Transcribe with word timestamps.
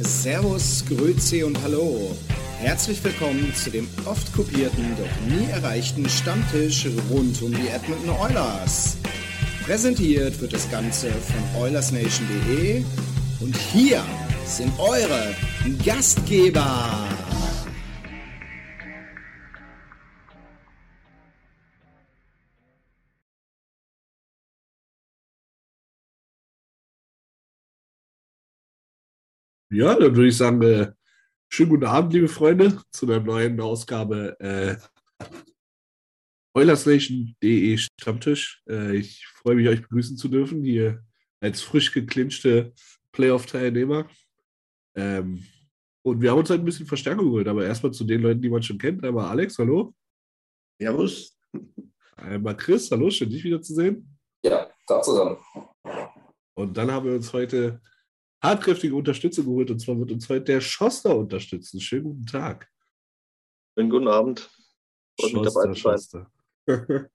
Servus, 0.00 0.84
Grüezi 0.88 1.44
und 1.44 1.60
Hallo. 1.62 2.16
Herzlich 2.58 3.02
willkommen 3.04 3.54
zu 3.54 3.70
dem 3.70 3.88
oft 4.04 4.32
kopierten, 4.34 4.84
doch 4.96 5.36
nie 5.36 5.48
erreichten 5.50 6.08
Stammtisch 6.08 6.86
rund 7.10 7.40
um 7.42 7.52
die 7.52 7.68
Edmonton 7.68 8.10
Oilers. 8.10 8.96
Präsentiert 9.64 10.40
wird 10.40 10.52
das 10.52 10.68
Ganze 10.70 11.10
von 11.10 11.62
OilersNation.de 11.62 12.82
und 13.40 13.56
hier 13.56 14.02
sind 14.46 14.72
eure 14.78 15.34
Gastgeber. 15.84 17.08
Ja, 29.74 29.96
dann 29.96 30.14
würde 30.14 30.28
ich 30.28 30.36
sagen, 30.36 30.62
äh, 30.62 30.92
schönen 31.48 31.70
guten 31.70 31.86
Abend, 31.86 32.12
liebe 32.12 32.28
Freunde, 32.28 32.80
zu 32.92 33.06
einer 33.06 33.18
neuen 33.18 33.60
Ausgabe 33.60 34.38
äh, 34.38 34.76
OilersNation.de 36.54 37.76
Stammtisch. 37.78 38.62
Äh, 38.68 38.98
ich 38.98 39.26
freue 39.26 39.56
mich, 39.56 39.66
euch 39.66 39.82
begrüßen 39.82 40.16
zu 40.16 40.28
dürfen, 40.28 40.62
hier 40.62 41.02
als 41.40 41.60
frisch 41.60 41.90
geklinchte 41.90 42.72
Playoff-Teilnehmer. 43.10 44.08
Ähm, 44.94 45.44
und 46.02 46.22
wir 46.22 46.30
haben 46.30 46.38
uns 46.38 46.50
halt 46.50 46.60
ein 46.60 46.66
bisschen 46.66 46.86
Verstärkung 46.86 47.24
geholt, 47.24 47.48
aber 47.48 47.66
erstmal 47.66 47.90
zu 47.90 48.04
den 48.04 48.22
Leuten, 48.22 48.42
die 48.42 48.50
man 48.50 48.62
schon 48.62 48.78
kennt. 48.78 49.04
Einmal 49.04 49.26
Alex, 49.26 49.58
hallo. 49.58 49.92
Servus. 50.80 51.36
Einmal 52.14 52.56
Chris, 52.56 52.88
hallo, 52.92 53.10
schön 53.10 53.28
dich 53.28 53.42
wiederzusehen. 53.42 54.16
Ja, 54.44 54.70
da 54.86 55.02
zusammen. 55.02 55.36
Und 56.56 56.76
dann 56.76 56.92
haben 56.92 57.06
wir 57.06 57.16
uns 57.16 57.32
heute 57.32 57.80
tatkräftige 58.44 58.94
Unterstützung 58.94 59.46
geholt. 59.46 59.70
Und 59.70 59.78
zwar 59.78 59.98
wird 59.98 60.12
uns 60.12 60.28
heute 60.28 60.44
der 60.44 60.60
Schoster 60.60 61.16
unterstützen. 61.16 61.80
Schönen 61.80 62.04
guten 62.04 62.26
Tag. 62.26 62.68
Schönen 63.76 63.90
guten 63.90 64.08
Abend. 64.08 64.50
Freut 65.18 65.32
mich 65.32 65.42
dabei 65.42 65.50
zu 65.50 65.58
sein. 65.62 65.74
Schoster. 65.76 66.30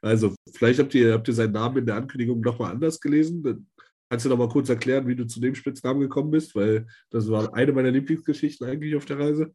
Also, 0.00 0.32
vielleicht 0.54 0.78
habt 0.78 0.94
ihr, 0.94 1.12
habt 1.12 1.26
ihr 1.26 1.34
seinen 1.34 1.52
Namen 1.52 1.78
in 1.78 1.86
der 1.86 1.96
Ankündigung 1.96 2.40
nochmal 2.40 2.70
anders 2.70 3.00
gelesen. 3.00 3.42
Dann 3.42 3.66
kannst 4.08 4.24
du 4.24 4.28
noch 4.28 4.38
mal 4.38 4.48
kurz 4.48 4.68
erklären, 4.68 5.08
wie 5.08 5.16
du 5.16 5.26
zu 5.26 5.40
dem 5.40 5.56
Spitznamen 5.56 6.00
gekommen 6.00 6.30
bist, 6.30 6.54
weil 6.54 6.86
das 7.10 7.28
war 7.28 7.52
eine 7.54 7.72
meiner 7.72 7.90
Lieblingsgeschichten 7.90 8.66
eigentlich 8.66 8.94
auf 8.94 9.04
der 9.04 9.18
Reise. 9.18 9.54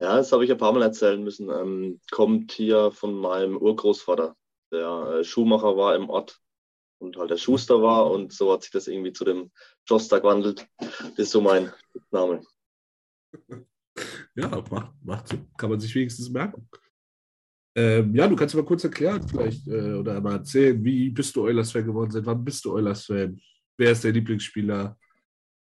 Ja, 0.00 0.16
das 0.16 0.32
habe 0.32 0.44
ich 0.44 0.50
ein 0.50 0.56
paar 0.56 0.72
Mal 0.72 0.82
erzählen 0.82 1.22
müssen. 1.22 1.50
Ähm, 1.50 2.00
kommt 2.10 2.52
hier 2.52 2.92
von 2.92 3.14
meinem 3.14 3.58
Urgroßvater, 3.58 4.34
der 4.72 5.18
äh, 5.18 5.24
Schuhmacher 5.24 5.76
war 5.76 5.94
im 5.94 6.08
Ort 6.08 6.40
und 6.98 7.16
halt 7.16 7.30
der 7.30 7.36
Schuster 7.36 7.82
war 7.82 8.10
und 8.10 8.32
so 8.32 8.52
hat 8.52 8.62
sich 8.62 8.72
das 8.72 8.86
irgendwie 8.86 9.12
zu 9.12 9.24
dem 9.24 9.50
Schoster 9.88 10.20
gewandelt. 10.20 10.66
Das 10.78 11.18
ist 11.18 11.30
so 11.30 11.40
mein 11.40 11.72
Name. 12.10 12.42
Ja, 14.36 14.48
macht, 14.48 14.92
macht, 15.04 15.38
kann 15.56 15.70
man 15.70 15.78
sich 15.78 15.94
wenigstens 15.94 16.28
merken. 16.28 16.68
Ähm, 17.76 18.14
ja, 18.14 18.26
du 18.26 18.34
kannst 18.34 18.54
mal 18.56 18.64
kurz 18.64 18.82
erklären, 18.82 19.26
vielleicht, 19.28 19.66
äh, 19.68 19.94
oder 19.94 20.20
mal 20.20 20.38
erzählen, 20.38 20.82
wie 20.84 21.10
bist 21.10 21.34
du 21.36 21.44
Oilers-Fan 21.44 21.84
geworden? 21.84 22.10
Seit 22.10 22.26
wann 22.26 22.44
bist 22.44 22.64
du 22.64 22.72
Oilers-Fan? 22.72 23.40
Wer 23.76 23.92
ist 23.92 24.04
dein 24.04 24.14
Lieblingsspieler? 24.14 24.98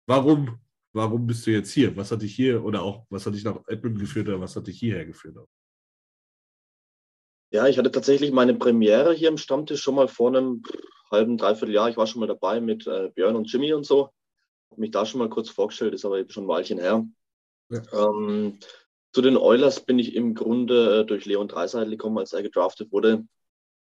Warum? 0.08 0.60
Warum 0.92 1.28
bist 1.28 1.46
du 1.46 1.52
jetzt 1.52 1.72
hier? 1.72 1.96
Was 1.96 2.12
hat 2.12 2.24
dich 2.24 2.36
hier 2.36 2.64
oder 2.64 2.82
auch 2.82 3.06
was 3.10 3.26
hat 3.26 3.36
dich 3.36 3.44
nach 3.44 3.60
Edmund 3.68 4.00
geführt 4.00 4.28
oder 4.28 4.42
was 4.42 4.56
hat 4.56 4.66
dich 4.66 4.80
hierher 4.80 5.06
geführt? 5.06 5.38
Ja, 7.52 7.68
ich 7.68 7.78
hatte 7.78 7.92
tatsächlich 7.92 8.32
meine 8.32 8.54
Premiere 8.54 9.14
hier 9.14 9.30
im 9.30 9.38
Stammtisch 9.38 9.82
schon 9.82 9.96
mal 9.96 10.08
vor 10.08 10.30
einem 10.30 10.64
halben, 11.10 11.38
dreiviertel 11.38 11.74
Jahr. 11.74 11.90
Ich 11.90 11.98
war 11.98 12.06
schon 12.06 12.20
mal 12.20 12.28
dabei 12.28 12.62
mit 12.62 12.86
äh, 12.86 13.10
Björn 13.16 13.36
und 13.36 13.52
Jimmy 13.52 13.74
und 13.74 13.86
so. 13.86 14.12
Habe 14.70 14.82
mich 14.82 14.92
da 14.92 15.06
schon 15.06 15.20
mal 15.20 15.30
kurz 15.30 15.50
vorgestellt, 15.50 15.94
ist 15.94 16.06
aber 16.06 16.20
eben 16.20 16.30
schon 16.30 16.46
ein 16.46 16.50
Weilchen 16.50 16.78
her. 16.78 17.06
Ja. 17.70 17.82
Ähm, 17.92 18.60
zu 19.14 19.22
den 19.22 19.38
Oilers 19.38 19.80
bin 19.80 19.98
ich 19.98 20.16
im 20.16 20.36
Grunde 20.36 21.00
äh, 21.00 21.06
durch 21.06 21.26
Leon 21.26 21.48
Dreiseitel 21.48 21.92
gekommen, 21.92 22.20
als 22.20 22.34
er 22.34 22.44
gedraftet 22.44 22.92
wurde. 22.92 23.26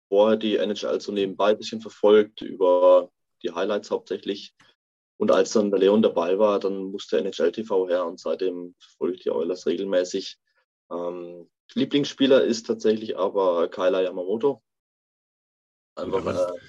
Vorher 0.07 0.37
die 0.37 0.55
NHL 0.55 1.01
so 1.01 1.11
nebenbei 1.11 1.51
ein 1.51 1.57
bisschen 1.57 1.81
verfolgt, 1.81 2.41
über 2.41 3.09
die 3.43 3.51
Highlights 3.51 3.91
hauptsächlich. 3.91 4.53
Und 5.17 5.31
als 5.31 5.51
dann 5.51 5.71
der 5.71 5.79
Leon 5.79 6.01
dabei 6.01 6.39
war, 6.39 6.59
dann 6.59 6.83
musste 6.85 7.17
NHL 7.19 7.51
TV 7.51 7.87
her 7.87 8.05
und 8.05 8.19
seitdem 8.19 8.75
verfolge 8.79 9.15
ich 9.15 9.23
die 9.23 9.29
Oilers 9.31 9.67
regelmäßig. 9.67 10.37
Ähm, 10.89 11.49
Lieblingsspieler 11.75 12.43
ist 12.43 12.67
tatsächlich 12.67 13.17
aber 13.17 13.69
Kyler 13.69 14.01
Yamamoto. 14.01 14.61
Einfach 15.95 16.25
Ja, 16.25 16.49
äh, 16.49 16.59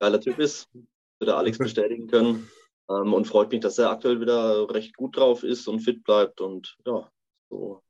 geiler 0.00 0.20
Typ 0.20 0.38
ist, 0.38 0.68
wird 0.74 1.28
der 1.28 1.36
Alex 1.36 1.58
bestätigen 1.58 2.06
können. 2.06 2.50
Ähm, 2.88 3.14
und 3.14 3.26
freut 3.26 3.50
mich, 3.50 3.60
dass 3.60 3.78
er 3.78 3.90
aktuell 3.90 4.20
wieder 4.20 4.68
recht 4.70 4.96
gut 4.96 5.16
drauf 5.16 5.42
ist 5.42 5.68
und 5.68 5.80
fit 5.80 6.02
bleibt. 6.04 6.40
Und 6.40 6.76
ja, 6.86 7.10
so, 7.50 7.82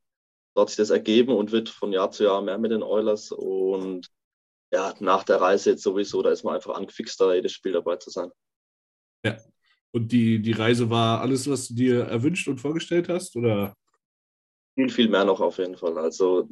so 0.55 0.61
hat 0.61 0.69
sich 0.69 0.77
das 0.77 0.91
ergeben 0.91 1.35
und 1.35 1.53
wird 1.53 1.69
von 1.69 1.93
Jahr 1.93 2.11
zu 2.11 2.25
Jahr 2.25 2.43
mehr 2.43 2.59
mit 2.59 2.71
den 2.71 2.83
Oilers. 2.83 3.33
Und 3.33 4.09
ja, 4.73 4.95
nach 5.01 5.25
der 5.25 5.41
Reise 5.41 5.71
jetzt 5.71 5.83
sowieso, 5.83 6.23
da 6.23 6.31
ist 6.31 6.45
man 6.45 6.55
einfach 6.55 6.75
angefixt, 6.75 7.21
da 7.21 7.35
jedes 7.35 7.53
Spiel 7.53 7.73
dabei 7.73 7.97
zu 7.97 8.11
sein. 8.11 8.31
Und 9.95 10.11
die, 10.11 10.41
die 10.41 10.53
Reise 10.53 10.89
war 10.89 11.21
alles, 11.21 11.49
was 11.49 11.69
du 11.69 11.75
dir 11.75 12.01
erwünscht 12.05 12.49
und 12.49 12.59
vorgestellt 12.59 13.09
hast? 13.09 13.37
Oder? 13.37 13.75
Viel, 14.75 14.89
viel 14.89 15.09
mehr 15.09 15.25
noch 15.25 15.41
auf 15.41 15.59
jeden 15.59 15.77
Fall. 15.77 15.99
Also 15.99 16.49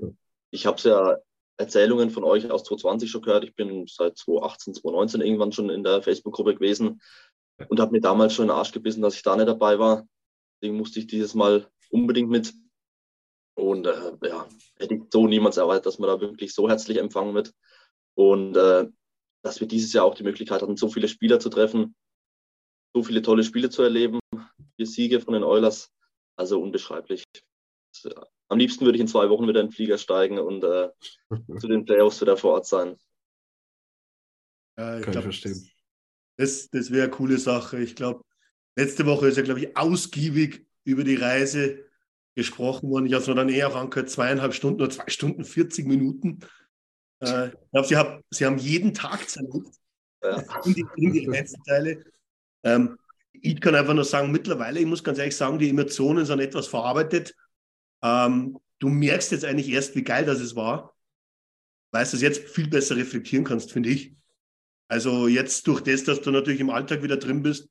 ich 0.51 0.67
habe 0.67 0.81
ja 0.83 1.17
Erzählungen 1.57 2.11
von 2.11 2.25
euch 2.25 2.51
aus 2.51 2.65
2020 2.65 3.11
schon 3.11 3.23
gehört. 3.23 3.45
Ich 3.45 3.55
bin 3.55 3.87
seit 3.87 4.17
2018, 4.17 4.75
2019 4.75 5.21
irgendwann 5.21 5.53
schon 5.53 5.71
in 5.71 5.83
der 5.83 6.03
Facebook-Gruppe 6.03 6.55
gewesen 6.55 7.01
und 7.69 7.81
habe 7.81 7.93
mir 7.93 8.01
damals 8.01 8.35
schon 8.35 8.45
in 8.45 8.49
den 8.49 8.57
Arsch 8.57 8.73
gebissen, 8.73 9.03
dass 9.03 9.15
ich 9.15 9.23
da 9.23 9.37
nicht 9.37 9.49
dabei 9.49 9.79
war. 9.79 10.07
Deswegen 10.61 10.77
musste 10.77 11.01
ich 11.01 11.07
dieses 11.07 11.35
Mal 11.35 11.69
unbedingt 11.91 12.31
mit. 12.31 12.53
Und 13.55 13.87
äh, 13.87 14.13
ja, 14.23 14.49
hätte 14.79 14.95
ich 14.95 15.03
so 15.11 15.27
niemals 15.27 15.59
erwartet, 15.59 15.87
dass 15.87 15.99
man 15.99 16.09
da 16.09 16.21
wirklich 16.21 16.55
so 16.55 16.69
herzlich 16.69 16.99
empfangen 16.99 17.35
wird. 17.35 17.53
Und 18.15 18.57
äh, 18.57 18.89
dass 19.43 19.61
wir 19.61 19.69
dieses 19.69 19.93
Jahr 19.93 20.05
auch 20.05 20.15
die 20.15 20.23
Möglichkeit 20.23 20.63
hatten, 20.63 20.77
so 20.77 20.89
viele 20.89 21.09
Spieler 21.09 21.41
zu 21.41 21.49
treffen, 21.49 21.95
so 22.95 23.03
viele 23.03 23.23
tolle 23.23 23.45
Spiele 23.45 23.71
zu 23.71 23.83
erleben, 23.83 24.19
vier 24.77 24.87
Siege 24.87 25.21
von 25.21 25.35
den 25.35 25.45
Oilers. 25.45 25.91
Also 26.37 26.61
unbeschreiblich. 26.61 27.25
Am 28.49 28.59
liebsten 28.59 28.85
würde 28.85 28.97
ich 28.97 29.01
in 29.03 29.09
zwei 29.09 29.29
Wochen 29.31 29.47
wieder 29.49 29.61
in 29.61 29.67
den 29.69 29.73
Flieger 29.73 29.99
steigen 29.99 30.39
und 30.39 30.65
äh, 30.65 30.89
zu 31.61 31.69
den 31.69 31.85
Playoffs 31.85 32.21
wieder 32.21 32.37
vor 32.37 32.55
Ort 32.55 32.67
sein. 32.67 32.97
Ja, 34.77 34.97
ich 34.99 35.03
Kann 35.05 35.11
ich 35.11 35.13
glaub, 35.13 35.23
verstehen. 35.25 35.71
Das, 36.37 36.71
das 36.71 36.91
wäre 36.91 37.05
eine 37.05 37.11
coole 37.11 37.39
Sache. 37.39 37.79
Ich 37.81 37.95
glaube, 37.97 38.25
letzte 38.77 39.07
Woche 39.07 39.29
ist 39.29 39.37
ja, 39.37 39.43
glaube 39.43 39.61
ich, 39.61 39.77
ausgiebig 39.77 40.67
über 40.85 41.05
die 41.05 41.17
Reise 41.17 41.85
gesprochen 42.35 42.89
worden. 42.91 43.07
Ich 43.07 43.13
habe 43.13 43.23
es 43.23 43.29
mir 43.29 43.35
dann 43.35 43.49
eher 43.49 43.69
auch 43.69 43.77
angehört, 43.77 44.09
zweieinhalb 44.11 44.55
Stunden 44.55 44.81
oder 44.81 44.91
zwei 44.91 45.09
Stunden, 45.09 45.45
40 45.45 45.87
Minuten. 45.87 46.41
Äh, 47.21 47.49
ich 47.49 47.71
glaube, 47.73 47.89
sie, 47.89 47.97
haben- 47.97 48.23
sie 48.31 48.47
haben 48.47 48.59
jeden 48.59 48.95
Tag 48.95 49.29
zerlegt 49.29 49.75
Ja. 50.23 50.43
in 50.65 50.75
die, 50.75 50.87
in 50.97 51.13
die 51.13 51.29
Einzelteile. 51.29 52.05
Ähm, 52.63 52.97
ich 53.33 53.61
kann 53.61 53.75
einfach 53.75 53.95
nur 53.95 54.05
sagen, 54.05 54.33
mittlerweile, 54.33 54.81
ich 54.81 54.87
muss 54.87 55.05
ganz 55.05 55.19
ehrlich 55.19 55.37
sagen, 55.37 55.59
die 55.59 55.69
Emotionen 55.69 56.25
sind 56.25 56.41
etwas 56.41 56.67
verarbeitet. 56.69 57.35
Ähm, 58.03 58.59
du 58.79 58.89
merkst 58.89 59.33
jetzt 59.33 59.45
eigentlich 59.45 59.69
erst, 59.69 59.95
wie 59.95 60.03
geil 60.03 60.25
das 60.25 60.41
es 60.41 60.57
war, 60.57 60.97
weil 61.93 62.05
du 62.05 62.17
es 62.17 62.23
jetzt 62.23 62.49
viel 62.49 62.69
besser 62.69 62.97
reflektieren 62.97 63.45
kannst, 63.45 63.73
finde 63.73 63.91
ich. 63.91 64.15
Also 64.89 65.29
jetzt 65.29 65.67
durch 65.67 65.83
das, 65.83 66.05
dass 66.05 66.21
du 66.21 66.31
natürlich 66.31 66.61
im 66.61 66.71
Alltag 66.71 67.03
wieder 67.03 67.17
drin 67.17 67.43
bist, 67.43 67.69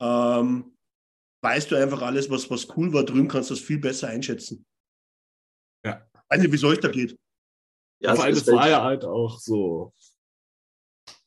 ähm, 0.00 0.76
weißt 1.42 1.70
du 1.70 1.76
einfach 1.76 2.02
alles, 2.02 2.30
was, 2.30 2.50
was 2.50 2.68
cool 2.76 2.92
war 2.92 3.04
drüben, 3.04 3.28
kannst 3.28 3.50
du 3.50 3.54
das 3.54 3.62
viel 3.62 3.78
besser 3.78 4.08
einschätzen. 4.08 4.64
Ja. 5.84 6.04
Weiß 6.28 6.40
nicht, 6.40 6.50
wie 6.50 6.56
es 6.56 6.64
euch 6.64 6.80
da 6.80 6.88
geht. 6.88 7.18
Ja, 8.00 8.14
es 8.26 8.46
war 8.48 8.68
ja 8.68 8.82
halt 8.82 9.04
auch 9.04 9.38
so. 9.38 9.94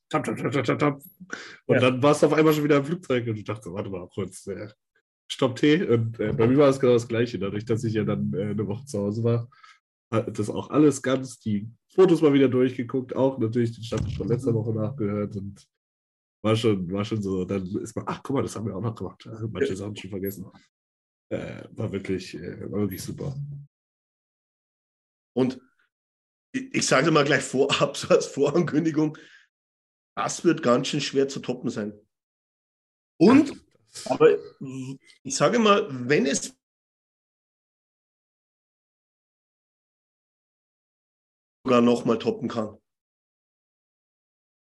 Tap, 0.10 0.24
tap, 0.26 0.38
tap, 0.38 0.66
tap, 0.66 0.80
tap. 0.80 1.02
Und 1.66 1.76
ja. 1.76 1.80
dann 1.80 2.04
warst 2.04 2.22
du 2.22 2.28
auf 2.28 2.34
einmal 2.34 2.54
schon 2.54 2.64
wieder 2.64 2.78
im 2.78 2.86
Flugzeug 2.86 3.26
und 3.28 3.38
ich 3.38 3.44
dachte, 3.46 3.72
warte 3.72 3.90
mal 3.90 4.08
kurz, 4.10 4.46
äh, 4.48 4.68
Stopp 5.28 5.56
T. 5.56 5.84
Und 5.84 6.20
äh, 6.20 6.34
bei 6.34 6.48
mir 6.48 6.58
war 6.58 6.70
es 6.70 6.80
genau 6.80 6.94
das 6.94 7.08
Gleiche, 7.08 7.40
dadurch, 7.40 7.66
dass 7.66 7.84
ich 7.84 7.94
ja 7.94 8.04
dann 8.04 8.34
äh, 8.34 8.52
eine 8.52 8.68
Woche 8.68 8.86
zu 8.86 9.00
Hause 9.00 9.24
war. 9.24 9.50
Hat 10.12 10.38
das 10.38 10.50
auch 10.50 10.70
alles 10.70 11.02
ganz, 11.02 11.40
die 11.40 11.70
Fotos 11.94 12.22
mal 12.22 12.34
wieder 12.34 12.48
durchgeguckt, 12.48 13.16
auch 13.16 13.38
natürlich 13.40 13.74
den 13.74 13.84
Stand 13.84 14.14
von 14.14 14.28
letzter 14.28 14.54
Woche 14.54 14.74
nachgehört 14.74 15.36
und 15.36 15.68
war 16.44 16.56
schon, 16.56 16.92
war 16.92 17.04
schon 17.04 17.24
so, 17.24 17.44
dann 17.44 17.66
ist 17.78 17.96
man, 17.96 18.06
ach 18.08 18.22
guck 18.22 18.36
mal, 18.36 18.44
das 18.44 18.56
haben 18.56 18.68
wir 18.68 18.76
auch 18.76 18.82
noch 18.82 18.94
gemacht. 18.94 19.28
Manche 19.50 19.76
Sachen 19.76 19.96
schon 19.96 20.12
vergessen. 20.12 20.46
Äh, 21.30 21.64
war 21.72 21.92
wirklich, 21.92 22.36
äh, 22.36 22.72
war 22.72 22.82
wirklich 22.82 23.02
super. 23.02 23.36
Und 25.36 25.60
ich, 26.54 26.74
ich 26.76 26.86
sage 26.86 27.10
mal 27.10 27.26
gleich 27.26 27.44
vorab, 27.44 27.98
so 27.98 28.10
als 28.10 28.28
Vorankündigung, 28.28 29.18
das 30.16 30.46
wird 30.46 30.62
ganz 30.62 30.88
schön 30.88 31.02
schwer 31.02 31.28
zu 31.28 31.40
toppen 31.40 31.70
sein. 31.70 31.94
Und, 33.18 33.65
aber 34.06 34.38
ich 35.24 35.36
sage 35.36 35.60
mal, 35.60 35.88
wenn 35.90 36.26
es 36.26 36.56
sogar 41.66 41.82
nochmal 41.82 42.20
toppen 42.20 42.48
kann. 42.48 42.78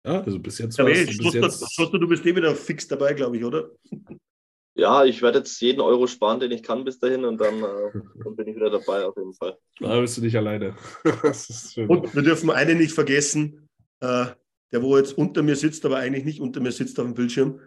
Ja, 0.06 0.22
also 0.22 0.38
bis 0.38 0.58
jetzt 0.58 0.78
ja, 0.78 0.86
es. 0.86 1.18
Bis 1.18 1.34
jetzt... 1.34 1.78
du 1.78 2.08
bist 2.08 2.24
eh 2.24 2.36
wieder 2.36 2.54
fix 2.54 2.86
dabei, 2.86 3.12
glaube 3.12 3.36
ich, 3.36 3.44
oder? 3.44 3.70
Ja, 4.74 5.04
ich 5.04 5.22
werde 5.22 5.38
jetzt 5.38 5.60
jeden 5.60 5.80
Euro 5.80 6.06
sparen, 6.06 6.38
den 6.38 6.52
ich 6.52 6.62
kann 6.62 6.84
bis 6.84 6.98
dahin 6.98 7.24
und 7.24 7.40
dann, 7.40 7.62
äh, 7.62 8.00
dann 8.22 8.36
bin 8.36 8.46
ich 8.46 8.56
wieder 8.56 8.70
dabei 8.70 9.06
auf 9.06 9.16
jeden 9.16 9.32
Fall. 9.32 9.56
Da 9.80 10.00
bist 10.00 10.18
du 10.18 10.20
nicht 10.20 10.36
alleine. 10.36 10.76
und 11.04 12.14
wir 12.14 12.22
dürfen 12.22 12.50
eine 12.50 12.74
nicht 12.74 12.92
vergessen, 12.92 13.68
äh, 14.00 14.26
der 14.72 14.82
wo 14.82 14.96
jetzt 14.98 15.16
unter 15.16 15.42
mir 15.42 15.56
sitzt, 15.56 15.84
aber 15.86 15.96
eigentlich 15.96 16.24
nicht 16.24 16.40
unter 16.40 16.60
mir 16.60 16.72
sitzt 16.72 17.00
auf 17.00 17.06
dem 17.06 17.14
Bildschirm. 17.14 17.60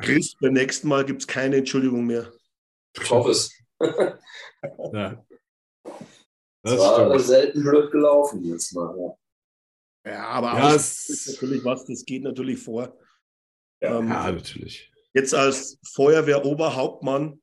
Chris, 0.00 0.34
beim 0.40 0.54
nächsten 0.54 0.88
Mal 0.88 1.04
gibt 1.04 1.22
es 1.22 1.26
keine 1.26 1.56
Entschuldigung 1.56 2.06
mehr. 2.06 2.32
Ich 2.94 3.10
hoffe 3.10 3.30
es. 3.30 3.52
ja. 3.80 5.24
Das, 6.64 6.76
das 6.76 6.78
war 6.78 7.18
selten 7.18 7.62
blöd 7.62 7.90
gelaufen 7.90 8.44
jetzt 8.44 8.72
mal. 8.74 9.16
Ja, 10.04 10.12
ja 10.12 10.24
aber 10.28 10.54
ja, 10.54 10.74
es 10.74 11.08
ist 11.08 11.28
natürlich 11.28 11.64
was, 11.64 11.84
das 11.84 12.04
geht 12.04 12.22
natürlich 12.22 12.62
vor. 12.62 12.96
Ja, 13.80 13.98
ähm, 13.98 14.08
ja, 14.08 14.30
natürlich. 14.30 14.92
Jetzt 15.12 15.34
als 15.34 15.78
Feuerwehroberhauptmann 15.84 17.42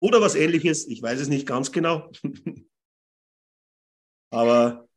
oder 0.00 0.20
was 0.20 0.34
ähnliches, 0.34 0.86
ich 0.88 1.00
weiß 1.00 1.20
es 1.20 1.28
nicht 1.28 1.46
ganz 1.46 1.72
genau. 1.72 2.10
aber 4.30 4.88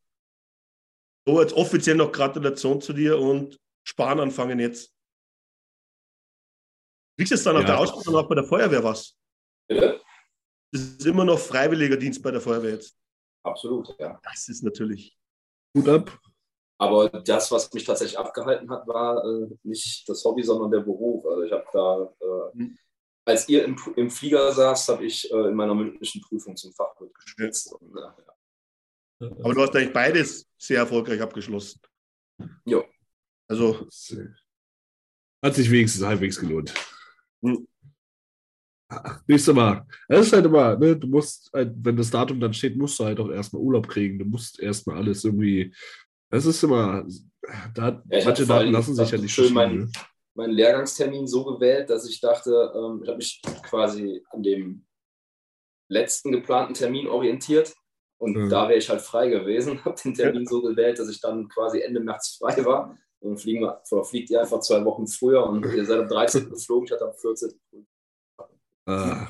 so 1.25 1.41
jetzt 1.41 1.53
offiziell 1.53 1.95
noch 1.95 2.11
Gratulation 2.11 2.81
zu 2.81 2.93
dir 2.93 3.19
und 3.19 3.59
sparen 3.87 4.19
anfangen 4.19 4.59
jetzt. 4.59 4.93
Kriegst 7.19 7.31
du 7.31 7.35
jetzt 7.35 7.45
dann 7.45 7.55
ja. 7.55 7.59
auf 7.59 7.65
der 7.65 7.79
Ausbildung 7.79 8.15
auch 8.15 8.29
bei 8.29 8.35
der 8.35 8.45
Feuerwehr 8.45 8.81
was? 8.81 9.13
Bitte? 9.67 9.99
Das 10.71 10.81
ist 10.81 11.05
immer 11.05 11.25
noch 11.25 11.37
freiwilliger 11.37 11.97
Dienst 11.97 12.23
bei 12.23 12.31
der 12.31 12.39
Feuerwehr 12.39 12.75
jetzt. 12.75 12.97
Absolut, 13.43 13.93
ja. 13.99 14.17
Das 14.23 14.47
ist 14.47 14.63
natürlich. 14.63 15.19
Gut 15.75 15.89
ab. 15.89 16.17
Aber 16.77 17.09
das, 17.09 17.51
was 17.51 17.73
mich 17.73 17.83
tatsächlich 17.83 18.17
abgehalten 18.17 18.71
hat, 18.71 18.87
war 18.87 19.21
äh, 19.25 19.49
nicht 19.63 20.07
das 20.07 20.23
Hobby, 20.23 20.43
sondern 20.43 20.71
der 20.71 20.79
Beruf. 20.79 21.25
Also 21.25 21.43
ich 21.43 21.51
habe 21.51 21.65
da, 21.73 22.25
äh, 22.25 22.57
mhm. 22.57 22.77
als 23.25 23.49
ihr 23.49 23.65
im, 23.65 23.77
im 23.97 24.09
Flieger 24.09 24.53
saß, 24.53 24.87
habe 24.87 25.05
ich 25.05 25.29
äh, 25.29 25.49
in 25.49 25.55
meiner 25.55 25.75
mündlichen 25.75 26.21
Prüfung 26.21 26.55
zum 26.55 26.71
Fachwirt 26.71 27.13
geschwitzt. 27.15 27.73
Und, 27.73 27.97
ja. 27.97 28.15
Aber 29.19 29.53
du 29.53 29.61
hast 29.61 29.75
eigentlich 29.75 29.91
beides 29.91 30.47
sehr 30.57 30.77
erfolgreich 30.77 31.21
abgeschlossen. 31.21 31.81
Ja. 32.63 32.81
Also. 33.49 33.89
Hat 35.43 35.55
sich 35.55 35.69
wenigstens 35.69 36.05
halbwegs 36.05 36.39
gelohnt. 36.39 36.73
Hm. 37.43 37.67
Nächstes 39.27 39.53
Mal. 39.53 39.85
Es 40.07 40.27
ist 40.27 40.33
halt 40.33 40.45
immer, 40.45 40.75
ne, 40.75 40.97
du 40.97 41.07
musst, 41.07 41.51
halt, 41.53 41.73
wenn 41.75 41.95
das 41.95 42.09
Datum 42.09 42.39
dann 42.39 42.53
steht, 42.53 42.75
musst 42.75 42.99
du 42.99 43.05
halt 43.05 43.19
auch 43.19 43.29
erstmal 43.29 43.61
Urlaub 43.61 43.87
kriegen. 43.87 44.17
Du 44.17 44.25
musst 44.25 44.59
erstmal 44.59 44.97
alles 44.97 45.23
irgendwie. 45.23 45.73
Es 46.31 46.45
ist 46.45 46.63
immer, 46.63 47.05
da, 47.75 48.03
ja, 48.09 48.25
manche 48.25 48.45
Daten 48.45 48.71
lassen 48.71 48.95
sich 48.95 49.11
ja 49.11 49.17
nicht 49.17 49.33
schön 49.33 49.53
meinen 49.53 49.79
ne? 49.79 49.91
mein 50.39 50.51
Lehrgangstermin 50.51 51.27
so 51.27 51.43
gewählt, 51.43 51.89
dass 51.89 52.07
ich 52.07 52.21
dachte, 52.21 52.71
ähm, 52.73 53.01
ich 53.03 53.09
habe 53.09 53.17
mich 53.17 53.41
quasi 53.63 54.23
an 54.29 54.41
dem 54.41 54.85
letzten 55.89 56.31
geplanten 56.31 56.73
Termin 56.73 57.07
orientiert 57.07 57.73
und 58.17 58.35
ja. 58.35 58.47
da 58.47 58.69
wäre 58.69 58.79
ich 58.79 58.89
halt 58.89 59.01
frei 59.01 59.27
gewesen, 59.29 59.83
habe 59.85 60.01
den 60.01 60.13
Termin 60.13 60.45
so 60.47 60.61
gewählt, 60.61 60.97
dass 60.97 61.09
ich 61.09 61.19
dann 61.19 61.49
quasi 61.49 61.81
Ende 61.81 61.99
März 61.99 62.37
frei 62.39 62.63
war. 62.63 62.97
Und 63.21 63.31
dann 63.31 63.37
fliegen 63.37 63.61
wir, 63.61 63.81
fliegt 64.05 64.29
ihr 64.29 64.41
einfach 64.41 64.61
zwei 64.61 64.83
Wochen 64.85 65.07
früher 65.07 65.45
und 65.45 65.65
ihr 65.65 65.85
seid 65.85 65.99
am 65.99 66.07
13. 66.07 66.49
geflogen, 66.49 66.85
ich 66.85 66.91
hatte 66.91 67.05
am 67.05 67.15
14. 67.15 67.59
Ah. 68.85 69.27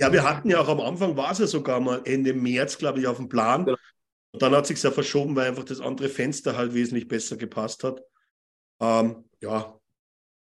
Ja, 0.00 0.12
wir 0.12 0.24
hatten 0.24 0.50
ja 0.50 0.60
auch 0.60 0.68
am 0.68 0.80
Anfang, 0.80 1.16
war 1.16 1.30
es 1.30 1.38
ja 1.38 1.46
sogar 1.46 1.78
mal 1.78 2.02
Ende 2.04 2.34
März, 2.34 2.76
glaube 2.76 2.98
ich, 2.98 3.06
auf 3.06 3.18
dem 3.18 3.28
Plan. 3.28 3.64
Genau. 3.64 3.78
Und 4.32 4.42
dann 4.42 4.54
hat 4.54 4.66
sich 4.66 4.82
ja 4.82 4.90
verschoben, 4.90 5.36
weil 5.36 5.48
einfach 5.48 5.64
das 5.64 5.80
andere 5.80 6.08
Fenster 6.08 6.56
halt 6.56 6.74
wesentlich 6.74 7.06
besser 7.06 7.36
gepasst 7.36 7.84
hat. 7.84 8.02
Ähm, 8.80 9.28
ja. 9.40 9.78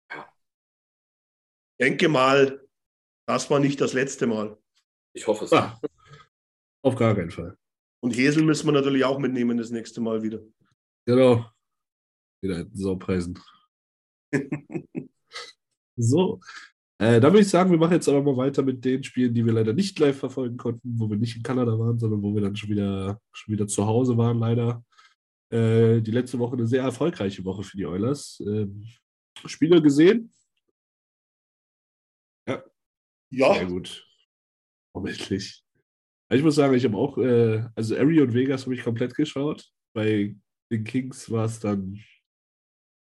Ich 0.10 1.86
denke 1.86 2.10
mal, 2.10 2.66
das 3.28 3.50
war 3.50 3.60
nicht 3.60 3.80
das 3.80 3.94
letzte 3.94 4.28
Mal. 4.28 4.58
Ich 5.14 5.28
hoffe 5.28 5.46
es. 5.46 5.54
Ah, 5.54 5.80
auf 6.84 6.96
gar 6.96 7.16
keinen 7.16 7.32
Fall. 7.32 7.58
Und 8.00 8.12
Hesel 8.12 8.44
müssen 8.44 8.66
wir 8.66 8.72
natürlich 8.72 9.06
auch 9.06 9.20
mitnehmen 9.20 9.58
das 9.58 9.70
nächste 9.70 10.02
Mal 10.02 10.24
wieder. 10.24 10.40
Genau. 11.06 11.46
Wieder 12.42 12.66
so 12.74 12.98
preisen. 12.98 13.38
so. 15.96 16.40
Äh, 17.00 17.20
da 17.20 17.30
würde 17.30 17.42
ich 17.42 17.50
sagen, 17.50 17.72
wir 17.72 17.80
machen 17.80 17.94
jetzt 17.94 18.08
aber 18.08 18.22
mal 18.22 18.38
weiter 18.38 18.62
mit 18.62 18.86
den 18.86 19.04
Spielen, 19.04 19.34
die 19.34 19.44
wir 19.46 19.54
leider 19.54 19.74
nicht 19.74 19.98
live 19.98 20.18
verfolgen 20.18 20.58
konnten, 20.58 21.00
wo 21.00 21.10
wir 21.10 21.18
nicht 21.18 21.36
in 21.36 21.44
Kanada 21.44 21.78
waren, 21.78 21.98
sondern 21.98 22.22
wo 22.22 22.34
wir 22.34 22.42
dann 22.42 22.56
schon 22.56 22.70
wieder, 22.70 23.20
schon 23.32 23.54
wieder 23.54 23.68
zu 23.68 23.86
Hause 23.86 24.18
waren, 24.18 24.40
leider. 24.40 24.84
Äh, 25.52 26.02
die 26.02 26.12
letzte 26.12 26.40
Woche 26.40 26.54
eine 26.54 26.68
sehr 26.68 26.84
erfolgreiche 26.84 27.44
Woche 27.44 27.64
für 27.64 27.76
die 27.76 27.86
Oilers. 27.86 28.42
Ähm, 28.46 28.88
Spiele 29.46 29.82
gesehen? 29.82 30.32
Ja. 32.48 32.64
Ja. 33.32 33.54
Sehr 33.56 33.66
gut. 33.66 34.08
Momentlich. 34.94 35.64
Ich 36.30 36.44
muss 36.44 36.56
sagen, 36.56 36.74
ich 36.76 36.86
habe 36.86 36.98
auch, 36.98 37.18
äh, 37.18 37.66
also 37.76 37.96
Ari 37.98 38.22
und 38.22 38.34
Vegas 38.34 38.64
habe 38.64 38.76
ich 38.76 38.84
komplett 38.84 39.16
geschaut. 39.16 39.70
Bei 39.94 40.36
den 40.72 40.84
Kings 40.84 41.30
war 41.30 41.46
es 41.46 41.60
dann. 41.60 42.00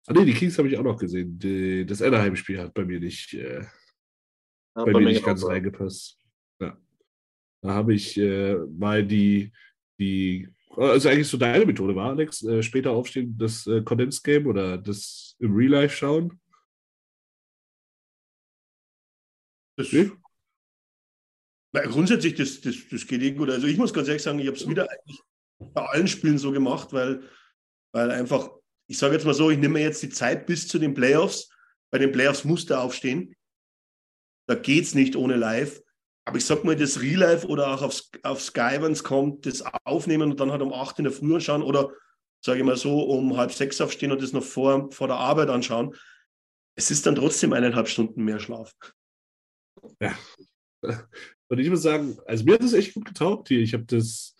Ah 0.08 0.14
ne, 0.14 0.24
die 0.24 0.34
Kings 0.34 0.58
habe 0.58 0.70
ich 0.70 0.78
auch 0.78 0.84
noch 0.84 0.98
gesehen. 0.98 1.38
Die, 1.38 1.86
das 1.86 2.02
Anaheim-Spiel 2.02 2.60
hat 2.60 2.74
bei 2.74 2.86
mir 2.86 3.00
nicht, 3.00 3.34
äh, 3.34 3.60
ja, 3.60 3.68
bei, 4.74 4.94
bei, 4.94 5.00
mir 5.02 5.08
nicht 5.08 5.26
ganz 5.26 5.42
so. 5.42 5.48
reingepasst. 5.48 6.18
Ja. 6.62 6.78
Da 7.62 7.74
habe 7.74 7.94
ich 7.94 8.18
äh, 8.18 8.56
mal 8.56 9.06
die, 9.06 9.52
die, 10.00 10.48
also 10.78 11.10
eigentlich 11.10 11.28
so 11.28 11.38
deine 11.38 11.66
Methode 11.66 11.94
war, 11.94 12.12
Alex, 12.12 12.42
äh, 12.44 12.64
später 12.64 12.92
aufstehen, 12.92 13.38
das 13.38 13.68
äh, 13.68 13.82
Condensed 13.82 14.24
Game 14.24 14.48
oder 14.48 14.78
das 14.78 15.36
im 15.40 15.54
Real 15.54 15.72
Life 15.72 15.96
schauen. 15.98 16.40
Das, 19.76 19.92
nee? 19.92 20.10
grundsätzlich, 21.74 22.36
das, 22.36 22.62
das, 22.62 22.76
das 22.90 23.06
geht 23.06 23.22
eh 23.22 23.32
gut. 23.32 23.50
Also 23.50 23.68
ich 23.68 23.78
muss 23.78 23.94
ganz 23.94 24.08
ehrlich 24.08 24.24
sagen, 24.24 24.40
ich 24.40 24.48
habe 24.48 24.58
es 24.58 24.68
wieder 24.68 24.90
eigentlich 24.90 25.22
bei 25.60 25.86
allen 25.86 26.08
Spielen 26.08 26.38
so 26.38 26.52
gemacht, 26.52 26.94
weil, 26.94 27.24
weil 27.92 28.10
einfach, 28.12 28.50
ich 28.88 28.98
sage 28.98 29.14
jetzt 29.14 29.26
mal 29.26 29.34
so, 29.34 29.50
ich 29.52 29.58
nehme 29.58 29.80
jetzt 29.80 30.02
die 30.02 30.10
Zeit 30.10 30.46
bis 30.46 30.68
zu 30.68 30.80
den 30.80 30.94
Playoffs. 30.94 31.50
Bei 31.92 31.98
den 31.98 32.12
Playoffs 32.12 32.44
musste 32.44 32.80
aufstehen. 32.80 33.36
Da 34.48 34.56
geht 34.56 34.86
es 34.86 34.96
nicht 34.96 35.16
ohne 35.16 35.36
Live. 35.36 35.82
Aber 36.26 36.38
ich 36.38 36.46
sag 36.46 36.64
mal, 36.64 36.76
das 36.76 37.00
Real 37.02 37.20
Life 37.20 37.48
oder 37.48 37.74
auch 37.74 37.82
auf, 37.82 38.02
auf 38.24 38.42
Sky, 38.42 38.78
wenn 38.82 38.92
es 38.92 39.04
kommt, 39.04 39.46
das 39.46 39.64
aufnehmen 39.86 40.32
und 40.32 40.40
dann 40.40 40.52
halt 40.52 40.62
um 40.62 40.74
8 40.74 41.00
in 41.00 41.06
der 41.06 41.14
Früh 41.14 41.34
anschauen 41.34 41.62
oder 41.62 41.92
sage 42.44 42.60
ich 42.60 42.66
mal 42.66 42.76
so, 42.76 43.02
um 43.02 43.38
halb 43.38 43.52
sechs 43.52 43.80
aufstehen 43.82 44.12
und 44.12 44.22
das 44.22 44.34
noch 44.34 44.44
vor, 44.44 44.92
vor 44.92 45.08
der 45.08 45.18
Arbeit 45.18 45.50
anschauen. 45.50 45.96
Es 46.76 46.92
ist 46.92 47.06
dann 47.06 47.16
trotzdem 47.16 47.54
eineinhalb 47.54 47.88
Stunden 47.88 48.24
mehr 48.24 48.40
Schlaf. 48.40 48.74
Ja. 50.00 50.18
Und 51.50 51.60
ich 51.60 51.70
muss 51.70 51.82
sagen, 51.82 52.18
also 52.26 52.44
mir 52.44 52.56
hat 52.56 52.64
das 52.64 52.74
echt 52.74 52.94
gut 52.94 53.06
getaugt 53.06 53.48
hier. 53.48 53.62
Ich 53.62 53.74
habe 53.74 53.86
das, 53.86 54.36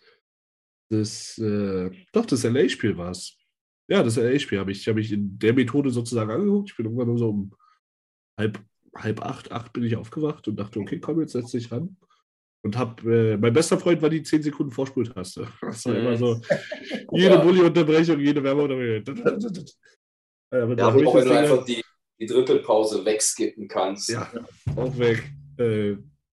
das, 0.90 1.38
äh, 1.38 1.90
doch, 2.12 2.26
das 2.26 2.44
LA-Spiel 2.44 2.98
war 2.98 3.10
es. 3.12 3.37
Ja, 3.88 4.02
das 4.02 4.16
LA-Spiel 4.16 4.58
habe 4.58 4.72
ich, 4.72 4.86
hab 4.86 4.96
ich 4.98 5.12
in 5.12 5.38
der 5.38 5.54
Methode 5.54 5.90
sozusagen 5.90 6.30
angeguckt. 6.30 6.70
Ich 6.70 6.76
bin 6.76 6.86
irgendwann 6.86 7.08
nur 7.08 7.18
so 7.18 7.30
um 7.30 7.54
halb 8.38 8.60
halb 9.02 9.22
acht, 9.22 9.52
acht 9.52 9.72
bin 9.72 9.84
ich 9.84 9.96
aufgewacht 9.96 10.48
und 10.48 10.56
dachte, 10.56 10.80
okay, 10.80 10.98
komm, 10.98 11.20
jetzt 11.20 11.32
setz 11.32 11.50
dich 11.50 11.70
ran. 11.70 11.96
Und 12.64 12.76
hab, 12.76 13.04
äh, 13.04 13.36
mein 13.36 13.52
bester 13.52 13.78
Freund 13.78 14.02
war 14.02 14.10
die 14.10 14.22
10 14.22 14.42
Sekunden 14.42 14.72
Vorspultaste. 14.72 15.48
Das 15.62 15.86
war 15.86 15.96
immer 15.96 16.16
so, 16.16 16.40
jede 17.12 17.38
Bulli-Unterbrechung, 17.38 18.20
jede 18.20 18.42
Werbeunterbrechung. 18.42 19.64
Ja, 20.50 20.60
ja 20.60 20.88
auch 20.88 20.94
wenn 20.94 21.26
du 21.26 21.38
einfach 21.38 21.62
die, 21.66 21.84
die 22.18 22.24
Drittelpause 22.24 23.04
wegskippen 23.04 23.68
kannst. 23.68 24.08
Ja, 24.08 24.32
auch 24.76 24.98
weg. 24.98 25.30
Äh, 25.58 25.96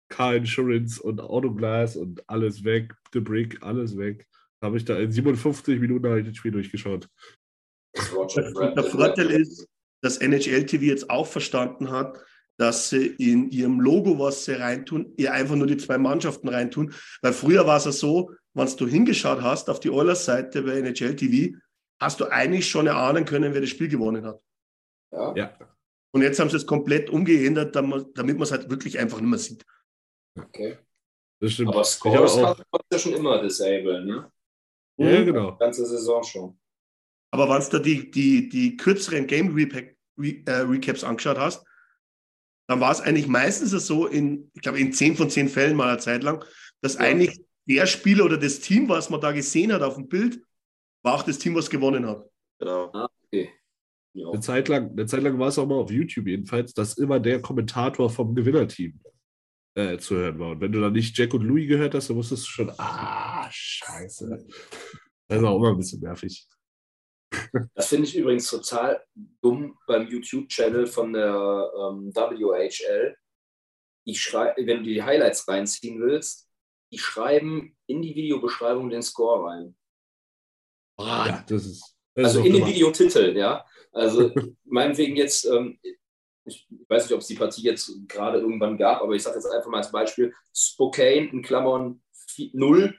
Car 0.09 0.35
Insurance 0.35 1.01
und 1.01 1.21
Autoglas 1.21 1.95
und 1.95 2.21
alles 2.29 2.61
weg. 2.65 2.93
The 3.13 3.21
Brick, 3.21 3.63
alles 3.63 3.97
weg. 3.97 4.27
Habe 4.61 4.75
ich 4.75 4.83
da 4.83 4.99
in 4.99 5.13
57 5.13 5.79
Minuten 5.79 6.09
habe 6.09 6.19
ich 6.19 6.27
das 6.27 6.35
Spiel 6.35 6.51
durchgeschaut. 6.51 7.07
Der 7.95 8.83
Vorteil 8.83 9.31
ist, 9.31 9.67
dass 10.01 10.17
NHL 10.17 10.65
TV 10.65 10.85
jetzt 10.85 11.09
auch 11.09 11.27
verstanden 11.27 11.91
hat, 11.91 12.17
dass 12.57 12.89
sie 12.89 13.07
in 13.07 13.49
ihrem 13.49 13.79
Logo, 13.79 14.19
was 14.19 14.45
sie 14.45 14.53
reintun, 14.53 15.13
ihr 15.17 15.33
einfach 15.33 15.55
nur 15.55 15.67
die 15.67 15.77
zwei 15.77 15.97
Mannschaften 15.97 16.47
reintun. 16.47 16.93
Weil 17.21 17.33
früher 17.33 17.65
war 17.65 17.77
es 17.77 17.85
ja 17.85 17.91
so, 17.91 18.31
wenn 18.53 18.67
du 18.77 18.87
hingeschaut 18.87 19.41
hast 19.41 19.69
auf 19.69 19.79
die 19.79 19.89
Oilers-Seite 19.89 20.61
bei 20.61 20.79
NHL 20.79 21.15
TV, 21.15 21.57
hast 21.99 22.19
du 22.19 22.25
eigentlich 22.25 22.69
schon 22.69 22.87
erahnen 22.87 23.25
können, 23.25 23.53
wer 23.53 23.61
das 23.61 23.69
Spiel 23.69 23.87
gewonnen 23.87 24.25
hat. 24.25 24.41
Ja. 25.11 25.35
ja. 25.35 25.57
Und 26.13 26.21
jetzt 26.21 26.39
haben 26.39 26.49
sie 26.49 26.57
es 26.57 26.65
komplett 26.65 27.09
umgeändert, 27.09 27.75
damit 27.75 28.13
man 28.15 28.41
es 28.41 28.51
halt 28.51 28.69
wirklich 28.69 28.99
einfach 28.99 29.19
nicht 29.19 29.29
mehr 29.29 29.39
sieht. 29.39 29.65
Okay. 30.37 30.77
Das 31.39 31.53
stimmt. 31.53 31.69
Aber 31.69 31.83
Scores 31.83 32.35
man 32.37 32.55
ja 32.91 32.99
schon 32.99 33.13
immer 33.13 33.41
disablen, 33.41 34.05
ne? 34.05 34.31
Ja, 34.97 35.23
genau. 35.23 35.51
Die 35.51 35.57
ganze 35.57 35.85
Saison 35.85 36.23
schon. 36.23 36.60
Aber 37.31 37.49
wenn 37.49 37.61
du 37.61 37.69
da 37.69 37.79
die, 37.79 38.11
die, 38.11 38.49
die 38.49 38.77
kürzeren 38.77 39.25
Game 39.27 39.53
Repack, 39.55 39.95
Re, 40.17 40.43
äh, 40.45 40.51
Recaps 40.51 41.03
angeschaut 41.03 41.37
hast, 41.37 41.65
dann 42.67 42.79
war 42.79 42.91
es 42.91 43.01
eigentlich 43.01 43.27
meistens 43.27 43.71
so, 43.71 44.07
in, 44.07 44.51
ich 44.53 44.61
glaube, 44.61 44.79
in 44.79 44.93
10 44.93 45.15
von 45.15 45.29
10 45.29 45.49
Fällen 45.49 45.75
mal 45.75 45.89
eine 45.89 45.97
Zeit 45.97 46.23
lang, 46.23 46.43
dass 46.81 46.95
ja. 46.95 47.01
eigentlich 47.01 47.41
der 47.67 47.85
Spieler 47.85 48.25
oder 48.25 48.37
das 48.37 48.59
Team, 48.59 48.89
was 48.89 49.09
man 49.09 49.21
da 49.21 49.31
gesehen 49.31 49.71
hat 49.73 49.81
auf 49.81 49.95
dem 49.95 50.07
Bild, 50.07 50.41
war 51.03 51.15
auch 51.15 51.23
das 51.23 51.39
Team, 51.39 51.55
was 51.55 51.69
gewonnen 51.69 52.05
hat. 52.05 52.29
Genau. 52.59 52.91
Ah, 52.93 53.09
okay. 53.25 53.49
Ja. 54.13 54.29
Eine, 54.29 54.41
Zeit 54.41 54.67
lang, 54.67 54.91
eine 54.91 55.05
Zeit 55.05 55.23
lang 55.23 55.39
war 55.39 55.47
es 55.47 55.57
auch 55.57 55.65
mal 55.65 55.75
auf 55.75 55.91
YouTube 55.91 56.27
jedenfalls, 56.27 56.73
dass 56.73 56.97
immer 56.97 57.19
der 57.19 57.41
Kommentator 57.41 58.09
vom 58.09 58.35
Gewinnerteam 58.35 58.99
äh, 59.75 59.97
zu 59.97 60.15
hören 60.15 60.39
war. 60.39 60.51
Und 60.51 60.61
wenn 60.61 60.71
du 60.71 60.81
dann 60.81 60.93
nicht 60.93 61.17
Jack 61.17 61.33
und 61.33 61.43
Louis 61.43 61.67
gehört 61.67 61.93
hast, 61.93 62.09
dann 62.09 62.17
wusstest 62.17 62.43
du 62.45 62.49
schon, 62.49 62.71
ah, 62.77 63.47
scheiße. 63.49 64.45
Das 65.27 65.41
war 65.41 65.51
auch 65.51 65.57
immer 65.57 65.71
ein 65.71 65.77
bisschen 65.77 66.01
nervig. 66.01 66.45
Das 67.75 67.87
finde 67.87 68.07
ich 68.07 68.15
übrigens 68.15 68.49
total 68.49 69.03
dumm 69.41 69.77
beim 69.87 70.07
YouTube-Channel 70.07 70.87
von 70.87 71.13
der 71.13 71.71
ähm, 71.77 72.13
WHL. 72.15 73.15
Die 74.07 74.15
wenn 74.15 74.77
du 74.79 74.83
die 74.83 75.03
Highlights 75.03 75.47
reinziehen 75.47 76.01
willst, 76.01 76.49
die 76.91 76.97
schreiben 76.97 77.75
in 77.87 78.01
die 78.01 78.15
Videobeschreibung 78.15 78.89
den 78.89 79.03
Score 79.03 79.47
rein. 79.47 79.75
Ah, 80.97 81.25
ja, 81.27 81.45
das 81.47 81.65
ist. 81.65 81.95
Das 82.13 82.25
also 82.25 82.39
ist 82.39 82.45
in 82.47 82.53
den 82.53 82.65
Videotitel, 82.65 83.35
ja. 83.37 83.65
Also 83.91 84.31
meinetwegen 84.65 85.15
jetzt, 85.15 85.45
ähm, 85.45 85.79
ich 86.45 86.67
weiß 86.87 87.03
nicht, 87.03 87.13
ob 87.13 87.21
es 87.21 87.27
die 87.27 87.35
Partie 87.35 87.61
jetzt 87.61 87.91
gerade 88.07 88.39
irgendwann 88.39 88.77
gab, 88.77 89.01
aber 89.01 89.13
ich 89.13 89.23
sage 89.23 89.35
jetzt 89.35 89.45
einfach 89.45 89.69
mal 89.69 89.77
als 89.77 89.91
Beispiel: 89.91 90.33
Spokane 90.53 91.29
in 91.31 91.41
Klammern 91.41 92.01
0 92.53 92.97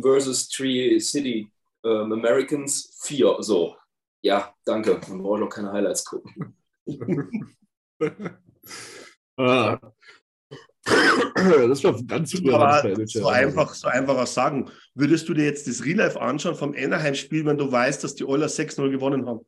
versus 0.00 0.48
Tree 0.48 0.98
City 1.00 1.50
ähm, 1.84 2.12
Americans 2.12 2.98
4. 3.02 3.36
So, 3.40 3.76
ja, 4.22 4.54
danke. 4.64 5.00
Man 5.08 5.22
braucht 5.22 5.40
noch 5.40 5.48
keine 5.48 5.72
Highlights 5.72 6.04
gucken. 6.04 6.56
ah. 9.36 9.78
Das 10.84 11.82
war 11.82 12.00
ganz. 12.04 12.34
Aber 12.34 13.06
so 13.06 13.26
einfach, 13.28 13.74
so 13.74 13.88
einfach 13.88 14.16
auch 14.16 14.26
sagen. 14.26 14.70
Würdest 14.94 15.28
du 15.28 15.34
dir 15.34 15.44
jetzt 15.44 15.66
das 15.66 15.84
Real 15.84 15.98
Life 15.98 16.20
anschauen 16.20 16.54
vom 16.54 16.74
Anaheim-Spiel, 16.76 17.44
wenn 17.44 17.58
du 17.58 17.70
weißt, 17.70 18.04
dass 18.04 18.14
die 18.14 18.24
Oilers 18.24 18.58
6-0 18.58 18.90
gewonnen 18.90 19.26
haben? 19.26 19.40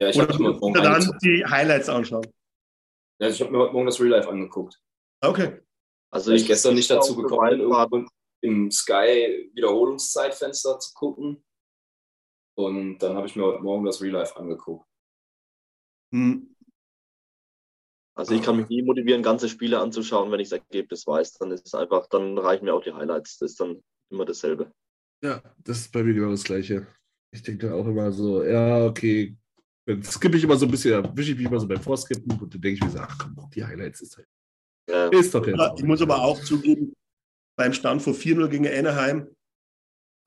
Ja, 0.00 0.08
ich 0.08 0.18
habe 0.18 0.38
mir 0.38 0.52
dann 0.72 0.86
angeguckt. 0.86 1.22
die 1.22 1.44
Highlights 1.44 1.88
anschauen. 1.88 2.26
Ja, 3.20 3.26
also 3.26 3.34
ich 3.34 3.40
habe 3.40 3.50
mir 3.50 3.64
heute 3.64 3.72
Morgen 3.72 3.86
das 3.86 4.00
Real 4.00 4.10
Life 4.10 4.28
angeguckt. 4.28 4.80
Okay. 5.20 5.60
Also 6.10 6.32
ich 6.32 6.46
gestern 6.46 6.74
nicht 6.74 6.90
dazu 6.90 7.16
gekommen, 7.16 7.60
irgendwo 7.60 8.06
im 8.40 8.70
Sky 8.70 9.50
Wiederholungszeitfenster 9.54 10.78
zu 10.78 10.94
gucken. 10.94 11.44
Und 12.58 12.98
dann 12.98 13.14
habe 13.14 13.28
ich 13.28 13.36
mir 13.36 13.44
heute 13.44 13.62
Morgen 13.62 13.84
das 13.84 14.02
Real 14.02 14.14
Life 14.14 14.36
angeguckt. 14.36 14.84
Hm. 16.12 16.56
Also 18.16 18.34
ich 18.34 18.42
kann 18.42 18.56
mich 18.56 18.68
nie 18.68 18.82
motivieren, 18.82 19.22
ganze 19.22 19.48
Spiele 19.48 19.78
anzuschauen, 19.78 20.32
wenn 20.32 20.40
ich 20.40 20.48
das 20.48 20.58
Ergebnis 20.58 21.06
weiß. 21.06 21.34
Dann 21.34 21.52
ist 21.52 21.66
es 21.66 21.74
einfach, 21.74 22.08
dann 22.08 22.36
reichen 22.36 22.64
mir 22.64 22.74
auch 22.74 22.82
die 22.82 22.92
Highlights. 22.92 23.38
Das 23.38 23.52
ist 23.52 23.60
dann 23.60 23.80
immer 24.10 24.24
dasselbe. 24.24 24.72
Ja, 25.22 25.40
das 25.62 25.78
ist 25.78 25.92
bei 25.92 26.02
mir 26.02 26.14
genau 26.14 26.32
das 26.32 26.42
Gleiche. 26.42 26.88
Ich 27.30 27.44
denke 27.44 27.72
auch 27.72 27.86
immer 27.86 28.10
so, 28.10 28.42
ja, 28.42 28.86
okay, 28.86 29.36
dann 29.86 30.02
skippe 30.02 30.36
ich 30.36 30.42
immer 30.42 30.56
so 30.56 30.66
ein 30.66 30.72
bisschen, 30.72 31.00
dann 31.00 31.16
wische 31.16 31.30
ich 31.30 31.38
mich 31.38 31.46
immer 31.46 31.60
so 31.60 31.68
beim 31.68 31.80
Vorskippen 31.80 32.40
und 32.40 32.52
dann 32.52 32.60
denke 32.60 32.74
ich 32.74 32.82
mir 32.82 32.90
so, 32.90 32.98
ach 32.98 33.18
komm, 33.18 33.36
die 33.54 33.64
Highlights 33.64 34.00
ist 34.00 34.16
halt. 34.16 34.28
Ja. 34.90 35.06
Ist 35.10 35.32
doch 35.32 35.46
jetzt. 35.46 35.78
Ich 35.78 35.84
muss 35.84 36.02
aber 36.02 36.20
auch 36.22 36.42
zugeben, 36.42 36.92
beim 37.56 37.72
Stand 37.72 38.02
vor 38.02 38.14
4-0 38.14 38.48
gegen 38.48 38.66
Anaheim 38.66 39.28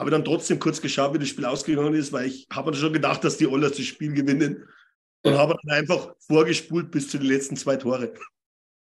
habe 0.02 0.10
dann 0.10 0.26
trotzdem 0.26 0.58
kurz 0.58 0.82
geschaut, 0.82 1.14
wie 1.14 1.20
das 1.20 1.30
Spiel 1.30 1.46
ausgegangen 1.46 1.94
ist, 1.94 2.12
weil 2.12 2.26
ich 2.26 2.48
habe 2.52 2.74
schon 2.74 2.92
gedacht, 2.92 3.24
dass 3.24 3.38
die 3.38 3.48
Oilers 3.48 3.78
das 3.78 3.86
Spiel 3.86 4.12
gewinnen 4.12 4.68
und 5.24 5.38
habe 5.38 5.56
dann 5.62 5.78
einfach 5.78 6.16
vorgespult 6.28 6.90
bis 6.90 7.08
zu 7.08 7.20
den 7.20 7.28
letzten 7.28 7.56
zwei 7.56 7.78
Tore. 7.78 8.12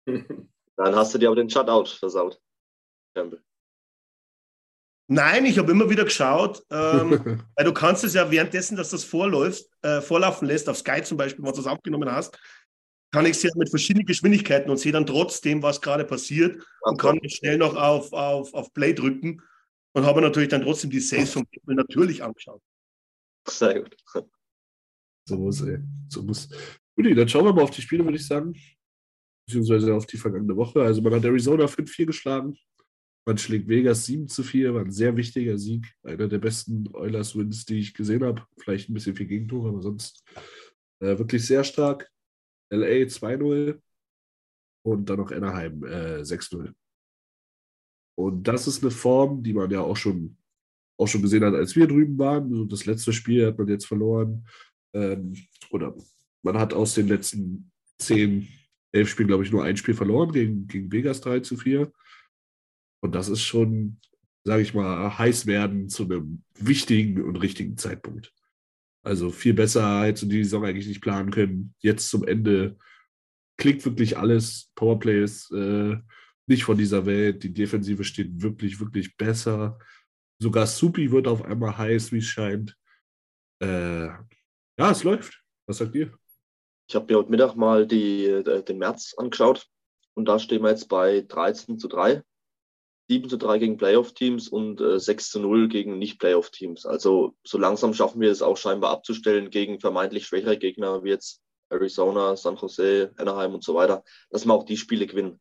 Dann 0.76 0.94
hast 0.94 1.12
du 1.12 1.18
dir 1.18 1.28
aber 1.28 1.36
den 1.36 1.50
Shutout 1.50 1.86
versaut, 1.98 2.40
Campbell. 3.14 3.42
Nein, 5.08 5.44
ich 5.44 5.58
habe 5.58 5.72
immer 5.72 5.90
wieder 5.90 6.04
geschaut, 6.04 6.62
ähm, 6.70 7.42
weil 7.56 7.64
du 7.64 7.74
kannst 7.74 8.04
es 8.04 8.14
ja 8.14 8.30
währenddessen, 8.30 8.76
dass 8.76 8.90
das 8.90 9.02
vorläuft, 9.02 9.66
äh, 9.82 10.00
vorlaufen 10.00 10.46
lässt, 10.46 10.68
auf 10.68 10.78
Sky 10.78 11.02
zum 11.02 11.18
Beispiel, 11.18 11.44
wenn 11.44 11.50
du 11.50 11.56
das 11.56 11.66
aufgenommen 11.66 12.10
hast, 12.10 12.38
kann 13.10 13.26
ich 13.26 13.32
es 13.32 13.42
ja 13.42 13.50
mit 13.56 13.68
verschiedenen 13.68 14.06
Geschwindigkeiten 14.06 14.70
und 14.70 14.78
sehe 14.78 14.92
dann 14.92 15.04
trotzdem, 15.04 15.62
was 15.62 15.80
gerade 15.80 16.04
passiert 16.04 16.64
und 16.82 16.98
kann 16.98 17.18
schnell 17.28 17.58
noch 17.58 17.74
auf, 17.74 18.12
auf, 18.12 18.54
auf 18.54 18.72
Play 18.72 18.94
drücken 18.94 19.42
und 19.94 20.04
habe 20.04 20.20
natürlich 20.20 20.48
dann 20.48 20.62
trotzdem 20.62 20.90
die 20.90 21.00
Saves 21.00 21.32
vom 21.32 21.44
Campbell 21.50 21.76
natürlich 21.76 22.22
angeschaut. 22.22 22.62
Sehr 23.48 23.82
gut. 23.82 23.96
So 25.28 25.36
muss, 25.36 25.60
ey. 25.62 25.78
So 26.08 26.22
muss. 26.22 26.48
Gut, 26.96 27.16
dann 27.16 27.28
schauen 27.28 27.44
wir 27.44 27.52
mal 27.52 27.62
auf 27.62 27.70
die 27.70 27.82
Spiele, 27.82 28.04
würde 28.04 28.16
ich 28.16 28.26
sagen. 28.26 28.54
Beziehungsweise 29.46 29.94
auf 29.94 30.06
die 30.06 30.16
vergangene 30.16 30.56
Woche. 30.56 30.82
Also 30.82 31.02
man 31.02 31.14
hat 31.14 31.24
Arizona 31.24 31.64
5-4 31.64 32.06
geschlagen. 32.06 32.56
Man 33.24 33.38
schlägt 33.38 33.68
Vegas 33.68 34.06
7 34.06 34.26
zu 34.26 34.42
4, 34.42 34.74
war 34.74 34.80
ein 34.82 34.90
sehr 34.90 35.16
wichtiger 35.16 35.56
Sieg. 35.56 35.86
Einer 36.02 36.26
der 36.26 36.38
besten 36.38 36.88
Oilers-Wins, 36.92 37.64
die 37.64 37.78
ich 37.78 37.94
gesehen 37.94 38.24
habe. 38.24 38.44
Vielleicht 38.58 38.88
ein 38.88 38.94
bisschen 38.94 39.14
viel 39.14 39.26
Gegentor, 39.26 39.68
aber 39.68 39.80
sonst 39.80 40.24
äh, 41.00 41.18
wirklich 41.18 41.46
sehr 41.46 41.62
stark. 41.62 42.10
LA 42.70 43.06
2-0 43.06 43.80
und 44.84 45.08
dann 45.08 45.18
noch 45.18 45.30
Anaheim 45.30 45.84
äh, 45.84 46.22
6-0. 46.22 46.72
Und 48.22 48.44
das 48.44 48.68
ist 48.68 48.82
eine 48.82 48.92
Form, 48.92 49.42
die 49.42 49.52
man 49.52 49.70
ja 49.70 49.80
auch 49.80 49.96
schon, 49.96 50.36
auch 50.96 51.08
schon 51.08 51.22
gesehen 51.22 51.44
hat, 51.44 51.54
als 51.54 51.74
wir 51.74 51.88
drüben 51.88 52.16
waren. 52.18 52.68
Das 52.68 52.86
letzte 52.86 53.12
Spiel 53.12 53.46
hat 53.46 53.58
man 53.58 53.66
jetzt 53.66 53.86
verloren. 53.86 54.46
Ähm, 54.94 55.34
oder 55.70 55.96
man 56.42 56.56
hat 56.56 56.72
aus 56.72 56.94
den 56.94 57.08
letzten 57.08 57.72
zehn, 57.98 58.46
elf 58.92 59.08
Spielen, 59.08 59.26
glaube 59.26 59.42
ich, 59.42 59.50
nur 59.50 59.64
ein 59.64 59.76
Spiel 59.76 59.94
verloren 59.94 60.30
gegen, 60.30 60.68
gegen 60.68 60.92
Vegas 60.92 61.20
3 61.20 61.40
zu 61.40 61.56
4. 61.56 61.92
Und 63.02 63.14
das 63.16 63.28
ist 63.28 63.42
schon, 63.42 63.98
sage 64.44 64.62
ich 64.62 64.72
mal, 64.72 65.18
heiß 65.18 65.46
werden 65.46 65.88
zu 65.88 66.04
einem 66.04 66.44
wichtigen 66.56 67.22
und 67.22 67.36
richtigen 67.36 67.76
Zeitpunkt. 67.76 68.32
Also 69.04 69.30
viel 69.30 69.54
besser 69.54 70.04
hättest 70.04 70.24
du 70.24 70.28
die 70.28 70.44
Saison 70.44 70.64
eigentlich 70.64 70.86
nicht 70.86 71.00
planen 71.00 71.32
können. 71.32 71.74
Jetzt 71.80 72.08
zum 72.08 72.24
Ende 72.24 72.76
klingt 73.56 73.84
wirklich 73.84 74.16
alles. 74.16 74.70
Powerplay 74.76 75.24
ist 75.24 75.50
äh, 75.50 75.96
nicht 76.46 76.64
von 76.64 76.76
dieser 76.76 77.06
Welt. 77.06 77.42
Die 77.42 77.52
Defensive 77.52 78.04
steht 78.04 78.42
wirklich, 78.42 78.80
wirklich 78.80 79.16
besser. 79.16 79.78
Sogar 80.38 80.66
Supi 80.66 81.12
wird 81.12 81.28
auf 81.28 81.44
einmal 81.44 81.76
heiß, 81.76 82.12
wie 82.12 82.18
es 82.18 82.26
scheint. 82.26 82.76
Äh, 83.60 84.06
ja, 84.06 84.90
es 84.90 85.04
läuft. 85.04 85.42
Was 85.66 85.78
sagt 85.78 85.94
ihr? 85.94 86.12
Ich 86.88 86.94
habe 86.96 87.06
mir 87.12 87.18
heute 87.18 87.30
Mittag 87.30 87.54
mal 87.54 87.86
die, 87.86 88.26
äh, 88.26 88.62
den 88.62 88.78
März 88.78 89.14
angeschaut 89.16 89.68
und 90.14 90.26
da 90.26 90.38
stehen 90.38 90.62
wir 90.62 90.70
jetzt 90.70 90.88
bei 90.88 91.20
13 91.20 91.78
zu 91.78 91.88
3. 91.88 92.22
7 93.08 93.28
zu 93.28 93.36
3 93.36 93.58
gegen 93.58 93.76
Playoff-Teams 93.76 94.48
und 94.48 94.80
äh, 94.80 94.98
6 94.98 95.30
zu 95.30 95.40
0 95.40 95.68
gegen 95.68 95.98
Nicht-Playoff-Teams. 95.98 96.86
Also 96.86 97.34
so 97.44 97.58
langsam 97.58 97.94
schaffen 97.94 98.20
wir 98.20 98.30
es 98.30 98.42
auch 98.42 98.56
scheinbar 98.56 98.90
abzustellen 98.90 99.50
gegen 99.50 99.80
vermeintlich 99.80 100.26
schwächere 100.26 100.56
Gegner 100.56 101.04
wie 101.04 101.10
jetzt 101.10 101.42
Arizona, 101.70 102.36
San 102.36 102.56
Jose, 102.56 103.12
Anaheim 103.16 103.54
und 103.54 103.64
so 103.64 103.74
weiter, 103.74 104.04
dass 104.30 104.44
wir 104.44 104.54
auch 104.54 104.64
die 104.64 104.76
Spiele 104.76 105.06
gewinnen. 105.06 105.40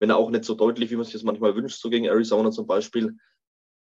Wenn 0.00 0.10
auch 0.10 0.30
nicht 0.30 0.44
so 0.44 0.54
deutlich, 0.54 0.90
wie 0.90 0.96
man 0.96 1.04
sich 1.04 1.14
das 1.14 1.22
manchmal 1.22 1.54
wünscht, 1.54 1.80
so 1.80 1.90
gegen 1.90 2.06
Arizona 2.06 2.50
zum 2.50 2.66
Beispiel. 2.66 3.16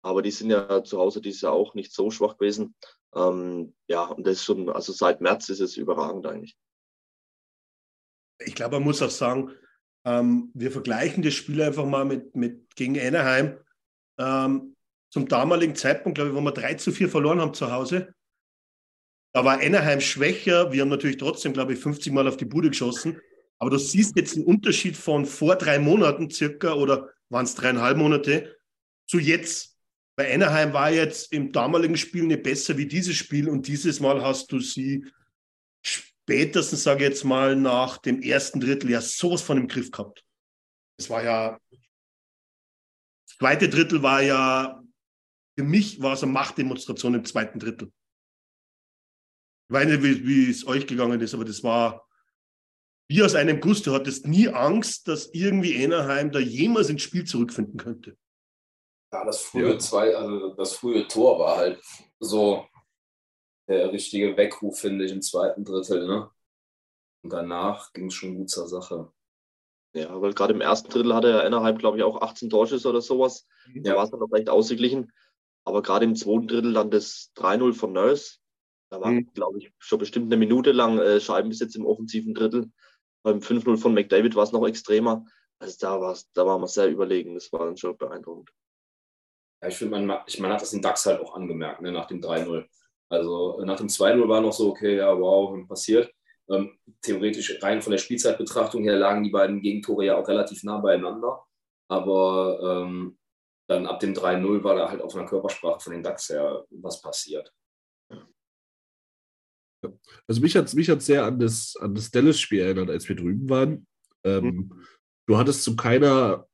Aber 0.02 0.20
die 0.22 0.30
sind 0.30 0.50
ja 0.50 0.84
zu 0.84 0.98
Hause 0.98 1.20
dieses 1.20 1.40
Jahr 1.40 1.52
auch 1.52 1.74
nicht 1.74 1.92
so 1.92 2.10
schwach 2.10 2.36
gewesen. 2.36 2.74
Ähm, 3.14 3.74
ja, 3.88 4.04
und 4.04 4.26
das 4.26 4.34
ist 4.34 4.44
schon, 4.44 4.68
also 4.68 4.92
seit 4.92 5.20
März 5.20 5.48
ist 5.48 5.60
es 5.60 5.76
überragend 5.76 6.26
eigentlich. 6.26 6.56
Ich 8.44 8.54
glaube, 8.54 8.76
man 8.76 8.84
muss 8.84 9.00
auch 9.00 9.10
sagen, 9.10 9.52
ähm, 10.04 10.50
wir 10.54 10.70
vergleichen 10.70 11.22
das 11.22 11.34
Spiel 11.34 11.62
einfach 11.62 11.86
mal 11.86 12.04
mit, 12.04 12.34
mit 12.36 12.74
gegen 12.76 12.98
Anaheim. 12.98 13.58
Ähm, 14.18 14.76
zum 15.10 15.28
damaligen 15.28 15.74
Zeitpunkt, 15.74 16.16
glaube 16.16 16.30
ich, 16.30 16.36
wo 16.36 16.40
wir 16.40 16.52
3 16.52 16.74
zu 16.74 16.92
4 16.92 17.08
verloren 17.08 17.40
haben 17.40 17.54
zu 17.54 17.70
Hause, 17.70 18.14
Da 19.32 19.44
war 19.44 19.60
Anaheim 19.60 20.00
schwächer. 20.00 20.72
Wir 20.72 20.82
haben 20.82 20.90
natürlich 20.90 21.16
trotzdem, 21.16 21.52
glaube 21.52 21.72
ich, 21.72 21.78
50 21.78 22.12
Mal 22.12 22.28
auf 22.28 22.36
die 22.36 22.44
Bude 22.44 22.68
geschossen. 22.68 23.20
Aber 23.58 23.70
du 23.70 23.78
siehst 23.78 24.16
jetzt 24.16 24.36
einen 24.36 24.46
Unterschied 24.46 24.96
von 24.96 25.26
vor 25.26 25.56
drei 25.56 25.78
Monaten 25.78 26.30
circa 26.30 26.74
oder 26.74 27.10
waren 27.28 27.44
es 27.44 27.54
dreieinhalb 27.54 27.96
Monate 27.96 28.56
zu 29.06 29.18
jetzt. 29.18 29.78
Bei 30.16 30.32
Anaheim 30.32 30.72
war 30.72 30.90
jetzt 30.90 31.32
im 31.32 31.50
damaligen 31.50 31.96
Spiel 31.96 32.24
nicht 32.24 32.42
besser 32.42 32.76
wie 32.76 32.86
dieses 32.86 33.16
Spiel 33.16 33.48
und 33.48 33.66
dieses 33.66 34.00
Mal 34.00 34.22
hast 34.22 34.52
du 34.52 34.60
sie 34.60 35.06
spätestens, 35.84 36.84
sage 36.84 37.04
ich 37.04 37.10
jetzt 37.10 37.24
mal, 37.24 37.56
nach 37.56 37.98
dem 37.98 38.22
ersten 38.22 38.60
Drittel 38.60 38.90
ja 38.90 39.00
sowas 39.00 39.42
von 39.42 39.58
im 39.58 39.68
Griff 39.68 39.90
gehabt. 39.90 40.24
Es 40.96 41.10
war 41.10 41.22
ja, 41.22 41.58
das 41.70 43.36
zweite 43.38 43.68
Drittel 43.68 44.02
war 44.02 44.22
ja, 44.22 44.82
für 45.58 45.64
mich 45.64 46.00
war 46.00 46.14
es 46.14 46.22
eine 46.22 46.32
Machtdemonstration 46.32 47.14
im 47.14 47.24
zweiten 47.24 47.58
Drittel. 47.58 47.92
Ich 49.68 49.74
weiß 49.74 49.86
nicht, 49.86 50.02
wie, 50.02 50.26
wie 50.26 50.50
es 50.50 50.66
euch 50.66 50.86
gegangen 50.86 51.20
ist, 51.20 51.34
aber 51.34 51.44
das 51.44 51.62
war 51.62 52.06
wie 53.08 53.22
aus 53.22 53.34
einem 53.34 53.60
Guss. 53.60 53.82
Du 53.82 53.92
hattest 53.92 54.26
nie 54.26 54.48
Angst, 54.48 55.08
dass 55.08 55.32
irgendwie 55.32 55.84
Anaheim 55.84 56.32
da 56.32 56.38
jemals 56.38 56.88
ins 56.88 57.02
Spiel 57.02 57.24
zurückfinden 57.24 57.76
könnte. 57.76 58.16
Ja, 59.12 59.24
das 59.24 59.42
frühe 59.42 59.72
ja. 59.72 59.78
zwei, 59.78 60.16
also 60.16 60.54
das 60.54 60.74
frühe 60.74 61.06
Tor 61.06 61.38
war 61.38 61.56
halt 61.56 61.80
so 62.18 62.66
der 63.68 63.92
richtige 63.92 64.36
Weckruf, 64.36 64.80
finde 64.80 65.04
ich, 65.04 65.12
im 65.12 65.22
zweiten 65.22 65.64
Drittel. 65.64 66.06
Ne? 66.06 66.30
Und 67.22 67.32
danach 67.32 67.92
ging 67.92 68.06
es 68.06 68.14
schon 68.14 68.34
gut 68.36 68.50
zur 68.50 68.66
Sache. 68.66 69.12
Ja, 69.94 70.20
weil 70.20 70.34
gerade 70.34 70.52
im 70.52 70.60
ersten 70.60 70.90
Drittel 70.90 71.14
hatte 71.14 71.30
er 71.30 71.44
Anaheim, 71.44 71.78
glaube 71.78 71.98
ich, 71.98 72.02
auch 72.02 72.20
18 72.20 72.50
Torschüsse 72.50 72.88
oder 72.88 73.00
sowas. 73.00 73.46
Mhm. 73.68 73.84
Da 73.84 73.94
war 73.94 74.04
es 74.04 74.10
dann 74.10 74.20
noch 74.20 74.32
recht 74.32 74.48
ausgeglichen. 74.48 75.12
Aber 75.64 75.82
gerade 75.82 76.04
im 76.04 76.16
zweiten 76.16 76.48
Drittel 76.48 76.72
dann 76.72 76.90
das 76.90 77.30
3-0 77.36 77.72
von 77.72 77.92
Nurse. 77.92 78.38
Da 78.90 79.00
war, 79.00 79.12
mhm. 79.12 79.32
glaube 79.32 79.58
ich, 79.58 79.72
schon 79.78 80.00
bestimmt 80.00 80.26
eine 80.26 80.36
Minute 80.36 80.72
lang 80.72 80.98
äh, 80.98 81.20
Scheibenbesitz 81.20 81.76
im 81.76 81.86
offensiven 81.86 82.34
Drittel. 82.34 82.70
Beim 83.24 83.38
5-0 83.38 83.78
von 83.78 83.94
McDavid 83.94 84.36
war 84.36 84.44
es 84.44 84.52
noch 84.52 84.66
extremer. 84.66 85.24
Also 85.58 85.76
da, 85.80 86.00
war's, 86.00 86.30
da 86.34 86.46
war 86.46 86.58
man 86.58 86.68
sehr 86.68 86.88
überlegen. 86.88 87.34
Das 87.34 87.50
war 87.52 87.64
dann 87.64 87.76
schon 87.76 87.96
beeindruckend. 87.96 88.50
Ja, 89.62 89.68
ich 89.68 89.76
finde, 89.76 89.98
man, 89.98 90.06
man 90.06 90.52
hat 90.52 90.60
das 90.60 90.70
den 90.70 90.82
DAX 90.82 91.06
halt 91.06 91.20
auch 91.20 91.34
angemerkt, 91.34 91.80
ne, 91.80 91.90
nach 91.90 92.06
dem 92.06 92.20
3-0. 92.20 92.66
Also 93.08 93.62
nach 93.64 93.78
dem 93.78 93.88
2-0 93.88 94.28
war 94.28 94.40
noch 94.42 94.52
so, 94.52 94.70
okay, 94.70 94.96
ja, 94.96 95.18
wow, 95.18 95.56
passiert. 95.66 96.12
Ähm, 96.50 96.78
theoretisch 97.00 97.62
rein 97.62 97.80
von 97.80 97.92
der 97.92 97.98
Spielzeitbetrachtung 97.98 98.82
her 98.82 98.96
lagen 98.96 99.24
die 99.24 99.30
beiden 99.30 99.62
Gegentore 99.62 100.04
ja 100.04 100.18
auch 100.18 100.28
relativ 100.28 100.62
nah 100.62 100.78
beieinander. 100.78 101.44
Aber 101.88 102.84
ähm, 102.84 103.18
dann 103.68 103.86
ab 103.86 104.00
dem 104.00 104.12
3-0 104.12 104.62
war 104.62 104.74
da 104.74 104.90
halt 104.90 105.00
auf 105.00 105.14
einer 105.14 105.26
Körpersprache 105.26 105.80
von 105.80 105.92
den 105.94 106.02
DAX 106.02 106.28
her 106.28 106.66
was 106.70 107.00
passiert. 107.00 107.50
Also 110.26 110.40
mich 110.40 110.56
hat 110.56 110.66
es 110.66 110.74
mich 110.74 110.90
sehr 110.98 111.24
an 111.24 111.38
das, 111.38 111.76
an 111.80 111.94
das 111.94 112.10
Dallas-Spiel 112.10 112.60
erinnert, 112.60 112.90
als 112.90 113.08
wir 113.08 113.16
drüben 113.16 113.48
waren. 113.48 113.86
Ähm, 114.24 114.44
mhm. 114.44 114.72
Du 115.26 115.38
hattest 115.38 115.62
zu 115.62 115.76
keiner, 115.76 116.46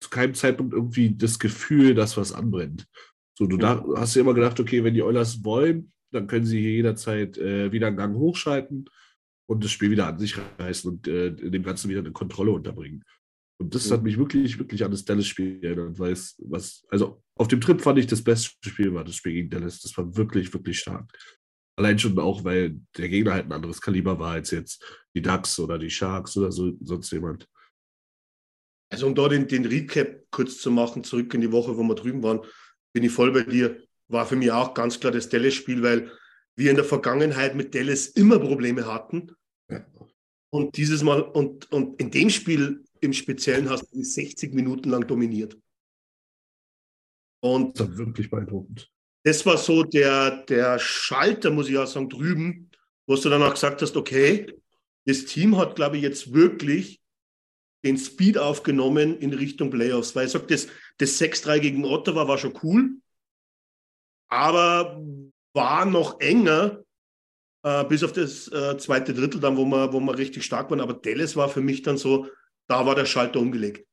zu 0.00 0.10
keinem 0.10 0.34
Zeitpunkt 0.34 0.74
irgendwie 0.74 1.14
das 1.14 1.38
Gefühl, 1.38 1.94
dass 1.94 2.16
was 2.16 2.32
anbrennt. 2.32 2.86
So, 3.38 3.46
du 3.46 3.56
da, 3.56 3.84
hast 3.96 4.14
dir 4.14 4.20
immer 4.20 4.34
gedacht, 4.34 4.60
okay, 4.60 4.84
wenn 4.84 4.94
die 4.94 5.02
Oilers 5.02 5.44
wollen, 5.44 5.92
dann 6.12 6.26
können 6.26 6.44
sie 6.44 6.60
hier 6.60 6.72
jederzeit 6.72 7.38
äh, 7.38 7.72
wieder 7.72 7.86
einen 7.86 7.96
Gang 7.96 8.16
hochschalten 8.16 8.88
und 9.48 9.64
das 9.64 9.70
Spiel 9.70 9.90
wieder 9.90 10.06
an 10.06 10.18
sich 10.18 10.36
reißen 10.58 10.90
und 10.90 11.08
äh, 11.08 11.32
dem 11.32 11.62
Ganzen 11.62 11.88
wieder 11.88 12.00
eine 12.00 12.12
Kontrolle 12.12 12.52
unterbringen. 12.52 13.02
Und 13.58 13.74
das 13.74 13.88
mhm. 13.88 13.94
hat 13.94 14.02
mich 14.02 14.18
wirklich, 14.18 14.58
wirklich 14.58 14.84
an 14.84 14.90
das 14.90 15.04
Dallas-Spiel 15.04 15.60
erinnert, 15.62 15.98
weil 15.98 16.12
es, 16.12 16.36
was, 16.44 16.84
also 16.88 17.22
auf 17.36 17.48
dem 17.48 17.60
Trip 17.60 17.80
fand 17.80 17.98
ich 17.98 18.06
das 18.06 18.22
beste 18.22 18.50
Spiel 18.68 18.92
war 18.92 19.04
das 19.04 19.16
Spiel 19.16 19.32
gegen 19.32 19.50
Dallas. 19.50 19.80
Das 19.80 19.96
war 19.96 20.16
wirklich, 20.16 20.52
wirklich 20.52 20.80
stark. 20.80 21.10
Allein 21.76 21.98
schon 21.98 22.18
auch, 22.18 22.44
weil 22.44 22.80
der 22.96 23.08
Gegner 23.08 23.32
halt 23.32 23.46
ein 23.46 23.52
anderes 23.52 23.80
Kaliber 23.80 24.18
war 24.18 24.32
als 24.32 24.50
jetzt 24.50 24.84
die 25.14 25.22
Ducks 25.22 25.58
oder 25.58 25.78
die 25.78 25.90
Sharks 25.90 26.36
oder 26.36 26.52
so, 26.52 26.72
sonst 26.80 27.10
jemand. 27.12 27.48
Also 28.90 29.06
um 29.06 29.14
da 29.14 29.28
den, 29.28 29.48
den 29.48 29.64
Recap 29.64 30.26
kurz 30.30 30.58
zu 30.58 30.70
machen, 30.70 31.02
zurück 31.02 31.32
in 31.32 31.40
die 31.40 31.52
Woche, 31.52 31.76
wo 31.76 31.82
wir 31.82 31.94
drüben 31.94 32.22
waren, 32.22 32.40
bin 32.92 33.04
ich 33.04 33.12
voll 33.12 33.32
bei 33.32 33.42
dir. 33.42 33.82
War 34.08 34.26
für 34.26 34.36
mich 34.36 34.52
auch 34.52 34.74
ganz 34.74 35.00
klar 35.00 35.12
das 35.12 35.30
Dallas-Spiel, 35.30 35.82
weil 35.82 36.12
wir 36.56 36.68
in 36.68 36.76
der 36.76 36.84
Vergangenheit 36.84 37.54
mit 37.54 37.74
Dallas 37.74 38.08
immer 38.08 38.38
Probleme 38.38 38.86
hatten. 38.86 39.32
Ja. 39.70 39.86
Und 40.50 40.76
dieses 40.76 41.02
Mal, 41.02 41.22
und, 41.22 41.72
und 41.72 41.98
in 41.98 42.10
dem 42.10 42.28
Spiel 42.28 42.84
im 43.00 43.14
Speziellen 43.14 43.70
hast 43.70 43.90
du 43.90 44.02
60 44.02 44.52
Minuten 44.52 44.90
lang 44.90 45.06
dominiert. 45.06 45.58
Und 47.42 47.80
das 47.80 47.88
war 47.88 47.96
wirklich 47.96 48.28
beeindruckend. 48.28 48.91
Das 49.24 49.46
war 49.46 49.56
so 49.56 49.84
der, 49.84 50.44
der 50.44 50.78
Schalter, 50.78 51.50
muss 51.50 51.68
ich 51.68 51.78
auch 51.78 51.86
sagen, 51.86 52.08
drüben, 52.08 52.70
wo 53.06 53.14
du 53.16 53.28
dann 53.28 53.42
auch 53.42 53.54
gesagt 53.54 53.82
hast, 53.82 53.96
okay, 53.96 54.52
das 55.06 55.24
Team 55.24 55.56
hat, 55.56 55.76
glaube 55.76 55.96
ich, 55.96 56.02
jetzt 56.02 56.32
wirklich 56.32 57.00
den 57.84 57.98
Speed 57.98 58.38
aufgenommen 58.38 59.18
in 59.18 59.32
Richtung 59.32 59.70
Playoffs. 59.70 60.14
Weil 60.14 60.26
ich 60.26 60.32
sage, 60.32 60.46
das, 60.46 60.68
das 60.98 61.20
6-3 61.20 61.58
gegen 61.60 61.84
Ottawa 61.84 62.28
war 62.28 62.38
schon 62.38 62.58
cool, 62.62 62.90
aber 64.28 65.02
war 65.54 65.84
noch 65.84 66.20
enger, 66.20 66.82
äh, 67.64 67.84
bis 67.84 68.02
auf 68.02 68.12
das 68.12 68.48
äh, 68.48 68.76
zweite 68.78 69.14
Drittel 69.14 69.40
dann, 69.40 69.56
wo 69.56 69.64
wir, 69.64 69.92
wo 69.92 70.00
wir 70.00 70.16
richtig 70.16 70.44
stark 70.44 70.70
waren. 70.70 70.80
Aber 70.80 70.94
Dallas 70.94 71.36
war 71.36 71.48
für 71.48 71.60
mich 71.60 71.82
dann 71.82 71.96
so, 71.96 72.28
da 72.68 72.86
war 72.86 72.94
der 72.94 73.06
Schalter 73.06 73.40
umgelegt. 73.40 73.86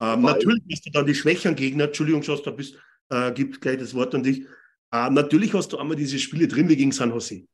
Ähm, 0.00 0.22
natürlich 0.22 0.62
hast 0.70 0.86
du 0.86 0.90
dann 0.90 1.06
die 1.06 1.14
schwächeren 1.14 1.56
Gegner, 1.56 1.84
Entschuldigung, 1.84 2.22
Schoss, 2.22 2.42
da 2.42 2.50
bist, 2.50 2.78
äh, 3.10 3.32
gibt 3.32 3.60
gleich 3.60 3.78
das 3.78 3.94
Wort 3.94 4.14
an 4.14 4.22
dich. 4.22 4.46
Ähm, 4.92 5.14
natürlich 5.14 5.52
hast 5.54 5.72
du 5.72 5.78
einmal 5.78 5.96
diese 5.96 6.18
Spiele 6.18 6.48
drin 6.48 6.68
wie 6.68 6.76
gegen 6.76 6.92
San 6.92 7.10
Jose. 7.10 7.46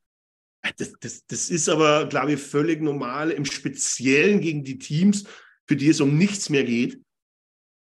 Das, 0.77 0.93
das, 1.01 1.27
das 1.27 1.51
ist 1.51 1.69
aber, 1.69 2.07
glaube 2.07 2.35
ich, 2.35 2.41
völlig 2.41 2.81
normal, 2.81 3.31
im 3.31 3.45
Speziellen 3.45 4.41
gegen 4.41 4.63
die 4.63 4.79
Teams, 4.79 5.25
für 5.67 5.77
die 5.77 5.89
es 5.89 6.01
um 6.01 6.17
nichts 6.17 6.51
mehr 6.51 6.65
geht. 6.65 7.01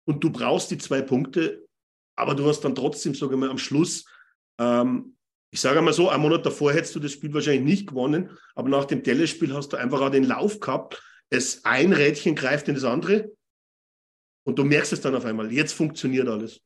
Und 0.06 0.24
du 0.24 0.30
brauchst 0.30 0.72
die 0.72 0.78
zwei 0.78 1.02
Punkte, 1.02 1.66
aber 2.16 2.36
du 2.36 2.48
hast 2.48 2.62
dann 2.62 2.76
trotzdem, 2.76 3.16
sage 3.16 3.34
ich 3.34 3.40
mal, 3.40 3.50
am 3.50 3.58
Schluss, 3.58 4.06
ähm, 4.60 5.18
ich 5.52 5.62
sage 5.62 5.82
mal 5.82 5.94
so, 5.94 6.10
einen 6.10 6.22
Monat 6.22 6.46
davor 6.46 6.74
hättest 6.74 6.96
du 6.96 7.00
das 7.00 7.14
Spiel 7.14 7.34
wahrscheinlich 7.34 7.64
nicht 7.64 7.88
gewonnen, 7.88 8.38
aber 8.54 8.70
nach 8.70 8.86
dem 8.86 9.02
Dallas-Spiel 9.02 9.54
hast 9.54 9.70
du 9.70 9.78
einfach 9.78 10.02
auch 10.02 10.10
den 10.10 10.26
Lauf 10.26 10.60
gehabt. 10.60 11.02
Es 11.30 11.66
ein 11.66 11.94
Rädchen 11.94 12.36
greift 12.36 12.68
in 12.68 12.76
das 12.76 12.84
andere 12.84 13.32
und 14.46 14.60
du 14.60 14.64
merkst 14.64 14.94
es 14.94 15.02
dann 15.02 15.16
auf 15.16 15.26
einmal. 15.26 15.52
Jetzt 15.52 15.74
funktioniert 15.74 16.28
alles. 16.28 16.62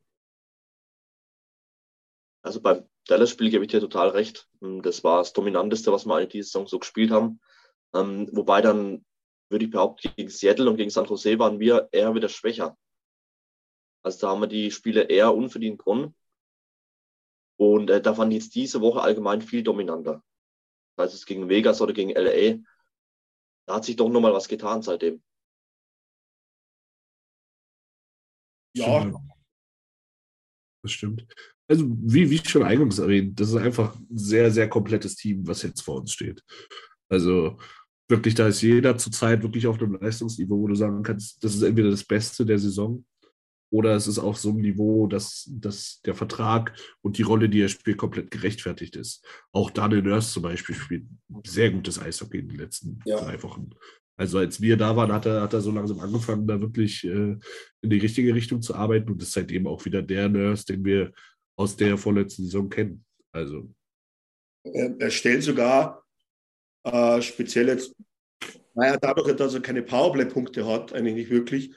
Also 2.42 2.60
beim 2.60 2.88
Dallas-Spiel 3.06 3.50
gebe 3.50 3.64
ich 3.64 3.70
dir 3.70 3.80
total 3.80 4.08
recht. 4.10 4.48
Ähm, 4.60 4.82
das 4.82 5.02
war 5.04 5.18
das 5.18 5.32
Dominanteste, 5.32 5.92
was 5.92 6.06
wir 6.06 6.16
eigentlich 6.16 6.30
diese 6.30 6.48
Saison 6.48 6.66
so 6.66 6.78
gespielt 6.78 7.10
haben. 7.10 7.40
Ähm, 7.94 8.28
wobei 8.32 8.60
dann, 8.60 9.04
würde 9.48 9.64
ich 9.64 9.70
behaupten, 9.70 10.12
gegen 10.16 10.30
Seattle 10.30 10.68
und 10.68 10.76
gegen 10.76 10.90
San 10.90 11.06
Jose 11.06 11.38
waren 11.38 11.60
wir 11.60 11.88
eher 11.92 12.14
wieder 12.14 12.28
schwächer. 12.28 12.76
Also 14.02 14.20
da 14.20 14.32
haben 14.32 14.40
wir 14.40 14.48
die 14.48 14.70
Spiele 14.70 15.02
eher 15.02 15.34
unverdient 15.34 15.78
gewonnen. 15.78 16.16
Und 17.58 17.90
äh, 17.90 18.00
da 18.00 18.14
fand 18.14 18.32
ich 18.32 18.42
jetzt 18.42 18.54
diese 18.54 18.80
Woche 18.80 19.02
allgemein 19.02 19.42
viel 19.42 19.62
dominanter. 19.62 20.24
Sei 20.96 21.04
es 21.04 21.26
gegen 21.26 21.48
Vegas 21.48 21.80
oder 21.80 21.92
gegen 21.92 22.10
LA. 22.10 22.58
Da 23.66 23.76
hat 23.76 23.84
sich 23.84 23.94
doch 23.94 24.08
nochmal 24.08 24.32
was 24.32 24.48
getan 24.48 24.82
seitdem. 24.82 25.22
Ja. 28.74 29.12
Das 30.82 30.90
stimmt 30.90 31.26
also 31.72 31.86
wie, 32.02 32.28
wie 32.28 32.38
schon 32.46 32.62
eingangs 32.62 32.98
erwähnt, 32.98 33.40
das 33.40 33.48
ist 33.48 33.56
einfach 33.56 33.94
ein 33.94 34.18
sehr, 34.18 34.50
sehr 34.50 34.68
komplettes 34.68 35.16
Team, 35.16 35.46
was 35.46 35.62
jetzt 35.62 35.80
vor 35.80 36.00
uns 36.00 36.12
steht. 36.12 36.42
Also 37.08 37.58
wirklich, 38.08 38.34
da 38.34 38.46
ist 38.46 38.60
jeder 38.60 38.98
zurzeit 38.98 39.42
wirklich 39.42 39.66
auf 39.66 39.80
einem 39.80 39.94
Leistungsniveau, 39.94 40.60
wo 40.60 40.68
du 40.68 40.74
sagen 40.74 41.02
kannst, 41.02 41.42
das 41.42 41.54
ist 41.54 41.62
entweder 41.62 41.90
das 41.90 42.04
Beste 42.04 42.44
der 42.44 42.58
Saison 42.58 43.04
oder 43.70 43.96
es 43.96 44.06
ist 44.06 44.18
auf 44.18 44.36
so 44.36 44.50
einem 44.50 44.60
Niveau, 44.60 45.06
dass, 45.06 45.48
dass 45.50 46.02
der 46.02 46.14
Vertrag 46.14 46.74
und 47.00 47.16
die 47.16 47.22
Rolle, 47.22 47.48
die 47.48 47.62
er 47.62 47.68
spielt, 47.68 47.96
komplett 47.96 48.30
gerechtfertigt 48.30 48.96
ist. 48.96 49.24
Auch 49.50 49.70
Daniel 49.70 50.02
Nurse 50.02 50.30
zum 50.30 50.42
Beispiel 50.42 50.74
spielt 50.74 51.06
sehr 51.46 51.70
gutes 51.70 51.98
Eishockey 51.98 52.40
in 52.40 52.48
den 52.48 52.58
letzten 52.58 53.00
ja. 53.06 53.18
drei 53.18 53.42
Wochen. 53.42 53.70
Also 54.18 54.38
als 54.38 54.60
wir 54.60 54.76
da 54.76 54.94
waren, 54.94 55.10
hat 55.10 55.24
er, 55.24 55.40
hat 55.40 55.54
er 55.54 55.62
so 55.62 55.70
langsam 55.70 56.00
angefangen, 56.00 56.46
da 56.46 56.60
wirklich 56.60 57.02
äh, 57.04 57.38
in 57.80 57.90
die 57.90 57.98
richtige 57.98 58.34
Richtung 58.34 58.60
zu 58.60 58.74
arbeiten 58.74 59.10
und 59.10 59.22
ist 59.22 59.32
seitdem 59.32 59.66
auch 59.66 59.86
wieder 59.86 60.02
der 60.02 60.28
Nurse, 60.28 60.66
den 60.66 60.84
wir 60.84 61.12
aus 61.56 61.76
der 61.76 61.96
vorletzten 61.98 62.44
Saison 62.44 62.68
kennen. 62.68 63.04
Also. 63.32 63.68
Er, 64.64 65.10
stellt 65.10 65.42
sogar 65.42 66.04
äh, 66.84 67.20
speziell 67.20 67.68
jetzt, 67.68 67.94
naja, 68.74 68.96
dadurch, 68.96 69.34
dass 69.36 69.54
er 69.54 69.60
keine 69.60 69.82
Powerplay-Punkte 69.82 70.66
hat, 70.66 70.92
eigentlich 70.92 71.14
nicht 71.14 71.30
wirklich, 71.30 71.74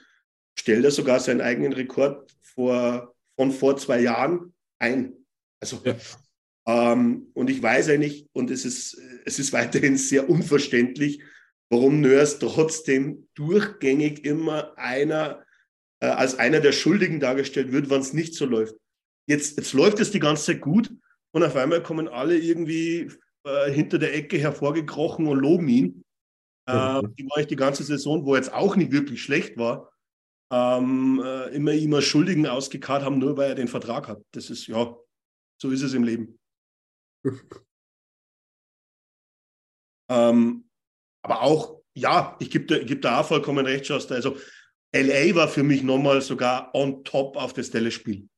stellt 0.58 0.84
er 0.84 0.90
sogar 0.90 1.20
seinen 1.20 1.40
eigenen 1.40 1.72
Rekord 1.72 2.34
vor, 2.40 3.14
von 3.36 3.50
vor 3.52 3.76
zwei 3.76 4.00
Jahren 4.00 4.54
ein. 4.78 5.14
Also, 5.60 5.80
ja. 5.84 5.96
ähm, 6.66 7.30
und 7.34 7.50
ich 7.50 7.62
weiß 7.62 7.88
eigentlich, 7.90 8.28
und 8.32 8.50
es 8.50 8.64
ist, 8.64 9.00
es 9.24 9.38
ist 9.38 9.52
weiterhin 9.52 9.96
sehr 9.96 10.30
unverständlich, 10.30 11.22
warum 11.70 12.00
Nurse 12.00 12.38
trotzdem 12.38 13.28
durchgängig 13.34 14.24
immer 14.24 14.78
einer 14.78 15.44
äh, 16.00 16.06
als 16.06 16.38
einer 16.38 16.60
der 16.60 16.72
Schuldigen 16.72 17.20
dargestellt 17.20 17.72
wird, 17.72 17.90
wenn 17.90 18.00
es 18.00 18.12
nicht 18.12 18.34
so 18.34 18.46
läuft 18.46 18.76
jetzt, 19.26 19.56
jetzt 19.56 19.72
läuft 19.72 20.00
es 20.00 20.10
die 20.10 20.20
ganze 20.20 20.44
Zeit 20.44 20.60
gut 20.60 20.92
und 21.32 21.42
auf 21.42 21.56
einmal 21.56 21.82
kommen 21.82 22.08
alle 22.08 22.38
irgendwie 22.38 23.10
äh, 23.44 23.70
hinter 23.70 23.98
der 23.98 24.14
Ecke 24.14 24.38
hervorgekrochen 24.38 25.26
und 25.26 25.38
loben 25.38 25.68
ihn. 25.68 26.04
Äh, 26.66 27.02
die 27.18 27.26
war 27.26 27.38
ich 27.38 27.46
die 27.46 27.56
ganze 27.56 27.84
Saison, 27.84 28.24
wo 28.24 28.34
jetzt 28.34 28.52
auch 28.52 28.74
nicht 28.76 28.90
wirklich 28.90 29.22
schlecht 29.22 29.56
war, 29.56 29.92
ähm, 30.52 31.22
äh, 31.24 31.48
immer 31.54 31.72
immer 31.72 32.02
Schuldigen 32.02 32.46
ausgekarrt 32.46 33.02
haben, 33.02 33.18
nur 33.18 33.36
weil 33.36 33.50
er 33.50 33.54
den 33.54 33.68
Vertrag 33.68 34.08
hat. 34.08 34.22
Das 34.32 34.50
ist, 34.50 34.66
ja, 34.66 34.96
so 35.60 35.70
ist 35.70 35.82
es 35.82 35.94
im 35.94 36.04
Leben. 36.04 36.38
ähm, 40.10 40.68
aber 41.22 41.42
auch, 41.42 41.82
ja, 41.94 42.36
ich 42.40 42.50
gebe 42.50 42.84
geb 42.84 43.02
da 43.02 43.20
auch 43.20 43.26
vollkommen 43.26 43.66
recht, 43.66 43.86
Schaster. 43.86 44.14
Also, 44.14 44.36
LA 44.94 45.34
war 45.34 45.48
für 45.48 45.62
mich 45.62 45.82
nochmal 45.82 46.22
sogar 46.22 46.74
on 46.74 47.04
top 47.04 47.36
auf 47.36 47.52
das 47.52 47.70
Dallas-Spiel. 47.70 48.28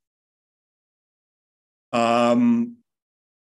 Ähm, 1.93 2.83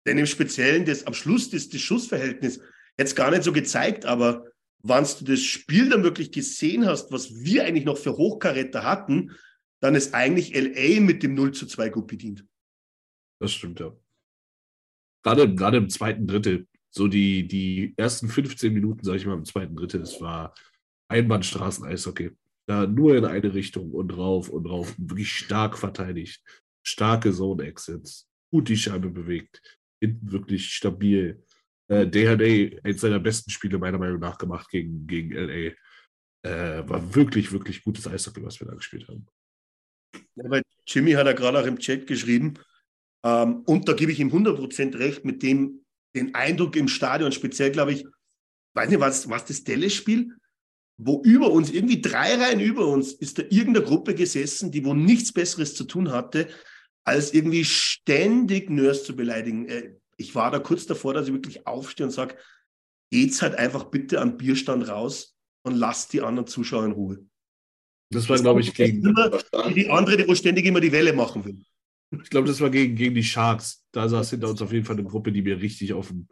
denn 0.06 0.18
im 0.18 0.26
Speziellen 0.26 0.84
das, 0.84 1.06
am 1.06 1.14
Schluss 1.14 1.50
das, 1.50 1.68
das 1.68 1.80
Schussverhältnis 1.80 2.60
jetzt 2.98 3.14
gar 3.14 3.30
nicht 3.30 3.42
so 3.42 3.52
gezeigt, 3.52 4.06
aber 4.06 4.44
wenn 4.82 5.04
du 5.04 5.24
das 5.24 5.40
Spiel 5.40 5.90
dann 5.90 6.02
wirklich 6.02 6.32
gesehen 6.32 6.86
hast, 6.86 7.12
was 7.12 7.34
wir 7.34 7.64
eigentlich 7.64 7.84
noch 7.84 7.98
für 7.98 8.16
Hochkaräter 8.16 8.84
hatten, 8.84 9.36
dann 9.80 9.94
ist 9.94 10.14
eigentlich 10.14 10.54
LA 10.54 11.00
mit 11.00 11.22
dem 11.22 11.34
0 11.34 11.52
zu 11.52 11.66
2 11.66 11.90
gut 11.90 12.06
bedient. 12.06 12.44
Das 13.40 13.52
stimmt, 13.52 13.80
ja. 13.80 13.94
Gerade, 15.24 15.54
gerade 15.54 15.76
im 15.76 15.88
zweiten 15.88 16.26
Drittel, 16.26 16.66
so 16.90 17.08
die, 17.08 17.46
die 17.46 17.94
ersten 17.96 18.28
15 18.28 18.72
Minuten, 18.72 19.04
sage 19.04 19.18
ich 19.18 19.26
mal, 19.26 19.34
im 19.34 19.44
zweiten 19.44 19.76
Drittel, 19.76 20.00
das 20.00 20.20
war 20.20 20.54
Einbahnstraßen-Eishockey. 21.08 22.30
Da 22.66 22.86
nur 22.86 23.16
in 23.16 23.24
eine 23.24 23.54
Richtung 23.54 23.92
und 23.92 24.16
rauf 24.16 24.48
und 24.48 24.66
rauf. 24.66 24.94
Wirklich 24.98 25.32
stark 25.32 25.78
verteidigt. 25.78 26.42
Starke 26.82 27.32
Zone-Exits. 27.32 28.27
Gut 28.50 28.68
die 28.68 28.76
Scheibe 28.76 29.10
bewegt. 29.10 29.60
Hinten 30.00 30.30
wirklich 30.32 30.72
stabil 30.72 31.44
äh, 31.88 32.06
DHA 32.06 32.80
eins 32.84 33.00
seiner 33.00 33.20
besten 33.20 33.50
Spiele 33.50 33.78
meiner 33.78 33.98
Meinung 33.98 34.20
nach 34.20 34.38
gemacht 34.38 34.68
gegen, 34.70 35.06
gegen 35.06 35.32
LA. 35.32 35.72
Äh, 36.44 36.88
war 36.88 37.14
wirklich, 37.14 37.52
wirklich 37.52 37.82
gutes 37.82 38.06
Eishockey, 38.06 38.42
was 38.42 38.60
wir 38.60 38.68
da 38.68 38.74
gespielt 38.74 39.08
haben. 39.08 39.26
Ja, 40.36 40.60
Jimmy 40.86 41.12
hat 41.12 41.26
ja 41.26 41.32
gerade 41.32 41.60
auch 41.60 41.66
im 41.66 41.78
Chat 41.78 42.06
geschrieben, 42.06 42.54
ähm, 43.24 43.62
und 43.66 43.88
da 43.88 43.94
gebe 43.94 44.12
ich 44.12 44.20
ihm 44.20 44.30
100% 44.30 44.98
recht 44.98 45.24
mit 45.24 45.42
dem 45.42 45.84
den 46.14 46.34
Eindruck 46.34 46.76
im 46.76 46.88
Stadion, 46.88 47.32
speziell 47.32 47.70
glaube 47.70 47.92
ich, 47.92 48.04
weiß 48.74 48.88
nicht, 48.88 49.00
was, 49.00 49.28
was 49.28 49.44
das 49.44 49.64
Dallas-Spiel, 49.64 50.34
wo 50.96 51.22
über 51.22 51.50
uns, 51.50 51.70
irgendwie 51.70 52.00
drei 52.00 52.34
Reihen 52.34 52.60
über 52.60 52.86
uns, 52.86 53.12
ist 53.12 53.38
da 53.38 53.42
irgendeine 53.42 53.82
Gruppe 53.82 54.14
gesessen, 54.14 54.72
die 54.72 54.84
wo 54.84 54.94
nichts 54.94 55.32
Besseres 55.32 55.74
zu 55.74 55.84
tun 55.84 56.10
hatte, 56.10 56.48
als 57.04 57.32
irgendwie 57.32 57.64
ständig 57.64 58.70
Nurse 58.70 59.04
zu 59.04 59.16
beleidigen. 59.16 59.68
Äh, 59.68 59.94
ich 60.16 60.34
war 60.34 60.50
da 60.50 60.58
kurz 60.58 60.86
davor, 60.86 61.14
dass 61.14 61.28
ich 61.28 61.32
wirklich 61.32 61.66
aufstehe 61.66 62.06
und 62.06 62.12
sage, 62.12 62.36
geht's 63.10 63.40
halt 63.42 63.54
einfach 63.54 63.84
bitte 63.84 64.20
an 64.20 64.36
Bierstand 64.36 64.88
raus 64.88 65.36
und 65.62 65.76
lasst 65.76 66.12
die 66.12 66.22
anderen 66.22 66.46
Zuschauer 66.46 66.84
in 66.84 66.92
Ruhe. 66.92 67.26
Das 68.10 68.28
war, 68.28 68.38
glaube 68.38 68.60
ich, 68.60 68.74
gegen. 68.74 69.04
Immer, 69.04 69.30
die 69.74 69.88
andere, 69.90 70.16
die 70.16 70.26
wo 70.26 70.34
ständig 70.34 70.64
immer 70.64 70.80
die 70.80 70.92
Welle 70.92 71.12
machen 71.12 71.44
will. 71.44 71.62
Ich 72.10 72.30
glaube, 72.30 72.48
das 72.48 72.60
war 72.60 72.70
gegen, 72.70 72.96
gegen 72.96 73.14
die 73.14 73.24
Sharks. 73.24 73.84
Da 73.92 74.08
saß 74.08 74.30
hinter 74.30 74.48
uns 74.48 74.62
auf 74.62 74.72
jeden 74.72 74.86
Fall 74.86 74.96
eine 74.96 75.06
Gruppe, 75.06 75.30
die 75.30 75.42
mir 75.42 75.60
richtig 75.60 75.92
offen. 75.92 76.28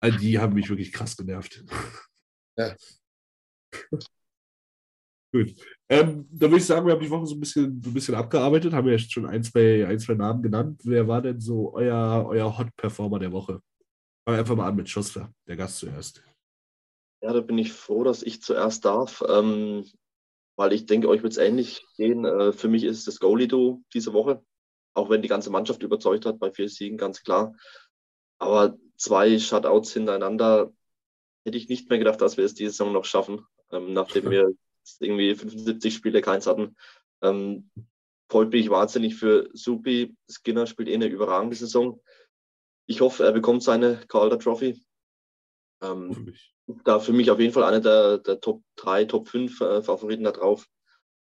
Also 0.00 0.18
die 0.18 0.38
haben 0.38 0.54
mich 0.54 0.68
wirklich 0.68 0.92
krass 0.92 1.16
genervt. 1.16 1.64
Ja. 2.56 2.76
Gut. 5.30 5.54
Ähm, 5.90 6.26
da 6.30 6.46
würde 6.46 6.56
ich 6.56 6.64
sagen, 6.64 6.86
wir 6.86 6.94
haben 6.94 7.02
die 7.02 7.10
Woche 7.10 7.26
so 7.26 7.34
ein 7.34 7.40
bisschen, 7.40 7.82
so 7.82 7.90
ein 7.90 7.94
bisschen 7.94 8.14
abgearbeitet, 8.14 8.72
haben 8.72 8.86
ja 8.86 8.92
jetzt 8.92 9.12
schon 9.12 9.26
ein 9.26 9.42
zwei, 9.42 9.86
ein, 9.86 9.98
zwei 9.98 10.14
Namen 10.14 10.42
genannt. 10.42 10.80
Wer 10.84 11.06
war 11.06 11.20
denn 11.20 11.40
so 11.40 11.74
euer, 11.74 12.24
euer 12.26 12.56
Hot-Performer 12.58 13.18
der 13.18 13.32
Woche? 13.32 13.60
Fangen 14.24 14.38
einfach 14.38 14.56
mal 14.56 14.68
an 14.68 14.76
mit 14.76 14.88
Schuster, 14.88 15.32
der 15.46 15.56
Gast 15.56 15.78
zuerst. 15.78 16.22
Ja, 17.22 17.32
da 17.32 17.40
bin 17.40 17.58
ich 17.58 17.72
froh, 17.72 18.04
dass 18.04 18.22
ich 18.22 18.40
zuerst 18.40 18.84
darf, 18.84 19.22
ähm, 19.28 19.84
weil 20.56 20.72
ich 20.72 20.86
denke, 20.86 21.08
euch 21.08 21.22
wird 21.22 21.32
es 21.32 21.38
ähnlich 21.38 21.84
gehen. 21.96 22.24
Äh, 22.24 22.52
für 22.52 22.68
mich 22.68 22.84
ist 22.84 22.98
es 22.98 23.04
das 23.04 23.20
Goalie-Do 23.20 23.82
diese 23.92 24.14
Woche, 24.14 24.42
auch 24.94 25.10
wenn 25.10 25.20
die 25.20 25.28
ganze 25.28 25.50
Mannschaft 25.50 25.82
überzeugt 25.82 26.24
hat 26.24 26.38
bei 26.38 26.52
vier 26.52 26.68
Siegen, 26.68 26.96
ganz 26.96 27.22
klar. 27.22 27.54
Aber 28.38 28.78
zwei 28.96 29.38
Shutouts 29.38 29.92
hintereinander 29.92 30.72
hätte 31.44 31.58
ich 31.58 31.68
nicht 31.68 31.90
mehr 31.90 31.98
gedacht, 31.98 32.20
dass 32.20 32.36
wir 32.36 32.44
es 32.44 32.54
diese 32.54 32.70
Saison 32.70 32.92
noch 32.92 33.04
schaffen, 33.04 33.44
ähm, 33.72 33.92
nachdem 33.92 34.30
wir 34.30 34.54
irgendwie 35.00 35.34
75 35.34 35.94
Spiele 35.94 36.20
keins 36.20 36.46
hatten. 36.46 36.76
Ähm, 37.22 37.70
freut 38.30 38.50
mich 38.50 38.70
wahnsinnig 38.70 39.16
für 39.16 39.48
Supi. 39.52 40.16
Skinner 40.30 40.66
spielt 40.66 40.88
eh 40.88 40.94
eine 40.94 41.06
überragende 41.06 41.56
Saison. 41.56 42.00
Ich 42.86 43.00
hoffe, 43.00 43.24
er 43.24 43.32
bekommt 43.32 43.62
seine 43.62 43.98
Calder 44.08 44.38
Trophy. 44.38 44.82
Ähm, 45.82 46.34
da 46.84 47.00
für 47.00 47.12
mich 47.12 47.30
auf 47.30 47.40
jeden 47.40 47.52
Fall 47.52 47.64
einer 47.64 47.80
der, 47.80 48.18
der 48.18 48.40
Top 48.40 48.62
3, 48.76 49.04
Top 49.06 49.28
5 49.28 49.60
äh, 49.60 49.82
Favoriten 49.82 50.24
da 50.24 50.32
drauf. 50.32 50.66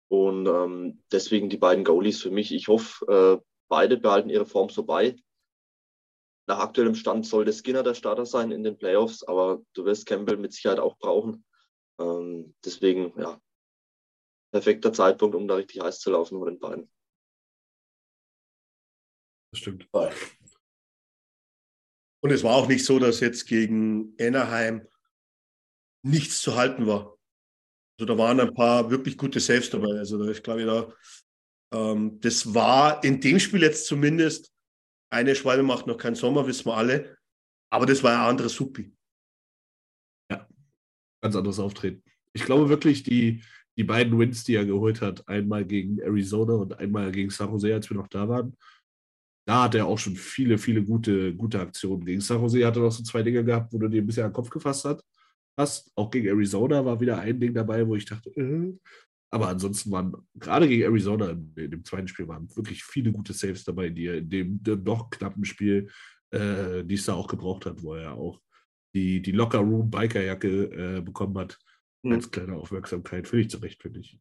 Und 0.08 0.46
ähm, 0.46 1.02
deswegen 1.10 1.48
die 1.48 1.56
beiden 1.56 1.84
Goalies 1.84 2.20
für 2.20 2.30
mich. 2.30 2.52
Ich 2.52 2.68
hoffe, 2.68 3.40
äh, 3.40 3.44
beide 3.68 3.96
behalten 3.96 4.28
ihre 4.28 4.46
Form 4.46 4.68
so 4.68 4.84
bei. 4.84 5.16
Nach 6.46 6.58
aktuellem 6.58 6.94
Stand 6.94 7.26
sollte 7.26 7.52
Skinner 7.52 7.82
der 7.82 7.94
Starter 7.94 8.26
sein 8.26 8.50
in 8.50 8.64
den 8.64 8.76
Playoffs, 8.76 9.22
aber 9.22 9.62
du 9.72 9.84
wirst 9.84 10.06
Campbell 10.06 10.36
mit 10.36 10.52
Sicherheit 10.52 10.80
auch 10.80 10.98
brauchen. 10.98 11.44
Ähm, 11.98 12.54
deswegen, 12.64 13.12
ja, 13.18 13.40
perfekter 14.52 14.92
Zeitpunkt, 14.92 15.34
um 15.34 15.48
da 15.48 15.56
richtig 15.56 15.82
heiß 15.82 15.98
zu 15.98 16.10
laufen 16.10 16.38
von 16.38 16.46
den 16.46 16.60
beiden. 16.60 16.88
Das 19.52 19.60
stimmt. 19.60 19.88
Und 19.92 22.30
es 22.30 22.44
war 22.44 22.54
auch 22.54 22.68
nicht 22.68 22.84
so, 22.84 22.98
dass 22.98 23.20
jetzt 23.20 23.46
gegen 23.46 24.14
Anaheim 24.20 24.86
nichts 26.04 26.40
zu 26.40 26.56
halten 26.56 26.86
war. 26.86 27.16
Also 27.98 28.06
da 28.06 28.18
waren 28.18 28.40
ein 28.40 28.54
paar 28.54 28.90
wirklich 28.90 29.16
gute 29.16 29.40
Saves 29.40 29.70
dabei. 29.70 29.98
Also 29.98 30.28
ich 30.28 30.42
glaube, 30.42 30.64
da, 30.64 30.92
ähm, 31.74 32.20
das 32.20 32.54
war 32.54 33.02
in 33.04 33.20
dem 33.20 33.38
Spiel 33.38 33.62
jetzt 33.62 33.86
zumindest, 33.86 34.52
eine 35.10 35.34
Schwalbe 35.34 35.62
macht 35.62 35.86
noch 35.86 35.98
keinen 35.98 36.14
Sommer, 36.14 36.46
wissen 36.46 36.66
wir 36.66 36.76
alle, 36.76 37.18
aber 37.70 37.86
das 37.86 38.02
war 38.02 38.22
ein 38.22 38.30
anderes 38.30 38.54
Supi. 38.54 38.94
Ja, 40.30 40.48
ganz 41.22 41.36
anderes 41.36 41.58
Auftreten. 41.58 42.02
Ich 42.34 42.44
glaube 42.44 42.70
wirklich, 42.70 43.02
die, 43.02 43.44
die 43.76 43.84
beiden 43.84 44.18
Wins, 44.18 44.44
die 44.44 44.54
er 44.54 44.64
geholt 44.64 45.00
hat, 45.00 45.26
einmal 45.28 45.64
gegen 45.64 45.98
Arizona 45.98 46.54
und 46.54 46.78
einmal 46.78 47.10
gegen 47.10 47.30
San 47.30 47.50
Jose, 47.50 47.72
als 47.72 47.88
wir 47.88 47.96
noch 47.96 48.08
da 48.08 48.28
waren, 48.28 48.56
da 49.46 49.64
hat 49.64 49.74
er 49.74 49.86
auch 49.86 49.98
schon 49.98 50.14
viele, 50.14 50.58
viele 50.58 50.84
gute, 50.84 51.34
gute 51.34 51.60
Aktionen. 51.60 52.04
Gegen 52.04 52.20
San 52.20 52.40
Jose 52.40 52.64
hat 52.64 52.76
er 52.76 52.82
noch 52.82 52.92
so 52.92 53.02
zwei 53.02 53.22
Dinge 53.22 53.44
gehabt, 53.44 53.72
wo 53.72 53.78
du 53.78 53.88
dir 53.88 54.02
ein 54.02 54.06
bisschen 54.06 54.24
an 54.24 54.30
den 54.30 54.34
Kopf 54.34 54.50
gefasst 54.50 54.86
hast. 55.56 55.90
Auch 55.94 56.10
gegen 56.10 56.28
Arizona 56.28 56.84
war 56.84 57.00
wieder 57.00 57.18
ein 57.18 57.40
Ding 57.40 57.54
dabei, 57.54 57.86
wo 57.86 57.94
ich 57.94 58.04
dachte, 58.04 58.30
äh. 58.30 58.72
aber 59.30 59.48
ansonsten 59.48 59.90
waren 59.90 60.14
gerade 60.34 60.68
gegen 60.68 60.84
Arizona 60.84 61.30
in, 61.30 61.54
dem 61.54 61.84
zweiten 61.84 62.08
Spiel 62.08 62.28
waren 62.28 62.48
wirklich 62.56 62.82
viele 62.84 63.12
gute 63.12 63.32
Saves 63.32 63.64
dabei, 63.64 63.90
die 63.90 64.06
er 64.06 64.18
in 64.18 64.28
dem, 64.30 64.62
dem 64.62 64.84
doch 64.84 65.10
knappen 65.10 65.44
Spiel, 65.44 65.90
äh, 66.30 66.84
die 66.84 66.94
es 66.94 67.04
da 67.04 67.14
auch 67.14 67.28
gebraucht 67.28 67.66
hat, 67.66 67.82
wo 67.82 67.94
er 67.94 68.14
auch 68.14 68.40
die, 68.94 69.20
die 69.20 69.32
Locker 69.32 69.58
Room 69.58 69.90
Bikerjacke 69.90 70.98
äh, 70.98 71.00
bekommen 71.00 71.36
hat 71.38 71.58
hm. 72.02 72.12
als 72.12 72.30
kleine 72.30 72.56
Aufmerksamkeit. 72.56 73.28
Völlig 73.28 73.50
zu 73.50 73.58
Recht, 73.58 73.82
finde 73.82 74.00
ich. 74.00 74.18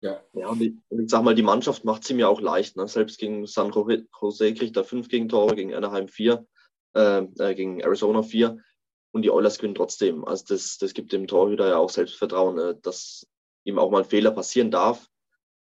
Ja, 0.00 0.20
ja 0.32 0.48
und 0.48 0.60
ich, 0.60 0.74
ich 0.90 1.10
sag 1.10 1.22
mal, 1.22 1.34
die 1.34 1.42
Mannschaft 1.42 1.84
macht 1.84 2.02
es 2.02 2.10
ihm 2.10 2.18
ja 2.18 2.28
auch 2.28 2.40
leicht. 2.40 2.76
Ne? 2.76 2.88
Selbst 2.88 3.18
gegen 3.18 3.46
San 3.46 3.70
Jose 3.70 4.54
kriegt 4.54 4.76
er 4.76 4.84
fünf 4.84 5.08
Gegentore, 5.08 5.54
gegen 5.54 5.74
Anaheim 5.74 6.08
vier, 6.08 6.46
äh, 6.94 7.22
äh, 7.38 7.54
gegen 7.54 7.80
Arizona 7.80 8.22
vier 8.22 8.58
und 9.12 9.22
die 9.22 9.30
Oilers 9.30 9.58
gewinnen 9.58 9.74
trotzdem. 9.74 10.24
Also 10.24 10.44
das, 10.48 10.78
das 10.78 10.92
gibt 10.92 11.12
dem 11.12 11.26
Torhüter 11.26 11.68
ja 11.68 11.76
auch 11.76 11.90
Selbstvertrauen, 11.90 12.58
äh, 12.58 12.74
dass 12.82 13.26
ihm 13.64 13.78
auch 13.78 13.90
mal 13.90 14.02
ein 14.02 14.08
Fehler 14.08 14.32
passieren 14.32 14.70
darf 14.70 15.08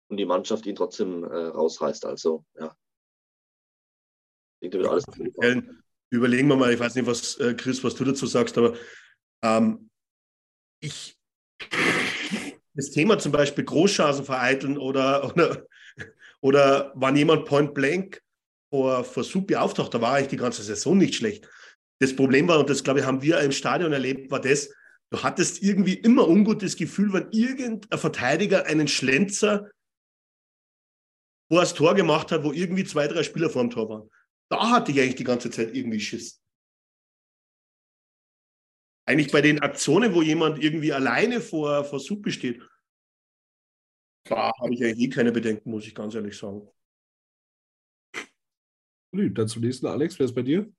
und 0.10 0.18
die 0.18 0.26
Mannschaft 0.26 0.66
ihn 0.66 0.76
trotzdem 0.76 1.24
äh, 1.24 1.28
rausreißt. 1.28 2.06
Also 2.06 2.46
ja. 2.60 2.76
Ich 4.60 4.70
denke, 4.70 4.90
alles 4.90 5.06
Überlegen 6.12 6.48
wir 6.48 6.56
mal, 6.56 6.74
ich 6.74 6.80
weiß 6.80 6.96
nicht, 6.96 7.08
was 7.08 7.38
äh, 7.40 7.56
Chris, 7.56 7.84
was 7.84 7.96
du 7.96 8.04
dazu 8.04 8.26
sagst, 8.26 8.58
aber 8.58 8.76
ähm, 9.42 9.90
ich 10.80 11.18
das 12.74 12.92
Thema 12.92 13.18
zum 13.20 13.32
Beispiel 13.32 13.64
Großchancen 13.64 14.26
vereiteln 14.26 14.78
oder, 14.78 15.26
oder, 15.32 15.66
oder 16.42 16.92
wann 16.96 17.16
jemand 17.16 17.46
point 17.46 17.74
blank 17.74 18.22
vor, 18.70 19.04
vor 19.04 19.24
Supi 19.24 19.56
auftaucht, 19.56 19.94
da 19.94 20.02
war 20.02 20.14
eigentlich 20.14 20.30
die 20.30 20.38
ganze 20.38 20.64
Saison 20.64 20.98
nicht 20.98 21.16
schlecht. 21.16 21.48
Das 22.00 22.16
Problem 22.16 22.48
war, 22.48 22.60
und 22.60 22.70
das 22.70 22.84
glaube 22.84 23.00
ich, 23.00 23.06
haben 23.06 23.22
wir 23.22 23.40
im 23.40 23.52
Stadion 23.52 23.94
erlebt, 23.94 24.30
war 24.32 24.42
das, 24.42 24.70
du 25.12 25.24
hattest 25.24 25.64
irgendwie 25.64 25.94
immer 25.94 26.28
ungutes 26.28 26.76
Gefühl, 26.76 27.14
wenn 27.14 27.28
irgendein 27.32 28.00
Verteidiger 28.00 28.66
einen 28.66 28.88
Schlenzer 28.88 29.70
wo 31.50 31.58
er 31.58 31.62
das 31.62 31.74
Tor 31.74 31.96
gemacht 31.96 32.32
hat, 32.32 32.44
wo 32.44 32.52
irgendwie 32.52 32.84
zwei, 32.84 33.08
drei 33.08 33.24
Spieler 33.24 33.50
vor 33.50 33.62
dem 33.62 33.70
Tor 33.70 33.90
waren. 33.90 34.10
Da 34.50 34.72
hatte 34.72 34.92
ich 34.92 35.00
eigentlich 35.00 35.16
die 35.16 35.24
ganze 35.24 35.50
Zeit 35.50 35.76
irgendwie 35.76 36.00
Schiss 36.00 36.42
eigentlich 39.06 39.32
bei 39.32 39.42
den 39.42 39.60
Aktionen, 39.60 40.14
wo 40.14 40.22
jemand 40.22 40.64
irgendwie 40.64 40.94
alleine 40.94 41.42
vor, 41.42 41.84
vor 41.84 42.00
Suppe 42.00 42.32
steht, 42.32 42.62
da 44.26 44.52
habe 44.60 44.74
ich 44.74 44.84
eigentlich 44.84 45.08
eh 45.08 45.10
keine 45.10 45.32
Bedenken, 45.32 45.70
muss 45.70 45.86
ich 45.86 45.94
ganz 45.94 46.16
ehrlich 46.16 46.38
sagen. 46.38 46.68
Dann 49.12 49.48
zum 49.48 49.62
nächsten, 49.62 49.86
Alex, 49.86 50.20
wer 50.20 50.26
ist 50.26 50.36
bei 50.36 50.42
dir? 50.42 50.70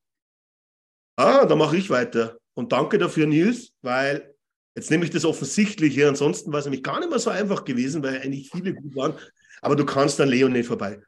Ah, 1.17 1.47
da 1.47 1.57
mache 1.57 1.77
ich 1.77 1.89
weiter. 1.89 2.39
Und 2.55 2.73
danke 2.73 2.99
dafür, 2.99 3.27
Nils, 3.27 3.73
weil 3.81 4.35
jetzt 4.75 4.91
nehme 4.91 5.05
ich 5.05 5.11
das 5.11 5.25
Offensichtliche. 5.25 6.09
Ansonsten 6.09 6.53
war 6.53 6.59
es 6.59 6.67
nämlich 6.67 6.83
gar 6.83 6.99
nicht 7.01 7.09
mehr 7.09 7.19
so 7.19 7.31
einfach 7.31 7.65
gewesen, 7.65 8.03
weil 8.03 8.21
eigentlich 8.21 8.51
viele 8.51 8.75
gut 8.75 8.95
waren. 8.95 9.19
Aber 9.63 9.77
du 9.77 9.87
kannst 9.87 10.21
an 10.21 10.29
Leo 10.29 10.49
nicht 10.49 10.67
vorbei. 10.67 11.01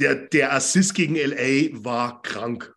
Der, 0.00 0.14
der 0.14 0.52
Assist 0.52 0.94
gegen 0.94 1.16
LA 1.16 1.84
war 1.84 2.22
krank. 2.22 2.72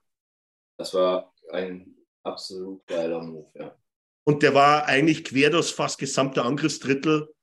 Das 0.77 0.95
war 0.95 1.31
ein 1.51 1.90
absolut 2.23 2.85
geiler 2.87 3.21
Move, 3.21 3.51
ja. 3.55 3.75
Und 4.23 4.43
der 4.43 4.53
war 4.53 4.85
eigentlich 4.85 5.23
quer 5.23 5.49
das 5.49 5.71
fast 5.71 5.97
gesamte 5.97 6.43
Angriffsdrittel 6.43 7.33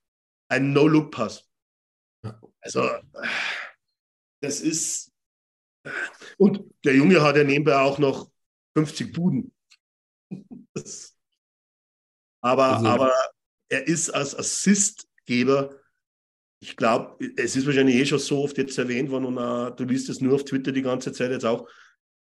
ein 0.48 0.72
No-Look-Pass. 0.72 1.48
Also, 2.60 2.88
das 4.40 4.60
ist. 4.60 5.12
Und 6.36 6.64
der 6.84 6.94
Junge 6.94 7.22
hat 7.22 7.36
ja 7.36 7.44
nebenbei 7.44 7.76
auch 7.78 7.98
noch 7.98 8.30
50 8.76 9.12
Buden. 9.12 9.52
aber, 12.40 12.64
also, 12.64 12.86
aber 12.86 13.12
er 13.68 13.86
ist 13.86 14.10
als 14.10 14.36
Assistgeber, 14.36 15.74
ich 16.60 16.76
glaube, 16.76 17.24
es 17.36 17.56
ist 17.56 17.66
wahrscheinlich 17.66 17.96
eh 17.96 18.06
schon 18.06 18.18
so 18.18 18.42
oft 18.42 18.58
jetzt 18.58 18.78
erwähnt 18.78 19.10
worden 19.10 19.26
und 19.26 19.38
uh, 19.38 19.70
du 19.70 19.84
liest 19.84 20.08
es 20.08 20.20
nur 20.20 20.34
auf 20.34 20.44
Twitter 20.44 20.72
die 20.72 20.82
ganze 20.82 21.12
Zeit 21.12 21.30
jetzt 21.30 21.44
auch. 21.44 21.68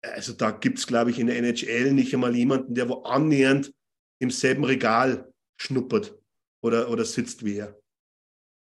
Also 0.04 0.34
da 0.34 0.52
gibt 0.52 0.80
es, 0.80 0.88
glaube 0.88 1.12
ich, 1.12 1.20
in 1.20 1.28
der 1.28 1.38
NHL 1.38 1.94
nicht 1.94 2.14
einmal 2.14 2.36
jemanden, 2.36 2.76
der 2.76 2.88
wo 2.90 3.04
annähernd 3.04 3.74
im 4.20 4.32
selben 4.32 4.64
Regal 4.64 5.32
schnuppert 5.60 6.18
oder, 6.64 6.90
oder 6.90 7.06
sitzt 7.06 7.44
wie 7.44 7.58
er. 7.58 7.80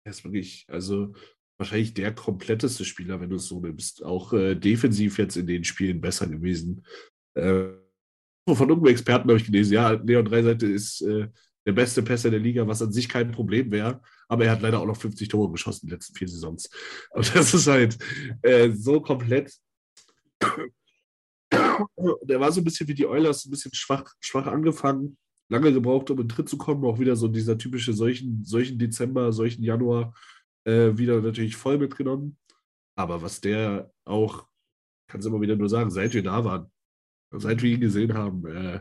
Er 0.07 0.11
ist 0.11 0.25
wirklich, 0.25 0.67
also 0.69 1.15
wahrscheinlich 1.59 1.95
der 1.95 2.15
kompletteste 2.15 2.85
Spieler, 2.85 3.21
wenn 3.21 3.31
du 3.31 3.37
es 3.37 3.47
so 3.47 3.61
nimmst. 3.61 4.05
Auch 4.05 4.33
äh, 4.33 4.55
defensiv 4.55 5.19
jetzt 5.19 5.37
in 5.37 5.47
den 5.47 5.65
Spielen 5.65 6.01
besser 6.01 6.27
gewesen. 6.27 6.85
Äh, 7.35 7.73
von 8.47 8.69
irgendeinem 8.69 8.93
Experten 8.93 9.29
habe 9.29 9.39
ich 9.39 9.47
gelesen, 9.47 9.73
ja, 9.73 9.93
Leon 9.93 10.25
Dreiseite 10.25 10.67
ist 10.67 11.01
äh, 11.03 11.29
der 11.67 11.73
beste 11.73 12.03
Pässer 12.03 12.31
der 12.31 12.41
Liga, 12.41 12.67
was 12.67 12.83
an 12.83 12.93
sich 12.93 13.09
kein 13.09 13.31
Problem 13.31 13.71
wäre. 13.71 14.03
Aber 14.29 14.45
er 14.45 14.53
hat 14.53 14.63
leider 14.63 14.81
auch 14.81 14.87
noch 14.87 15.01
50 15.01 15.29
Tore 15.29 15.51
geschossen 15.51 15.87
in 15.87 15.89
den 15.89 15.97
letzten 15.97 16.15
vier 16.15 16.29
Saisons. 16.29 16.69
Und 17.11 17.35
das 17.35 17.55
ist 17.55 17.67
halt 17.67 17.99
äh, 18.43 18.71
so 18.71 19.01
komplett. 19.01 19.55
Der 22.23 22.41
war 22.41 22.53
so 22.53 22.61
ein 22.61 22.65
bisschen 22.65 22.89
wie 22.89 22.95
die 22.95 23.07
Oilers, 23.07 23.45
ein 23.45 23.51
bisschen 23.51 23.75
schwach, 23.75 24.05
schwach 24.21 24.47
angefangen, 24.47 25.17
lange 25.49 25.73
gebraucht, 25.73 26.11
um 26.11 26.21
in 26.21 26.29
den 26.29 26.35
Tritt 26.35 26.49
zu 26.49 26.59
kommen. 26.59 26.85
Auch 26.85 26.99
wieder 26.99 27.17
so 27.17 27.29
dieser 27.29 27.59
typische 27.59 27.93
solchen, 27.93 28.45
solchen 28.45 28.79
Dezember, 28.79 29.33
solchen 29.33 29.63
Januar 29.63 30.15
äh, 30.65 30.97
wieder 30.97 31.21
natürlich 31.21 31.57
voll 31.57 31.79
mitgenommen. 31.79 32.39
Aber 32.97 33.23
was 33.23 33.41
der 33.41 33.91
auch, 34.05 34.47
kann 35.09 35.21
es 35.21 35.27
immer 35.27 35.41
wieder 35.41 35.57
nur 35.57 35.69
sagen, 35.69 35.91
seit 35.91 36.15
wir 36.15 36.23
da 36.23 36.45
waren, 36.45 36.71
seit 37.33 37.63
wir 37.63 37.71
ihn 37.71 37.81
gesehen 37.81 38.15
haben, 38.15 38.47
äh, 38.47 38.81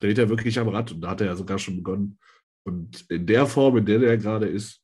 dreht 0.00 0.18
er 0.18 0.28
wirklich 0.28 0.58
am 0.58 0.68
Rad 0.68 0.92
und 0.92 1.00
da 1.00 1.10
hat 1.10 1.20
er 1.20 1.28
ja 1.28 1.36
sogar 1.36 1.58
schon 1.58 1.76
begonnen. 1.76 2.18
Und 2.64 3.04
in 3.10 3.26
der 3.26 3.46
Form, 3.46 3.76
in 3.76 3.86
der 3.86 4.02
er 4.02 4.16
gerade 4.16 4.46
ist, 4.46 4.82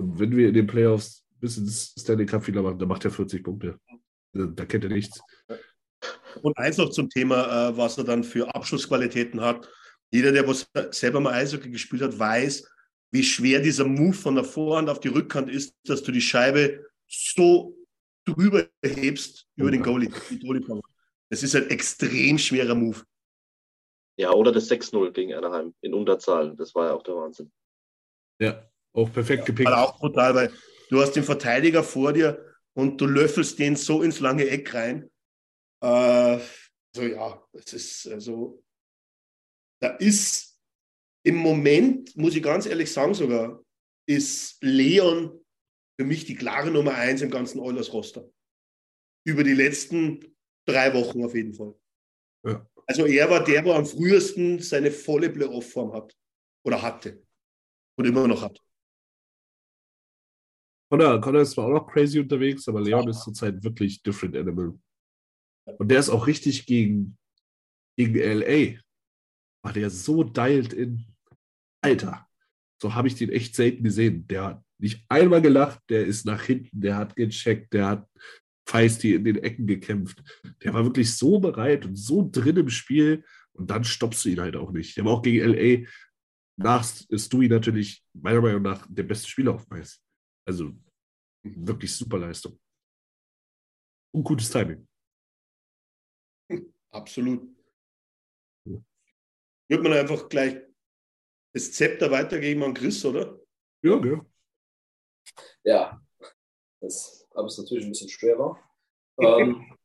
und 0.00 0.18
wenn 0.18 0.36
wir 0.36 0.48
in 0.48 0.54
den 0.54 0.66
Playoffs 0.66 1.26
bis 1.40 1.58
ins 1.58 1.94
Stanley 1.98 2.26
Cup 2.26 2.44
Finale 2.44 2.64
machen, 2.64 2.78
dann 2.78 2.88
macht 2.88 3.04
er 3.04 3.10
40 3.10 3.42
Punkte. 3.42 3.78
Da 4.32 4.64
kennt 4.64 4.84
er 4.84 4.90
nichts. 4.90 5.20
Und 6.42 6.56
eins 6.58 6.76
noch 6.76 6.90
zum 6.90 7.08
Thema, 7.08 7.70
äh, 7.70 7.76
was 7.76 7.98
er 7.98 8.04
dann 8.04 8.24
für 8.24 8.52
Abschlussqualitäten 8.54 9.40
hat. 9.40 9.68
Jeder, 10.10 10.32
der 10.32 10.46
was 10.46 10.70
selber 10.90 11.20
mal 11.20 11.34
Eishockey 11.34 11.70
gespielt 11.70 12.02
hat, 12.02 12.18
weiß, 12.18 12.66
wie 13.10 13.22
schwer 13.22 13.60
dieser 13.60 13.84
Move 13.84 14.14
von 14.14 14.34
der 14.34 14.44
Vorhand 14.44 14.88
auf 14.88 15.00
die 15.00 15.08
Rückhand 15.08 15.50
ist, 15.50 15.74
dass 15.84 16.02
du 16.02 16.12
die 16.12 16.20
Scheibe 16.20 16.86
so 17.06 17.74
drüber 18.24 18.66
hebst 18.82 19.46
über 19.56 19.70
den 19.70 19.82
Goalie. 19.82 20.10
Das 21.30 21.42
ist 21.42 21.54
ein 21.54 21.70
extrem 21.70 22.38
schwerer 22.38 22.74
Move. 22.74 23.02
Ja, 24.18 24.32
oder 24.32 24.50
das 24.50 24.70
6-0 24.70 25.12
gegen 25.12 25.34
Anaheim 25.34 25.74
in 25.80 25.94
Unterzahl. 25.94 26.54
Das 26.56 26.74
war 26.74 26.88
ja 26.88 26.94
auch 26.94 27.02
der 27.02 27.14
Wahnsinn. 27.14 27.52
Ja, 28.40 28.68
auch 28.92 29.12
perfekt 29.12 29.46
gepickt. 29.46 29.70
Ja, 29.70 29.84
auch 29.84 29.98
brutal, 29.98 30.34
weil 30.34 30.52
du 30.90 31.00
hast 31.00 31.12
den 31.12 31.22
Verteidiger 31.24 31.82
vor 31.82 32.12
dir 32.12 32.44
und 32.74 33.00
du 33.00 33.06
löffelst 33.06 33.58
den 33.58 33.76
so 33.76 34.02
ins 34.02 34.20
lange 34.20 34.48
Eck 34.48 34.74
rein. 34.74 35.08
Äh, 35.82 36.40
also 36.94 37.02
ja, 37.02 37.48
das 37.52 37.72
ist 37.72 38.06
also, 38.08 38.62
da 39.80 39.90
ist 39.96 40.58
im 41.24 41.36
Moment, 41.36 42.16
muss 42.16 42.34
ich 42.34 42.42
ganz 42.42 42.66
ehrlich 42.66 42.92
sagen 42.92 43.14
sogar, 43.14 43.62
ist 44.08 44.62
Leon 44.62 45.44
für 46.00 46.06
mich 46.06 46.24
die 46.24 46.36
klare 46.36 46.70
Nummer 46.70 46.94
eins 46.94 47.22
im 47.22 47.30
ganzen 47.30 47.60
Oilers-Roster. 47.60 48.30
Über 49.26 49.44
die 49.44 49.52
letzten 49.52 50.36
drei 50.66 50.94
Wochen 50.94 51.24
auf 51.24 51.34
jeden 51.34 51.52
Fall. 51.52 51.74
Ja. 52.46 52.66
Also 52.86 53.04
er 53.04 53.28
war 53.28 53.44
der, 53.44 53.62
der 53.62 53.74
am 53.74 53.84
frühesten 53.84 54.60
seine 54.60 54.90
volle 54.90 55.28
Playoff-Form 55.28 55.92
hat. 55.92 56.16
Oder 56.64 56.80
hatte. 56.80 57.22
Und 57.98 58.06
immer 58.06 58.26
noch 58.26 58.42
hat. 58.42 58.58
Connor, 60.90 61.20
Connor 61.20 61.42
ist 61.42 61.50
zwar 61.50 61.66
auch 61.66 61.82
noch 61.82 61.86
crazy 61.86 62.18
unterwegs, 62.18 62.66
aber 62.68 62.80
Leon 62.80 63.08
ist 63.08 63.22
zurzeit 63.22 63.62
wirklich 63.62 64.02
different 64.02 64.36
animal. 64.36 64.78
Und 65.78 65.88
der 65.88 66.00
ist 66.00 66.08
auch 66.08 66.26
richtig 66.26 66.66
gegen, 66.66 67.18
gegen 67.96 68.16
LA. 68.16 68.80
War 69.62 69.72
der 69.72 69.90
so 69.90 70.24
dialed 70.24 70.72
in. 70.72 71.04
Alter, 71.82 72.26
so 72.80 72.94
habe 72.94 73.08
ich 73.08 73.14
den 73.14 73.30
echt 73.30 73.54
selten 73.54 73.84
gesehen. 73.84 74.26
Der 74.26 74.44
hat 74.44 74.64
nicht 74.80 75.04
einmal 75.08 75.42
gelacht, 75.42 75.80
der 75.88 76.06
ist 76.06 76.24
nach 76.24 76.42
hinten, 76.42 76.80
der 76.80 76.96
hat 76.96 77.16
gecheckt, 77.16 77.72
der 77.72 77.86
hat 77.86 78.10
feisty 78.68 79.14
in 79.14 79.24
den 79.24 79.36
Ecken 79.36 79.66
gekämpft. 79.66 80.22
Der 80.62 80.74
war 80.74 80.84
wirklich 80.84 81.14
so 81.16 81.38
bereit 81.40 81.84
und 81.86 81.96
so 81.96 82.28
drin 82.30 82.56
im 82.56 82.68
Spiel 82.68 83.24
und 83.52 83.70
dann 83.70 83.84
stoppst 83.84 84.24
du 84.24 84.28
ihn 84.28 84.40
halt 84.40 84.56
auch 84.56 84.70
nicht. 84.70 84.96
Der 84.96 85.04
war 85.04 85.12
auch 85.12 85.22
gegen 85.22 85.52
LA 85.52 85.86
nach 86.56 86.84
Stewie 86.84 87.48
natürlich 87.48 88.04
meiner 88.12 88.40
Meinung 88.40 88.62
nach 88.62 88.86
der 88.88 89.04
beste 89.04 89.28
Spieler 89.28 89.54
auf 89.54 89.70
Eis. 89.70 90.00
Also 90.46 90.72
wirklich 91.42 91.94
super 91.94 92.18
Leistung. 92.18 92.58
Und 94.12 94.24
gutes 94.24 94.50
Timing. 94.50 94.87
Absolut. 96.90 97.48
Wird 99.68 99.82
man 99.82 99.92
einfach 99.92 100.28
gleich 100.28 100.56
das 101.52 101.72
Zepter 101.72 102.10
weitergeben 102.10 102.62
an 102.62 102.74
Chris, 102.74 103.04
oder? 103.04 103.38
Ja, 103.82 103.96
ja. 104.04 104.26
Ja, 105.62 106.00
das 106.80 107.26
ist 107.46 107.58
natürlich 107.58 107.84
ein 107.84 107.90
bisschen 107.90 108.08
schwerer. 108.08 108.58
ähm, 109.20 109.76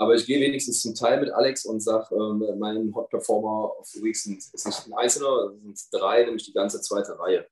aber 0.00 0.14
ich 0.14 0.24
gehe 0.24 0.40
wenigstens 0.40 0.80
zum 0.80 0.94
Teil 0.94 1.20
mit 1.20 1.30
Alex 1.30 1.66
und 1.66 1.80
sage, 1.80 2.14
ähm, 2.14 2.58
mein 2.58 2.92
Hot 2.94 3.10
Performer 3.10 3.78
of 3.78 3.86
the 3.86 4.02
Week 4.02 4.16
sind, 4.16 4.38
ist 4.38 4.66
nicht 4.66 4.86
ein 4.86 4.94
einzelner, 4.94 5.52
es 5.72 5.82
sind 5.82 5.88
drei, 5.92 6.24
nämlich 6.24 6.44
die 6.44 6.54
ganze 6.54 6.80
zweite 6.80 7.18
Reihe. 7.18 7.46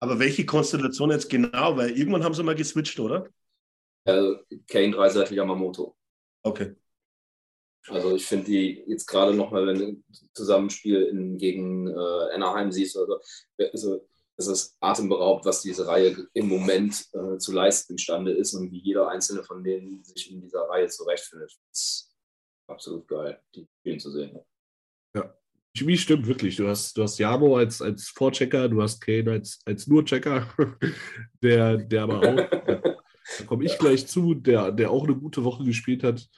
Aber 0.00 0.18
welche 0.18 0.44
Konstellation 0.44 1.10
jetzt 1.10 1.30
genau? 1.30 1.76
Weil 1.76 1.96
irgendwann 1.96 2.24
haben 2.24 2.34
sie 2.34 2.42
mal 2.42 2.54
geswitcht, 2.54 3.00
oder? 3.00 3.28
Äh, 4.04 4.34
Kane, 4.68 4.92
Dreiseitel, 4.92 5.36
Yamamoto. 5.36 5.96
Okay. 6.42 6.74
Also 7.88 8.14
ich 8.14 8.26
finde 8.26 8.46
die 8.46 8.84
jetzt 8.86 9.06
gerade 9.06 9.34
nochmal, 9.34 9.66
wenn 9.66 9.78
du 9.78 10.02
Zusammenspiel 10.34 11.02
in, 11.04 11.38
gegen 11.38 11.88
äh, 11.88 12.34
Anaheim 12.34 12.70
siehst, 12.70 12.96
oder 12.96 13.20
also, 13.72 14.06
es 14.36 14.46
ist 14.46 14.76
atemberaubend, 14.80 15.44
was 15.44 15.60
diese 15.60 15.86
Reihe 15.86 16.26
im 16.32 16.48
Moment 16.48 17.06
äh, 17.12 17.36
zu 17.36 17.52
leisten 17.52 17.92
imstande 17.92 18.32
ist 18.32 18.54
und 18.54 18.70
wie 18.70 18.78
jeder 18.78 19.08
einzelne 19.08 19.44
von 19.44 19.62
denen 19.62 20.02
sich 20.02 20.32
in 20.32 20.40
dieser 20.40 20.62
Reihe 20.62 20.88
zurechtfindet. 20.88 21.58
Das 21.68 21.78
ist 21.78 22.16
absolut 22.66 23.06
geil, 23.06 23.38
die 23.54 23.68
spielen 23.80 24.00
zu 24.00 24.10
sehen. 24.10 24.38
Ja. 25.14 25.34
Chemie 25.76 25.98
stimmt 25.98 26.26
wirklich. 26.26 26.56
Du 26.56 26.68
hast, 26.68 26.96
du 26.96 27.02
hast 27.02 27.18
Jamo 27.18 27.58
als, 27.58 27.82
als 27.82 28.08
Vorchecker, 28.08 28.68
du 28.68 28.80
hast 28.80 29.00
Kane 29.00 29.30
als, 29.30 29.60
als 29.66 29.86
Nur-Checker, 29.86 30.48
der, 31.42 31.76
der 31.76 32.02
aber 32.02 32.20
auch, 32.20 32.94
da 33.38 33.44
komme 33.44 33.64
ich 33.64 33.78
gleich 33.78 34.06
zu, 34.06 34.34
der, 34.34 34.72
der 34.72 34.90
auch 34.90 35.04
eine 35.04 35.16
gute 35.16 35.44
Woche 35.44 35.64
gespielt 35.64 36.02
hat. 36.02 36.28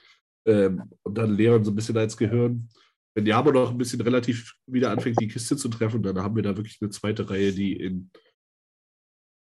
Ähm, 0.45 0.89
und 1.03 1.17
dann 1.17 1.35
Leon 1.35 1.63
so 1.63 1.71
ein 1.71 1.75
bisschen 1.75 1.97
als 1.97 2.17
Gehirn. 2.17 2.69
Wenn 3.15 3.25
Jamo 3.25 3.51
noch 3.51 3.71
ein 3.71 3.77
bisschen 3.77 4.01
relativ 4.01 4.55
wieder 4.65 4.91
anfängt, 4.91 5.19
die 5.19 5.27
Kiste 5.27 5.55
zu 5.55 5.69
treffen, 5.69 6.01
dann 6.03 6.17
haben 6.19 6.35
wir 6.35 6.43
da 6.43 6.57
wirklich 6.57 6.79
eine 6.81 6.89
zweite 6.89 7.29
Reihe, 7.29 7.53
die 7.53 7.73
in 7.73 8.11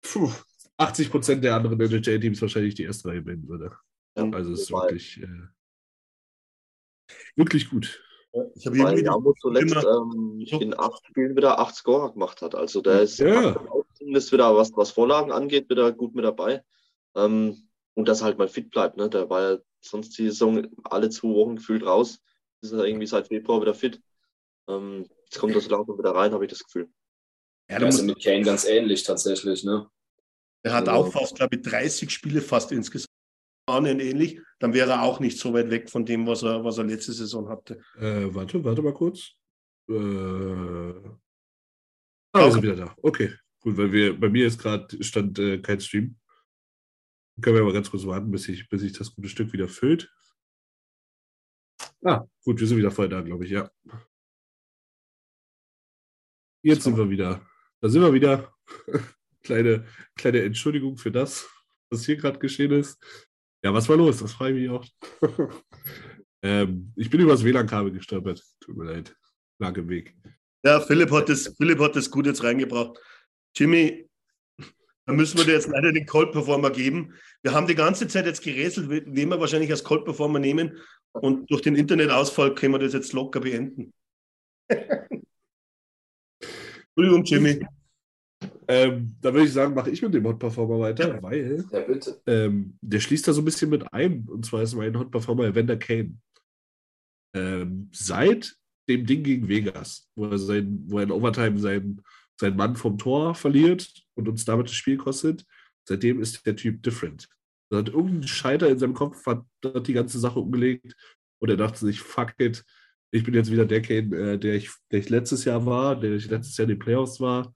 puh, 0.03 0.31
80 0.77 1.11
Prozent 1.11 1.45
der 1.45 1.55
anderen 1.55 1.81
NHL-Teams 1.81 2.43
wahrscheinlich 2.43 2.75
die 2.75 2.83
erste 2.83 3.09
Reihe 3.09 3.23
bilden 3.23 3.49
würde. 3.49 3.77
Ja, 4.17 4.29
also 4.31 4.53
es 4.53 4.63
ist 4.63 4.73
wirklich, 4.73 5.23
äh, 5.23 5.49
wirklich 7.37 7.71
gut. 7.71 8.03
Ich 8.57 8.67
habe 8.67 8.77
Weil 8.79 9.05
Jamo 9.05 9.33
zuletzt 9.41 9.77
ähm, 9.77 10.45
in 10.61 10.77
acht 10.77 11.07
Spielen 11.07 11.37
wieder 11.37 11.61
acht 11.61 11.77
Scorer 11.77 12.13
gemacht 12.13 12.43
hat. 12.43 12.57
Also 12.57 12.81
der 12.81 13.03
ist 13.03 13.19
ja. 13.19 13.57
zumindest 13.95 14.33
wieder, 14.33 14.57
was, 14.57 14.73
was 14.75 14.91
Vorlagen 14.91 15.31
angeht, 15.31 15.71
wieder 15.71 15.93
gut 15.93 16.17
mit 16.17 16.25
dabei. 16.25 16.65
Ähm, 17.17 17.69
und 17.95 18.09
dass 18.09 18.21
er 18.21 18.27
halt 18.27 18.39
mal 18.39 18.49
fit 18.49 18.71
bleibt. 18.71 18.97
Ne? 18.97 19.09
Der 19.09 19.31
war 19.31 19.43
ja 19.43 19.59
sonst 19.81 20.19
die 20.19 20.25
Saison 20.25 20.67
alle 20.85 21.11
zwei 21.11 21.29
Wochen 21.29 21.57
gefühlt 21.57 21.85
raus. 21.85 22.21
Ist 22.61 22.73
er 22.73 22.85
irgendwie 22.85 23.07
seit 23.07 23.29
Februar 23.29 23.61
wieder 23.61 23.75
fit. 23.75 24.01
Ähm, 24.69 25.07
jetzt 25.27 25.39
kommt 25.39 25.55
er 25.55 25.61
so 25.61 25.71
langsam 25.71 25.99
wieder 25.99 26.15
rein, 26.15 26.33
habe 26.33 26.45
ich 26.45 26.51
das 26.51 26.65
Gefühl. 26.65 26.89
Ja, 27.71 27.79
da 27.79 27.87
also 27.87 28.03
mit 28.03 28.23
Kane 28.23 28.43
ganz 28.43 28.65
ähnlich 28.65 29.03
tatsächlich, 29.03 29.65
ne? 29.65 29.89
Er 30.63 30.73
hat 30.73 30.89
also, 30.89 31.03
auch 31.03 31.13
fast, 31.13 31.37
glaube 31.37 31.57
ich, 31.57 31.63
30 31.63 32.11
Spiele 32.11 32.41
fast 32.41 32.73
insgesamt 32.73 33.09
ähnlich, 33.69 34.41
dann 34.59 34.73
wäre 34.73 34.93
er 34.93 35.03
auch 35.03 35.21
nicht 35.21 35.39
so 35.39 35.53
weit 35.53 35.71
weg 35.71 35.91
von 35.91 36.05
dem, 36.05 36.27
was 36.27 36.43
er, 36.43 36.65
was 36.65 36.79
er 36.79 36.85
letzte 36.85 37.13
Saison 37.13 37.49
hatte. 37.49 37.81
Äh, 37.99 38.35
warte, 38.35 38.63
warte 38.65 38.83
mal 38.83 38.95
kurz. 38.95 39.33
Äh... 39.89 39.95
Ah, 42.33 42.47
okay. 42.47 42.63
wieder 42.63 42.77
da. 42.77 42.95
Okay, 43.01 43.33
gut, 43.61 43.77
weil 43.77 43.93
wir, 43.93 44.19
bei 44.19 44.29
mir 44.29 44.47
ist 44.47 44.59
gerade 44.59 45.03
stand 45.03 45.39
äh, 45.39 45.59
kein 45.59 45.81
Stream. 45.81 46.17
Können 47.41 47.57
wir 47.57 47.65
mal 47.65 47.73
ganz 47.73 47.91
kurz 47.91 48.07
warten, 48.07 48.31
bis 48.31 48.45
sich 48.45 48.69
bis 48.69 48.83
ich 48.83 48.93
das 48.93 49.15
gute 49.15 49.29
Stück 49.29 49.53
wieder 49.53 49.69
füllt. 49.69 50.13
Ah, 52.05 52.25
gut, 52.45 52.61
wir 52.61 52.67
sind 52.67 52.77
wieder 52.77 52.91
voll 52.91 53.09
da, 53.09 53.23
glaube 53.23 53.45
ich, 53.45 53.51
ja. 53.51 53.71
Jetzt 56.63 56.83
so. 56.83 56.91
sind 56.91 56.99
wir 56.99 57.11
wieder. 57.11 57.45
Da 57.81 57.89
sind 57.89 58.03
wir 58.03 58.13
wieder. 58.13 58.55
kleine, 59.43 59.87
kleine 60.17 60.43
Entschuldigung 60.43 60.97
für 60.97 61.11
das, 61.11 61.49
was 61.91 62.05
hier 62.05 62.17
gerade 62.17 62.39
geschehen 62.39 62.73
ist. 62.73 62.99
Ja, 63.63 63.73
was 63.73 63.89
war 63.89 63.97
los? 63.97 64.19
Das 64.19 64.33
frage 64.33 64.57
ich 64.57 64.63
mich 64.63 64.71
auch. 64.71 64.87
ähm, 66.43 66.93
ich 66.97 67.11
bin 67.11 67.21
übers 67.21 67.45
WLAN-Kabel 67.45 67.93
gestolpert. 67.93 68.43
Tut 68.61 68.77
mir 68.77 68.85
leid. 68.85 69.17
Lag 69.59 69.77
im 69.77 69.89
Weg. 69.89 70.17
Ja, 70.65 70.81
Philipp 70.81 71.11
hat, 71.11 71.29
das, 71.29 71.55
Philipp 71.57 71.79
hat 71.81 71.97
das 71.97 72.11
gut 72.11 72.27
jetzt 72.27 72.43
reingebracht. 72.43 72.99
Jimmy, 73.55 74.09
da 75.07 75.13
müssen 75.13 75.39
wir 75.39 75.45
dir 75.45 75.53
jetzt 75.53 75.69
leider 75.69 75.93
den 75.93 76.07
Cold 76.07 76.33
Performer 76.33 76.71
geben. 76.71 77.15
Wir 77.43 77.53
haben 77.53 77.67
die 77.67 77.75
ganze 77.75 78.09
Zeit 78.09 78.27
jetzt 78.27 78.43
gerätselt, 78.43 78.89
wen 78.89 79.29
wir 79.29 79.41
wahrscheinlich 79.41 79.71
als 79.71 79.85
Cold 79.85 80.05
Performer 80.05 80.39
nehmen. 80.39 80.79
Und 81.13 81.51
durch 81.51 81.63
den 81.63 81.77
Internetausfall 81.77 82.55
können 82.55 82.75
wir 82.75 82.79
das 82.79 82.93
jetzt 82.93 83.13
locker 83.13 83.41
beenden. 83.41 83.93
Entschuldigung, 86.97 87.25
Jimmy. 87.25 87.67
Ähm, 88.67 89.17
da 89.21 89.33
würde 89.33 89.47
ich 89.47 89.53
sagen, 89.53 89.75
mache 89.75 89.91
ich 89.91 90.01
mit 90.01 90.15
dem 90.15 90.25
Hot 90.27 90.39
Performer 90.39 90.81
weiter, 90.81 91.23
weil 91.23 91.65
ja, 91.71 91.85
ähm, 92.27 92.79
der 92.81 93.01
schließt 93.01 93.29
da 93.29 93.33
so 93.33 93.43
ein 93.43 93.45
bisschen 93.45 93.71
mit 93.71 93.93
ein. 93.93 94.27
Und 94.29 94.47
zwar 94.47 94.63
ist 94.63 94.75
mein 94.75 94.99
Hot 94.99 95.11
Performer 95.11 95.45
Evander 95.45 95.77
Kane. 95.77 96.17
Ähm, 97.35 97.91
seit 97.93 98.57
dem 98.89 99.07
Ding 99.07 99.23
gegen 99.23 99.49
Vegas, 99.49 100.09
wo 100.15 100.27
er, 100.27 100.39
sein, 100.39 100.85
wo 100.87 100.99
er 100.99 101.05
in 101.05 101.11
Overtime 101.11 101.59
seinen, 101.59 102.03
seinen 102.41 102.57
Mann 102.57 102.77
vom 102.77 102.99
Tor 102.99 103.35
verliert 103.35 103.89
und 104.15 104.29
uns 104.29 104.45
damit 104.45 104.69
das 104.69 104.75
Spiel 104.75 104.97
kostet, 104.97 105.45
seitdem 105.89 106.21
ist 106.21 106.45
der 106.47 106.57
Typ 106.57 106.83
different. 106.83 107.29
Er 107.71 107.79
hat 107.79 107.89
irgendeinen 107.89 108.29
Scheiter 108.29 108.69
in 108.69 108.79
seinem 108.79 108.95
Kopf, 108.95 109.25
hat, 109.27 109.45
hat 109.65 109.87
die 109.87 109.93
ganze 109.93 110.19
Sache 110.19 110.39
umgelegt 110.41 110.95
und 111.41 111.49
er 111.49 111.57
dachte 111.57 111.79
sich, 111.79 112.01
fuck 112.01 112.35
it, 112.39 112.65
ich 113.11 113.25
bin 113.25 113.35
jetzt 113.35 113.51
wieder 113.51 113.65
der 113.65 113.83
Kane, 113.83 114.17
äh, 114.17 114.39
der, 114.39 114.55
ich, 114.55 114.71
der 114.91 114.99
ich 114.99 115.09
letztes 115.09 115.45
Jahr 115.45 115.65
war, 115.67 115.99
der 115.99 116.13
ich 116.15 116.29
letztes 116.29 116.57
Jahr 116.57 116.65
in 116.65 116.77
den 116.77 116.79
Playoffs 116.79 117.21
war 117.21 117.55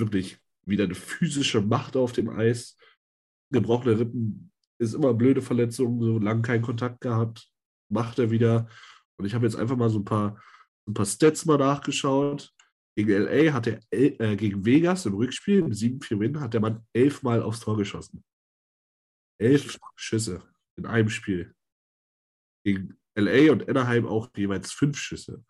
wirklich 0.00 0.38
wieder 0.66 0.84
eine 0.84 0.94
physische 0.96 1.60
Macht 1.60 1.96
auf 1.96 2.12
dem 2.12 2.28
Eis. 2.28 2.76
Gebrochene 3.52 4.00
Rippen 4.00 4.50
ist 4.78 4.94
immer 4.94 5.14
blöde 5.14 5.42
Verletzung, 5.42 6.02
so 6.02 6.18
lange 6.18 6.42
keinen 6.42 6.62
Kontakt 6.62 7.00
gehabt, 7.00 7.48
macht 7.88 8.18
er 8.18 8.30
wieder. 8.30 8.68
Und 9.16 9.26
ich 9.26 9.34
habe 9.34 9.44
jetzt 9.44 9.56
einfach 9.56 9.76
mal 9.76 9.90
so 9.90 9.98
ein 9.98 10.04
paar, 10.04 10.40
ein 10.88 10.94
paar 10.94 11.06
Stats 11.06 11.44
mal 11.44 11.58
nachgeschaut. 11.58 12.52
Gegen 13.00 13.24
LA 13.24 13.54
hat 13.54 13.66
er 13.66 13.80
äh, 13.90 14.36
gegen 14.36 14.62
Vegas 14.62 15.06
im 15.06 15.14
Rückspiel, 15.14 15.60
im 15.60 15.70
7-4-Win, 15.70 16.38
hat 16.38 16.52
der 16.52 16.60
Mann 16.60 16.86
elfmal 16.92 17.42
aufs 17.42 17.60
Tor 17.60 17.78
geschossen. 17.78 18.22
Elf 19.40 19.78
Schüsse 19.96 20.42
in 20.76 20.84
einem 20.84 21.08
Spiel. 21.08 21.54
Gegen 22.62 22.98
LA 23.14 23.52
und 23.52 23.66
Anaheim 23.66 24.06
auch 24.06 24.28
jeweils 24.36 24.70
fünf 24.72 24.98
Schüsse. 24.98 25.42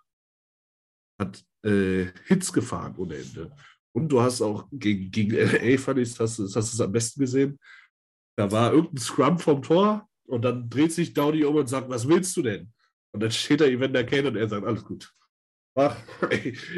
Hat 1.20 1.44
äh, 1.64 2.06
Hits 2.26 2.52
gefahren 2.52 2.94
ohne 2.96 3.16
Ende. 3.16 3.52
Und 3.92 4.10
du 4.10 4.20
hast 4.20 4.42
auch 4.42 4.68
gegen, 4.70 5.10
gegen 5.10 5.32
LA, 5.32 5.76
fand 5.76 5.98
ich, 5.98 6.10
hast, 6.20 6.38
hast 6.38 6.54
du 6.54 6.60
es 6.60 6.80
am 6.80 6.92
besten 6.92 7.20
gesehen. 7.20 7.58
Da 8.38 8.52
war 8.52 8.72
irgendein 8.72 8.98
Scrum 8.98 9.38
vom 9.40 9.60
Tor 9.60 10.08
und 10.28 10.42
dann 10.42 10.70
dreht 10.70 10.92
sich 10.92 11.14
Downey 11.14 11.44
um 11.44 11.56
und 11.56 11.68
sagt, 11.68 11.90
was 11.90 12.06
willst 12.06 12.36
du 12.36 12.42
denn? 12.42 12.72
Und 13.12 13.24
dann 13.24 13.32
steht 13.32 13.60
da 13.60 13.64
Evander 13.64 14.04
Kane 14.04 14.28
und 14.28 14.36
er 14.36 14.48
sagt, 14.48 14.64
alles 14.64 14.84
gut. 14.84 15.12
Ach, 15.74 15.96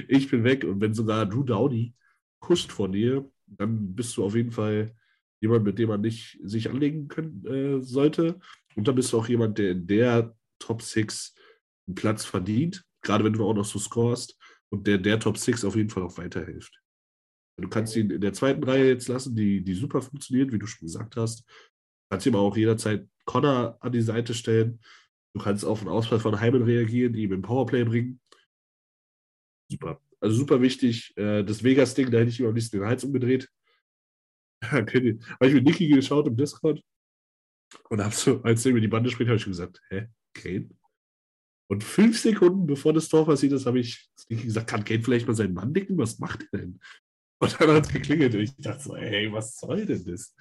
ich 0.09 0.31
bin 0.31 0.45
weg. 0.45 0.65
Und 0.65 0.81
wenn 0.81 0.95
sogar 0.95 1.27
Drew 1.27 1.43
Downey 1.43 1.95
kuscht 2.41 2.73
von 2.73 2.93
dir, 2.93 3.31
dann 3.47 3.95
bist 3.95 4.17
du 4.17 4.25
auf 4.25 4.35
jeden 4.35 4.53
Fall 4.53 4.95
jemand, 5.41 5.65
mit 5.65 5.79
dem 5.79 5.89
man 5.89 6.01
nicht 6.01 6.39
sich 6.43 6.71
anlegen 6.71 7.09
können, 7.09 7.45
äh, 7.47 7.81
sollte. 7.83 8.39
Und 8.77 8.87
dann 8.89 8.95
bist 8.95 9.13
du 9.13 9.19
auch 9.19 9.29
jemand, 9.29 9.59
der 9.59 9.73
in 9.73 9.87
der 9.87 10.35
Top 10.59 10.83
6 10.83 11.35
einen 11.87 11.95
Platz 11.95 12.25
verdient, 12.25 12.85
gerade 13.03 13.25
wenn 13.25 13.33
du 13.33 13.45
auch 13.45 13.55
noch 13.55 13.65
so 13.65 13.79
scorest 13.79 14.39
und 14.71 14.87
der 14.87 14.99
der 14.99 15.19
Top 15.19 15.37
6 15.37 15.65
auf 15.65 15.77
jeden 15.77 15.91
Fall 15.91 16.05
auch 16.05 16.17
weiterhilft. 16.17 16.81
Du 17.61 17.69
kannst 17.69 17.95
ihn 17.97 18.11
in 18.11 18.21
der 18.21 18.33
zweiten 18.33 18.65
Reihe 18.65 18.89
jetzt 18.89 19.09
lassen, 19.09 19.37
die, 19.37 19.63
die 19.63 19.75
super 19.75 20.01
funktioniert, 20.01 20.53
wie 20.53 20.59
du 20.59 20.67
schon 20.67 20.87
gesagt 20.87 21.17
hast. 21.17 21.41
Du 21.41 22.11
kannst 22.11 22.27
ihm 22.27 22.35
auch 22.35 22.57
jederzeit 22.57 23.07
Connor 23.25 23.77
an 23.81 23.93
die 23.93 24.01
Seite 24.01 24.35
stellen. 24.35 24.81
Du 25.35 25.43
kannst 25.43 25.65
auf 25.65 25.81
einen 25.81 25.89
Ausfall 25.89 26.21
von 26.21 26.41
Heimen 26.41 26.63
reagieren, 26.63 27.13
die 27.13 27.23
ihm 27.23 27.33
im 27.33 27.43
Powerplay 27.43 27.85
bringen. 27.85 28.21
Super. 29.73 30.01
Also 30.21 30.37
super 30.37 30.61
wichtig. 30.61 31.17
Äh, 31.17 31.43
das 31.43 31.65
Vegas-Ding, 31.65 32.11
da 32.11 32.19
hätte 32.19 32.29
ich 32.29 32.39
ihm 32.41 32.47
am 32.47 32.55
liebsten 32.55 32.79
den 32.79 32.87
Hals 32.87 33.05
umgedreht. 33.05 33.49
Habe 34.65 34.91
ich 35.41 35.55
mit 35.55 35.65
Niki 35.65 35.89
geschaut 35.89 36.29
im 36.29 36.37
Discord 36.37 36.81
und 37.89 38.03
habe 38.03 38.15
so, 38.15 38.43
als 38.43 38.65
er 38.65 38.73
über 38.73 38.81
die 38.81 38.89
Bande 38.89 39.11
spricht, 39.11 39.29
habe 39.29 39.39
ich 39.39 39.45
gesagt, 39.45 39.81
hä, 39.89 40.09
Kane? 40.35 40.69
Und 41.71 41.83
fünf 41.83 42.21
Sekunden 42.21 42.67
bevor 42.67 42.93
das 42.93 43.09
Tor 43.09 43.25
passiert 43.25 43.55
ist, 43.55 43.65
habe 43.65 43.81
ich 43.81 44.11
Niki 44.29 44.45
gesagt, 44.45 44.69
kann 44.69 44.85
Kane 44.85 45.03
vielleicht 45.03 45.27
mal 45.27 45.35
seinen 45.35 45.55
Mann 45.55 45.73
dicken? 45.73 45.97
Was 45.97 46.19
macht 46.19 46.47
er 46.53 46.61
denn? 46.61 46.79
Und 47.41 47.61
dann 47.61 47.71
hat 47.71 47.87
es 47.87 47.93
geklingelt 47.93 48.35
und 48.35 48.41
ich 48.43 48.55
dachte 48.57 48.83
so, 48.85 48.95
ey, 48.95 49.33
was 49.33 49.57
soll 49.57 49.87
denn 49.87 50.05
das? 50.05 50.37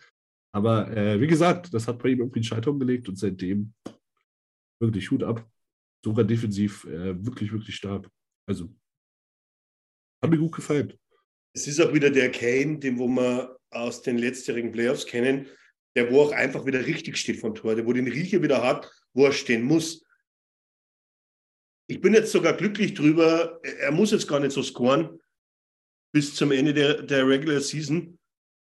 Aber 0.54 0.96
äh, 0.96 1.20
wie 1.20 1.28
gesagt, 1.28 1.74
das 1.74 1.88
hat 1.88 1.98
bei 2.00 2.10
ihm 2.10 2.20
irgendwie 2.20 2.40
einen 2.40 2.44
Schalter 2.44 2.72
umgelegt 2.72 3.08
und 3.08 3.18
seitdem 3.18 3.74
wirklich 4.80 5.10
Hut 5.10 5.24
ab. 5.24 5.50
Sogar 6.04 6.26
defensiv 6.26 6.84
äh, 6.86 7.26
wirklich, 7.26 7.52
wirklich 7.52 7.76
stark. 7.76 8.10
Also, 8.48 8.70
hat 10.22 10.30
mir 10.30 10.38
gut 10.38 10.56
gefallen. 10.56 10.94
Es 11.54 11.68
ist 11.68 11.82
auch 11.82 11.94
wieder 11.94 12.10
der 12.10 12.32
Kane, 12.32 12.80
den 12.80 12.98
wo 12.98 13.08
wir 13.08 13.58
aus 13.72 14.02
den 14.02 14.18
letztjährigen 14.18 14.72
Playoffs 14.72 15.06
kennen, 15.06 15.48
der 15.96 16.12
wo 16.12 16.22
auch 16.22 16.32
einfach 16.32 16.66
wieder 16.66 16.86
richtig 16.86 17.18
steht 17.18 17.40
vom 17.40 17.56
Tor, 17.56 17.76
der 17.76 17.86
wo 17.86 17.94
den 17.94 18.08
Riecher 18.08 18.42
wieder 18.42 18.64
hat, 18.64 18.90
wo 19.14 19.26
er 19.26 19.34
stehen 19.34 19.64
muss. 19.64 20.06
Ich 21.88 22.00
bin 22.00 22.14
jetzt 22.14 22.32
sogar 22.32 22.54
glücklich 22.54 22.94
drüber, 22.94 23.60
er 23.64 23.92
muss 23.92 24.12
jetzt 24.12 24.28
gar 24.28 24.40
nicht 24.40 24.54
so 24.54 24.64
scoren, 24.64 25.20
bis 26.14 26.36
zum 26.36 26.52
Ende 26.52 26.74
der, 26.74 27.02
der 27.02 27.28
Regular 27.28 27.60
Season, 27.60 28.18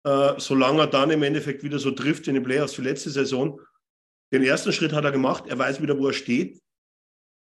äh, 0.04 0.34
solange 0.38 0.82
er 0.82 0.86
dann 0.86 1.10
im 1.10 1.22
Endeffekt 1.22 1.64
wieder 1.64 1.78
so 1.78 1.90
trifft 1.90 2.28
in 2.28 2.34
den 2.34 2.44
Playoffs 2.44 2.78
wie 2.78 2.82
letzte 2.82 3.10
Saison. 3.10 3.60
Den 4.32 4.42
ersten 4.44 4.72
Schritt 4.72 4.92
hat 4.92 5.04
er 5.04 5.12
gemacht, 5.12 5.44
er 5.48 5.58
weiß 5.58 5.82
wieder, 5.82 5.98
wo 5.98 6.08
er 6.08 6.12
steht. 6.12 6.60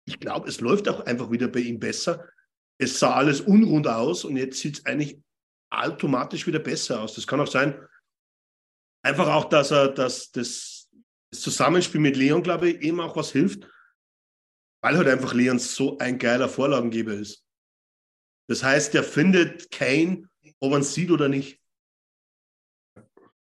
Ich 0.07 0.19
glaube, 0.19 0.47
es 0.47 0.61
läuft 0.61 0.87
auch 0.87 1.01
einfach 1.01 1.31
wieder 1.31 1.47
bei 1.47 1.59
ihm 1.59 1.79
besser. 1.79 2.27
Es 2.77 2.99
sah 2.99 3.15
alles 3.15 3.41
unrund 3.41 3.87
aus 3.87 4.25
und 4.25 4.37
jetzt 4.37 4.59
sieht 4.59 4.79
es 4.79 4.85
eigentlich 4.85 5.21
automatisch 5.69 6.45
wieder 6.45 6.59
besser 6.59 7.01
aus. 7.01 7.15
Das 7.15 7.27
kann 7.27 7.39
auch 7.39 7.47
sein, 7.47 7.87
einfach 9.03 9.27
auch, 9.27 9.45
dass 9.45 9.71
er 9.71 9.89
dass 9.89 10.31
das, 10.31 10.89
das 11.31 11.41
Zusammenspiel 11.41 12.01
mit 12.01 12.15
Leon, 12.17 12.43
glaube 12.43 12.69
ich, 12.69 12.81
ihm 12.81 12.99
auch 12.99 13.15
was 13.15 13.31
hilft, 13.31 13.69
weil 14.81 14.97
halt 14.97 15.07
einfach 15.07 15.33
Leon 15.33 15.59
so 15.59 15.97
ein 15.99 16.17
geiler 16.17 16.49
Vorlagengeber 16.49 17.13
ist. 17.13 17.45
Das 18.47 18.63
heißt, 18.63 18.93
er 18.95 19.03
findet 19.03 19.71
Kane, 19.71 20.29
ob 20.59 20.71
man 20.71 20.81
es 20.81 20.93
sieht 20.93 21.11
oder 21.11 21.29
nicht. 21.29 21.59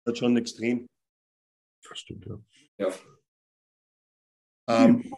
Das 0.06 0.14
ist 0.14 0.20
schon 0.20 0.38
extrem. 0.38 0.88
Das 1.88 2.00
stimmt, 2.00 2.26
ja. 2.26 2.40
ja. 2.78 2.94
Ähm, 4.68 5.14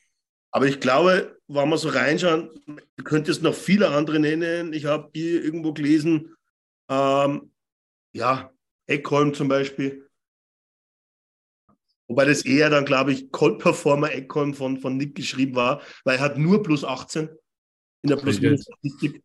aber 0.57 0.65
ich 0.65 0.79
glaube, 0.79 1.39
wenn 1.47 1.69
wir 1.69 1.77
so 1.77 1.89
reinschauen, 1.89 2.49
du 2.65 3.03
könntest 3.03 3.43
noch 3.43 3.53
viele 3.53 3.89
andere 3.89 4.19
nennen. 4.19 4.73
Ich 4.73 4.85
habe 4.85 5.07
hier 5.13 5.43
irgendwo 5.43 5.71
gelesen, 5.71 6.35
ähm, 6.89 7.51
ja, 8.11 8.51
Eckholm 8.87 9.35
zum 9.35 9.49
Beispiel. 9.49 10.10
Wobei 12.08 12.25
das 12.25 12.43
eher 12.43 12.71
dann, 12.71 12.85
glaube 12.85 13.13
ich, 13.13 13.31
Cold 13.31 13.60
Performer 13.60 14.12
Eckholm 14.12 14.55
von, 14.55 14.79
von 14.79 14.97
Nick 14.97 15.13
geschrieben 15.13 15.53
war, 15.53 15.79
weil 16.05 16.15
er 16.15 16.23
hat 16.23 16.39
nur 16.39 16.63
plus 16.63 16.83
18 16.83 17.29
in 18.01 18.10
der 18.10 18.15
Plus-Minus-Statistik 18.15 19.21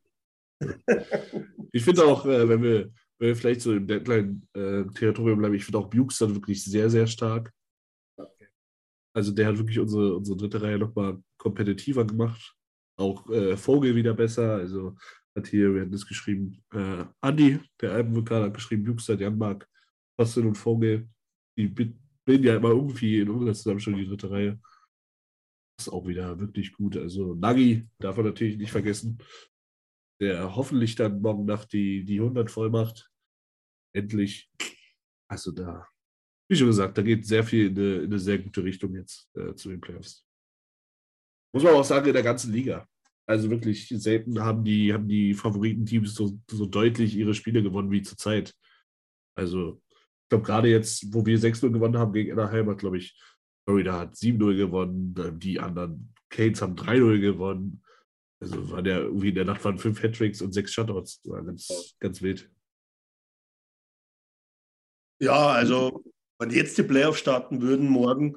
ich 1.72 1.83
finde 1.83 2.05
auch, 2.05 2.26
äh, 2.26 2.47
wenn, 2.47 2.62
wir, 2.62 2.93
wenn 3.18 3.28
wir 3.28 3.37
vielleicht 3.37 3.62
so 3.62 3.72
im 3.72 3.87
Deadline-Territorium 3.87 5.39
bleiben, 5.39 5.55
ich 5.55 5.64
finde 5.64 5.78
auch 5.78 5.89
Bukes 5.89 6.18
dann 6.18 6.35
wirklich 6.35 6.62
sehr, 6.62 6.91
sehr 6.91 7.07
stark. 7.07 7.55
Also 9.15 9.33
der 9.33 9.49
hat 9.49 9.59
wirklich 9.59 9.79
unsere, 9.79 10.17
unsere 10.17 10.37
dritte 10.37 10.63
Reihe 10.63 10.79
nochmal 10.79 11.23
kompetitiver 11.37 12.05
gemacht. 12.05 12.55
Auch 12.97 13.29
äh, 13.31 13.57
Vogel 13.57 13.95
wieder 13.95 14.15
besser. 14.15 14.57
Also 14.57 14.97
hat 15.37 15.47
hier, 15.47 15.75
wir 15.75 15.83
hatten 15.83 15.95
es 15.95 16.07
geschrieben, 16.07 16.63
äh, 16.73 17.05
Andi, 17.21 17.61
der 17.81 17.93
Albenvulkan, 17.93 18.43
hat 18.45 18.55
geschrieben, 18.55 18.85
Bukestad, 18.85 19.21
Janmark, 19.21 19.69
Bastin 20.17 20.47
und 20.47 20.57
Vogel. 20.57 21.09
Die 21.57 21.69
bilden 21.69 22.45
ja 22.45 22.57
immer 22.57 22.71
irgendwie 22.71 23.21
in 23.21 23.31
unserer 23.31 23.55
zusammen 23.55 23.81
schon 23.81 23.97
die 23.97 24.07
dritte 24.07 24.31
Reihe. 24.31 24.61
Ist 25.79 25.89
auch 25.89 26.07
wieder 26.07 26.39
wirklich 26.39 26.73
gut. 26.73 26.97
Also 26.97 27.35
Nagi 27.35 27.89
darf 27.99 28.17
man 28.17 28.27
natürlich 28.27 28.57
nicht 28.57 28.73
vergessen 28.73 29.19
der 30.23 30.55
hoffentlich 30.55 30.95
dann 30.95 31.21
morgen 31.21 31.47
Nacht 31.47 31.73
die, 31.73 32.05
die 32.05 32.21
100 32.21 32.49
voll 32.49 32.71
macht. 32.71 33.11
Endlich. 33.93 34.53
Also 35.29 35.51
da, 35.51 35.89
wie 36.53 36.57
schon 36.57 36.67
gesagt, 36.67 36.99
da 36.99 37.03
geht 37.03 37.27
sehr 37.27 37.43
viel 37.43 37.69
in 37.69 37.79
eine, 37.79 37.95
in 37.97 38.05
eine 38.05 38.19
sehr 38.19 38.39
gute 38.39 38.63
Richtung 38.63 38.95
jetzt 38.95 39.27
äh, 39.35 39.55
zu 39.55 39.71
den 39.71 39.81
Playoffs. 39.81 40.27
Muss 41.55 41.65
man 41.65 41.73
auch 41.73 41.85
sagen, 41.85 42.07
in 42.07 42.13
der 42.13 42.23
ganzen 42.23 42.53
Liga. 42.53 42.87
Also 43.27 43.49
wirklich 43.49 43.89
selten 43.89 44.39
haben 44.39 44.63
die, 44.63 44.93
haben 44.93 45.09
die 45.09 45.33
Favoritenteams 45.33 46.15
so, 46.15 46.39
so 46.51 46.67
deutlich 46.67 47.17
ihre 47.17 47.33
Spiele 47.33 47.63
gewonnen 47.63 47.91
wie 47.91 48.03
zurzeit. 48.03 48.55
Also, 49.35 49.81
ich 50.25 50.29
glaube, 50.29 50.45
gerade 50.45 50.69
jetzt, 50.69 51.15
wo 51.15 51.25
wir 51.25 51.39
6-0 51.39 51.71
gewonnen 51.71 51.97
haben 51.97 52.13
gegen 52.13 52.33
Anaheim, 52.33 52.69
hat, 52.69 52.79
glaube 52.81 52.99
ich, 52.99 53.19
Florida 53.65 54.01
hat 54.01 54.15
7-0 54.15 54.57
gewonnen, 54.57 55.39
die 55.39 55.59
anderen 55.59 56.13
Canes 56.29 56.61
haben 56.61 56.75
3-0 56.75 57.19
gewonnen. 57.19 57.83
Also 58.43 58.71
war 58.71 58.83
der 58.83 58.99
irgendwie 58.99 59.31
in 59.31 59.37
der 59.37 59.47
Nacht 59.47 59.65
waren 59.65 59.79
fünf 59.79 60.03
Hattricks 60.03 60.43
und 60.43 60.53
sechs 60.53 60.75
Shutouts. 60.75 61.23
War 61.25 61.43
ganz, 61.43 61.97
ganz 61.99 62.21
wild. 62.21 62.51
Ja, 65.19 65.53
also 65.53 66.03
wenn 66.43 66.51
jetzt 66.51 66.76
die 66.76 66.82
Playoffs 66.82 67.20
starten 67.20 67.62
würden 67.62 67.88
morgen, 67.88 68.36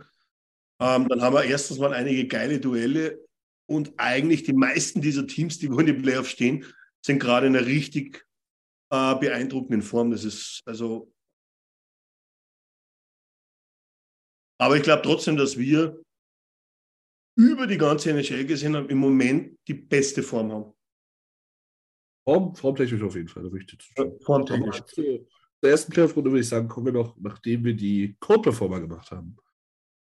ähm, 0.80 1.08
dann 1.08 1.22
haben 1.22 1.36
wir 1.36 1.44
erstens 1.44 1.80
mal 1.80 1.94
einige 1.94 2.28
geile 2.28 2.60
Duelle 2.60 3.26
und 3.68 3.94
eigentlich 3.98 4.44
die 4.44 4.54
meisten 4.54 5.02
dieser 5.02 5.26
Teams, 5.26 5.58
die 5.58 5.72
wo 5.72 5.80
in 5.80 5.88
den 5.88 6.02
Playoffs 6.02 6.30
stehen, 6.30 6.66
sind 7.04 7.20
gerade 7.20 7.48
in 7.48 7.56
einer 7.56 7.66
richtig 7.66 8.26
äh, 8.92 9.16
beeindruckenden 9.16 9.82
Form. 9.82 10.12
Das 10.12 10.24
ist 10.24 10.62
also. 10.66 11.12
Aber 14.58 14.78
ich 14.78 14.84
glaube 14.84 15.02
trotzdem, 15.02 15.36
dass 15.36 15.58
wir 15.58 16.02
über 17.38 17.68
die 17.68 17.78
ganze 17.78 18.12
NHL 18.12 18.46
gesehen 18.46 18.76
haben, 18.76 18.90
im 18.90 19.00
Moment 19.00 19.58
die 19.68 19.74
beste 19.74 20.24
Form 20.24 20.52
haben. 20.52 20.74
Form, 22.24 22.56
formtechnisch 22.56 23.04
auf 23.04 23.16
jeden 23.16 23.28
Fall, 23.28 23.44
da 23.44 23.56
ich 23.56 24.24
Formtechnisch. 24.24 24.82
Zur 25.66 25.72
ersten 25.72 25.92
Playoff-Runde 25.94 26.30
würde 26.30 26.42
ich 26.42 26.48
sagen, 26.48 26.68
kommen 26.68 26.86
wir 26.86 26.94
noch, 26.94 27.18
nachdem 27.18 27.64
wir 27.66 27.74
die 27.74 28.16
Code-Performer 28.20 28.82
gemacht 28.82 29.10
haben. 29.10 29.36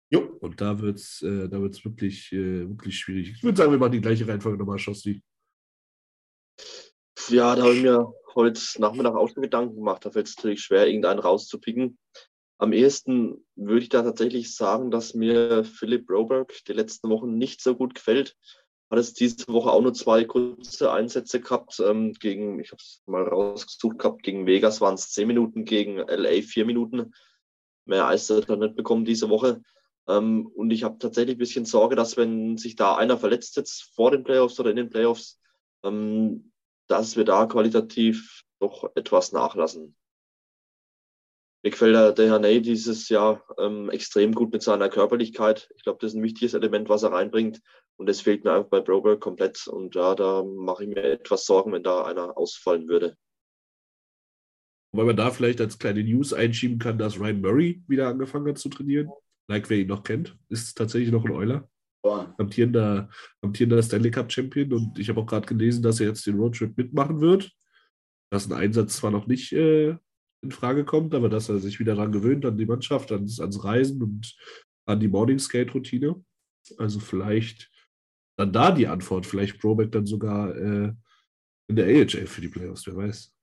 Jo. 0.09 0.21
Und 0.39 0.61
da 0.61 0.79
wird 0.79 0.97
es 0.97 1.21
äh, 1.23 1.51
wirklich, 1.51 2.31
äh, 2.31 2.69
wirklich 2.69 2.97
schwierig. 2.97 3.33
Ich 3.35 3.43
würde 3.43 3.57
sagen, 3.57 3.69
wir 3.73 3.77
machen 3.77 3.91
die 3.91 3.99
gleiche 3.99 4.25
Reihenfolge 4.25 4.57
nochmal, 4.57 4.79
Schossi. 4.79 5.21
Ja, 7.27 7.53
da 7.57 7.63
habe 7.63 7.73
ich 7.73 7.81
mir 7.81 8.13
heute 8.33 8.61
Nachmittag 8.77 9.13
auch 9.13 9.27
schon 9.27 9.43
Gedanken 9.43 9.75
gemacht. 9.75 10.05
Da 10.05 10.11
fällt 10.11 10.29
es 10.29 10.37
natürlich 10.37 10.61
schwer, 10.61 10.87
irgendeinen 10.87 11.19
rauszupicken. 11.19 11.99
Am 12.57 12.71
ehesten 12.71 13.45
würde 13.57 13.81
ich 13.81 13.89
da 13.89 14.03
tatsächlich 14.03 14.55
sagen, 14.55 14.89
dass 14.89 15.15
mir 15.15 15.65
Philipp 15.65 16.09
Roberg 16.09 16.53
die 16.65 16.73
letzten 16.73 17.09
Wochen 17.09 17.37
nicht 17.37 17.61
so 17.61 17.75
gut 17.75 17.93
gefällt. 17.93 18.37
Hat 18.91 18.99
es 18.99 19.13
diese 19.13 19.47
Woche 19.47 19.71
auch 19.71 19.81
nur 19.81 19.93
zwei 19.93 20.25
kurze 20.25 20.91
Einsätze 20.91 21.39
gehabt. 21.39 21.79
Ähm, 21.79 22.11
gegen, 22.11 22.59
ich 22.59 22.71
habe 22.71 22.81
es 22.81 23.01
mal 23.05 23.23
rausgesucht 23.23 23.99
gehabt, 23.99 24.21
gegen 24.21 24.45
Vegas 24.45 24.81
waren 24.81 24.95
es 24.95 25.11
zehn 25.11 25.27
Minuten, 25.27 25.63
gegen 25.63 25.97
LA 25.97 26.41
vier 26.41 26.65
Minuten. 26.65 27.13
Mehr 27.85 28.07
Eis 28.07 28.29
hat 28.29 28.49
er 28.49 28.57
nicht 28.57 28.75
bekommen 28.75 29.05
diese 29.05 29.29
Woche. 29.29 29.61
Ähm, 30.09 30.45
und 30.45 30.71
ich 30.71 30.83
habe 30.83 30.97
tatsächlich 30.97 31.37
ein 31.37 31.39
bisschen 31.39 31.63
Sorge, 31.63 31.95
dass 31.95 32.17
wenn 32.17 32.57
sich 32.57 32.75
da 32.75 32.95
einer 32.95 33.17
verletzt 33.17 33.55
jetzt 33.55 33.93
vor 33.95 34.11
den 34.11 34.25
Playoffs 34.25 34.59
oder 34.59 34.71
in 34.71 34.75
den 34.75 34.89
Playoffs, 34.89 35.39
ähm, 35.83 36.51
dass 36.87 37.15
wir 37.15 37.23
da 37.23 37.45
qualitativ 37.45 38.43
doch 38.59 38.91
etwas 38.95 39.31
nachlassen. 39.31 39.95
Mir 41.63 41.71
gefällt 41.71 41.95
der, 41.95 42.11
der 42.13 42.27
Herr 42.27 42.39
Ney 42.39 42.61
dieses 42.61 43.07
Jahr 43.09 43.43
ähm, 43.59 43.89
extrem 43.89 44.33
gut 44.33 44.51
mit 44.51 44.63
seiner 44.63 44.89
Körperlichkeit. 44.89 45.69
Ich 45.75 45.83
glaube, 45.83 45.99
das 46.01 46.11
ist 46.11 46.17
ein 46.17 46.23
wichtiges 46.23 46.53
Element, 46.53 46.89
was 46.89 47.03
er 47.03 47.11
reinbringt. 47.11 47.61
Und 47.97 48.09
das 48.09 48.21
fehlt 48.21 48.43
mir 48.43 48.53
einfach 48.53 48.69
bei 48.69 48.81
Broberg 48.81 49.19
komplett. 49.19 49.67
Und 49.67 49.93
ja, 49.93 50.15
da 50.15 50.43
mache 50.43 50.83
ich 50.83 50.89
mir 50.89 51.03
etwas 51.03 51.45
Sorgen, 51.45 51.71
wenn 51.71 51.83
da 51.83 52.03
einer 52.05 52.35
ausfallen 52.37 52.87
würde. 52.87 53.15
Weil 54.93 55.05
man 55.05 55.15
da 55.15 55.29
vielleicht 55.29 55.61
als 55.61 55.77
kleine 55.77 56.03
News 56.03 56.33
einschieben 56.33 56.79
kann, 56.79 56.97
dass 56.97 57.19
Ryan 57.19 57.41
Murray 57.41 57.83
wieder 57.87 58.07
angefangen 58.07 58.47
hat 58.47 58.57
zu 58.57 58.69
trainieren 58.69 59.09
like 59.51 59.69
wer 59.69 59.77
ihn 59.77 59.87
noch 59.87 60.03
kennt, 60.03 60.37
ist 60.49 60.77
tatsächlich 60.77 61.11
noch 61.11 61.25
ein 61.25 61.31
Euler. 61.31 61.69
Amtierender, 62.37 63.09
amtierender 63.41 63.83
Stanley 63.83 64.09
Cup 64.09 64.31
Champion. 64.31 64.73
Und 64.73 64.97
ich 64.97 65.09
habe 65.09 65.21
auch 65.21 65.27
gerade 65.27 65.45
gelesen, 65.45 65.83
dass 65.83 65.99
er 65.99 66.07
jetzt 66.07 66.25
den 66.25 66.39
Roadtrip 66.39 66.75
mitmachen 66.75 67.21
wird. 67.21 67.51
Dass 68.31 68.49
ein 68.49 68.57
Einsatz 68.57 68.97
zwar 68.97 69.11
noch 69.11 69.27
nicht 69.27 69.51
äh, 69.51 69.97
in 70.41 70.51
Frage 70.51 70.85
kommt, 70.85 71.13
aber 71.13 71.29
dass 71.29 71.49
er 71.49 71.59
sich 71.59 71.79
wieder 71.79 71.95
daran 71.95 72.11
gewöhnt, 72.11 72.45
an 72.45 72.57
die 72.57 72.65
Mannschaft, 72.65 73.11
ans, 73.11 73.39
ans 73.39 73.63
Reisen 73.63 74.01
und 74.01 74.35
an 74.85 74.99
die 74.99 75.07
Morning 75.07 75.39
Skate 75.39 75.73
Routine. 75.73 76.23
Also 76.77 76.99
vielleicht 76.99 77.69
dann 78.37 78.51
da 78.51 78.71
die 78.71 78.87
Antwort. 78.87 79.25
Vielleicht 79.25 79.59
Probeck 79.59 79.91
dann 79.91 80.05
sogar 80.05 80.55
äh, 80.55 80.93
in 81.67 81.75
der 81.75 81.85
AHL 81.85 82.27
für 82.27 82.41
die 82.41 82.49
Playoffs, 82.49 82.87
wer 82.87 82.95
weiß. 82.95 83.33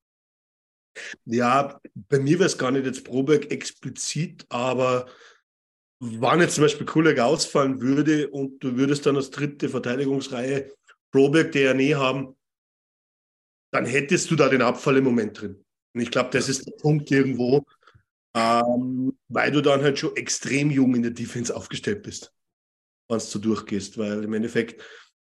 Ja, 1.27 1.81
bei 1.95 2.19
mir 2.19 2.39
wäre 2.39 2.47
es 2.47 2.59
gar 2.59 2.73
nicht 2.73 2.87
jetzt 2.87 3.05
Probeck 3.05 3.53
explizit, 3.53 4.45
aber 4.49 5.07
Wann 6.01 6.41
jetzt 6.41 6.55
zum 6.55 6.63
Beispiel 6.63 6.87
Kulak 6.87 7.19
ausfallen 7.19 7.81
würde 7.81 8.29
und 8.29 8.63
du 8.63 8.77
würdest 8.77 9.05
dann 9.05 9.17
als 9.17 9.31
dritte 9.31 9.69
Verteidigungsreihe 9.69 10.73
Proberg, 11.11 11.51
DNA 11.51 11.99
haben, 11.99 12.37
dann 13.73 13.85
hättest 13.85 14.31
du 14.31 14.37
da 14.37 14.49
den 14.49 14.63
Abfall 14.63 14.99
im 14.99 15.05
Moment 15.05 15.41
drin. 15.41 15.65
Und 15.99 16.03
ich 16.03 16.13
glaube, 16.13 16.31
das 16.31 16.49
ist 16.49 16.65
der 16.65 16.77
Punkt 16.77 17.11
irgendwo, 17.11 17.67
ähm, 18.33 19.19
weil 19.27 19.51
du 19.51 19.61
dann 19.61 19.83
halt 19.83 19.99
schon 19.99 20.15
extrem 20.15 20.71
jung 20.71 20.95
in 20.95 21.03
der 21.03 21.11
Defense 21.11 21.53
aufgestellt 21.53 22.05
bist, 22.05 22.33
wenn 23.09 23.19
du 23.19 23.39
durchgehst. 23.41 23.99
Weil 23.99 24.23
im 24.23 24.33
Endeffekt, 24.33 24.81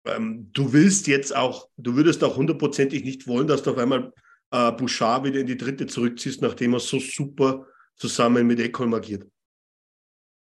ähm, 0.04 0.50
du 0.52 0.74
willst 0.74 1.06
jetzt 1.06 1.34
auch, 1.34 1.70
du 1.78 1.96
würdest 1.96 2.22
auch 2.22 2.36
hundertprozentig 2.36 3.02
nicht 3.02 3.26
wollen, 3.26 3.46
dass 3.46 3.62
du 3.62 3.70
auf 3.70 3.78
einmal 3.78 4.12
äh, 4.50 4.70
Bouchard 4.72 5.24
wieder 5.24 5.40
in 5.40 5.46
die 5.46 5.56
dritte 5.56 5.86
zurückziehst, 5.86 6.42
nachdem 6.42 6.74
er 6.74 6.80
so 6.80 7.00
super 7.00 7.66
zusammen 7.96 8.46
mit 8.46 8.60
Ekholm 8.60 8.92
agiert. 8.92 9.26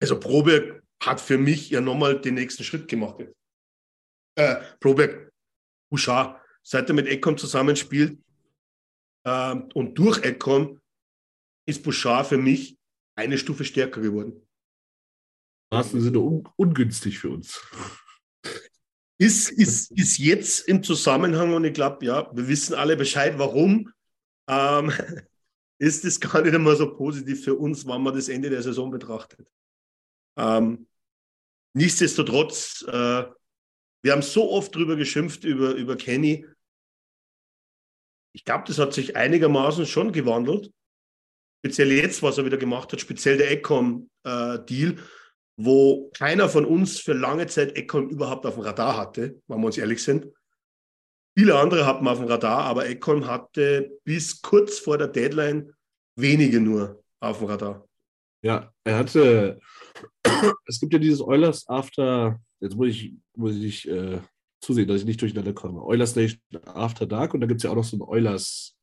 Also 0.00 0.18
Proberg 0.18 0.82
hat 1.02 1.20
für 1.20 1.36
mich 1.36 1.68
ja 1.68 1.82
nochmal 1.82 2.18
den 2.18 2.36
nächsten 2.36 2.64
Schritt 2.64 2.88
gemacht. 2.88 3.26
Äh, 4.36 4.56
Proberg, 4.80 5.30
Bouchard, 5.90 6.40
seit 6.62 6.88
er 6.88 6.94
mit 6.94 7.08
Ekkom 7.08 7.36
zusammenspielt 7.36 8.18
äh, 9.24 9.54
und 9.74 9.98
durch 9.98 10.24
Ekkom 10.24 10.80
ist 11.66 11.82
Bouchard 11.82 12.26
für 12.26 12.38
mich 12.38 12.78
eine 13.16 13.36
Stufe 13.38 13.64
stärker 13.64 14.00
geworden. 14.00 14.46
Maßen 15.70 16.00
sind 16.00 16.16
un 16.16 16.48
ungünstig 16.56 17.18
für 17.18 17.30
uns. 17.30 17.60
Ist, 19.20 19.50
ist, 19.50 19.90
ist 19.90 20.18
jetzt 20.18 20.68
im 20.68 20.82
Zusammenhang, 20.82 21.52
und 21.52 21.64
ich 21.64 21.74
glaube, 21.74 22.06
ja, 22.06 22.30
wir 22.34 22.46
wissen 22.46 22.74
alle 22.74 22.96
Bescheid, 22.96 23.36
warum, 23.36 23.92
ähm, 24.48 24.92
ist 25.78 26.04
es 26.04 26.20
gar 26.20 26.42
nicht 26.42 26.54
einmal 26.54 26.76
so 26.76 26.94
positiv 26.94 27.44
für 27.44 27.54
uns, 27.54 27.86
wenn 27.86 28.02
man 28.02 28.14
das 28.14 28.28
Ende 28.28 28.48
der 28.48 28.62
Saison 28.62 28.90
betrachtet. 28.90 29.46
Ähm, 30.36 30.86
nichtsdestotrotz, 31.74 32.84
äh, 32.86 33.24
wir 34.02 34.12
haben 34.12 34.22
so 34.22 34.50
oft 34.50 34.74
drüber 34.74 34.96
geschimpft, 34.96 35.44
über, 35.44 35.74
über 35.74 35.96
Kenny. 35.96 36.46
Ich 38.32 38.44
glaube, 38.44 38.64
das 38.66 38.78
hat 38.78 38.92
sich 38.92 39.16
einigermaßen 39.16 39.86
schon 39.86 40.12
gewandelt. 40.12 40.70
Speziell 41.60 41.92
jetzt, 41.92 42.22
was 42.22 42.38
er 42.38 42.44
wieder 42.44 42.56
gemacht 42.56 42.92
hat, 42.92 43.00
speziell 43.00 43.36
der 43.36 43.50
Ecom-Deal, 43.50 44.92
äh, 44.92 44.96
wo 45.56 46.10
keiner 46.10 46.48
von 46.48 46.64
uns 46.64 47.00
für 47.00 47.14
lange 47.14 47.46
Zeit 47.48 47.76
Ecom 47.76 48.08
überhaupt 48.08 48.46
auf 48.46 48.54
dem 48.54 48.62
Radar 48.62 48.96
hatte, 48.96 49.42
wenn 49.48 49.60
wir 49.60 49.66
uns 49.66 49.76
ehrlich 49.76 50.02
sind. 50.02 50.28
Viele 51.36 51.58
andere 51.58 51.84
hatten 51.84 52.06
auf 52.06 52.18
dem 52.18 52.28
Radar, 52.28 52.64
aber 52.64 52.88
Ecom 52.88 53.26
hatte 53.26 53.98
bis 54.04 54.40
kurz 54.40 54.78
vor 54.78 54.98
der 54.98 55.08
Deadline 55.08 55.72
wenige 56.16 56.60
nur 56.60 57.02
auf 57.20 57.38
dem 57.38 57.48
Radar. 57.48 57.88
Ja, 58.42 58.72
er 58.84 58.98
hatte, 58.98 59.60
es 60.66 60.78
gibt 60.78 60.92
ja 60.92 60.98
dieses 61.00 61.20
Eulers 61.20 61.68
After, 61.68 62.40
jetzt 62.60 62.76
muss 62.76 62.88
ich, 62.88 63.14
muss 63.34 63.56
ich 63.56 63.88
äh, 63.88 64.20
zusehen, 64.60 64.88
dass 64.88 65.00
ich 65.00 65.06
nicht 65.06 65.20
durcheinander 65.20 65.52
komme. 65.52 65.84
Eulers 65.84 66.16
Nation 66.16 66.40
After 66.64 67.06
Dark 67.06 67.34
und 67.34 67.40
da 67.40 67.46
gibt 67.46 67.60
es 67.60 67.64
ja 67.64 67.70
auch 67.70 67.76
noch 67.76 67.84
so 67.84 67.96
ein 67.96 68.02
Eulers, 68.02 68.76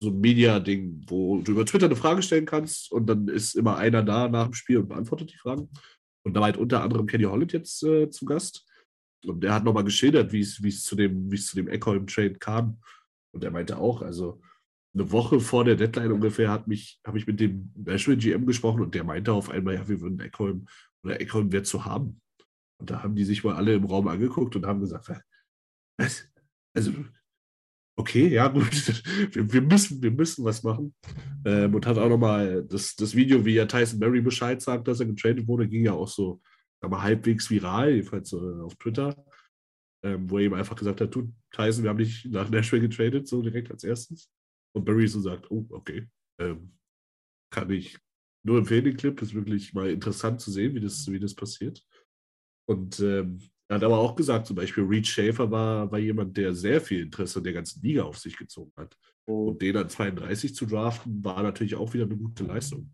so 0.00 0.10
ein 0.10 0.20
Media-Ding, 0.20 1.04
wo 1.06 1.40
du 1.40 1.52
über 1.52 1.66
Twitter 1.66 1.86
eine 1.86 1.96
Frage 1.96 2.22
stellen 2.22 2.46
kannst 2.46 2.92
und 2.92 3.06
dann 3.06 3.28
ist 3.28 3.54
immer 3.54 3.76
einer 3.76 4.02
da 4.02 4.28
nach 4.28 4.44
dem 4.44 4.54
Spiel 4.54 4.78
und 4.78 4.88
beantwortet 4.88 5.32
die 5.32 5.38
Fragen. 5.38 5.68
Und 6.24 6.34
da 6.34 6.40
war 6.40 6.46
halt 6.46 6.56
unter 6.56 6.82
anderem 6.82 7.06
Kenny 7.06 7.24
Holland 7.24 7.52
jetzt 7.52 7.82
äh, 7.82 8.10
zu 8.10 8.24
Gast. 8.24 8.66
Und 9.26 9.42
der 9.42 9.54
hat 9.54 9.64
nochmal 9.64 9.84
geschildert, 9.84 10.32
wie 10.32 10.40
es 10.40 10.84
zu 10.84 10.96
dem, 10.96 11.30
wie 11.30 11.36
es 11.36 11.46
zu 11.46 11.58
Eckholm-Trade 11.60 12.34
kam. 12.34 12.78
Und 13.32 13.44
er 13.44 13.50
meinte 13.50 13.78
auch, 13.78 14.02
also 14.02 14.40
eine 14.94 15.10
Woche 15.10 15.40
vor 15.40 15.64
der 15.64 15.76
Deadline 15.76 16.12
ungefähr 16.12 16.50
hat 16.50 16.68
mich, 16.68 17.00
habe 17.04 17.18
ich 17.18 17.26
mit 17.26 17.40
dem 17.40 17.72
Nashville 17.74 18.16
GM 18.16 18.46
gesprochen 18.46 18.80
und 18.82 18.94
der 18.94 19.04
meinte 19.04 19.32
auf 19.32 19.50
einmal, 19.50 19.74
ja, 19.74 19.88
wir 19.88 20.00
würden 20.00 20.20
Eckholm 20.20 20.66
oder 21.02 21.20
Eckholm 21.20 21.52
wäre 21.52 21.64
zu 21.64 21.84
haben. 21.84 22.20
Und 22.84 22.90
da 22.90 23.02
haben 23.02 23.16
die 23.16 23.24
sich 23.24 23.42
wohl 23.42 23.54
alle 23.54 23.72
im 23.72 23.86
Raum 23.86 24.08
angeguckt 24.08 24.54
und 24.56 24.66
haben 24.66 24.80
gesagt, 24.80 25.08
was? 25.98 26.28
Also, 26.76 26.92
okay, 27.96 28.28
ja, 28.28 28.46
gut, 28.52 29.34
wir, 29.34 29.50
wir, 29.50 29.62
müssen, 29.62 30.02
wir 30.02 30.10
müssen 30.10 30.44
was 30.44 30.62
machen. 30.62 30.94
Ähm, 31.46 31.74
und 31.74 31.86
hat 31.86 31.96
auch 31.96 32.10
nochmal 32.10 32.62
das, 32.68 32.94
das 32.94 33.14
Video, 33.14 33.42
wie 33.42 33.54
ja 33.54 33.64
Tyson 33.64 33.98
Berry 33.98 34.20
Bescheid 34.20 34.60
sagt, 34.60 34.86
dass 34.86 35.00
er 35.00 35.06
getradet 35.06 35.48
wurde, 35.48 35.66
ging 35.66 35.86
ja 35.86 35.94
auch 35.94 36.08
so, 36.08 36.42
aber 36.82 37.00
halbwegs 37.00 37.48
viral, 37.48 37.92
jedenfalls 37.94 38.34
äh, 38.34 38.60
auf 38.60 38.74
Twitter, 38.76 39.16
ähm, 40.04 40.28
wo 40.28 40.36
er 40.36 40.44
ihm 40.44 40.52
einfach 40.52 40.76
gesagt 40.76 41.00
hat, 41.00 41.14
du, 41.14 41.32
Tyson, 41.52 41.84
wir 41.84 41.88
haben 41.88 41.96
dich 41.96 42.26
nach 42.26 42.50
Nashville 42.50 42.86
getradet, 42.86 43.26
so 43.26 43.40
direkt 43.40 43.70
als 43.70 43.82
erstes. 43.82 44.30
Und 44.76 44.84
Barry 44.84 45.08
so 45.08 45.20
sagt, 45.20 45.50
oh, 45.50 45.66
okay. 45.70 46.06
Ähm, 46.38 46.76
kann 47.50 47.70
ich 47.70 47.96
nur 48.42 48.58
empfehlen, 48.58 48.84
den 48.84 48.96
Clip. 48.98 49.22
Ist 49.22 49.32
wirklich 49.32 49.72
mal 49.72 49.88
interessant 49.88 50.42
zu 50.42 50.50
sehen, 50.50 50.74
wie 50.74 50.80
das, 50.80 51.10
wie 51.10 51.18
das 51.18 51.34
passiert. 51.34 51.82
Und 52.66 53.00
ähm, 53.00 53.40
er 53.68 53.76
hat 53.76 53.84
aber 53.84 53.98
auch 53.98 54.14
gesagt, 54.14 54.46
zum 54.46 54.56
Beispiel 54.56 54.84
Reed 54.84 55.06
Schaefer 55.06 55.50
war, 55.50 55.90
war 55.90 55.98
jemand, 55.98 56.36
der 56.36 56.54
sehr 56.54 56.80
viel 56.80 57.02
Interesse 57.02 57.42
der 57.42 57.52
ganzen 57.52 57.82
Liga 57.82 58.02
auf 58.02 58.18
sich 58.18 58.36
gezogen 58.36 58.72
hat. 58.76 58.96
Oh. 59.26 59.48
Und 59.48 59.62
den 59.62 59.76
an 59.76 59.88
32 59.88 60.54
zu 60.54 60.66
draften, 60.66 61.24
war 61.24 61.42
natürlich 61.42 61.74
auch 61.74 61.92
wieder 61.94 62.04
eine 62.04 62.16
gute 62.16 62.44
Leistung. 62.44 62.92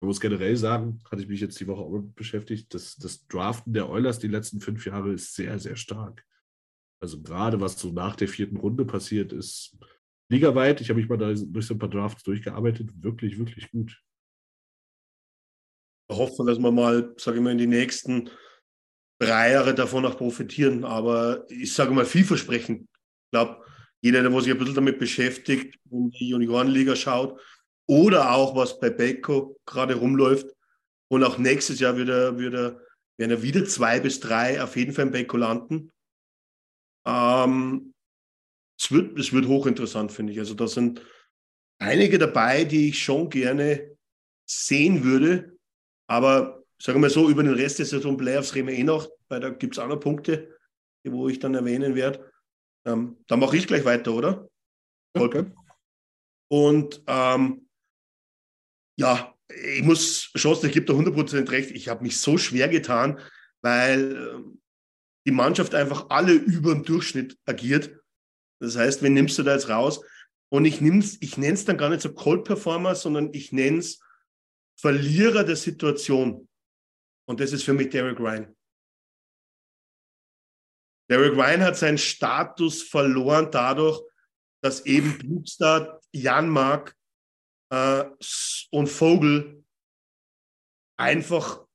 Man 0.00 0.08
muss 0.08 0.20
generell 0.20 0.56
sagen, 0.56 1.00
hatte 1.10 1.22
ich 1.22 1.28
mich 1.28 1.40
jetzt 1.40 1.58
die 1.58 1.66
Woche 1.66 1.82
auch 1.82 2.00
beschäftigt, 2.14 2.72
dass 2.72 2.96
das 2.96 3.26
Draften 3.26 3.72
der 3.72 3.90
Oilers 3.90 4.18
die 4.18 4.28
letzten 4.28 4.60
fünf 4.60 4.86
Jahre 4.86 5.12
ist 5.12 5.34
sehr, 5.34 5.58
sehr 5.58 5.76
stark. 5.76 6.24
Also 7.00 7.20
gerade 7.20 7.60
was 7.60 7.78
so 7.78 7.92
nach 7.92 8.16
der 8.16 8.28
vierten 8.28 8.56
Runde 8.56 8.84
passiert 8.84 9.32
ist, 9.32 9.76
ligaweit, 10.30 10.80
ich 10.80 10.88
habe 10.88 11.00
mich 11.00 11.08
mal 11.08 11.18
da 11.18 11.32
durch 11.34 11.66
so 11.66 11.74
ein 11.74 11.78
paar 11.78 11.90
Drafts 11.90 12.22
durchgearbeitet, 12.22 12.90
wirklich, 13.02 13.38
wirklich 13.38 13.70
gut. 13.70 14.00
Hoffen, 16.10 16.46
dass 16.46 16.58
wir 16.58 16.72
mal, 16.72 17.14
sage 17.18 17.38
ich 17.38 17.42
mal, 17.42 17.52
in 17.52 17.58
die 17.58 17.66
nächsten 17.66 18.30
drei 19.20 19.52
Jahre 19.52 19.74
davon 19.74 20.06
auch 20.06 20.16
profitieren. 20.16 20.84
Aber 20.84 21.44
ich 21.48 21.74
sage 21.74 21.92
mal 21.92 22.06
vielversprechend. 22.06 22.82
Ich 22.82 23.30
glaube, 23.32 23.64
jeder, 24.00 24.22
der 24.22 24.40
sich 24.40 24.52
ein 24.52 24.58
bisschen 24.58 24.74
damit 24.74 24.98
beschäftigt 24.98 25.78
und 25.90 26.18
die 26.18 26.28
Juniorenliga 26.28 26.94
schaut 26.94 27.40
oder 27.88 28.32
auch 28.32 28.54
was 28.54 28.78
bei 28.78 28.90
Beko 28.90 29.58
gerade 29.66 29.94
rumläuft 29.94 30.46
und 31.08 31.24
auch 31.24 31.38
nächstes 31.38 31.80
Jahr 31.80 31.96
wieder, 31.96 32.38
wieder, 32.38 32.80
werden 33.16 33.30
ja 33.32 33.42
wieder 33.42 33.64
zwei 33.64 33.98
bis 33.98 34.20
drei 34.20 34.62
auf 34.62 34.76
jeden 34.76 34.92
Fall 34.92 35.06
im 35.06 35.10
Beko 35.10 35.36
landen. 35.36 35.90
Ähm, 37.06 37.94
es, 38.78 38.92
wird, 38.92 39.18
es 39.18 39.32
wird 39.32 39.46
hochinteressant, 39.46 40.12
finde 40.12 40.32
ich. 40.32 40.38
Also 40.38 40.54
da 40.54 40.68
sind 40.68 41.02
einige 41.80 42.18
dabei, 42.18 42.64
die 42.64 42.90
ich 42.90 43.02
schon 43.02 43.30
gerne 43.30 43.96
sehen 44.48 45.02
würde. 45.02 45.57
Aber 46.08 46.64
sagen 46.80 46.96
wir 46.96 47.02
mal 47.02 47.10
so, 47.10 47.28
über 47.28 47.42
den 47.42 47.54
Rest 47.54 47.78
der 47.78 47.86
Saison 47.86 48.16
Playoffs 48.16 48.54
reden 48.54 48.68
wir 48.68 48.74
eh 48.74 48.84
noch, 48.84 49.08
weil 49.28 49.40
da 49.40 49.50
gibt 49.50 49.74
es 49.74 49.78
auch 49.78 49.88
noch 49.88 50.00
Punkte, 50.00 50.56
wo 51.04 51.28
ich 51.28 51.38
dann 51.38 51.54
erwähnen 51.54 51.94
werde. 51.94 52.30
Ähm, 52.86 53.18
da 53.26 53.36
mache 53.36 53.56
ich 53.56 53.66
gleich 53.66 53.84
weiter, 53.84 54.12
oder? 54.12 54.48
Okay. 55.14 55.44
Und 56.50 57.02
ähm, 57.06 57.68
ja, 58.96 59.34
ich 59.48 59.82
muss 59.82 60.30
schon, 60.34 60.56
ich 60.62 60.72
gebe 60.72 60.86
da 60.86 60.92
100% 60.92 61.50
recht, 61.50 61.70
ich 61.70 61.88
habe 61.88 62.02
mich 62.02 62.18
so 62.18 62.38
schwer 62.38 62.68
getan, 62.68 63.20
weil 63.62 64.16
äh, 64.16 64.58
die 65.26 65.32
Mannschaft 65.32 65.74
einfach 65.74 66.06
alle 66.10 66.32
über 66.32 66.74
dem 66.74 66.84
Durchschnitt 66.84 67.38
agiert. 67.44 67.90
Das 68.60 68.76
heißt, 68.76 69.02
wen 69.02 69.14
nimmst 69.14 69.38
du 69.38 69.42
da 69.42 69.54
jetzt 69.54 69.68
raus? 69.68 70.00
Und 70.50 70.64
ich, 70.64 70.80
ich 70.80 71.36
nenne 71.36 71.54
es 71.54 71.64
dann 71.66 71.76
gar 71.76 71.90
nicht 71.90 72.00
so 72.00 72.12
Cold 72.12 72.44
Performer, 72.44 72.94
sondern 72.94 73.30
ich 73.32 73.52
nenne 73.52 73.78
es 73.78 74.00
Verlierer 74.80 75.44
der 75.44 75.56
Situation. 75.56 76.48
Und 77.28 77.40
das 77.40 77.52
ist 77.52 77.64
für 77.64 77.74
mich 77.74 77.90
Derek 77.90 78.18
Ryan. 78.18 78.54
Derek 81.10 81.32
Ryan 81.32 81.62
hat 81.62 81.76
seinen 81.76 81.98
Status 81.98 82.82
verloren 82.82 83.50
dadurch, 83.50 84.02
dass 84.62 84.84
eben 84.86 85.18
Blutstad, 85.18 86.02
Janmark 86.12 86.94
äh, 87.70 88.04
und 88.70 88.88
Vogel 88.88 89.64
einfach 90.98 91.66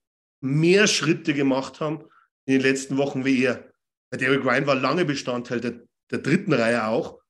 mehr 0.42 0.88
Schritte 0.88 1.34
gemacht 1.34 1.80
haben 1.80 2.10
in 2.46 2.56
den 2.56 2.62
letzten 2.62 2.98
Wochen 2.98 3.26
wie 3.26 3.44
er. 3.44 3.72
Derek 4.14 4.44
Ryan 4.44 4.68
war 4.68 4.76
lange 4.76 5.06
Bestandteil 5.06 5.62
der, 5.62 5.82
der 6.12 6.20
dritten 6.20 6.54
Reihe 6.54 6.88
auch, 6.88 7.22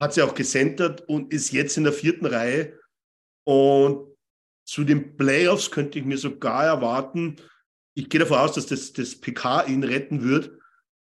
hat 0.00 0.14
sie 0.14 0.22
auch 0.22 0.34
gesentert 0.34 1.02
und 1.02 1.32
ist 1.32 1.52
jetzt 1.52 1.76
in 1.76 1.84
der 1.84 1.92
vierten 1.92 2.26
Reihe. 2.26 2.78
Und 3.44 4.16
zu 4.68 4.84
den 4.84 5.16
Playoffs 5.16 5.70
könnte 5.70 5.98
ich 5.98 6.04
mir 6.04 6.18
sogar 6.18 6.66
erwarten, 6.66 7.36
ich 7.94 8.10
gehe 8.10 8.20
davon 8.20 8.36
aus, 8.36 8.52
dass 8.52 8.66
das, 8.66 8.92
das 8.92 9.18
PK 9.18 9.64
ihn 9.64 9.82
retten 9.82 10.22
wird, 10.22 10.50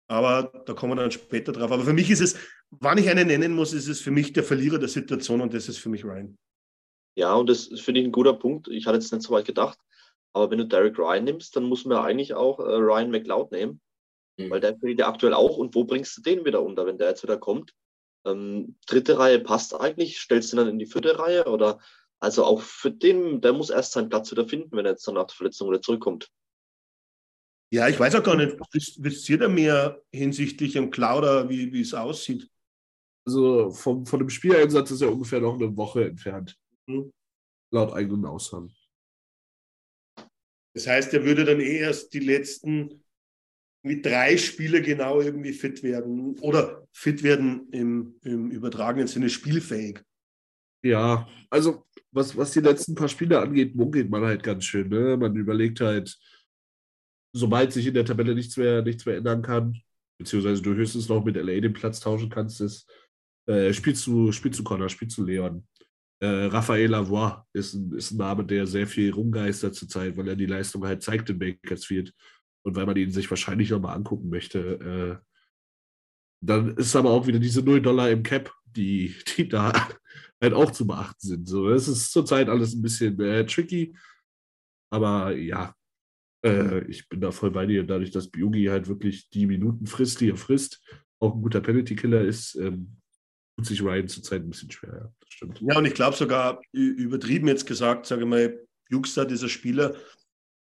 aber 0.08 0.64
da 0.66 0.74
kommen 0.74 0.94
wir 0.94 1.04
dann 1.04 1.12
später 1.12 1.52
drauf. 1.52 1.72
Aber 1.72 1.84
für 1.84 1.94
mich 1.94 2.10
ist 2.10 2.20
es, 2.20 2.36
wann 2.72 2.98
ich 2.98 3.08
einen 3.08 3.28
nennen 3.28 3.54
muss, 3.54 3.72
ist 3.72 3.88
es 3.88 4.02
für 4.02 4.10
mich 4.10 4.34
der 4.34 4.44
Verlierer 4.44 4.80
der 4.80 4.90
Situation 4.90 5.40
und 5.40 5.54
das 5.54 5.70
ist 5.70 5.78
für 5.78 5.90
mich 5.90 6.04
Ryan. 6.04 6.36
Ja, 7.16 7.36
und 7.36 7.48
das 7.48 7.68
finde 7.80 8.02
ich 8.02 8.08
ein 8.08 8.12
guter 8.12 8.34
Punkt. 8.34 8.70
Ich 8.70 8.88
hatte 8.88 8.98
jetzt 8.98 9.14
nicht 9.14 9.22
so 9.22 9.32
weit 9.34 9.46
gedacht. 9.46 9.78
Aber 10.34 10.50
wenn 10.50 10.58
du 10.58 10.66
Derek 10.66 10.98
Ryan 10.98 11.24
nimmst, 11.24 11.56
dann 11.56 11.66
muss 11.66 11.86
man 11.86 12.00
eigentlich 12.00 12.34
auch 12.34 12.60
äh, 12.60 12.64
Ryan 12.64 13.12
McLeod 13.12 13.52
nehmen. 13.52 13.82
Mhm. 14.40 14.50
Weil 14.50 14.62
der 14.62 14.76
spielt 14.76 15.00
ja 15.00 15.08
aktuell 15.08 15.36
auch. 15.36 15.58
Und 15.58 15.76
wo 15.76 15.84
bringst 15.84 16.18
du 16.18 16.22
den 16.24 16.44
wieder 16.44 16.64
unter, 16.64 16.88
wenn 16.88 16.98
der 16.98 17.10
jetzt 17.10 17.22
wieder 17.22 17.38
kommt? 17.38 17.76
Ähm, 18.26 18.78
dritte 18.88 19.20
Reihe 19.20 19.40
passt 19.40 19.80
eigentlich. 19.80 20.20
Stellst 20.20 20.52
du 20.52 20.56
ihn 20.56 20.58
dann 20.58 20.70
in 20.70 20.80
die 20.80 20.88
vierte 20.88 21.20
Reihe? 21.20 21.46
Oder 21.46 21.80
also 22.24 22.46
auch 22.46 22.62
für 22.62 22.90
den, 22.90 23.42
der 23.42 23.52
muss 23.52 23.70
erst 23.70 23.92
seinen 23.92 24.08
Platz 24.08 24.32
wieder 24.32 24.48
finden, 24.48 24.78
wenn 24.78 24.86
er 24.86 24.92
jetzt 24.92 25.06
dann 25.06 25.16
nach 25.16 25.28
der 25.28 25.36
Verletzung 25.36 25.70
wieder 25.70 25.82
zurückkommt. 25.82 26.32
Ja, 27.70 27.90
ich 27.90 28.00
weiß 28.00 28.16
auch 28.16 28.24
gar 28.24 28.38
nicht, 28.38 28.56
wisst, 28.72 29.04
wisst 29.04 29.28
ihr 29.28 29.40
da 29.40 29.50
mehr 29.50 30.02
hinsichtlich 30.10 30.78
im 30.78 30.90
Clouder, 30.90 31.50
wie, 31.50 31.74
wie 31.74 31.82
es 31.82 31.94
aussieht? 31.94 32.50
Also 33.28 33.72
vom, 33.72 34.06
von 34.06 34.20
dem 34.20 34.30
Spieleinsatz 34.30 34.92
ist 34.92 35.02
er 35.02 35.12
ungefähr 35.12 35.42
noch 35.42 35.56
eine 35.56 35.76
Woche 35.76 36.06
entfernt. 36.06 36.58
Mhm. 36.86 37.12
Laut 37.74 37.92
eigenen 37.92 38.26
Aussagen. 38.26 38.74
Das 40.76 40.88
heißt, 40.88 41.14
er 41.14 41.26
würde 41.26 41.44
dann 41.44 41.60
eh 41.60 41.80
erst 41.80 42.14
die 42.14 42.20
letzten 42.20 43.04
wie 43.86 44.02
drei 44.02 44.38
Spiele 44.38 44.82
genau 44.82 45.20
irgendwie 45.20 45.52
fit 45.52 45.84
werden 45.84 46.40
oder 46.40 46.88
fit 46.94 47.22
werden 47.22 47.68
im, 47.72 48.18
im 48.22 48.50
übertragenen 48.50 49.08
Sinne 49.08 49.30
spielfähig. 49.30 50.02
Ja, 50.84 51.28
also 51.50 51.86
was, 52.14 52.38
was 52.38 52.52
die 52.52 52.60
letzten 52.60 52.96
paar 52.96 53.10
Spiele 53.10 53.40
angeht, 53.42 53.76
munkelt 53.76 54.10
man 54.10 54.24
halt 54.24 54.44
ganz 54.44 54.66
schön. 54.66 54.90
Ne? 54.90 55.18
Man 55.18 55.36
überlegt 55.36 55.82
halt, 55.82 56.18
sobald 57.34 57.74
sich 57.74 57.88
in 57.88 57.94
der 57.94 58.06
Tabelle 58.06 58.36
nichts 58.36 58.56
mehr, 58.58 58.82
nichts 58.82 59.06
mehr 59.06 59.18
ändern 59.18 59.42
kann, 59.42 59.82
beziehungsweise 60.20 60.62
du 60.62 60.74
höchstens 60.76 61.10
noch 61.10 61.24
mit 61.26 61.36
LA 61.36 61.60
den 61.60 61.74
Platz 61.74 62.00
tauschen 62.00 62.30
kannst, 62.30 62.62
ist, 62.62 62.90
äh, 63.48 63.74
spielst, 63.74 64.06
du, 64.08 64.32
spielst 64.32 64.60
du 64.60 64.64
Connor, 64.64 64.90
spielst 64.90 65.18
du 65.18 65.24
Leon. 65.24 65.68
Äh, 66.22 66.46
Raphael 66.46 66.90
Lavoie 66.90 67.46
ist 67.54 67.74
ein, 67.74 67.92
ist 67.94 68.12
ein 68.12 68.18
Name, 68.18 68.46
der 68.46 68.68
sehr 68.68 68.88
viel 68.88 69.12
rumgeistert 69.12 69.76
zurzeit, 69.76 70.16
weil 70.16 70.28
er 70.28 70.36
die 70.36 70.46
Leistung 70.46 70.86
halt 70.86 71.02
zeigt 71.02 71.30
im 71.32 71.40
Bakersfield 71.40 72.14
und 72.64 72.76
weil 72.76 72.86
man 72.86 72.96
ihn 72.96 73.12
sich 73.12 73.30
wahrscheinlich 73.30 73.72
nochmal 73.72 73.96
angucken 73.96 74.30
möchte. 74.30 75.20
Äh, 75.20 75.26
dann 76.42 76.76
ist 76.78 76.96
aber 76.96 77.10
auch 77.10 77.26
wieder 77.26 77.40
diese 77.40 77.64
0 77.64 77.82
Dollar 77.82 78.10
im 78.12 78.22
Cap, 78.22 78.54
die, 78.74 79.16
die 79.38 79.48
da 79.48 79.72
halt 80.42 80.54
auch 80.54 80.72
zu 80.72 80.86
beachten 80.86 81.28
sind. 81.28 81.48
So, 81.48 81.70
es 81.70 81.88
ist 81.88 82.12
zurzeit 82.12 82.50
alles 82.50 82.74
ein 82.74 82.82
bisschen 82.82 83.20
äh, 83.20 83.46
tricky, 83.46 83.96
aber 84.92 85.36
ja, 85.36 85.74
äh, 86.46 86.84
ich 86.86 87.08
bin 87.10 87.22
da 87.22 87.32
voll 87.32 87.52
bei 87.52 87.66
dir. 87.66 87.84
Dadurch, 87.84 88.12
dass 88.12 88.30
Biogi 88.30 88.66
halt 88.66 88.88
wirklich 88.88 89.30
die 89.30 89.48
Minuten 89.48 89.88
frisst, 89.88 90.22
die 90.22 90.30
er 90.30 90.38
frisst, 90.38 90.82
auch 91.20 91.36
ein 91.36 91.42
guter 91.42 91.62
Penalty-Killer 91.62 92.22
ist, 92.22 92.56
ähm, 92.56 92.98
tut 93.58 93.66
sich 93.66 93.82
Ryan 93.82 94.08
zurzeit 94.08 94.42
ein 94.42 94.50
bisschen 94.50 94.72
schwer. 94.72 94.94
Ja, 94.94 95.14
das 95.20 95.30
stimmt. 95.30 95.62
Ja, 95.62 95.78
und 95.78 95.86
ich 95.86 95.94
glaube 95.94 96.18
sogar, 96.18 96.62
übertrieben 96.72 97.48
jetzt 97.48 97.66
gesagt, 97.66 98.06
sage 98.06 98.24
ich 98.24 98.28
mal, 98.28 98.60
Jugstad 98.90 99.32
ist 99.32 99.44
ein 99.44 99.50
Spieler, 99.50 99.96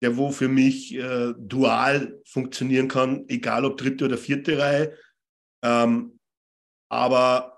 der 0.02 0.18
wo 0.18 0.32
für 0.32 0.48
mich 0.48 0.96
äh, 0.96 1.34
dual 1.38 2.22
funktionieren 2.26 2.88
kann, 2.88 3.26
egal 3.28 3.66
ob 3.66 3.78
dritte 3.78 4.06
oder 4.06 4.18
vierte 4.18 4.58
Reihe. 4.58 4.98
Ähm, 5.64 6.20
aber 6.90 7.55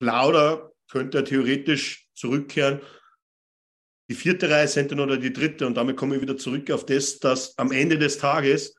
Lauder 0.00 0.72
könnte 0.90 1.18
er 1.18 1.24
theoretisch 1.24 2.08
zurückkehren. 2.14 2.80
Die 4.08 4.14
vierte 4.14 4.48
Reihe 4.48 4.68
sind 4.68 4.92
dann 4.92 5.00
oder 5.00 5.16
die 5.16 5.32
dritte 5.32 5.66
und 5.66 5.74
damit 5.74 5.96
komme 5.96 6.16
ich 6.16 6.22
wieder 6.22 6.36
zurück 6.36 6.70
auf 6.70 6.86
das, 6.86 7.18
dass 7.18 7.58
am 7.58 7.72
Ende 7.72 7.98
des 7.98 8.18
Tages 8.18 8.76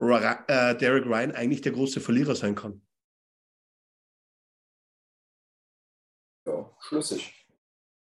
äh, 0.00 0.76
Derek 0.76 1.04
Ryan 1.04 1.32
eigentlich 1.32 1.60
der 1.60 1.72
große 1.72 2.00
Verlierer 2.00 2.34
sein 2.34 2.54
kann. 2.54 2.84
Ja, 6.46 6.74
schlüssig. 6.80 7.46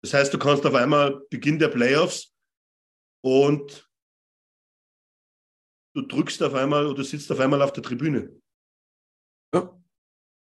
Das 0.03 0.15
heißt, 0.15 0.33
du 0.33 0.39
kannst 0.39 0.65
auf 0.67 0.75
einmal 0.75 1.21
Beginn 1.31 1.59
der 1.59 1.69
Playoffs 1.69 2.35
und 3.23 3.91
du 5.95 6.03
drückst 6.03 6.43
auf 6.43 6.55
einmal 6.55 6.87
oder 6.87 7.05
sitzt 7.05 7.31
auf 7.33 7.41
einmal 7.41 7.63
auf 7.63 7.73
der 7.73 7.83
Tribüne. 7.83 8.41
Ja. 9.53 9.80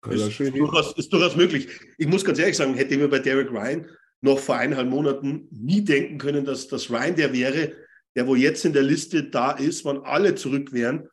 Ist, 0.07 0.41
ist, 0.41 0.55
durchaus, 0.55 0.97
ist 0.97 1.13
durchaus 1.13 1.37
möglich. 1.37 1.69
Ich 1.99 2.07
muss 2.07 2.25
ganz 2.25 2.39
ehrlich 2.39 2.57
sagen, 2.57 2.75
hätte 2.75 2.95
ich 2.95 3.01
mir 3.01 3.09
bei 3.09 3.19
Derek 3.19 3.51
Ryan 3.51 3.91
noch 4.21 4.39
vor 4.39 4.57
eineinhalb 4.57 4.89
Monaten 4.89 5.49
nie 5.51 5.85
denken 5.85 6.19
können, 6.19 6.45
dass 6.45 6.69
das 6.69 6.91
Ryan 6.91 7.17
der 7.17 7.33
wäre, 7.33 7.73
der 8.15 8.27
wo 8.27 8.35
jetzt 8.35 8.65
in 8.65 8.73
der 8.73 8.83
Liste 8.83 9.29
da 9.29 9.53
ist, 9.53 9.85
wann 9.85 9.99
alle 10.05 10.35
zurück 10.35 10.73
wären, 10.73 11.09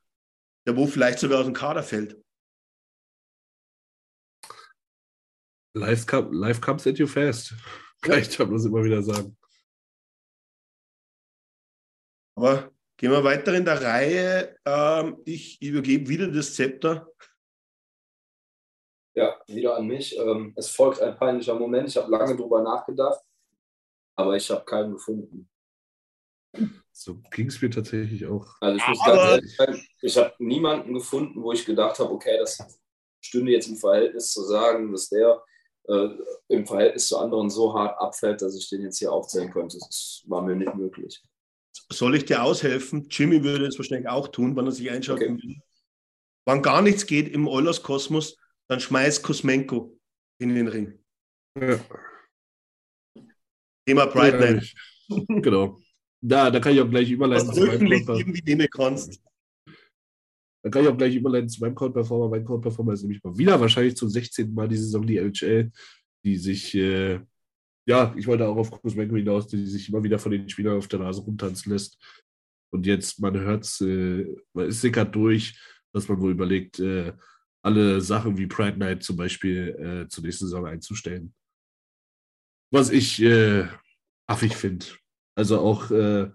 der 0.68 0.76
wo 0.76 0.88
vielleicht 0.88 1.20
sogar 1.20 1.40
aus 1.40 1.46
dem 1.46 1.54
Kader 1.54 1.84
fällt. 1.84 2.18
Life, 5.76 6.06
come, 6.06 6.30
life 6.36 6.62
comes 6.62 6.88
at 6.88 6.98
you 6.98 7.08
fast. 7.08 7.54
Vielleicht 8.02 8.38
kann 8.38 8.48
man 8.48 8.56
das 8.56 8.66
immer 8.66 8.84
wieder 8.84 9.02
sagen. 9.04 9.36
Aber 12.38 12.72
gehen 12.98 13.12
wir 13.12 13.24
weiter 13.24 13.54
in 13.54 13.66
der 13.66 13.82
Reihe. 13.82 14.58
Ähm, 14.66 15.18
ich 15.26 15.62
übergebe 15.62 16.08
wieder 16.08 16.28
das 16.28 16.54
Zepter. 16.54 17.08
Ja, 19.16 19.36
wieder 19.48 19.78
an 19.78 19.88
mich. 19.88 20.18
Ähm, 20.18 20.54
es 20.56 20.70
folgt 20.70 21.02
ein 21.02 21.16
peinlicher 21.16 21.56
Moment. 21.56 21.88
Ich 21.90 21.98
habe 21.98 22.12
lange 22.12 22.36
darüber 22.36 22.62
nachgedacht. 22.62 23.22
aber 24.16 24.36
ich 24.36 24.50
habe 24.50 24.64
keinen 24.66 24.94
gefunden. 24.94 25.50
So 26.92 27.22
ging 27.32 27.48
es 27.48 27.62
mir 27.62 27.70
tatsächlich 27.70 28.26
auch. 28.26 28.48
Also 28.62 28.78
ich 28.78 28.88
muss 28.88 29.06
ganz 29.06 29.22
ehrlich 29.22 29.56
sagen, 29.56 29.88
ich 30.02 30.18
habe 30.18 30.34
niemanden 30.40 30.94
gefunden, 30.94 31.44
wo 31.44 31.52
ich 31.52 31.66
gedacht 31.66 32.00
habe, 32.00 32.12
okay, 32.12 32.38
das 32.40 32.58
stünde 33.20 33.52
jetzt 33.52 33.68
im 33.68 33.76
Verhältnis 33.76 34.32
zu 34.32 34.44
sagen, 34.44 34.92
dass 34.92 35.10
der 35.10 35.44
äh, 35.88 36.08
im 36.48 36.66
Verhältnis 36.66 37.08
zu 37.08 37.18
anderen 37.18 37.50
so 37.50 37.74
hart 37.74 38.00
abfällt, 38.00 38.42
dass 38.42 38.56
ich 38.56 38.70
den 38.70 38.84
jetzt 38.84 39.00
hier 39.00 39.12
aufzählen 39.12 39.52
könnte. 39.52 39.78
Das 39.80 40.24
war 40.28 40.42
mir 40.42 40.56
nicht 40.56 40.74
möglich. 40.76 41.22
Soll 41.92 42.16
ich 42.16 42.26
dir 42.26 42.42
aushelfen? 42.42 43.08
Jimmy 43.10 43.44
würde 43.44 43.66
es 43.66 43.78
wahrscheinlich 43.78 44.08
auch 44.08 44.30
tun, 44.30 44.56
wenn 44.56 44.66
er 44.66 44.72
sich 44.72 44.90
einschaut. 44.90 45.22
Okay. 45.22 45.62
Wann 46.46 46.62
gar 46.62 46.82
nichts 46.82 47.06
geht 47.06 47.28
im 47.28 47.48
Eulers-Kosmos, 47.48 48.38
dann 48.70 48.80
schmeißt 48.80 49.24
Kosmenko 49.24 49.98
in 50.42 50.56
den 50.56 50.68
Ring. 50.68 51.00
Ja. 51.60 51.80
Thema 53.88 54.08
Pride 54.08 54.62
ja, 55.08 55.16
Genau. 55.42 55.80
Da, 56.22 56.50
da 56.50 56.60
kann 56.60 56.74
ich 56.74 56.82
auch 56.82 56.90
gleich 56.90 57.10
überleiten. 57.12 57.48
Was 57.48 57.56
du 57.56 57.66
irgendwie 57.66 58.42
nehmen 58.44 58.68
kannst. 58.72 59.22
Da 60.64 60.72
kann 60.72 60.84
ich 60.84 60.90
auch 60.90 60.98
gleich 60.98 61.16
überleiten 61.16 61.48
zu 61.48 61.62
meinem 61.62 61.76
Code-Performer. 61.76 62.30
Mein 62.30 62.44
Code-Performer 62.44 62.94
ist 62.94 63.04
nämlich 63.04 63.24
mal 63.24 63.38
wieder 63.38 63.60
wahrscheinlich 63.60 63.96
zum 63.96 64.10
16. 64.10 64.52
Mal 64.52 64.68
die 64.68 64.78
Saison 64.78 65.06
die 65.06 65.18
LHL, 65.18 65.72
die 66.24 66.38
sich, 66.38 66.74
äh, 66.74 67.20
ja, 67.88 68.16
ich 68.18 68.26
wollte 68.26 68.48
auch 68.48 68.58
auf 68.58 68.72
Kuzmenko 68.72 69.16
hinaus, 69.16 69.46
die 69.46 69.64
sich 69.68 69.88
immer 69.90 70.04
wieder 70.04 70.18
von 70.18 70.32
den 70.32 70.50
Spielern 70.50 70.78
auf 70.78 70.88
der 70.88 71.00
Nase 71.00 71.22
rumtanzen 71.22 71.72
lässt. 71.72 72.00
Und 72.74 72.88
jetzt, 72.88 73.20
man 73.20 73.40
hört 73.40 73.64
es, 73.64 73.80
äh, 73.82 74.26
es 74.56 74.82
sickert 74.82 75.14
durch, 75.14 75.56
dass 75.94 76.08
man 76.08 76.20
wohl 76.20 76.32
überlegt, 76.32 76.80
äh, 76.80 77.14
alle 77.66 78.00
Sachen 78.00 78.38
wie 78.38 78.46
Pride 78.46 78.78
Night 78.78 79.04
zum 79.04 79.18
Beispiel 79.18 80.04
äh, 80.06 80.08
zur 80.08 80.24
nächsten 80.24 80.46
Saison 80.46 80.68
einzustellen. 80.68 81.34
Was 82.72 82.92
ich 82.92 83.22
äh, 83.22 83.68
affig 84.28 84.56
finde. 84.56 84.86
Also 85.36 85.60
auch 85.60 85.90
äh, 85.90 86.30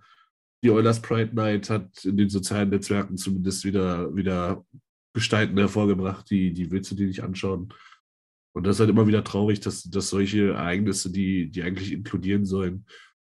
die 0.63 0.71
Oilers 0.71 1.01
Pride 1.01 1.35
Night 1.35 1.71
hat 1.71 2.05
in 2.05 2.17
den 2.17 2.29
sozialen 2.29 2.71
Netzwerken 2.71 3.17
zumindest 3.17 3.65
wieder, 3.65 4.15
wieder 4.15 4.67
Gestalten 5.15 5.57
hervorgebracht, 5.57 6.29
die, 6.31 6.53
die 6.53 6.71
willst 6.71 6.91
du 6.91 6.97
dir 6.97 7.07
nicht 7.07 7.23
anschauen. 7.23 7.73
Und 8.53 8.67
das 8.67 8.77
ist 8.77 8.81
halt 8.81 8.91
immer 8.91 9.07
wieder 9.07 9.23
traurig, 9.23 9.61
dass, 9.61 9.85
dass 9.85 10.11
solche 10.11 10.51
Ereignisse, 10.51 11.13
die, 11.13 11.49
die 11.49 11.63
eigentlich 11.63 11.93
inkludieren 11.93 12.45
sollen, 12.45 12.85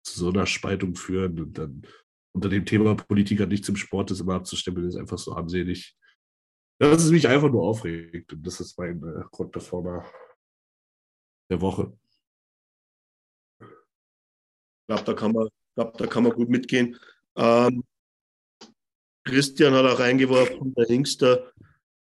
zu 0.03 0.17
so 0.17 0.29
einer 0.29 0.45
Spaltung 0.45 0.95
führen 0.95 1.39
und 1.39 1.57
dann 1.57 1.81
unter 2.33 2.47
dem 2.47 2.65
Thema 2.65 2.95
Politiker 2.95 3.45
nicht 3.45 3.65
zum 3.65 3.75
Sport 3.75 4.11
ist 4.11 4.21
immer 4.21 4.35
abzustempeln, 4.35 4.87
ist 4.87 4.95
einfach 4.95 5.17
so 5.17 5.35
armselig. 5.35 5.97
Das 6.79 7.03
ist 7.03 7.11
mich 7.11 7.27
einfach 7.27 7.49
nur 7.49 7.63
aufregt 7.63 8.33
und 8.33 8.47
das 8.47 8.59
ist 8.59 8.77
mein 8.77 9.03
äh, 9.03 9.23
Grundperformer 9.31 10.05
der 11.51 11.61
Woche. 11.61 11.97
Ich 13.61 13.67
glaube, 14.87 15.03
da 15.03 15.13
kann 15.13 15.33
man 15.33 15.49
glaube, 15.79 15.97
da 15.97 16.07
kann 16.07 16.23
man 16.23 16.33
gut 16.33 16.49
mitgehen. 16.49 16.97
Ähm, 17.35 17.83
Christian 19.25 19.73
hat 19.73 19.85
auch 19.85 19.99
reingeworfen, 19.99 20.73
der 20.73 20.85
Hingster 20.85 21.53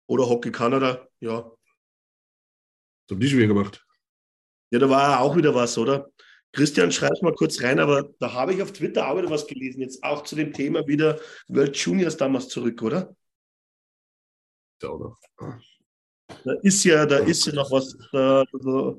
oder 0.07 0.27
Hockey 0.27 0.51
Kanada, 0.51 1.07
ja. 1.19 1.51
Das 3.07 3.15
haben 3.15 3.19
die 3.19 3.27
schon 3.27 3.39
wieder 3.39 3.49
gemacht. 3.49 3.85
Ja, 4.71 4.79
da 4.79 4.89
war 4.89 5.19
auch 5.19 5.35
wieder 5.35 5.53
was, 5.53 5.77
oder? 5.77 6.11
Christian, 6.53 6.91
schreib 6.91 7.21
mal 7.21 7.35
kurz 7.35 7.61
rein, 7.61 7.79
aber 7.79 8.09
da 8.19 8.33
habe 8.33 8.53
ich 8.53 8.61
auf 8.61 8.71
Twitter 8.71 9.07
auch 9.07 9.17
wieder 9.17 9.29
was 9.29 9.45
gelesen, 9.45 9.81
jetzt 9.81 10.03
auch 10.03 10.23
zu 10.23 10.35
dem 10.35 10.53
Thema 10.53 10.87
wieder 10.87 11.19
World 11.47 11.75
Juniors 11.77 12.17
damals 12.17 12.47
zurück, 12.47 12.81
oder? 12.81 13.15
Ja, 14.81 14.89
oder? 14.89 15.17
Da 16.43 16.53
ist 16.61 16.83
ja, 16.83 17.05
da 17.05 17.17
ist 17.17 17.45
ja 17.45 17.53
noch 17.53 17.71
was, 17.71 17.97
da, 18.11 18.43
da, 18.51 18.95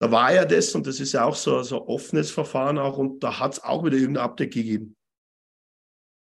da 0.00 0.10
war 0.10 0.32
ja 0.32 0.44
das 0.44 0.74
und 0.74 0.86
das 0.86 1.00
ist 1.00 1.12
ja 1.12 1.24
auch 1.24 1.36
so, 1.36 1.62
so 1.62 1.82
ein 1.82 1.88
offenes 1.88 2.30
Verfahren 2.30 2.78
auch 2.78 2.98
und 2.98 3.22
da 3.22 3.38
hat 3.38 3.52
es 3.52 3.62
auch 3.62 3.84
wieder 3.84 3.96
irgendein 3.96 4.24
Update 4.24 4.54
gegeben. 4.54 4.96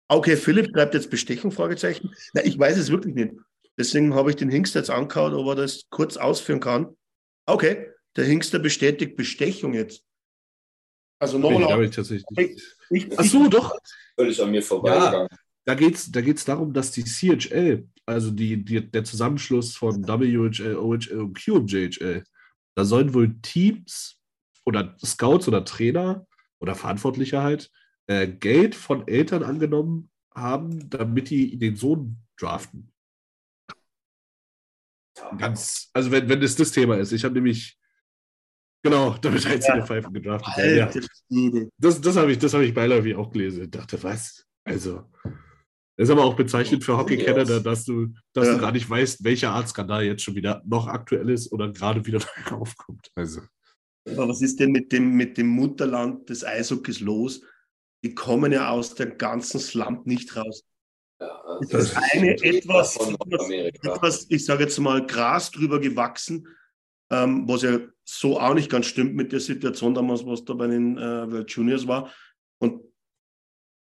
Okay, 0.09 0.35
Philipp 0.35 0.71
schreibt 0.73 0.93
jetzt 0.93 1.09
Bestechung, 1.09 1.51
Fragezeichen. 1.51 2.13
Na, 2.33 2.43
ich 2.43 2.59
weiß 2.59 2.77
es 2.77 2.91
wirklich 2.91 3.15
nicht. 3.15 3.33
Deswegen 3.77 4.13
habe 4.13 4.29
ich 4.29 4.35
den 4.35 4.49
Hingst 4.49 4.75
jetzt 4.75 4.89
angehauen, 4.89 5.33
ob 5.33 5.47
er 5.47 5.55
das 5.55 5.87
kurz 5.89 6.17
ausführen 6.17 6.59
kann. 6.59 6.97
Okay, 7.45 7.89
der 8.17 8.25
Hingster 8.25 8.59
bestätigt 8.59 9.15
Bestechung 9.15 9.73
jetzt. 9.73 10.03
Also 11.19 11.37
nochmal. 11.37 11.85
Ich, 11.85 11.95
tatsächlich 11.95 12.25
ich, 12.37 12.61
ich, 12.89 13.19
Ach 13.19 13.23
so, 13.23 13.47
doch. 13.47 13.77
Völlig 14.15 14.41
an 14.41 14.51
mir 14.51 14.61
vorbeigegangen. 14.61 15.27
Ja, 15.31 15.37
da 15.65 15.75
geht 15.75 15.95
es 15.95 16.11
da 16.11 16.21
geht's 16.21 16.43
darum, 16.43 16.73
dass 16.73 16.91
die 16.91 17.03
CHL, 17.03 17.87
also 18.11 18.31
die, 18.31 18.63
die, 18.63 18.89
der 18.89 19.03
Zusammenschluss 19.03 19.75
von 19.75 20.07
WHL, 20.07 20.75
OHL 20.75 21.19
und 21.19 21.33
QMJHL, 21.37 22.23
da 22.75 22.85
sollen 22.85 23.13
wohl 23.13 23.39
Teams 23.41 24.19
oder 24.65 24.95
Scouts 25.03 25.47
oder 25.47 25.65
Trainer 25.65 26.27
oder 26.59 26.75
Verantwortliche 26.75 27.41
halt 27.41 27.71
äh, 28.07 28.27
Geld 28.27 28.75
von 28.75 29.07
Eltern 29.07 29.43
angenommen 29.43 30.09
haben, 30.33 30.89
damit 30.89 31.29
die 31.29 31.57
den 31.57 31.75
Sohn 31.75 32.17
draften. 32.37 32.91
Ganz, 35.37 35.89
also 35.93 36.11
wenn, 36.11 36.29
wenn 36.29 36.41
das 36.41 36.55
das 36.55 36.71
Thema 36.71 36.97
ist. 36.97 37.11
Ich 37.11 37.23
habe 37.23 37.35
nämlich, 37.35 37.77
genau, 38.83 39.17
damit 39.21 39.45
einzelne 39.45 39.79
ja. 39.79 39.85
Pfeifen 39.85 40.13
gedraftet 40.13 40.57
werden. 40.57 41.07
Ja. 41.29 41.67
Das, 41.77 42.01
das 42.01 42.15
habe 42.15 42.31
ich, 42.31 42.41
hab 42.41 42.61
ich 42.61 42.73
beiläufig 42.73 43.15
auch 43.15 43.31
gelesen. 43.31 43.63
Ich 43.63 43.71
dachte, 43.71 44.01
was? 44.03 44.45
Also, 44.63 45.09
das 46.01 46.09
ist 46.09 46.13
aber 46.13 46.25
auch 46.25 46.35
bezeichnet 46.35 46.83
für 46.83 46.97
Hockey-Kenner, 46.97 47.45
dass, 47.59 47.85
du, 47.85 48.07
dass 48.33 48.47
ja. 48.47 48.55
du 48.55 48.59
gar 48.59 48.71
nicht 48.71 48.89
weißt, 48.89 49.23
welcher 49.23 49.51
Art 49.51 49.69
Skandal 49.69 50.03
jetzt 50.03 50.23
schon 50.23 50.33
wieder 50.33 50.63
noch 50.65 50.87
aktuell 50.87 51.29
ist 51.29 51.51
oder 51.51 51.71
gerade 51.71 52.03
wieder 52.07 52.19
aufkommt. 52.51 53.11
Also. 53.13 53.41
Aber 54.09 54.27
was 54.27 54.41
ist 54.41 54.59
denn 54.59 54.71
mit 54.71 54.91
dem, 54.91 55.15
mit 55.15 55.37
dem 55.37 55.49
Mutterland 55.49 56.27
des 56.27 56.43
Eishockeys 56.43 57.01
los? 57.01 57.41
Die 58.03 58.15
kommen 58.15 58.51
ja 58.51 58.71
aus 58.71 58.95
dem 58.95 59.19
ganzen 59.19 59.59
Slump 59.59 60.07
nicht 60.07 60.35
raus. 60.35 60.63
Ja, 61.19 61.59
das, 61.69 61.93
das 61.93 61.95
eine 61.95 62.31
etwas, 62.31 62.95
etwas, 62.95 63.49
etwas, 63.83 64.25
ich 64.27 64.43
sage 64.43 64.63
jetzt 64.63 64.79
mal, 64.79 65.05
Gras 65.05 65.51
drüber 65.51 65.79
gewachsen, 65.79 66.47
ähm, 67.11 67.47
was 67.47 67.61
ja 67.61 67.77
so 68.05 68.39
auch 68.39 68.55
nicht 68.55 68.71
ganz 68.71 68.87
stimmt 68.87 69.13
mit 69.13 69.31
der 69.33 69.39
Situation 69.39 69.93
damals, 69.93 70.25
was 70.25 70.43
da 70.45 70.55
bei 70.55 70.65
den 70.65 70.97
äh, 70.97 71.31
World 71.31 71.51
Juniors 71.51 71.87
war. 71.87 72.11
Und 72.57 72.90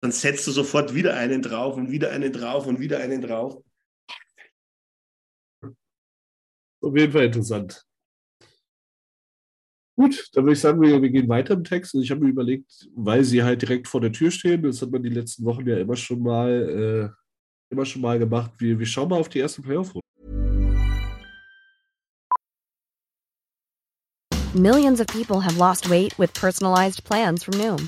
dann 0.01 0.11
setzt 0.11 0.47
du 0.47 0.51
sofort 0.51 0.93
wieder 0.95 1.15
einen 1.15 1.41
drauf 1.41 1.77
und 1.77 1.91
wieder 1.91 2.09
einen 2.11 2.33
drauf 2.33 2.65
und 2.65 2.79
wieder 2.79 2.99
einen 2.99 3.21
drauf. 3.21 3.63
Auf 6.81 6.97
jeden 6.97 7.11
Fall 7.11 7.25
interessant. 7.25 7.85
Gut, 9.95 10.29
dann 10.33 10.45
würde 10.45 10.53
ich 10.53 10.59
sagen, 10.59 10.81
wir, 10.81 10.99
wir 10.99 11.09
gehen 11.11 11.29
weiter 11.29 11.53
im 11.53 11.63
Text. 11.63 11.93
Und 11.93 12.01
ich 12.01 12.09
habe 12.09 12.21
mir 12.21 12.29
überlegt, 12.29 12.89
weil 12.95 13.23
sie 13.23 13.43
halt 13.43 13.61
direkt 13.61 13.87
vor 13.87 14.01
der 14.01 14.11
Tür 14.11 14.31
stehen, 14.31 14.63
das 14.63 14.81
hat 14.81 14.89
man 14.89 15.03
die 15.03 15.09
letzten 15.09 15.45
Wochen 15.45 15.67
ja 15.67 15.77
immer 15.77 15.95
schon 15.95 16.23
mal, 16.23 16.49
äh, 16.49 17.71
immer 17.71 17.85
schon 17.85 18.01
mal 18.01 18.17
gemacht. 18.17 18.51
Wir, 18.57 18.79
wir 18.79 18.85
schauen 18.87 19.09
mal 19.09 19.19
auf 19.19 19.29
die 19.29 19.39
erste 19.39 19.61
Playoff-Runde. 19.61 20.01
Millions 24.55 24.99
of 24.99 25.07
people 25.07 25.39
have 25.39 25.57
lost 25.57 25.89
weight 25.89 26.17
with 26.17 26.33
personalized 26.33 27.03
plans 27.03 27.43
from 27.43 27.59
Noom. 27.59 27.87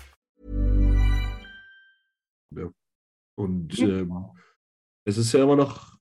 Und 3.37 3.77
ähm, 3.79 4.25
es 5.05 5.17
ist 5.17 5.31
ja 5.33 5.43
immer 5.43 5.55
noch 5.55 5.97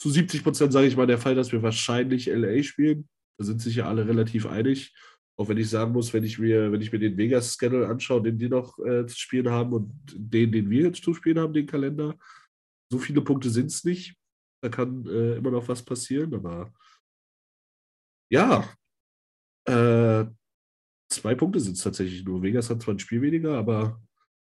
zu 0.00 0.10
70 0.10 0.42
Prozent, 0.42 0.72
sage 0.72 0.86
ich 0.86 0.96
mal, 0.96 1.06
der 1.06 1.18
Fall, 1.18 1.34
dass 1.34 1.52
wir 1.52 1.62
wahrscheinlich 1.62 2.26
LA 2.26 2.62
spielen. 2.62 3.08
Da 3.38 3.44
sind 3.44 3.60
sich 3.60 3.76
ja 3.76 3.86
alle 3.86 4.06
relativ 4.06 4.46
einig. 4.46 4.94
Auch 5.38 5.48
wenn 5.48 5.58
ich 5.58 5.70
sagen 5.70 5.92
muss, 5.92 6.12
wenn 6.12 6.24
ich 6.24 6.38
mir, 6.38 6.72
wenn 6.72 6.80
ich 6.80 6.90
mir 6.90 6.98
den 6.98 7.16
Vegas-Schedule 7.16 7.86
anschaue, 7.86 8.22
den 8.22 8.38
die 8.38 8.48
noch 8.48 8.78
äh, 8.80 9.06
zu 9.06 9.16
spielen 9.16 9.48
haben 9.48 9.72
und 9.72 9.92
den, 10.14 10.50
den 10.50 10.68
wir 10.70 10.84
jetzt 10.84 11.04
zu 11.04 11.14
spielen 11.14 11.38
haben, 11.38 11.52
den 11.52 11.66
Kalender, 11.66 12.18
so 12.90 12.98
viele 12.98 13.22
Punkte 13.22 13.50
sind 13.50 13.66
es 13.66 13.84
nicht. 13.84 14.16
Da 14.62 14.68
kann 14.68 15.06
äh, 15.06 15.36
immer 15.36 15.52
noch 15.52 15.68
was 15.68 15.84
passieren, 15.84 16.34
aber 16.34 16.72
ja, 18.32 18.68
äh, 19.68 20.26
zwei 21.08 21.34
Punkte 21.36 21.60
sind 21.60 21.76
es 21.76 21.82
tatsächlich 21.82 22.24
nur. 22.24 22.42
Vegas 22.42 22.68
hat 22.68 22.82
zwar 22.82 22.94
ein 22.94 22.98
Spiel 22.98 23.22
weniger, 23.22 23.56
aber 23.56 24.02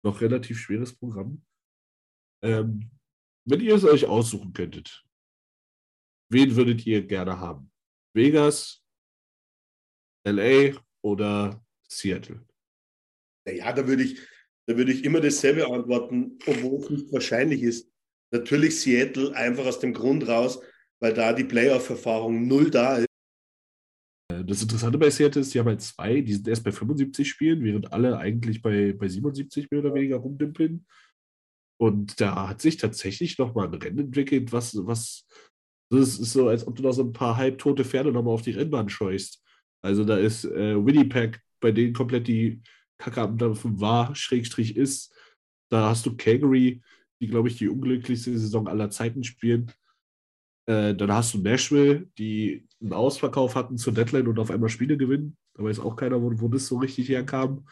noch 0.05 0.21
relativ 0.21 0.59
schweres 0.59 0.97
Programm. 0.97 1.45
Ähm, 2.43 2.91
wenn 3.45 3.61
ihr 3.61 3.75
es 3.75 3.85
euch 3.85 4.07
aussuchen 4.07 4.53
könntet, 4.53 5.05
wen 6.31 6.55
würdet 6.55 6.87
ihr 6.87 7.07
gerne 7.07 7.41
haben? 7.41 7.73
Vegas, 8.15 8.85
LA 10.27 10.79
oder 11.03 11.65
Seattle? 11.89 12.47
Naja, 13.47 13.73
da 13.73 13.87
würde 13.87 14.03
ich, 14.03 14.21
da 14.67 14.77
würde 14.77 14.93
ich 14.93 15.05
immer 15.05 15.21
dasselbe 15.21 15.67
antworten, 15.67 16.39
obwohl 16.47 16.81
es 16.81 16.91
nicht 16.91 17.13
wahrscheinlich 17.13 17.63
ist. 17.63 17.91
Natürlich 18.31 18.79
Seattle 18.81 19.35
einfach 19.35 19.65
aus 19.65 19.81
dem 19.81 19.95
Grund 19.95 20.29
raus, 20.29 20.61
weil 21.01 21.15
da 21.15 21.33
die 21.33 21.45
Playoff-Erfahrung 21.45 22.47
null 22.47 22.71
da 22.71 22.99
ist. 22.99 23.08
Äh, 24.29 24.45
das 24.45 24.63
Interessante 24.63 24.99
bei 24.99 25.11
Seattle 25.11 25.43
ist, 25.43 25.55
die 25.55 25.59
haben 25.59 25.67
halt 25.67 25.83
zwei, 25.83 26.21
die 26.21 26.35
sind 26.35 26.49
erst 26.49 26.65
bei 26.65 26.73
75 26.73 27.29
Spielen, 27.29 27.63
während 27.63 27.93
alle 27.93 28.19
eigentlich 28.19 28.63
bei, 28.63 28.93
bei 28.93 29.09
77 29.09 29.71
mehr 29.71 29.81
oder 29.81 29.95
weniger 29.95 30.17
rumdümpeln. 30.17 30.87
Und 31.81 32.21
da 32.21 32.49
hat 32.49 32.61
sich 32.61 32.77
tatsächlich 32.77 33.39
nochmal 33.39 33.69
ein 33.69 33.75
Rennen 33.75 33.99
entwickelt, 33.99 34.53
was, 34.53 34.77
was 34.85 35.27
das 35.91 36.19
ist 36.19 36.33
so, 36.33 36.49
als 36.49 36.67
ob 36.67 36.77
du 36.77 36.83
da 36.83 36.93
so 36.93 37.03
ein 37.03 37.13
paar 37.13 37.37
halbtote 37.37 37.85
Pferde 37.85 38.13
nochmal 38.13 38.35
auf 38.35 38.43
die 38.43 38.51
Rennbahn 38.51 38.89
scheust. 38.89 39.43
Also 39.83 40.05
da 40.05 40.17
ist 40.17 40.45
äh, 40.45 40.85
Winnipeg, 40.85 41.41
bei 41.61 41.73
denen 41.73 41.95
komplett 41.95 42.29
die 42.29 42.61
Kacke 42.99 43.23
am 43.23 43.39
Dampfen 43.39 43.81
war, 43.81 44.15
Schrägstrich 44.15 44.77
ist. 44.77 45.15
Da 45.71 45.89
hast 45.91 46.05
du 46.05 46.17
Calgary, 46.17 46.83
die, 47.21 47.29
glaube 47.29 47.49
ich, 47.49 47.57
die 47.57 47.69
unglücklichste 47.69 48.37
Saison 48.37 48.69
aller 48.69 48.91
Zeiten 48.91 49.23
spielen. 49.23 49.73
Äh, 50.69 50.95
dann 50.95 51.11
hast 51.11 51.33
du 51.33 51.39
Nashville, 51.39 52.07
die 52.19 52.67
einen 52.83 52.93
Ausverkauf 52.93 53.55
hatten 53.55 53.79
zur 53.79 53.95
Deadline 53.95 54.29
und 54.29 54.39
auf 54.39 54.51
einmal 54.51 54.69
Spiele 54.69 54.99
gewinnen. 54.99 55.37
Da 55.55 55.65
weiß 55.65 55.81
auch 55.81 55.97
keiner, 55.97 56.21
wo, 56.21 56.31
wo 56.39 56.49
das 56.49 56.67
so 56.67 56.77
richtig 56.77 57.09
herkam. 57.09 57.67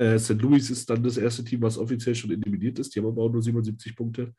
Äh, 0.00 0.16
St. 0.16 0.40
Louis 0.40 0.70
ist 0.70 0.88
dann 0.88 1.02
das 1.02 1.16
erste 1.16 1.44
Team, 1.44 1.60
was 1.60 1.76
offiziell 1.76 2.14
schon 2.14 2.30
eliminiert 2.30 2.78
ist. 2.78 2.94
Die 2.94 3.00
haben 3.00 3.08
aber 3.08 3.22
auch 3.22 3.32
nur 3.32 3.42
77 3.42 3.96
Punkte. 3.96 4.32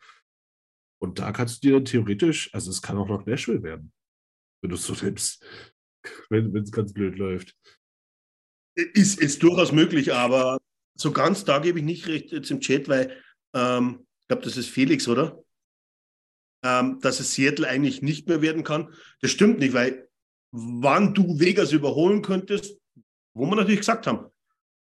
Und 1.01 1.19
da 1.19 1.33
kannst 1.33 1.61
du 1.61 1.67
dir 1.67 1.73
dann 1.75 1.85
theoretisch, 1.85 2.53
also 2.53 2.71
es 2.71 2.81
kann 2.81 2.97
auch 2.97 3.09
noch 3.09 3.25
Nashville 3.25 3.61
werden, 3.61 3.91
wenn 4.61 4.69
du 4.69 4.77
es 4.77 4.85
so 4.85 4.93
nimmst, 4.93 5.45
wenn 6.29 6.55
es 6.55 6.71
ganz 6.71 6.93
blöd 6.93 7.17
läuft. 7.17 7.53
Ist, 8.75 9.19
ist 9.19 9.43
durchaus 9.43 9.73
möglich, 9.73 10.13
aber 10.13 10.59
so 10.97 11.11
ganz 11.11 11.43
da 11.43 11.59
gebe 11.59 11.79
ich 11.79 11.85
nicht 11.85 12.07
recht 12.07 12.31
jetzt 12.31 12.51
im 12.51 12.61
Chat, 12.61 12.87
weil 12.87 13.21
ähm, 13.53 14.07
ich 14.21 14.27
glaube, 14.29 14.43
das 14.43 14.55
ist 14.55 14.69
Felix, 14.69 15.09
oder? 15.09 15.43
Ähm, 16.63 16.99
dass 17.01 17.19
es 17.19 17.33
Seattle 17.33 17.67
eigentlich 17.67 18.03
nicht 18.03 18.27
mehr 18.27 18.41
werden 18.41 18.63
kann. 18.63 18.93
Das 19.21 19.31
stimmt 19.31 19.59
nicht, 19.59 19.73
weil 19.73 20.07
wann 20.51 21.13
du 21.13 21.39
Vegas 21.39 21.71
überholen 21.71 22.21
könntest, 22.21 22.77
wo 23.33 23.47
wir 23.47 23.55
natürlich 23.55 23.79
gesagt 23.79 24.05
haben, 24.05 24.29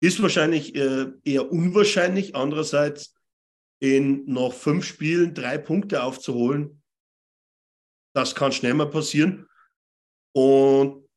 ist 0.02 0.22
wahrscheinlich 0.22 0.76
äh, 0.76 1.08
eher 1.24 1.52
unwahrscheinlich. 1.52 2.36
Andererseits 2.36 3.16
in 3.80 4.26
noch 4.26 4.54
fünf 4.54 4.86
Spielen 4.86 5.34
drei 5.34 5.58
Punkte 5.58 6.04
aufzuholen, 6.04 6.82
das 8.14 8.36
kann 8.36 8.52
schnell 8.52 8.74
mal 8.74 8.90
passieren. 8.90 9.48
Und 10.36 11.08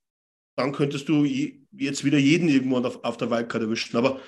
dann 0.57 0.73
könntest 0.73 1.09
du 1.09 1.25
jetzt 1.25 2.05
wieder 2.05 2.19
jeden 2.19 2.49
irgendwo 2.49 2.79
auf, 2.79 3.03
auf 3.03 3.17
der 3.17 3.31
Wildcard 3.31 3.65
erwischen. 3.65 3.97
Aber 3.97 4.21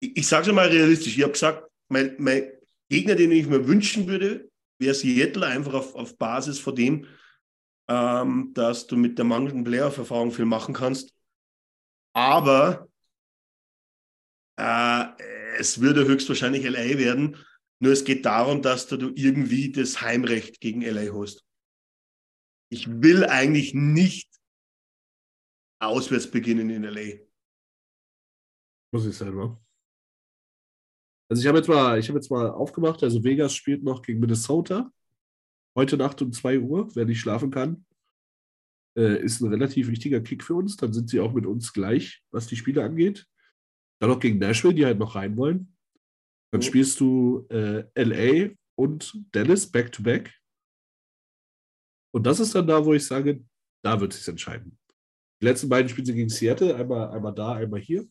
ich, 0.00 0.16
ich 0.16 0.26
sage 0.26 0.48
es 0.48 0.54
mal 0.54 0.68
realistisch. 0.68 1.16
Ich 1.16 1.22
habe 1.22 1.32
gesagt, 1.32 1.70
mein, 1.88 2.16
mein, 2.18 2.50
Gegner, 2.92 3.14
den 3.14 3.32
ich 3.32 3.46
mir 3.46 3.66
wünschen 3.66 4.06
würde, 4.06 4.50
wäre 4.78 4.94
Seattle 4.94 5.46
einfach 5.46 5.72
auf, 5.72 5.94
auf 5.94 6.18
Basis 6.18 6.58
von 6.58 6.76
dem, 6.76 7.06
ähm, 7.88 8.52
dass 8.52 8.86
du 8.86 8.98
mit 8.98 9.16
der 9.16 9.24
mangelnden 9.24 9.64
Playoff-Erfahrung 9.64 10.30
viel 10.30 10.44
machen 10.44 10.74
kannst. 10.74 11.14
Aber 12.14 12.86
äh, 14.58 15.06
es 15.56 15.80
würde 15.80 16.06
höchstwahrscheinlich 16.06 16.64
LA 16.64 16.98
werden. 16.98 17.38
Nur 17.80 17.92
es 17.92 18.04
geht 18.04 18.26
darum, 18.26 18.60
dass 18.60 18.86
du 18.88 19.10
irgendwie 19.14 19.72
das 19.72 20.02
Heimrecht 20.02 20.60
gegen 20.60 20.82
LA 20.82 21.18
hast. 21.18 21.46
Ich 22.68 22.88
will 22.88 23.24
eigentlich 23.24 23.72
nicht 23.72 24.28
auswärts 25.80 26.30
beginnen 26.30 26.68
in 26.68 26.84
LA. 26.84 27.24
Muss 28.92 29.06
ich 29.06 29.16
selber. 29.16 29.61
Also 31.32 31.40
ich 31.40 31.48
habe 31.48 31.56
jetzt 31.56 31.68
mal, 31.68 31.98
ich 31.98 32.08
habe 32.08 32.18
jetzt 32.18 32.30
mal 32.30 32.50
aufgemacht, 32.50 33.02
also 33.02 33.24
Vegas 33.24 33.54
spielt 33.54 33.82
noch 33.82 34.02
gegen 34.02 34.20
Minnesota. 34.20 34.92
Heute 35.74 35.96
Nacht 35.96 36.20
um 36.20 36.30
2 36.30 36.60
Uhr, 36.60 36.94
wer 36.94 37.06
nicht 37.06 37.20
schlafen 37.20 37.50
kann. 37.50 37.86
Äh, 38.98 39.24
ist 39.24 39.40
ein 39.40 39.48
relativ 39.48 39.88
wichtiger 39.88 40.20
Kick 40.20 40.44
für 40.44 40.54
uns. 40.54 40.76
Dann 40.76 40.92
sind 40.92 41.08
sie 41.08 41.20
auch 41.20 41.32
mit 41.32 41.46
uns 41.46 41.72
gleich, 41.72 42.22
was 42.32 42.48
die 42.48 42.56
Spiele 42.56 42.84
angeht. 42.84 43.26
Dann 43.98 44.10
noch 44.10 44.20
gegen 44.20 44.40
Nashville, 44.40 44.74
die 44.74 44.84
halt 44.84 44.98
noch 44.98 45.14
rein 45.14 45.34
wollen. 45.38 45.74
Dann 46.52 46.60
oh. 46.60 46.64
spielst 46.64 47.00
du 47.00 47.46
äh, 47.48 47.84
LA 47.94 48.50
und 48.76 49.24
Dallas 49.32 49.66
back-to-back. 49.66 50.28
-back. 50.28 50.34
Und 52.14 52.26
das 52.26 52.40
ist 52.40 52.54
dann 52.54 52.66
da, 52.66 52.84
wo 52.84 52.92
ich 52.92 53.06
sage, 53.06 53.42
da 53.82 53.98
wird 53.98 54.12
es 54.12 54.18
sich 54.18 54.28
entscheiden. 54.28 54.78
Die 55.40 55.46
letzten 55.46 55.70
beiden 55.70 55.88
Spiele 55.88 56.08
sind 56.08 56.16
gegen 56.16 56.28
Seattle, 56.28 56.76
einmal, 56.76 57.08
einmal 57.08 57.34
da, 57.34 57.54
einmal 57.54 57.80
hier. 57.80 58.06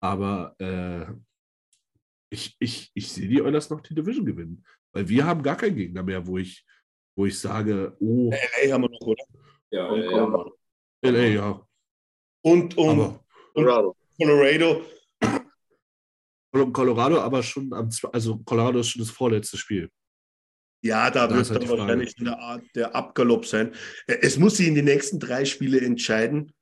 Aber 0.00 0.56
äh, 0.58 1.12
ich, 2.32 2.56
ich, 2.58 2.90
ich 2.94 3.12
sehe 3.12 3.28
die 3.28 3.42
Oilers 3.42 3.68
noch 3.68 3.80
die 3.80 3.94
Division 3.94 4.24
gewinnen. 4.24 4.64
Weil 4.92 5.08
wir 5.08 5.26
haben 5.26 5.42
gar 5.42 5.56
keinen 5.56 5.76
Gegner 5.76 6.02
mehr, 6.02 6.26
wo 6.26 6.38
ich, 6.38 6.64
wo 7.14 7.26
ich 7.26 7.38
sage, 7.38 7.94
oh. 8.00 8.30
LA 8.30 8.72
haben 8.72 8.82
wir 8.82 8.90
noch, 8.90 9.00
oder? 9.00 9.24
Ja, 9.70 9.94
LA, 9.94 10.50
LA, 11.02 11.24
ja. 11.26 11.66
Und, 12.42 12.76
und, 12.76 12.88
Aber, 12.88 13.24
und 13.54 13.64
Colorado. 13.64 13.96
Colorado 16.72 17.20
aber 17.20 17.42
schon 17.42 17.72
am, 17.72 17.88
also 18.12 18.38
Colorado 18.38 18.80
ist 18.80 18.88
schon 18.88 19.00
das 19.00 19.10
vorletzte 19.10 19.56
Spiel. 19.56 19.90
Ja, 20.84 21.10
da, 21.10 21.30
wird 21.30 21.48
halt 21.48 21.62
dann 21.62 21.78
wahrscheinlich 21.78 22.14
der 22.16 22.38
Art 22.38 22.64
der 22.74 22.94
Abgalopp 22.94 23.46
sein. 23.46 23.72
Äh, 24.06 24.18
es 24.22 24.38
muss 24.38 24.56
sich 24.56 24.66
in 24.66 24.74
den 24.74 24.86
nächsten 24.86 25.20
drei 25.20 25.44
Spiele 25.44 25.80
entscheiden, 25.80 26.52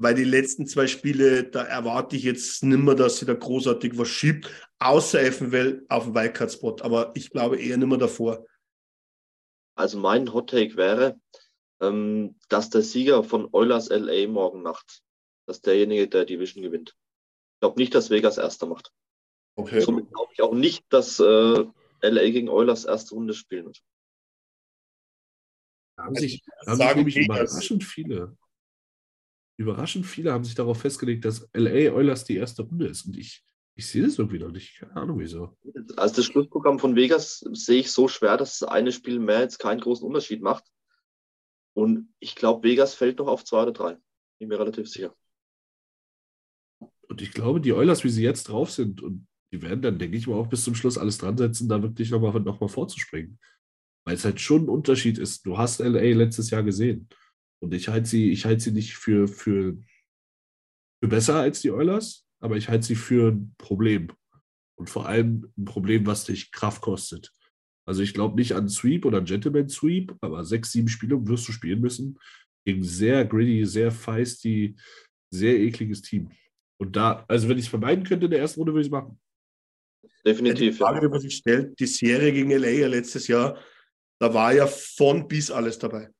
weil 0.00 0.14
die 0.14 0.24
letzten 0.24 0.66
zwei 0.66 0.86
Spiele, 0.86 1.44
da 1.44 1.62
erwarte 1.62 2.16
ich 2.16 2.24
jetzt 2.24 2.62
nimmer, 2.64 2.94
dass 2.94 3.18
sie 3.18 3.26
da 3.26 3.34
großartig 3.34 3.96
was 3.98 4.08
schiebt, 4.08 4.50
außer 4.78 5.20
eventuell 5.22 5.84
auf 5.88 6.04
dem 6.04 6.14
Wildcard-Spot. 6.14 6.76
Aber 6.80 7.12
ich 7.14 7.30
glaube 7.30 7.58
eher 7.60 7.76
nimmer 7.76 7.98
davor. 7.98 8.44
Also 9.76 9.98
mein 9.98 10.32
Hot 10.32 10.50
Take 10.50 10.76
wäre, 10.76 11.18
ähm, 11.80 12.36
dass 12.48 12.70
der 12.70 12.82
Sieger 12.82 13.22
von 13.22 13.48
Oilers 13.52 13.88
LA 13.88 14.26
morgen 14.26 14.62
Nacht 14.62 15.02
dass 15.50 15.60
derjenige 15.62 16.06
der 16.06 16.24
Division 16.24 16.62
gewinnt. 16.62 16.90
Ich 17.54 17.60
glaube 17.60 17.80
nicht, 17.80 17.92
dass 17.92 18.08
Vegas 18.08 18.38
Erster 18.38 18.66
macht. 18.66 18.92
Okay. 19.56 19.80
Somit 19.80 20.08
glaube 20.12 20.32
ich 20.32 20.40
auch 20.42 20.54
nicht, 20.54 20.84
dass 20.90 21.18
äh, 21.18 21.64
LA 22.02 22.30
gegen 22.30 22.48
Oilers 22.48 22.84
erste 22.84 23.16
Runde 23.16 23.34
spielen 23.34 23.66
wird. 23.66 23.82
Da 25.96 26.04
haben 26.04 26.14
sich, 26.14 26.40
da 26.64 26.78
haben 26.78 27.04
sich 27.04 27.16
überraschend 27.16 27.82
viele, 27.82 28.36
überraschend 29.60 30.06
viele 30.06 30.32
haben 30.32 30.44
sich 30.44 30.54
darauf 30.54 30.80
festgelegt, 30.80 31.24
dass 31.26 31.48
LA 31.52 31.92
Oilers 31.92 32.24
die 32.24 32.36
erste 32.36 32.62
Runde 32.62 32.86
ist. 32.86 33.04
Und 33.04 33.18
ich, 33.18 33.44
ich 33.74 33.86
sehe 33.86 34.02
das 34.02 34.18
irgendwie 34.18 34.38
noch 34.38 34.50
nicht. 34.50 34.78
Keine 34.78 34.96
Ahnung 34.96 35.18
wieso. 35.18 35.54
Also 35.96 36.16
das 36.16 36.24
Schlussprogramm 36.24 36.78
von 36.78 36.96
Vegas 36.96 37.44
sehe 37.52 37.80
ich 37.80 37.92
so 37.92 38.08
schwer, 38.08 38.38
dass 38.38 38.58
das 38.58 38.68
eine 38.70 38.90
Spiel 38.90 39.18
mehr 39.18 39.40
jetzt 39.40 39.58
keinen 39.58 39.80
großen 39.80 40.06
Unterschied 40.06 40.40
macht. 40.40 40.64
Und 41.74 42.08
ich 42.20 42.34
glaube, 42.36 42.66
Vegas 42.66 42.94
fällt 42.94 43.18
noch 43.18 43.28
auf 43.28 43.44
zwei 43.44 43.62
oder 43.62 43.72
drei. 43.72 43.98
Bin 44.38 44.48
mir 44.48 44.58
relativ 44.58 44.88
sicher. 44.88 45.14
Und 47.08 47.20
ich 47.20 47.32
glaube, 47.32 47.60
die 47.60 47.74
Oilers, 47.74 48.02
wie 48.02 48.08
sie 48.08 48.22
jetzt 48.22 48.44
drauf 48.44 48.70
sind, 48.70 49.02
und 49.02 49.26
die 49.52 49.60
werden 49.60 49.82
dann, 49.82 49.98
denke 49.98 50.16
ich 50.16 50.26
mal, 50.26 50.36
auch 50.36 50.46
bis 50.46 50.64
zum 50.64 50.74
Schluss 50.74 50.96
alles 50.96 51.18
dran 51.18 51.36
setzen, 51.36 51.68
da 51.68 51.82
wirklich 51.82 52.10
nochmal 52.10 52.40
noch 52.40 52.60
mal 52.60 52.68
vorzuspringen. 52.68 53.38
Weil 54.06 54.14
es 54.14 54.24
halt 54.24 54.40
schon 54.40 54.64
ein 54.64 54.68
Unterschied 54.70 55.18
ist. 55.18 55.44
Du 55.44 55.58
hast 55.58 55.80
LA 55.80 56.14
letztes 56.14 56.48
Jahr 56.48 56.62
gesehen. 56.62 57.08
Und 57.62 57.74
ich 57.74 57.88
halte 57.88 58.08
sie, 58.08 58.30
ich 58.30 58.44
halte 58.44 58.62
sie 58.62 58.72
nicht 58.72 58.96
für, 58.96 59.28
für, 59.28 59.76
für 61.02 61.08
besser 61.08 61.36
als 61.36 61.60
die 61.60 61.70
Oilers, 61.70 62.26
aber 62.40 62.56
ich 62.56 62.68
halte 62.68 62.86
sie 62.86 62.94
für 62.94 63.32
ein 63.32 63.54
Problem. 63.58 64.08
Und 64.76 64.88
vor 64.88 65.06
allem 65.06 65.52
ein 65.58 65.66
Problem, 65.66 66.06
was 66.06 66.24
dich 66.24 66.52
Kraft 66.52 66.80
kostet. 66.80 67.34
Also 67.86 68.02
ich 68.02 68.14
glaube 68.14 68.36
nicht 68.36 68.54
an 68.54 68.68
Sweep 68.68 69.04
oder 69.04 69.20
Gentleman 69.20 69.68
Sweep, 69.68 70.14
aber 70.20 70.44
sechs, 70.44 70.72
sieben 70.72 70.88
Spiele 70.88 71.26
wirst 71.26 71.48
du 71.48 71.52
spielen 71.52 71.80
müssen 71.80 72.18
gegen 72.64 72.84
sehr 72.84 73.24
gritty, 73.24 73.66
sehr 73.66 73.90
feisty, 73.90 74.76
sehr 75.32 75.58
ekliges 75.58 76.02
Team. 76.02 76.30
Und 76.78 76.96
da, 76.96 77.24
also 77.28 77.48
wenn 77.48 77.58
ich 77.58 77.64
es 77.64 77.70
vermeiden 77.70 78.04
könnte 78.04 78.26
in 78.26 78.30
der 78.30 78.40
ersten 78.40 78.60
Runde, 78.60 78.72
würde 78.72 78.82
ich 78.82 78.86
es 78.86 78.92
machen. 78.92 79.20
Definitiv. 80.24 80.58
Die 80.58 80.72
Frage, 80.72 81.00
die 81.00 81.08
man 81.08 81.20
sich 81.20 81.36
stellt, 81.36 81.78
die 81.78 81.86
Serie 81.86 82.32
gegen 82.32 82.50
LA 82.50 82.86
letztes 82.86 83.26
Jahr, 83.28 83.58
da 84.18 84.32
war 84.32 84.52
ja 84.52 84.66
von 84.66 85.26
bis 85.28 85.50
alles 85.50 85.78
dabei. 85.78 86.10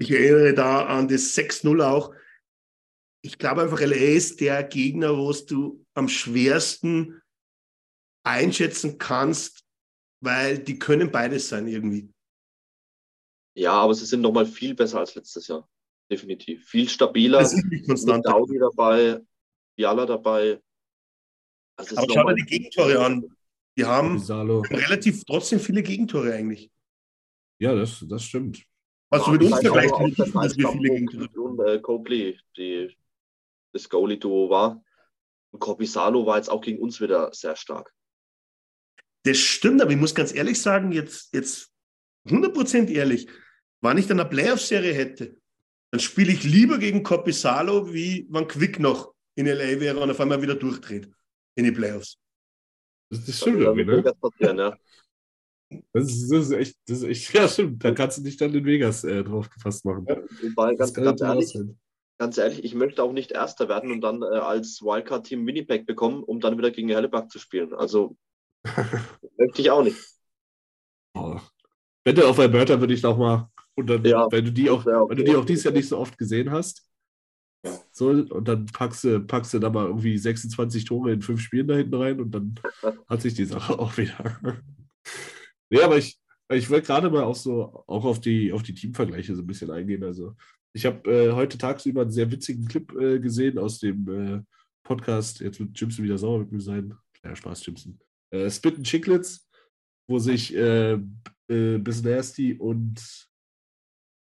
Ich 0.00 0.10
erinnere 0.10 0.54
da 0.54 0.86
an 0.86 1.08
das 1.08 1.36
6-0 1.36 1.84
auch. 1.84 2.14
Ich 3.22 3.36
glaube 3.38 3.62
einfach, 3.62 3.80
LA 3.80 3.96
ist 3.96 4.40
der 4.40 4.62
Gegner, 4.62 5.16
wo 5.16 5.32
du 5.32 5.84
am 5.94 6.08
schwersten 6.08 7.20
einschätzen 8.24 8.98
kannst, 8.98 9.64
weil 10.20 10.58
die 10.58 10.78
können 10.78 11.10
beides 11.10 11.48
sein 11.48 11.66
irgendwie. 11.66 12.12
Ja, 13.56 13.72
aber 13.72 13.94
sie 13.94 14.06
sind 14.06 14.20
nochmal 14.20 14.46
viel 14.46 14.74
besser 14.74 15.00
als 15.00 15.16
letztes 15.16 15.48
Jahr. 15.48 15.68
Definitiv. 16.10 16.64
Viel 16.68 16.88
stabiler. 16.88 17.40
Das 17.40 17.54
ist 17.54 17.64
nicht 17.66 17.86
konstant. 17.86 18.24
Daudi 18.24 18.58
dabei, 18.58 19.20
Fiala 19.74 20.06
dabei. 20.06 20.62
Also 21.76 21.96
aber 21.96 22.12
schau 22.12 22.28
dir 22.28 22.34
die 22.36 22.44
Gegentore 22.44 23.04
an. 23.04 23.24
Die 23.76 23.84
haben 23.84 24.18
Salo. 24.18 24.60
relativ 24.60 25.24
trotzdem 25.24 25.60
viele 25.60 25.82
Gegentore 25.82 26.34
eigentlich. 26.34 26.70
Ja, 27.60 27.74
das, 27.74 28.04
das 28.08 28.24
stimmt. 28.24 28.64
Was 29.10 29.24
du 29.24 29.32
mit 29.32 29.42
uns 29.42 29.60
vergleichst, 29.60 30.18
dass 30.18 30.56
wir 30.56 30.68
viele 30.68 30.90
Gegentore 30.90 31.40
und 31.40 31.60
äh, 31.60 31.80
Copley, 31.80 32.38
die, 32.56 32.94
das 33.72 33.88
Goalie-Duo 33.88 34.50
war. 34.50 34.82
Und 35.50 35.60
Kopi 35.60 35.86
Salo 35.86 36.26
war 36.26 36.36
jetzt 36.36 36.50
auch 36.50 36.60
gegen 36.60 36.80
uns 36.80 37.00
wieder 37.00 37.32
sehr 37.32 37.56
stark. 37.56 37.94
Das 39.24 39.38
stimmt, 39.38 39.80
aber 39.80 39.90
ich 39.90 39.96
muss 39.96 40.14
ganz 40.14 40.34
ehrlich 40.34 40.60
sagen, 40.60 40.92
jetzt, 40.92 41.32
jetzt 41.34 41.72
100% 42.26 42.90
ehrlich, 42.90 43.28
wenn 43.80 43.98
ich 43.98 44.06
dann 44.06 44.20
eine 44.20 44.28
Playoff-Serie 44.28 44.92
hätte, 44.92 45.40
dann 45.90 46.00
spiele 46.00 46.32
ich 46.32 46.44
lieber 46.44 46.78
gegen 46.78 47.02
Copisalo, 47.02 47.92
wie 47.92 48.26
wenn 48.30 48.46
Quick 48.46 48.78
noch 48.78 49.14
in 49.36 49.46
LA 49.46 49.80
wäre 49.80 49.98
und 50.00 50.10
auf 50.10 50.20
einmal 50.20 50.42
wieder 50.42 50.54
durchdreht 50.54 51.10
in 51.54 51.64
die 51.64 51.72
Playoffs. 51.72 52.18
Das 53.10 53.26
ist 53.26 53.42
schön 53.42 53.60
irgendwie, 53.60 53.84
ne? 53.84 54.02
Das 54.02 54.14
ist, 55.70 56.30
das 56.30 56.48
ist, 56.48 56.52
echt, 56.52 56.76
das 56.86 56.98
ist 56.98 57.04
echt, 57.04 57.34
ja 57.34 57.48
stimmt, 57.48 57.84
da 57.84 57.92
kannst 57.92 58.18
du 58.18 58.22
dich 58.22 58.36
dann 58.36 58.54
in 58.54 58.64
Vegas 58.64 59.04
äh, 59.04 59.22
drauf 59.22 59.50
gefasst 59.50 59.84
machen. 59.84 60.06
Ja, 60.08 60.16
wobei, 60.42 60.74
ganz, 60.74 60.94
ganz 60.94 61.20
ehrlich, 61.20 61.58
ganz 62.18 62.38
ehrlich, 62.38 62.64
ich 62.64 62.74
möchte 62.74 63.02
auch 63.02 63.12
nicht 63.12 63.32
Erster 63.32 63.68
werden 63.68 63.92
und 63.92 64.00
dann 64.00 64.22
äh, 64.22 64.26
als 64.26 64.82
Wildcard-Team 64.82 65.46
Winnipeg 65.46 65.86
bekommen, 65.86 66.22
um 66.22 66.40
dann 66.40 66.58
wieder 66.58 66.70
gegen 66.70 66.88
Hellebuck 66.88 67.30
zu 67.30 67.38
spielen. 67.38 67.74
Also 67.74 68.16
möchte 69.36 69.62
ich 69.62 69.70
auch 69.70 69.82
nicht. 69.82 69.98
Oh. 71.14 71.38
Wette 72.04 72.26
auf 72.26 72.38
Alberta 72.38 72.80
würde 72.80 72.94
ich 72.94 73.02
noch 73.02 73.18
mal, 73.18 73.50
und 73.74 73.88
dann, 73.88 74.04
ja, 74.04 74.26
wenn 74.30 74.44
du 74.44 74.52
die 74.52 74.70
auch, 74.70 74.84
okay. 74.84 75.04
wenn 75.08 75.16
du 75.18 75.24
die 75.24 75.36
auch 75.36 75.44
dieses 75.44 75.64
Jahr 75.64 75.74
nicht 75.74 75.88
so 75.88 75.98
oft 75.98 76.18
gesehen 76.18 76.50
hast, 76.50 76.88
so, 77.92 78.10
und 78.10 78.46
dann 78.46 78.66
packst 78.66 79.04
du, 79.04 79.20
packst 79.20 79.52
du 79.54 79.58
da 79.58 79.70
mal 79.70 79.86
irgendwie 79.86 80.16
26 80.16 80.84
Tore 80.84 81.12
in 81.12 81.22
fünf 81.22 81.40
Spielen 81.40 81.66
da 81.66 81.74
hinten 81.74 81.94
rein 81.94 82.20
und 82.20 82.30
dann 82.30 82.54
hat 83.08 83.22
sich 83.22 83.34
die 83.34 83.44
Sache 83.44 83.78
auch 83.78 83.96
wieder. 83.96 84.40
Ja, 85.70 85.84
aber 85.84 85.98
ich, 85.98 86.18
ich 86.50 86.70
wollte 86.70 86.86
gerade 86.86 87.10
mal 87.10 87.24
auch 87.24 87.36
so 87.36 87.84
auch 87.86 88.04
auf 88.04 88.20
die, 88.20 88.52
auf 88.52 88.62
die 88.62 88.74
Teamvergleiche 88.74 89.34
so 89.34 89.42
ein 89.42 89.46
bisschen 89.46 89.70
eingehen. 89.70 90.04
Also, 90.04 90.34
ich 90.72 90.86
habe 90.86 91.10
äh, 91.10 91.32
heute 91.32 91.58
tagsüber 91.58 92.02
einen 92.02 92.10
sehr 92.10 92.30
witzigen 92.30 92.66
Clip 92.66 92.92
äh, 92.94 93.18
gesehen 93.18 93.58
aus 93.58 93.78
dem 93.78 94.08
äh, 94.08 94.42
Podcast. 94.82 95.40
Jetzt 95.40 95.60
wird 95.60 95.78
Jimson 95.78 96.04
wieder 96.04 96.18
sauer 96.18 96.40
mit 96.40 96.52
mir 96.52 96.60
sein. 96.60 96.94
Kleiner 97.14 97.36
Spaß, 97.36 97.66
Jimson. 97.66 97.98
Äh, 98.30 98.50
Spitten 98.50 98.84
Chicklets, 98.84 99.48
wo 100.08 100.18
sich 100.18 100.54
äh, 100.54 100.98
äh, 101.48 101.78
Bisnasty 101.78 102.54
und 102.54 103.28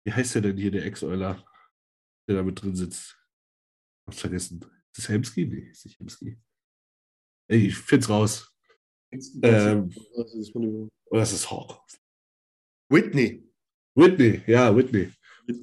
wie 0.05 0.11
heißt 0.11 0.35
der 0.35 0.41
denn 0.41 0.57
hier, 0.57 0.71
der 0.71 0.85
Ex-Euler, 0.85 1.45
der 2.27 2.35
da 2.35 2.43
mit 2.43 2.61
drin 2.61 2.75
sitzt? 2.75 3.17
Hab's 4.07 4.19
vergessen. 4.19 4.59
Ist 4.61 4.97
das 4.97 5.09
Hemsky? 5.09 5.45
Nee, 5.45 5.69
ist 5.69 5.85
nicht 5.85 5.99
Hemsky. 5.99 6.39
Ey, 7.47 7.67
ich 7.67 7.77
find's 7.77 8.09
raus. 8.09 8.51
Ähm, 9.43 9.89
oder 11.11 11.21
das 11.21 11.33
ist 11.33 11.51
Hawk. 11.51 11.81
Whitney. 12.89 13.43
Whitney, 13.95 14.41
ja, 14.47 14.75
Whitney. 14.75 15.09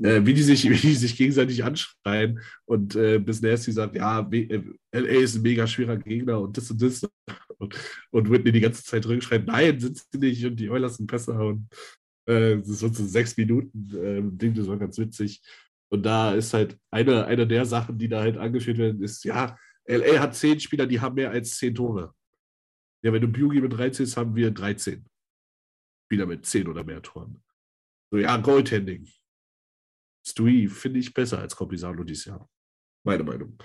Äh, 0.03 0.25
wie, 0.27 0.35
die 0.35 0.43
sich, 0.43 0.69
wie 0.69 0.77
die 0.77 0.95
sich 0.95 1.17
gegenseitig 1.17 1.65
anschreien 1.65 2.41
und 2.67 2.95
äh, 2.97 3.19
bis 3.19 3.41
Nasty 3.41 3.73
sagt, 3.73 3.97
ja, 3.97 4.21
äh, 4.31 4.63
LA 4.93 5.23
ist 5.23 5.37
ein 5.37 5.43
mega 5.43 5.67
schwerer 5.67 5.97
Gegner 5.97 6.41
und 6.41 6.57
das 6.57 6.71
und 6.71 6.83
das. 6.83 7.09
Und, 7.57 7.75
und 8.11 8.31
Whitney 8.31 8.53
die 8.53 8.61
ganze 8.61 8.85
Zeit 8.85 9.07
rückschreibt, 9.07 9.47
nein, 9.47 9.81
sind 9.81 9.97
sie 9.97 10.19
nicht 10.19 10.45
und 10.45 10.57
die 10.57 10.69
Oilers 10.69 10.97
sind 10.97 11.11
besser. 11.11 11.39
Und 11.39 11.69
äh, 12.27 12.59
das 12.59 12.69
ist 12.69 12.81
so 12.81 12.89
sechs 12.93 13.37
Minuten 13.37 13.89
äh, 13.97 14.21
Ding, 14.23 14.55
das 14.55 14.67
war 14.67 14.77
ganz 14.77 14.99
witzig. 14.99 15.41
Und 15.91 16.05
da 16.05 16.35
ist 16.35 16.53
halt 16.53 16.77
eine, 16.91 17.25
eine 17.25 17.47
der 17.47 17.65
Sachen, 17.65 17.99
die 17.99 18.09
da 18.09 18.21
halt 18.21 18.37
angeführt 18.37 18.79
werden, 18.79 19.03
ist, 19.03 19.25
ja, 19.25 19.57
LA 19.87 20.21
hat 20.21 20.37
zehn 20.37 20.61
Spieler, 20.61 20.87
die 20.87 21.01
haben 21.01 21.15
mehr 21.15 21.31
als 21.31 21.57
zehn 21.57 21.75
Tore. 21.75 22.13
Ja, 23.03 23.13
wenn 23.13 23.23
du 23.23 23.29
Bugi 23.29 23.61
mit 23.61 23.73
13 23.73 24.05
hast, 24.05 24.17
haben 24.17 24.37
wir 24.37 24.51
13 24.51 25.05
Spieler 26.09 26.25
mit 26.25 26.47
zehn 26.47 26.67
oder 26.67 26.85
mehr 26.85 27.03
Toren. 27.03 27.43
So, 28.11 28.17
ja, 28.17 28.35
Goaltending. 28.39 29.07
Stewie 30.27 30.67
finde 30.67 31.01
ich 31.01 31.13
besser 31.13 31.39
als 31.39 31.55
Copisano 31.55 32.03
dieses 32.03 32.25
Jahr. 32.25 32.49
Meine 33.05 33.25
Meinung. 33.25 33.59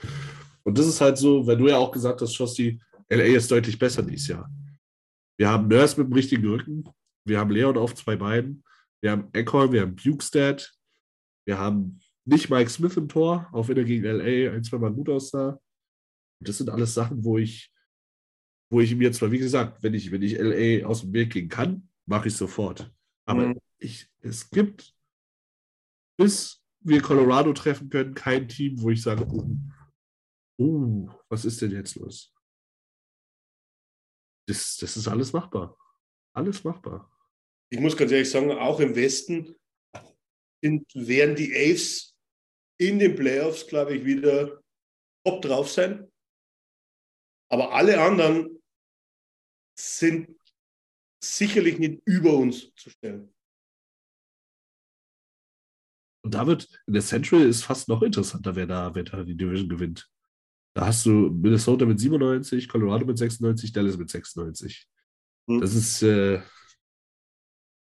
Und 0.64 0.78
das 0.78 0.88
ist 0.88 1.00
halt 1.00 1.18
so, 1.18 1.48
wenn 1.48 1.58
du 1.58 1.70
ja 1.70 1.78
auch 1.78 1.92
gesagt 1.92 2.20
hast, 2.20 2.34
Schosti, 2.34 2.82
LA 3.10 3.38
ist 3.38 3.50
deutlich 3.50 3.80
besser 3.80 4.04
dieses 4.04 4.28
Jahr. 4.28 4.52
Wir 5.38 5.50
haben 5.50 5.70
Nurse 5.70 5.98
mit 5.98 6.10
dem 6.10 6.14
richtigen 6.14 6.46
Rücken. 6.46 6.84
Wir 7.26 7.40
haben 7.40 7.50
Leon 7.50 7.78
auf 7.78 7.96
zwei 7.96 8.18
Beinen. 8.18 8.66
Wir 9.02 9.12
haben 9.12 9.30
Eckhorn, 9.32 9.72
wir 9.72 9.82
haben 9.82 9.96
Bukestad. 9.96 10.74
Wir 11.46 11.58
haben 11.58 12.02
nicht 12.26 12.50
Mike 12.50 12.70
Smith 12.70 12.98
im 12.98 13.08
Tor, 13.08 13.48
auch 13.54 13.70
wenn 13.70 13.78
er 13.78 13.86
gegen 13.86 14.04
LA 14.04 14.52
ein, 14.54 14.64
zwei 14.66 14.80
Mal 14.80 14.92
gut 14.92 15.08
aussah. 15.08 15.58
Das 16.42 16.58
sind 16.58 16.70
alles 16.70 16.94
Sachen, 16.94 17.24
wo 17.24 17.38
ich, 17.38 17.72
wo 18.70 18.82
ich 18.82 18.94
mir 18.98 19.14
zwar, 19.14 19.32
wie 19.32 19.40
gesagt, 19.40 19.82
wenn 19.82 19.94
ich, 19.94 20.12
wenn 20.12 20.22
ich 20.22 20.38
LA 20.38 20.86
aus 20.86 21.02
dem 21.02 21.14
Weg 21.14 21.32
gehen 21.32 21.48
kann, 21.48 21.88
mache 22.06 22.28
ich 22.28 22.36
sofort. 22.36 22.94
Aber 23.26 23.48
mhm. 23.48 23.60
ich, 23.80 24.10
es 24.22 24.50
gibt 24.50 24.94
bis 26.18 26.62
wir 26.82 27.02
Colorado 27.02 27.54
treffen 27.54 27.90
können, 27.90 28.14
kein 28.14 28.48
Team, 28.48 28.82
wo 28.82 28.90
ich 28.90 29.02
sage, 29.02 29.26
oh, 29.26 29.56
oh 30.58 31.10
was 31.30 31.46
ist 31.46 31.62
denn 31.62 31.72
jetzt 31.72 31.96
los? 31.96 32.34
Das, 34.48 34.78
das 34.78 34.98
ist 34.98 35.08
alles 35.08 35.32
machbar. 35.32 35.78
Alles 36.36 36.64
machbar. 36.64 37.10
Ich 37.72 37.80
muss 37.80 37.96
ganz 37.96 38.12
ehrlich 38.12 38.30
sagen, 38.30 38.52
auch 38.52 38.80
im 38.80 38.96
Westen 38.96 39.56
sind, 40.62 40.94
werden 40.94 41.36
die 41.36 41.54
Aves 41.54 42.16
in 42.80 43.00
den 43.00 43.16
Playoffs, 43.16 43.66
glaube 43.68 43.96
ich, 43.96 44.06
wieder 44.06 44.62
top 45.26 45.42
drauf 45.42 45.72
sein. 45.72 46.12
Aber 47.50 47.74
alle 47.74 48.02
anderen 48.02 48.62
sind 49.80 50.38
sicherlich 51.24 51.80
nicht 51.80 52.02
über 52.06 52.34
uns 52.34 52.74
zu 52.76 52.90
stellen. 52.90 53.34
Und 56.26 56.34
da 56.34 56.48
wird, 56.48 56.68
in 56.88 56.94
der 56.94 57.02
Central 57.02 57.42
ist 57.42 57.64
fast 57.64 57.90
noch 57.90 58.02
interessanter, 58.02 58.56
wer 58.56 58.66
da, 58.66 58.96
wer 58.96 59.04
da 59.04 59.24
die 59.24 59.36
Division 59.36 59.68
gewinnt. 59.68 60.10
Da 60.76 60.88
hast 60.88 61.06
du 61.06 61.12
Minnesota 61.12 61.86
mit 61.86 62.00
97, 62.00 62.68
Colorado 62.68 63.06
mit 63.06 63.18
96, 63.18 63.72
Dallas 63.72 63.98
mit 63.98 64.10
96. 64.10 64.88
Mhm. 65.48 65.62
Das 65.62 65.76
ist, 65.76 66.02
äh, 66.02 66.42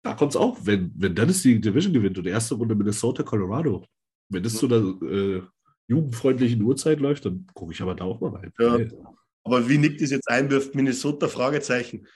da 0.05 0.15
kommt 0.15 0.33
es 0.33 0.37
auch, 0.37 0.59
wenn, 0.63 0.93
wenn 0.97 1.15
Dallas 1.15 1.43
die 1.43 1.61
Division 1.61 1.93
gewinnt 1.93 2.17
und 2.19 2.27
erste 2.27 2.55
Runde 2.55 2.75
Minnesota, 2.75 3.25
Colorado, 3.25 3.85
wenn 4.31 4.43
das 4.43 4.55
mhm. 4.55 4.59
zu 4.59 4.67
einer 4.67 5.13
äh, 5.13 5.43
jugendfreundlichen 5.89 6.63
Uhrzeit 6.63 7.01
läuft, 7.01 7.25
dann 7.25 7.47
gucke 7.55 7.73
ich 7.73 7.83
aber 7.83 7.95
da 7.95 8.05
auch 8.05 8.21
mal 8.21 8.31
rein. 8.31 8.53
Ja. 8.59 8.79
Aber 9.45 9.69
wie 9.69 9.79
Nick 9.79 9.99
das 9.99 10.11
jetzt 10.11 10.29
einwirft, 10.29 10.75
Minnesota, 10.75 11.27
Fragezeichen. 11.27 12.07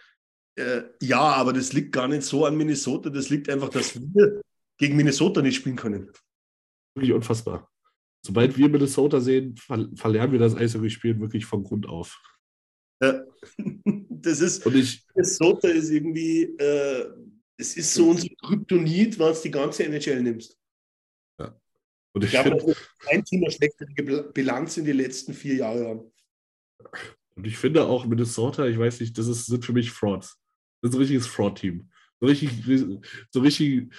Äh, 0.57 0.83
ja, 1.01 1.21
aber 1.21 1.53
das 1.53 1.73
liegt 1.73 1.93
gar 1.93 2.09
nicht 2.09 2.23
so 2.23 2.45
an 2.45 2.57
Minnesota, 2.57 3.11
das 3.11 3.31
liegt 3.31 3.49
einfach, 3.49 3.71
dass 3.71 3.99
wir 3.99 4.43
gegen 4.79 4.97
Minnesota 4.97 5.41
nicht 5.41 5.57
spielen 5.57 5.77
können. 5.77 6.11
Wirklich 6.95 7.13
unfassbar. 7.13 7.71
Sobald 8.25 8.57
wir 8.57 8.69
Minnesota 8.69 9.21
sehen, 9.21 9.57
ver 9.57 9.89
verlernen 9.95 10.33
wir 10.33 10.39
das 10.39 10.55
Eishockey-Spielen 10.55 11.21
wirklich 11.21 11.45
von 11.45 11.65
Grund 11.65 11.89
auf. 11.89 12.21
Ja. 13.03 13.25
Das 14.25 14.39
ist, 14.39 14.65
Und 14.65 14.77
ich, 14.77 15.05
Minnesota 15.17 15.67
ist 15.67 15.91
irgendwie, 15.91 16.45
äh, 16.45 17.13
es 17.57 17.77
ist 17.77 17.93
so 17.93 18.11
unser 18.11 18.29
Kryptonit, 18.41 19.19
wenn 19.19 19.35
du 19.35 19.41
die 19.43 19.51
ganze 19.51 19.85
NHL 19.85 20.23
nimmst. 20.23 20.57
Ja. 21.41 21.61
Und 22.15 22.23
ich, 22.23 22.33
ich 22.33 22.41
glaube, 22.41 22.65
dass 22.65 22.77
ein 23.11 23.25
Team 23.25 23.45
schlechtere 23.51 24.31
Bilanz 24.33 24.77
in 24.77 24.85
den 24.85 24.97
letzten 24.97 25.35
vier 25.35 25.57
Jahren. 25.57 26.13
Und 27.35 27.47
ich 27.49 27.59
finde 27.59 27.85
auch 27.85 28.07
Minnesota, 28.07 28.67
ich 28.67 28.79
weiß 28.79 29.01
nicht, 29.01 29.19
das 29.19 29.27
ist, 29.27 29.47
sind 29.47 29.65
für 29.65 29.73
mich 29.73 29.91
Frauds. 29.91 30.41
Das 30.83 30.91
ist 30.91 30.97
ein 30.97 31.01
richtiges 31.01 31.27
Fraud-Team. 31.27 31.89
So 32.21 32.27
richtig, 32.27 32.51
so 33.31 33.41
richtig, 33.41 33.93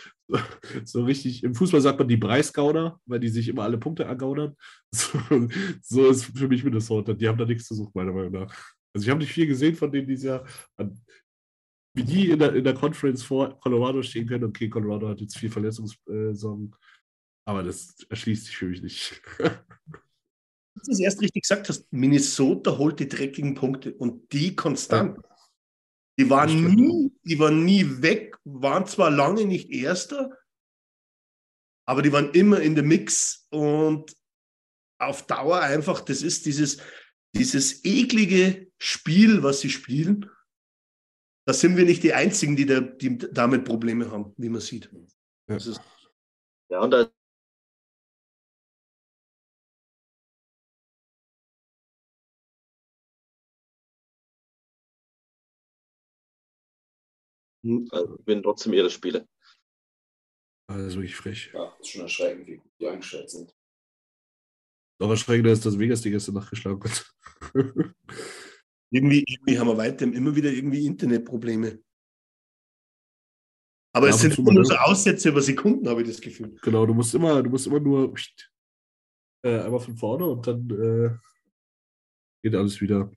so 0.86 1.04
richtig, 1.04 1.44
im 1.44 1.56
Fußball 1.56 1.82
sagt 1.82 2.00
man 2.00 2.08
die 2.08 2.18
Preisgauner, 2.18 3.00
weil 3.06 3.20
die 3.20 3.30
sich 3.30 3.48
immer 3.50 3.64
alle 3.64 3.78
Punkte 3.78 4.04
ergaunern. 4.04 4.56
So, 4.94 5.20
so 5.82 6.10
ist 6.10 6.26
für 6.38 6.48
mich 6.48 6.64
Minnesota. 6.64 7.14
Die 7.14 7.28
haben 7.28 7.38
da 7.38 7.46
nichts 7.46 7.68
zu 7.68 7.76
suchen, 7.76 7.92
meiner 7.94 8.14
Meinung 8.14 8.32
nach. 8.32 8.54
Also 8.94 9.06
ich 9.06 9.10
habe 9.10 9.20
nicht 9.20 9.34
viel 9.34 9.48
gesehen 9.48 9.76
von 9.76 9.92
denen 9.92 10.08
dieses 10.08 10.26
Jahr. 10.26 10.46
Wie 11.96 12.04
die 12.04 12.32
in 12.32 12.40
der, 12.40 12.56
in 12.56 12.64
der 12.64 12.74
Conference 12.74 13.24
vor 13.24 13.60
Colorado 13.60 14.02
stehen 14.02 14.28
können. 14.28 14.46
Okay, 14.46 14.70
Colorado 14.70 15.10
hat 15.10 15.22
jetzt 15.22 15.38
viel 15.38 15.50
Verletzungssorgen. 15.50 16.76
Aber 17.46 17.64
das 17.64 18.06
erschließt 18.10 18.46
sich 18.46 18.58
für 18.58 18.68
mich 18.68 18.82
nicht. 18.82 19.22
Du 19.38 20.92
es 20.92 21.00
erst 21.00 21.22
richtig 21.22 21.44
gesagt 21.44 21.70
hast, 21.70 21.92
Minnesota 21.92 22.78
holt 22.78 23.00
die 23.00 23.08
dreckigen 23.08 23.54
Punkte 23.54 23.94
und 23.94 24.32
die 24.34 24.56
konstant. 24.56 25.18
Ja. 25.18 25.33
Die 26.20 26.30
waren 26.30 26.76
nie, 26.76 27.12
die 27.24 27.40
waren 27.40 27.66
nie 27.66 28.02
weg, 28.02 28.38
waren 28.44 28.86
zwar 28.86 29.10
lange 29.10 29.46
nicht 29.46 29.72
Erster, 29.72 30.38
aber 31.86 32.02
die 32.02 32.12
waren 32.12 32.32
immer 32.32 32.62
in 32.62 32.76
der 32.76 32.84
Mix 32.84 33.48
und 33.50 34.16
auf 35.00 35.26
Dauer 35.26 35.60
einfach, 35.62 36.02
das 36.02 36.22
ist 36.22 36.46
dieses, 36.46 36.78
dieses 37.36 37.84
eklige 37.84 38.72
Spiel, 38.78 39.44
was 39.44 39.62
sie 39.62 39.70
spielen. 39.70 40.30
Da 41.46 41.54
sind 41.54 41.76
wir 41.76 41.86
nicht 41.86 42.04
die 42.04 42.14
Einzigen, 42.14 42.56
die, 42.56 42.66
da, 42.66 42.80
die 42.80 43.18
damit 43.18 43.66
Probleme 43.66 44.12
haben, 44.12 44.34
wie 44.38 44.50
man 44.50 44.62
sieht. 44.62 44.90
Ja, 45.50 45.58
ja 46.70 46.80
und 46.80 46.92
da 46.92 47.12
Hm, 57.64 57.88
also 57.92 58.18
gewinnen 58.18 58.44
trotzdem 58.44 58.74
ihre 58.74 58.90
Spiele. 58.90 59.28
Also 60.70 60.98
wirklich 60.98 61.16
frech. 61.16 61.52
Ja, 61.54 61.76
ist 61.80 61.90
schon 61.90 62.02
erschreckend, 62.02 62.48
wie 62.48 62.58
gut 62.58 62.72
die 62.80 62.88
eingestellt 62.88 63.30
sind. 63.30 63.56
Noch 65.00 65.10
erschreckender 65.10 65.52
ist, 65.52 65.66
dass 65.66 65.78
Vegas 65.78 66.02
die 66.02 66.12
gestern 66.12 66.36
nachgeschlagen 66.36 66.82
hat. 66.84 67.16
irgendwie, 68.92 69.24
irgendwie 69.28 69.60
haben 69.60 69.68
wir 69.68 69.78
weiterhin 69.78 70.14
immer 70.14 70.36
wieder 70.36 70.52
irgendwie 70.52 70.86
Internetprobleme. 70.86 71.84
Aber 73.96 74.08
ja, 74.08 74.16
es 74.16 74.22
sind 74.22 74.38
immer 74.38 74.54
nur 74.54 74.66
so 74.66 74.76
Aussätze 74.76 75.30
über 75.30 75.42
Sekunden, 75.42 75.88
habe 75.88 76.02
ich 76.02 76.08
das 76.08 76.22
Gefühl. 76.22 76.58
Genau, 76.62 76.86
du 76.86 76.94
musst 76.94 77.14
immer, 77.14 77.44
du 77.44 77.50
musst 77.50 77.68
immer 77.68 77.80
nur 77.80 78.14
äh, 79.46 79.60
einmal 79.60 79.80
von 79.80 79.96
vorne 79.96 80.26
und 80.26 80.48
dann 80.48 80.70
äh, 80.70 81.16
geht 82.42 82.56
alles 82.56 82.82
wieder. 82.82 83.12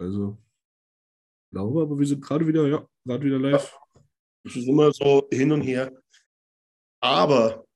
Also, 0.00 0.36
glaube, 1.52 1.82
aber 1.82 1.98
wir 1.98 2.06
sind 2.06 2.22
gerade 2.22 2.46
wieder, 2.46 2.66
ja, 2.66 2.88
gerade 3.04 3.24
wieder 3.24 3.38
live. 3.38 3.78
Es 4.46 4.54
ist 4.54 4.68
immer 4.68 4.92
so 4.92 5.28
hin 5.32 5.50
und 5.50 5.62
her. 5.62 5.92
Aber, 7.02 7.66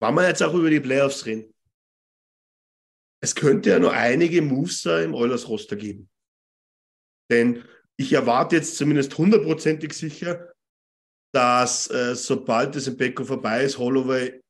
wenn 0.00 0.14
wir 0.14 0.26
jetzt 0.26 0.42
auch 0.42 0.52
über 0.52 0.68
die 0.68 0.80
Playoffs 0.80 1.24
reden, 1.26 1.54
es 3.22 3.36
könnte 3.36 3.70
ja 3.70 3.78
noch 3.78 3.92
einige 3.92 4.42
Moves 4.42 4.84
im 4.84 5.14
Oilers-Roster 5.14 5.76
geben. 5.76 6.10
Denn 7.30 7.64
ich 7.96 8.12
erwarte 8.12 8.56
jetzt 8.56 8.76
zumindest 8.76 9.16
hundertprozentig 9.16 9.92
sicher, 9.92 10.52
dass 11.32 11.88
äh, 11.90 12.16
sobald 12.16 12.74
das 12.74 12.88
im 12.88 12.96
Backup 12.96 13.28
vorbei 13.28 13.62
ist, 13.62 13.78
Holloway 13.78 14.40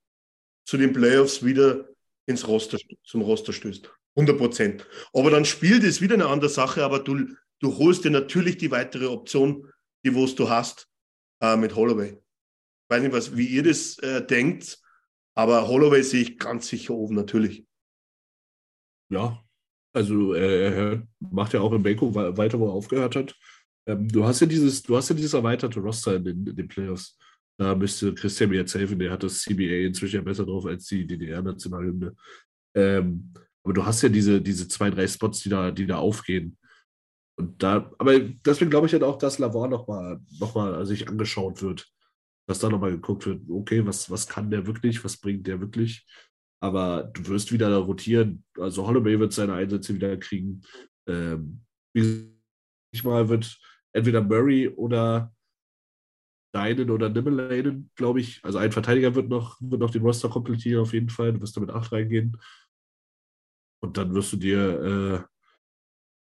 zu 0.66 0.78
den 0.78 0.92
Playoffs 0.94 1.44
wieder 1.44 1.86
ins 2.26 2.48
Roster, 2.48 2.78
zum 3.04 3.20
Roster 3.20 3.52
stößt. 3.52 3.92
100 4.16 4.38
Prozent. 4.38 4.86
Aber 5.12 5.30
dann 5.30 5.44
spielt 5.44 5.84
es 5.84 6.00
wieder 6.00 6.14
eine 6.14 6.28
andere 6.28 6.50
Sache, 6.50 6.82
aber 6.82 6.98
du, 6.98 7.26
du 7.60 7.78
holst 7.78 8.04
dir 8.04 8.10
natürlich 8.10 8.56
die 8.56 8.70
weitere 8.70 9.06
Option, 9.06 9.70
die 10.04 10.14
wo 10.14 10.26
du 10.26 10.48
hast, 10.48 10.88
äh, 11.42 11.56
mit 11.56 11.74
Holloway. 11.74 12.10
Ich 12.12 12.90
weiß 12.90 13.02
nicht, 13.02 13.12
was, 13.12 13.36
wie 13.36 13.46
ihr 13.46 13.62
das 13.62 13.98
äh, 13.98 14.24
denkt, 14.24 14.80
aber 15.34 15.68
Holloway 15.68 16.02
sehe 16.02 16.22
ich 16.22 16.38
ganz 16.38 16.68
sicher 16.68 16.94
oben, 16.94 17.14
natürlich. 17.14 17.66
Ja, 19.10 19.42
also 19.92 20.32
er, 20.32 20.74
er 20.74 21.06
macht 21.20 21.52
ja 21.52 21.60
auch 21.60 21.72
in 21.72 21.82
Beko 21.82 22.14
weiter, 22.14 22.58
wo 22.58 22.66
er 22.66 22.72
aufgehört 22.72 23.16
hat. 23.16 23.34
Ähm, 23.86 24.08
du 24.08 24.24
hast 24.24 24.40
ja 24.40 24.46
dieses, 24.46 24.82
du 24.82 24.96
hast 24.96 25.10
ja 25.10 25.14
dieses 25.14 25.34
erweiterte 25.34 25.80
Roster 25.80 26.16
in 26.16 26.24
den, 26.24 26.46
in 26.46 26.56
den 26.56 26.68
Playoffs. 26.68 27.18
Da 27.58 27.74
müsste 27.74 28.14
Christian 28.14 28.50
mir 28.50 28.56
jetzt 28.56 28.74
helfen, 28.74 28.98
der 28.98 29.10
hat 29.10 29.22
das 29.22 29.40
CBA 29.40 29.86
inzwischen 29.86 30.16
ja 30.16 30.22
besser 30.22 30.46
drauf 30.46 30.64
als 30.66 30.86
die 30.86 31.06
DDR-Nationalhymne. 31.06 32.14
Ähm, 32.74 33.32
aber 33.62 33.74
du 33.74 33.84
hast 33.84 34.02
ja 34.02 34.08
diese, 34.08 34.40
diese 34.40 34.66
zwei, 34.68 34.90
drei 34.90 35.06
Spots, 35.06 35.40
die 35.40 35.50
da, 35.50 35.70
die 35.70 35.86
da 35.86 35.98
aufgehen. 35.98 36.56
Und 37.38 37.62
da, 37.62 37.90
aber 37.98 38.20
deswegen 38.20 38.70
glaube 38.70 38.86
ich 38.86 38.92
halt 38.92 39.02
auch, 39.02 39.18
dass 39.18 39.38
Lavor 39.38 39.68
nochmal 39.68 40.20
noch 40.38 40.54
mal 40.54 40.84
sich 40.86 41.08
angeschaut 41.08 41.62
wird. 41.62 41.88
Dass 42.48 42.58
da 42.58 42.68
nochmal 42.68 42.90
geguckt 42.90 43.24
wird, 43.24 43.48
okay, 43.48 43.86
was, 43.86 44.10
was 44.10 44.26
kann 44.26 44.50
der 44.50 44.66
wirklich, 44.66 45.04
was 45.04 45.16
bringt 45.16 45.46
der 45.46 45.60
wirklich? 45.60 46.06
Aber 46.60 47.04
du 47.04 47.26
wirst 47.28 47.52
wieder 47.52 47.70
da 47.70 47.78
rotieren. 47.78 48.44
Also 48.58 48.86
Holloway 48.86 49.18
wird 49.18 49.32
seine 49.32 49.54
Einsätze 49.54 49.94
wieder 49.94 50.16
kriegen. 50.16 50.62
Ähm, 51.08 51.64
ich 51.94 53.04
mal 53.04 53.28
wird 53.28 53.58
entweder 53.92 54.22
Murray 54.22 54.68
oder 54.68 55.32
Deinen 56.54 56.90
oder 56.90 57.08
Nimmelainen, 57.08 57.90
glaube 57.94 58.20
ich. 58.20 58.44
Also 58.44 58.58
ein 58.58 58.72
Verteidiger 58.72 59.14
wird 59.14 59.28
noch, 59.28 59.58
wird 59.60 59.80
noch 59.80 59.90
den 59.90 60.02
Roster 60.02 60.28
komplettieren 60.28 60.82
auf 60.82 60.92
jeden 60.92 61.08
Fall. 61.08 61.32
Du 61.32 61.40
wirst 61.40 61.56
da 61.56 61.60
mit 61.60 61.70
8 61.70 61.92
reingehen. 61.92 62.36
Und 63.82 63.96
dann 63.96 64.14
wirst 64.14 64.32
du 64.34 64.36
dir 64.36 64.82
äh, 64.82 65.24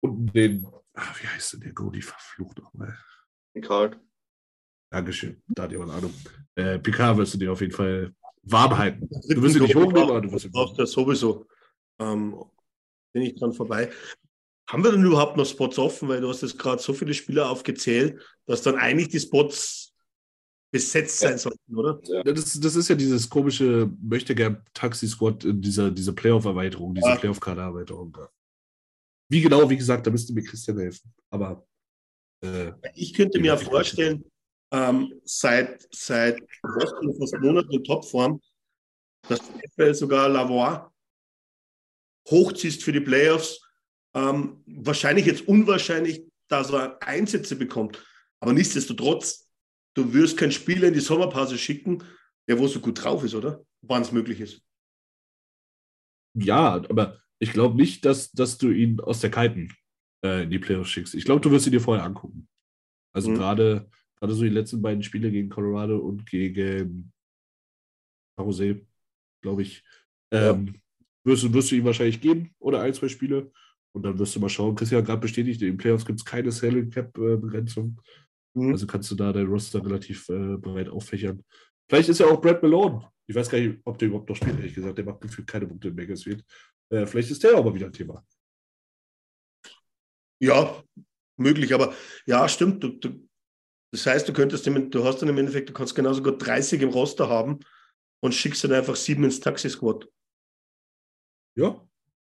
unten 0.01 0.27
den 0.27 0.67
Ach, 0.93 1.21
wie 1.21 1.27
heißt 1.27 1.53
denn 1.53 1.61
der 1.61 1.73
Goalie? 1.73 2.01
Verflucht 2.01 2.59
nochmal. 2.59 2.97
Picard. 3.53 3.99
Dankeschön. 4.89 5.41
Da 5.47 5.63
hat 5.63 5.71
jemand 5.71 5.91
Ahnung. 5.91 6.13
Äh, 6.55 6.79
Picard 6.79 7.17
wirst 7.17 7.33
du 7.33 7.37
dir 7.37 7.51
auf 7.51 7.61
jeden 7.61 7.73
Fall 7.73 8.13
warm 8.43 8.77
halten. 8.77 9.07
Du 9.29 9.41
wirst 9.41 9.55
ihn 9.55 9.63
nicht 9.63 9.75
hochnehmen, 9.75 10.09
aber 10.09 10.21
du 10.21 10.31
wirst 10.31 10.45
ihn. 10.45 10.51
Brauchst 10.51 10.77
ja 10.77 10.85
sowieso. 10.85 11.47
Ähm, 11.99 12.35
bin 13.13 13.23
ich 13.23 13.35
dran 13.35 13.53
vorbei. 13.53 13.89
Haben 14.67 14.83
wir 14.83 14.91
denn 14.91 15.03
überhaupt 15.03 15.37
noch 15.37 15.45
Spots 15.45 15.77
offen? 15.79 16.09
Weil 16.09 16.21
du 16.21 16.29
hast 16.29 16.41
jetzt 16.41 16.59
gerade 16.59 16.81
so 16.81 16.93
viele 16.93 17.13
Spieler 17.13 17.49
aufgezählt, 17.49 18.21
dass 18.45 18.61
dann 18.61 18.75
eigentlich 18.75 19.09
die 19.09 19.19
Spots 19.19 19.93
besetzt 20.71 21.19
sein 21.19 21.37
sollten, 21.37 21.75
oder? 21.75 21.99
Ja. 22.03 22.23
Das, 22.23 22.59
das, 22.59 22.75
ist 22.75 22.87
ja 22.87 22.95
dieses 22.95 23.29
komische 23.29 23.91
möchte 24.01 24.33
gern 24.33 24.63
Taxi-Squad 24.73 25.43
in 25.43 25.61
dieser, 25.61 25.91
dieser 25.91 26.13
Playoff-Erweiterung, 26.13 26.95
diese 26.95 27.09
ja. 27.09 27.15
Playoff-Kader-Erweiterung. 27.17 28.17
Wie 29.31 29.39
genau, 29.39 29.69
wie 29.69 29.77
gesagt, 29.77 30.05
da 30.05 30.11
müsste 30.11 30.33
mir 30.33 30.43
Christian 30.43 30.77
helfen. 30.77 31.13
Aber 31.29 31.65
äh, 32.43 32.73
ich 32.95 33.13
könnte 33.13 33.39
mir 33.39 33.57
vorstellen, 33.57 34.25
ähm, 34.73 35.21
seit, 35.23 35.87
seit 35.89 36.41
fast 36.61 37.33
Monaten 37.39 37.71
in 37.71 37.81
Topform, 37.81 38.41
dass 39.29 39.39
du 39.77 39.93
sogar 39.93 40.27
Lavoie 40.27 40.91
hochziehst 42.29 42.83
für 42.83 42.91
die 42.91 42.99
Playoffs. 42.99 43.65
Ähm, 44.13 44.61
wahrscheinlich 44.65 45.25
jetzt 45.25 45.47
unwahrscheinlich, 45.47 46.25
dass 46.49 46.69
er 46.73 47.01
Einsätze 47.01 47.55
bekommt. 47.55 48.03
Aber 48.41 48.51
nichtsdestotrotz, 48.51 49.49
du 49.93 50.13
wirst 50.13 50.35
keinen 50.35 50.51
Spieler 50.51 50.89
in 50.89 50.93
die 50.93 50.99
Sommerpause 50.99 51.57
schicken, 51.57 52.03
der 52.49 52.59
wo 52.59 52.67
so 52.67 52.81
gut 52.81 53.01
drauf 53.01 53.23
ist, 53.23 53.35
oder? 53.35 53.63
Wann 53.81 54.01
es 54.01 54.11
möglich 54.11 54.41
ist. 54.41 54.61
Ja, 56.33 56.73
aber 56.89 57.21
ich 57.41 57.51
glaube 57.51 57.75
nicht, 57.75 58.05
dass, 58.05 58.31
dass 58.31 58.57
du 58.57 58.69
ihn 58.69 58.99
aus 58.99 59.19
der 59.19 59.31
Kalten 59.31 59.73
äh, 60.23 60.43
in 60.43 60.49
die 60.49 60.59
Playoffs 60.59 60.89
schickst. 60.89 61.15
Ich 61.15 61.25
glaube, 61.25 61.41
du 61.41 61.51
wirst 61.51 61.65
ihn 61.65 61.71
dir 61.71 61.81
vorher 61.81 62.05
angucken. 62.05 62.47
Also 63.13 63.31
mhm. 63.31 63.35
gerade 63.35 63.89
gerade 64.21 64.33
so 64.33 64.43
die 64.43 64.49
letzten 64.49 64.81
beiden 64.81 65.03
Spiele 65.03 65.31
gegen 65.31 65.49
Colorado 65.49 65.97
und 65.97 66.25
gegen 66.25 67.11
Jose, 68.37 68.85
glaube 69.41 69.63
ich, 69.63 69.83
ähm, 70.31 70.67
ja. 70.67 70.73
wirst, 71.23 71.43
du, 71.43 71.53
wirst 71.53 71.71
du 71.71 71.75
ihm 71.75 71.85
wahrscheinlich 71.85 72.21
geben 72.21 72.53
oder 72.59 72.81
ein, 72.81 72.93
zwei 72.93 73.09
Spiele. 73.09 73.51
Und 73.93 74.03
dann 74.03 74.17
wirst 74.19 74.35
du 74.35 74.39
mal 74.39 74.47
schauen. 74.47 74.75
Christian 74.75 74.99
hat 74.99 75.07
gerade 75.07 75.21
bestätigt, 75.21 75.61
in 75.61 75.69
den 75.69 75.77
Playoffs 75.77 76.05
gibt 76.05 76.19
es 76.19 76.25
keine 76.25 76.51
Salary 76.51 76.87
Cap-Begrenzung. 76.89 77.99
Mhm. 78.53 78.71
Also 78.71 78.87
kannst 78.87 79.11
du 79.11 79.15
da 79.15 79.33
dein 79.33 79.47
Roster 79.47 79.83
relativ 79.83 80.29
äh, 80.29 80.55
breit 80.55 80.87
auffächern. 80.87 81.43
Vielleicht 81.89 82.07
ist 82.07 82.19
ja 82.19 82.27
auch 82.27 82.39
Brad 82.39 82.61
Malone. 82.63 83.09
Ich 83.27 83.35
weiß 83.35 83.49
gar 83.49 83.59
nicht, 83.59 83.79
ob 83.83 83.97
der 83.97 84.07
überhaupt 84.07 84.29
noch 84.29 84.35
spielt, 84.35 84.57
ehrlich 84.59 84.75
gesagt. 84.75 84.97
Der 84.97 85.05
macht 85.05 85.21
gefühlt 85.21 85.47
keine 85.47 85.67
Punkte 85.67 85.89
in 85.89 85.95
Bakersfield. 85.95 86.45
Äh, 86.91 87.05
vielleicht 87.07 87.31
ist 87.31 87.43
der 87.43 87.57
aber 87.57 87.73
wieder 87.73 87.87
ein 87.87 87.93
Thema. 87.93 88.25
Ja, 90.41 90.83
möglich, 91.37 91.73
aber 91.73 91.95
ja, 92.25 92.47
stimmt. 92.49 92.83
Du, 92.83 92.89
du, 92.89 93.27
das 93.91 94.05
heißt, 94.05 94.27
du 94.27 94.33
könntest, 94.33 94.65
du 94.65 95.03
hast 95.03 95.21
dann 95.21 95.29
im 95.29 95.37
Endeffekt, 95.37 95.69
du 95.69 95.73
kannst 95.73 95.95
genauso 95.95 96.21
gut 96.21 96.45
30 96.45 96.81
im 96.81 96.89
Roster 96.89 97.29
haben 97.29 97.59
und 98.21 98.33
schickst 98.33 98.63
dann 98.63 98.73
einfach 98.73 98.95
sieben 98.95 99.23
ins 99.23 99.39
Taxi-Squad. 99.39 100.07
Ja. 101.55 101.87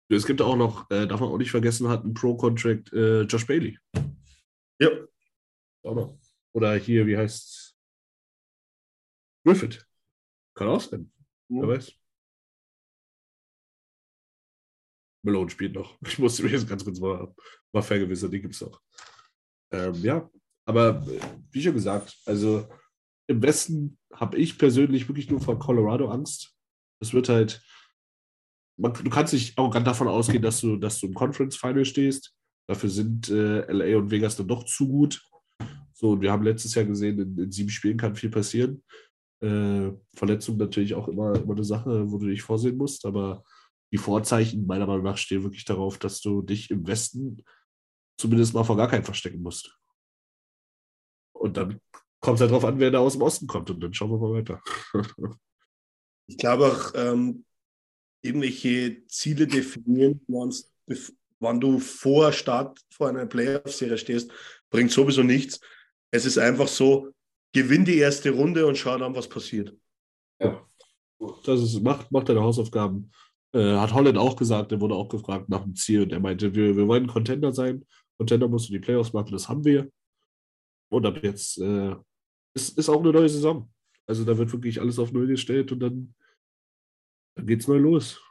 Es 0.09 0.25
gibt 0.25 0.41
auch 0.41 0.55
noch, 0.55 0.89
äh, 0.91 1.07
darf 1.07 1.21
man 1.21 1.29
auch 1.29 1.37
nicht 1.37 1.51
vergessen, 1.51 1.87
hat 1.87 2.03
einen 2.03 2.13
Pro-Contract 2.13 2.93
äh, 2.93 3.21
Josh 3.21 3.47
Bailey. 3.47 3.79
Ja. 4.79 4.89
Auch 5.83 5.95
noch. 5.95 6.19
Oder 6.53 6.75
hier, 6.75 7.07
wie 7.07 7.17
heißt 7.17 7.75
Griffith. 9.45 9.87
Kann 10.55 10.67
auch 10.67 10.81
sein. 10.81 11.11
Ja. 11.49 11.61
Wer 11.61 11.67
weiß. 11.69 12.02
Malone 15.23 15.49
spielt 15.49 15.73
noch. 15.73 15.97
Ich 16.07 16.19
musste 16.19 16.43
mich 16.43 16.51
jetzt 16.51 16.67
ganz 16.67 16.83
kurz 16.83 16.99
mal, 16.99 17.33
mal 17.71 17.81
vergewissern, 17.81 18.31
die 18.31 18.41
gibt 18.41 18.53
es 18.53 18.61
noch. 18.61 18.79
Ähm, 19.71 19.95
ja, 20.03 20.29
aber 20.65 21.05
wie 21.51 21.61
schon 21.61 21.73
gesagt, 21.73 22.15
also 22.25 22.67
im 23.27 23.41
Westen 23.41 23.97
habe 24.13 24.37
ich 24.37 24.57
persönlich 24.57 25.07
wirklich 25.07 25.29
nur 25.29 25.39
vor 25.39 25.57
Colorado 25.57 26.09
Angst. 26.09 26.55
Es 26.99 27.13
wird 27.13 27.29
halt, 27.29 27.61
man, 28.77 28.93
du 28.93 29.09
kannst 29.09 29.33
nicht 29.33 29.57
arrogant 29.57 29.87
davon 29.87 30.07
ausgehen, 30.07 30.43
dass 30.43 30.61
du, 30.61 30.77
dass 30.77 30.99
du 30.99 31.07
im 31.07 31.13
Conference 31.13 31.55
Final 31.55 31.85
stehst. 31.85 32.35
Dafür 32.67 32.89
sind 32.89 33.29
äh, 33.29 33.71
LA 33.71 33.97
und 33.97 34.11
Vegas 34.11 34.37
dann 34.37 34.47
doch 34.47 34.63
zu 34.63 34.87
gut. 34.87 35.21
So, 35.93 36.11
und 36.11 36.21
wir 36.21 36.31
haben 36.31 36.43
letztes 36.43 36.75
Jahr 36.75 36.85
gesehen, 36.85 37.19
in, 37.19 37.37
in 37.37 37.51
sieben 37.51 37.69
Spielen 37.69 37.97
kann 37.97 38.15
viel 38.15 38.29
passieren. 38.29 38.83
Äh, 39.41 39.91
Verletzung 40.15 40.57
natürlich 40.57 40.93
auch 40.93 41.07
immer, 41.07 41.35
immer 41.35 41.53
eine 41.53 41.63
Sache, 41.63 42.09
wo 42.11 42.17
du 42.17 42.27
dich 42.27 42.41
vorsehen 42.41 42.77
musst, 42.77 43.05
aber 43.05 43.43
die 43.93 43.99
Vorzeichen 43.99 44.65
meiner 44.65 44.87
Meinung 44.87 45.03
nach 45.03 45.17
stehen 45.17 45.43
wirklich 45.43 45.65
darauf, 45.65 45.99
dass 45.99 46.19
du 46.19 46.41
dich 46.41 46.71
im 46.71 46.87
Westen 46.87 47.45
zumindest 48.17 48.55
mal 48.55 48.63
vor 48.63 48.75
gar 48.75 48.87
keinem 48.89 49.05
verstecken 49.05 49.43
musst. 49.43 49.77
Und 51.31 51.57
dann 51.57 51.79
kommt 52.19 52.37
es 52.37 52.41
halt 52.41 52.49
darauf 52.49 52.65
an, 52.65 52.79
wer 52.79 52.89
da 52.89 52.99
aus 52.99 53.13
dem 53.13 53.21
Osten 53.21 53.45
kommt 53.45 53.69
und 53.69 53.79
dann 53.81 53.93
schauen 53.93 54.09
wir 54.09 54.17
mal 54.17 54.33
weiter. 54.33 54.61
ich 56.27 56.37
glaube 56.37 56.65
auch, 56.71 56.93
ähm, 56.95 57.45
irgendwelche 58.23 59.05
Ziele 59.05 59.45
definieren, 59.45 60.25
wann 60.27 61.59
du 61.61 61.77
vor 61.77 62.31
Start 62.33 62.79
vor 62.89 63.09
einer 63.09 63.27
Playoff-Serie 63.27 63.99
stehst, 63.99 64.31
bringt 64.71 64.89
sowieso 64.89 65.21
nichts. 65.21 65.59
Es 66.09 66.25
ist 66.25 66.39
einfach 66.39 66.67
so, 66.67 67.13
gewinn 67.53 67.85
die 67.85 67.99
erste 67.99 68.31
Runde 68.31 68.65
und 68.65 68.75
schau 68.75 68.97
dann, 68.97 69.13
was 69.13 69.29
passiert. 69.29 69.77
Ja. 70.39 70.67
Das 71.45 71.61
ist, 71.61 71.79
macht, 71.81 72.11
macht 72.11 72.29
deine 72.29 72.41
Hausaufgaben. 72.41 73.11
Äh, 73.53 73.77
hat 73.77 73.93
Holland 73.93 74.17
auch 74.17 74.35
gesagt, 74.35 74.71
er 74.71 74.81
wurde 74.81 74.95
auch 74.95 75.09
gefragt 75.09 75.47
nach 75.49 75.61
dem 75.63 75.75
Ziel 75.75 76.03
und 76.03 76.11
er 76.11 76.19
meinte, 76.19 76.55
wir, 76.55 76.75
wir 76.75 76.87
wollen 76.87 77.07
Contender 77.07 77.53
sein. 77.53 77.85
Contender 78.17 78.47
musst 78.47 78.69
du 78.69 78.73
die 78.73 78.79
Playoffs 78.79 79.13
machen, 79.13 79.31
das 79.31 79.47
haben 79.47 79.63
wir. 79.63 79.91
Und 80.91 81.05
ab 81.05 81.21
jetzt 81.21 81.59
äh, 81.59 81.95
ist, 82.55 82.77
ist 82.77 82.89
auch 82.89 82.99
eine 82.99 83.11
neue 83.11 83.29
Saison. 83.29 83.71
Also 84.07 84.25
da 84.25 84.37
wird 84.37 84.51
wirklich 84.51 84.81
alles 84.81 84.99
auf 84.99 85.11
Null 85.11 85.27
gestellt 85.27 85.71
und 85.71 85.79
dann, 85.79 86.15
dann 87.35 87.49
es 87.49 87.67
neu 87.67 87.77
los. 87.77 88.21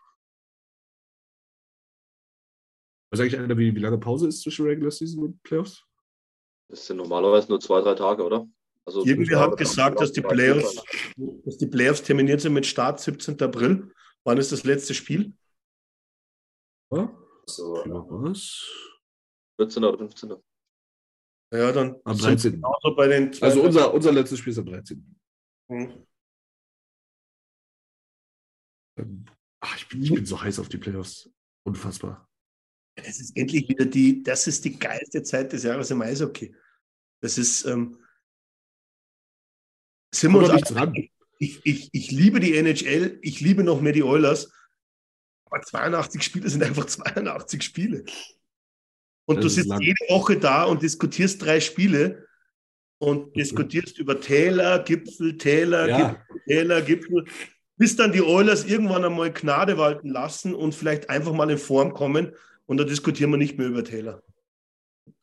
Weiß 3.13 3.21
eigentlich 3.21 3.39
einer, 3.39 3.57
wie, 3.59 3.75
wie 3.75 3.81
lange 3.81 3.99
Pause 3.99 4.29
ist 4.29 4.43
zwischen 4.43 4.67
Regular 4.67 4.91
Season 4.91 5.23
und 5.23 5.43
Playoffs? 5.43 5.85
Das 6.69 6.87
sind 6.87 6.97
normalerweise 6.97 7.49
nur 7.49 7.61
zwei, 7.61 7.81
drei 7.81 7.95
Tage, 7.95 8.25
oder? 8.25 8.49
Also 8.85 9.05
Irgendwie 9.05 9.37
hat 9.37 9.57
gesagt, 9.57 10.01
dass 10.01 10.13
die, 10.13 10.23
Playoffs, 10.23 10.83
dass 11.45 11.59
die 11.59 11.67
Playoffs 11.67 12.03
terminiert 12.03 12.41
sind 12.41 12.55
mit 12.55 12.67
Start 12.67 13.01
17. 13.01 13.41
April. 13.41 13.93
Wann 14.25 14.39
ist 14.39 14.53
das 14.53 14.65
letzte 14.65 14.95
Spiel? 14.95 15.37
Ja, 16.93 17.13
so, 17.47 17.75
was? 17.75 18.69
14. 19.57 19.85
oder 19.85 19.99
15. 19.99 20.37
Ja, 21.53 21.73
dann 21.73 22.01
am 22.05 22.17
13. 22.17 22.63
bei 22.97 23.09
den 23.09 23.43
also 23.43 23.63
unser, 23.63 23.93
unser 23.93 24.13
letztes 24.13 24.39
Spiel 24.39 24.53
ist 24.53 24.59
am 24.59 24.67
13. 24.67 25.17
Hm. 25.71 26.07
Ach, 29.61 29.77
ich 29.77 29.89
bin, 29.89 30.03
ich 30.03 30.15
bin 30.15 30.27
so 30.27 30.41
heiß 30.41 30.59
auf 30.59 30.69
die 30.69 30.79
Playoffs. 30.79 31.31
Unfassbar. 31.65 32.29
Es 32.95 33.21
ist 33.21 33.37
endlich 33.37 33.69
wieder 33.69 33.87
die, 33.87 34.23
das 34.23 34.47
ist 34.47 34.65
die 34.65 34.79
geilste 34.79 35.23
Zeit 35.23 35.53
des 35.53 35.63
Jahres 35.63 35.91
im 35.91 36.03
Eishockey. 36.03 36.55
Das 37.23 37.39
ist, 37.39 37.65
ähm, 37.65 37.99
sind 40.15 40.33
wir 40.33 40.41
uns 40.41 40.53
nichts 40.53 40.75
ran. 40.75 40.95
Ich, 41.43 41.59
ich, 41.65 41.89
ich 41.91 42.13
liebe 42.13 42.39
die 42.39 42.57
NHL, 42.57 43.19
ich 43.21 43.41
liebe 43.41 43.65
noch 43.65 43.81
mehr 43.81 43.93
die 43.93 44.05
Oilers, 44.05 44.53
aber 45.51 45.61
82 45.61 46.23
Spiele 46.23 46.49
sind 46.49 46.63
einfach 46.63 46.87
82 46.87 47.65
Spiele. 47.65 48.05
Und 49.25 49.39
das 49.39 49.43
du 49.43 49.49
sitzt 49.49 49.75
jede 49.81 50.05
Woche 50.09 50.39
da 50.39 50.63
und 50.63 50.83
diskutierst 50.83 51.45
drei 51.45 51.59
Spiele 51.59 52.29
und 52.99 53.27
mhm. 53.27 53.33
diskutierst 53.33 53.99
über 53.99 54.21
Täler, 54.21 54.85
Gipfel, 54.85 55.37
Täler, 55.37 55.89
ja. 55.89 56.11
Gipfel, 56.11 56.43
Täler, 56.47 56.83
Gipfel, 56.83 57.25
bis 57.77 57.97
dann 57.97 58.13
die 58.13 58.23
Oilers 58.23 58.65
irgendwann 58.65 59.05
einmal 59.05 59.33
Gnade 59.33 59.77
walten 59.79 60.11
lassen 60.11 60.55
und 60.55 60.77
vielleicht 60.77 61.11
einfach 61.11 61.33
mal 61.33 61.51
in 61.51 61.59
Form 61.59 61.93
kommen 61.93 62.37
und 62.67 62.77
da 62.77 62.85
diskutieren 62.85 63.33
wir 63.33 63.37
nicht 63.37 63.59
mehr 63.59 63.67
über 63.67 63.83
Taylor. 63.83 64.23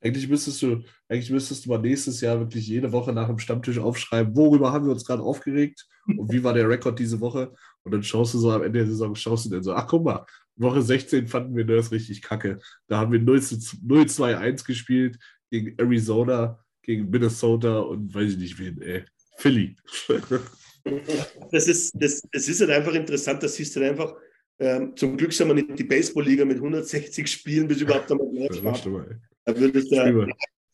Eigentlich 0.01 0.27
müsstest 0.27 0.61
du, 0.63 0.83
eigentlich 1.07 1.31
müsstest 1.31 1.65
du 1.65 1.69
mal 1.69 1.79
nächstes 1.79 2.19
Jahr 2.19 2.39
wirklich 2.39 2.67
jede 2.67 2.91
Woche 2.91 3.13
nach 3.13 3.27
dem 3.27 3.39
Stammtisch 3.39 3.79
aufschreiben, 3.79 4.35
worüber 4.35 4.73
haben 4.73 4.83
wir 4.83 4.91
uns 4.91 5.05
gerade 5.05 5.23
aufgeregt 5.23 5.87
und 6.17 6.31
wie 6.31 6.43
war 6.43 6.53
der 6.53 6.69
Rekord 6.69 6.99
diese 6.99 7.19
Woche. 7.19 7.53
Und 7.83 7.91
dann 7.93 8.03
schaust 8.03 8.33
du 8.33 8.39
so 8.39 8.51
am 8.51 8.63
Ende 8.63 8.79
der 8.79 8.87
Saison, 8.87 9.15
schaust 9.15 9.45
du 9.45 9.49
dann 9.49 9.63
so, 9.63 9.73
ach 9.73 9.87
guck 9.87 10.03
mal, 10.03 10.25
Woche 10.55 10.81
16 10.81 11.27
fanden 11.27 11.55
wir 11.55 11.65
das 11.65 11.91
richtig 11.91 12.21
kacke. 12.21 12.59
Da 12.87 12.97
haben 12.99 13.11
wir 13.11 13.19
0-2-1 13.19 14.65
gespielt 14.65 15.17
gegen 15.49 15.77
Arizona, 15.77 16.59
gegen 16.83 17.09
Minnesota 17.09 17.79
und 17.79 18.13
weiß 18.13 18.33
ich 18.33 18.37
nicht 18.37 18.59
wen, 18.59 18.81
ey. 18.81 19.03
Philly. 19.37 19.75
das 21.51 21.67
ist, 21.67 21.93
das, 21.95 22.21
das 22.31 22.47
ist 22.47 22.59
halt 22.61 22.71
einfach 22.71 22.93
interessant, 22.93 23.41
das 23.41 23.55
siehst 23.55 23.75
du 23.75 23.81
halt 23.81 23.91
einfach, 23.91 24.15
ähm, 24.59 24.95
zum 24.95 25.15
Glück 25.15 25.31
sind 25.31 25.47
wir 25.47 25.55
nicht 25.55 25.79
die 25.79 25.85
Baseballliga 25.85 26.43
mit 26.43 26.57
160 26.57 27.25
Spielen, 27.27 27.67
bis 27.67 27.81
überhaupt 27.81 28.11
einmal 28.11 28.27
Match 28.31 28.61
war. 28.61 29.05
Da 29.45 29.57
würdest 29.57 29.91
du, 29.91 30.27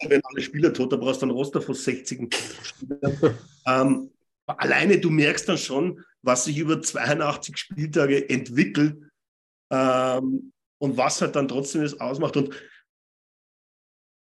wenn 0.07 0.21
alle 0.23 0.41
Spieler 0.41 0.73
tot, 0.73 0.91
da 0.91 0.97
brauchst 0.97 1.21
du 1.21 1.27
ein 1.27 1.31
Roster 1.31 1.61
von 1.61 1.75
60 1.75 2.19
ähm, 3.67 4.09
Alleine 4.47 4.99
du 4.99 5.09
merkst 5.09 5.49
dann 5.49 5.57
schon, 5.57 6.03
was 6.21 6.45
sich 6.45 6.57
über 6.57 6.81
82 6.81 7.57
Spieltage 7.57 8.29
entwickelt 8.29 8.97
ähm, 9.71 10.53
und 10.79 10.97
was 10.97 11.21
halt 11.21 11.35
dann 11.35 11.47
trotzdem 11.47 11.81
das 11.81 11.99
ausmacht. 11.99 12.37
Und, 12.37 12.53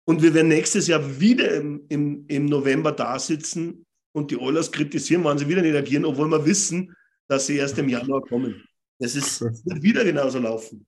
und 0.06 0.22
wir 0.22 0.34
werden 0.34 0.50
nächstes 0.50 0.88
Jahr 0.88 1.20
wieder 1.20 1.52
im, 1.54 1.86
im, 1.90 2.26
im 2.28 2.46
November 2.46 2.92
da 2.92 3.20
sitzen 3.20 3.86
und 4.14 4.32
die 4.32 4.38
Oilers 4.38 4.72
kritisieren, 4.72 5.24
wann 5.24 5.38
sie 5.38 5.48
wieder 5.48 5.62
nicht 5.62 5.76
agieren, 5.76 6.06
obwohl 6.06 6.28
wir 6.28 6.46
wissen, 6.46 6.96
dass 7.28 7.46
sie 7.46 7.58
erst 7.58 7.78
im 7.78 7.88
Januar 7.88 8.22
kommen. 8.22 8.66
Das, 9.00 9.16
ist, 9.16 9.42
wird 9.42 9.82
wieder 9.82 10.04
genauso 10.04 10.40
laufen. 10.40 10.86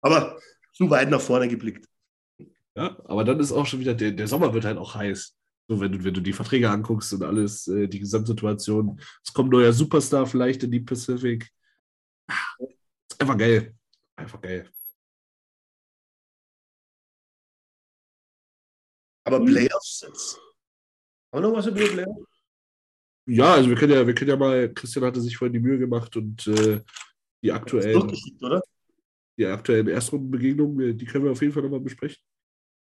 Aber 0.00 0.38
zu 0.72 0.88
weit 0.88 1.10
nach 1.10 1.20
vorne 1.20 1.48
geblickt. 1.48 1.86
Ja, 2.74 2.98
aber 3.04 3.24
dann 3.24 3.38
ist 3.40 3.52
auch 3.52 3.66
schon 3.66 3.80
wieder, 3.80 3.94
der, 3.94 4.12
der 4.12 4.28
Sommer 4.28 4.54
wird 4.54 4.64
halt 4.64 4.78
auch 4.78 4.94
heiß. 4.94 5.36
So, 5.68 5.80
wenn 5.80 5.92
du, 5.92 6.04
wenn 6.04 6.14
du 6.14 6.20
die 6.20 6.32
Verträge 6.32 6.70
anguckst 6.70 7.12
und 7.12 7.22
alles, 7.22 7.68
äh, 7.68 7.88
die 7.88 8.00
Gesamtsituation. 8.00 9.00
Es 9.24 9.32
kommt 9.32 9.50
neuer 9.50 9.72
Superstar 9.72 10.26
vielleicht 10.26 10.62
in 10.64 10.70
die 10.70 10.80
Pacific. 10.80 11.50
Ist 12.58 13.20
einfach 13.20 13.38
geil. 13.38 13.74
Einfach 14.16 14.40
geil. 14.40 14.68
Aber 19.24 19.44
Playoffs 19.44 20.04
jetzt. 20.06 20.40
Haben 21.32 21.42
wir 21.44 21.48
noch 21.48 21.56
was 21.56 21.66
über 21.66 21.80
Playoffs? 21.80 22.32
Ja, 23.26 23.54
also 23.54 23.68
wir 23.68 23.76
können 23.76 23.92
ja, 23.92 24.06
wir 24.06 24.14
können 24.14 24.30
ja 24.30 24.36
mal, 24.36 24.72
Christian 24.74 25.04
hatte 25.04 25.20
sich 25.20 25.36
vorhin 25.36 25.52
die 25.52 25.60
Mühe 25.60 25.78
gemacht 25.78 26.16
und 26.16 26.44
äh, 26.48 26.80
die 27.42 27.52
aktuellen, 27.52 28.12
die 29.38 29.46
aktuellen 29.46 29.86
Erstrundenbegegnungen, 29.86 30.90
äh, 30.90 30.94
die 30.94 31.04
können 31.04 31.24
wir 31.24 31.30
auf 31.30 31.40
jeden 31.40 31.54
Fall 31.54 31.62
nochmal 31.62 31.80
besprechen. 31.80 32.20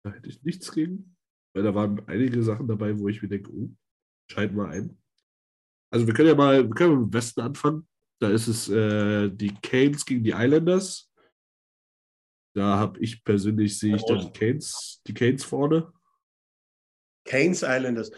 Da 0.04 0.12
hätte 0.12 0.30
ich 0.30 0.42
nichts 0.42 0.72
gegen, 0.72 1.11
weil 1.54 1.62
da 1.62 1.74
waren 1.74 2.02
einige 2.06 2.42
Sachen 2.42 2.66
dabei, 2.66 2.98
wo 2.98 3.08
ich 3.08 3.22
mir 3.22 3.28
denke, 3.28 3.50
oh, 3.52 3.70
schalten 4.30 4.56
wir 4.56 4.68
ein. 4.68 4.98
Also 5.90 6.06
wir 6.06 6.14
können 6.14 6.28
ja 6.28 6.34
mal, 6.34 6.66
wir 6.66 6.74
können 6.74 6.98
mit 6.98 7.12
dem 7.12 7.14
Westen 7.14 7.40
anfangen. 7.40 7.86
Da 8.18 8.30
ist 8.30 8.46
es 8.46 8.68
äh, 8.68 9.28
die 9.30 9.54
Canes 9.62 10.04
gegen 10.04 10.22
die 10.22 10.30
Islanders. 10.30 11.12
Da 12.54 12.78
habe 12.78 13.00
ich 13.00 13.24
persönlich, 13.24 13.78
sehe 13.78 13.96
ich 13.96 14.04
da 14.04 14.16
die 14.16 14.30
Canes, 14.30 15.02
die 15.06 15.14
Canes 15.14 15.44
vorne. 15.44 15.92
Canes 17.24 17.62
Islanders. 17.62 18.10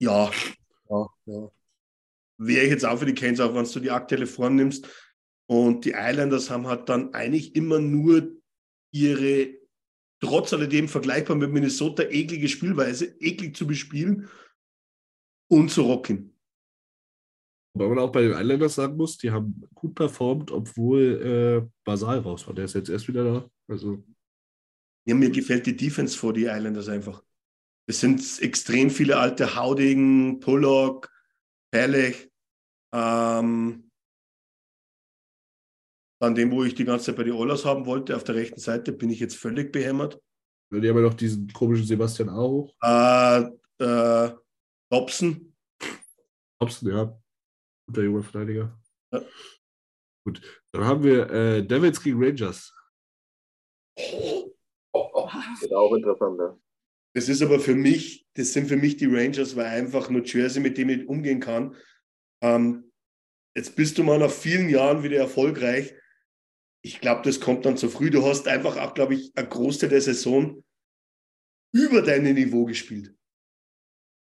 Ja, 0.00 0.30
ja, 0.88 1.08
ja. 1.26 1.50
Wäre 2.38 2.64
ich 2.64 2.70
jetzt 2.70 2.84
auch 2.84 2.98
für 2.98 3.06
die 3.06 3.14
Canes, 3.14 3.40
auch 3.40 3.54
wenn 3.54 3.64
du 3.64 3.80
die 3.80 3.90
aktuelle 3.90 4.26
Form 4.26 4.56
nimmst. 4.56 4.88
Und 5.46 5.84
die 5.84 5.94
Islanders 5.96 6.50
haben 6.50 6.66
halt 6.66 6.88
dann 6.88 7.12
eigentlich 7.14 7.54
immer 7.54 7.78
nur 7.78 8.32
ihre, 8.90 9.54
trotz 10.24 10.52
alledem 10.52 10.88
vergleichbar 10.88 11.36
mit 11.36 11.52
Minnesota, 11.52 12.02
eklige 12.04 12.48
Spielweise, 12.48 13.06
eklig 13.20 13.56
zu 13.56 13.66
bespielen 13.66 14.28
und 15.50 15.70
zu 15.70 15.82
rocken. 15.82 16.34
Weil 17.76 17.88
man 17.88 17.98
auch 17.98 18.12
bei 18.12 18.22
den 18.22 18.32
Islanders 18.32 18.76
sagen 18.76 18.96
muss, 18.96 19.18
die 19.18 19.30
haben 19.30 19.68
gut 19.74 19.94
performt, 19.94 20.50
obwohl 20.52 21.64
äh, 21.64 21.70
Basal 21.84 22.20
raus 22.20 22.46
war. 22.46 22.54
Der 22.54 22.66
ist 22.66 22.74
jetzt 22.74 22.88
erst 22.88 23.08
wieder 23.08 23.24
da. 23.24 23.50
Also. 23.68 24.04
Ja, 25.06 25.14
mir 25.14 25.30
gefällt 25.30 25.66
die 25.66 25.76
Defense 25.76 26.16
vor 26.16 26.32
die 26.32 26.44
Islanders 26.44 26.88
einfach. 26.88 27.22
Es 27.86 28.00
sind 28.00 28.22
extrem 28.40 28.90
viele 28.90 29.18
alte 29.18 29.56
Haudegen, 29.56 30.40
Pollock, 30.40 31.10
Perlech. 31.72 32.30
Ähm, 32.94 33.90
an 36.24 36.34
dem, 36.34 36.50
wo 36.50 36.64
ich 36.64 36.74
die 36.74 36.84
ganze 36.84 37.06
Zeit 37.06 37.16
bei 37.16 37.24
den 37.24 37.34
Oilers 37.34 37.64
haben 37.64 37.86
wollte, 37.86 38.16
auf 38.16 38.24
der 38.24 38.34
rechten 38.34 38.60
Seite, 38.60 38.92
bin 38.92 39.10
ich 39.10 39.20
jetzt 39.20 39.36
völlig 39.36 39.72
behämmert. 39.72 40.20
Die 40.70 40.88
haben 40.88 40.96
ja 40.96 41.02
noch 41.02 41.14
diesen 41.14 41.48
komischen 41.52 41.86
Sebastian 41.86 42.28
auch. 42.28 42.74
Äh, 42.82 43.42
äh, 43.78 44.34
Dobson. 44.90 45.54
Dobson, 46.60 46.88
ja. 46.88 47.20
Guter 47.86 48.02
junger 48.02 48.22
Verteidiger. 48.22 48.78
Ja. 49.12 49.22
Gut, 50.26 50.40
dann 50.72 50.84
haben 50.84 51.04
wir 51.04 51.30
äh, 51.30 51.66
Devils 51.66 52.02
gegen 52.02 52.22
Rangers. 52.22 52.74
Oh, 53.96 54.50
oh. 54.92 55.28
Wird 55.60 55.72
auch 55.74 55.94
interessant, 55.94 56.38
ja. 56.38 56.58
Das 57.14 57.28
ist 57.28 57.42
aber 57.42 57.60
für 57.60 57.76
mich, 57.76 58.26
das 58.34 58.52
sind 58.52 58.68
für 58.68 58.76
mich 58.76 58.96
die 58.96 59.06
Rangers, 59.06 59.54
weil 59.54 59.66
einfach 59.66 60.10
nur 60.10 60.24
Jersey, 60.24 60.60
mit 60.60 60.76
dem 60.78 60.88
ich 60.88 61.06
umgehen 61.06 61.40
kann. 61.40 61.76
Ähm, 62.42 62.90
jetzt 63.54 63.76
bist 63.76 63.98
du 63.98 64.02
mal 64.02 64.18
nach 64.18 64.30
vielen 64.30 64.68
Jahren 64.68 65.02
wieder 65.02 65.18
erfolgreich. 65.18 65.94
Ich 66.84 67.00
glaube, 67.00 67.22
das 67.22 67.40
kommt 67.40 67.64
dann 67.64 67.78
zu 67.78 67.88
früh. 67.88 68.10
Du 68.10 68.24
hast 68.26 68.46
einfach 68.46 68.76
auch, 68.76 68.92
glaube 68.92 69.14
ich, 69.14 69.32
ein 69.36 69.48
Großteil 69.48 69.88
der 69.88 70.02
Saison 70.02 70.62
über 71.72 72.02
deinem 72.02 72.34
Niveau 72.34 72.66
gespielt. 72.66 73.14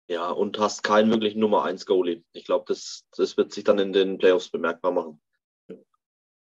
Ja, 0.09 0.31
und 0.31 0.57
hast 0.57 0.83
keinen 0.83 1.11
wirklich 1.11 1.35
Nummer 1.35 1.65
1 1.65 1.85
Goalie. 1.85 2.23
Ich 2.31 2.45
glaube, 2.45 2.65
das, 2.67 3.05
das 3.15 3.37
wird 3.37 3.53
sich 3.53 3.63
dann 3.63 3.77
in 3.77 3.93
den 3.93 4.17
Playoffs 4.17 4.49
bemerkbar 4.49 4.91
machen. 4.91 5.21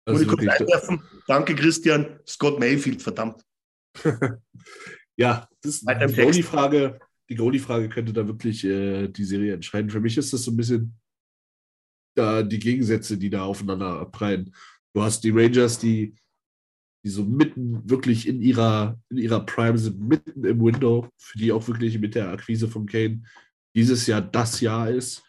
Also 0.06 0.36
einwerfen. 0.36 1.02
Danke, 1.26 1.55
Christian. 1.55 2.18
Scott 2.26 2.59
Mayfield, 2.60 3.02
verdammt. 3.02 3.44
ja, 5.16 5.47
das 5.60 5.82
ist 5.82 5.86
die 5.86 6.14
Goalie-Frage. 6.14 6.98
Die 7.28 7.34
Goalie-Frage 7.34 7.90
könnte 7.90 8.14
da 8.14 8.26
wirklich 8.26 8.64
äh, 8.64 9.09
die 9.09 9.24
Serie 9.24 9.52
entscheiden. 9.52 9.90
Für 9.90 10.01
mich 10.01 10.16
ist 10.16 10.32
das 10.32 10.44
so 10.44 10.51
ein 10.51 10.56
bisschen 10.56 10.98
da 12.14 12.43
die 12.43 12.60
Gegensätze, 12.60 13.18
die 13.18 13.28
da 13.28 13.44
aufeinander 13.44 14.01
abprallen. 14.01 14.55
Du 14.97 15.02
hast 15.02 15.23
die 15.24 15.31
Rangers, 15.31 15.78
die, 15.78 16.14
die 17.05 17.10
so 17.10 17.23
mitten 17.23 17.82
wirklich 17.86 18.27
in 18.27 18.40
ihrer, 18.40 18.98
in 19.10 19.18
ihrer 19.18 19.44
Prime 19.44 19.77
sind, 19.77 20.01
mitten 20.01 20.43
im 20.43 20.59
Window, 20.59 21.10
für 21.18 21.36
die 21.36 21.52
auch 21.52 21.68
wirklich 21.68 21.98
mit 21.98 22.14
der 22.14 22.31
Akquise 22.31 22.66
von 22.66 22.86
Kane 22.86 23.23
dieses 23.77 24.06
Jahr 24.06 24.23
das 24.23 24.62
Jahr 24.62 24.89
ist. 24.89 25.23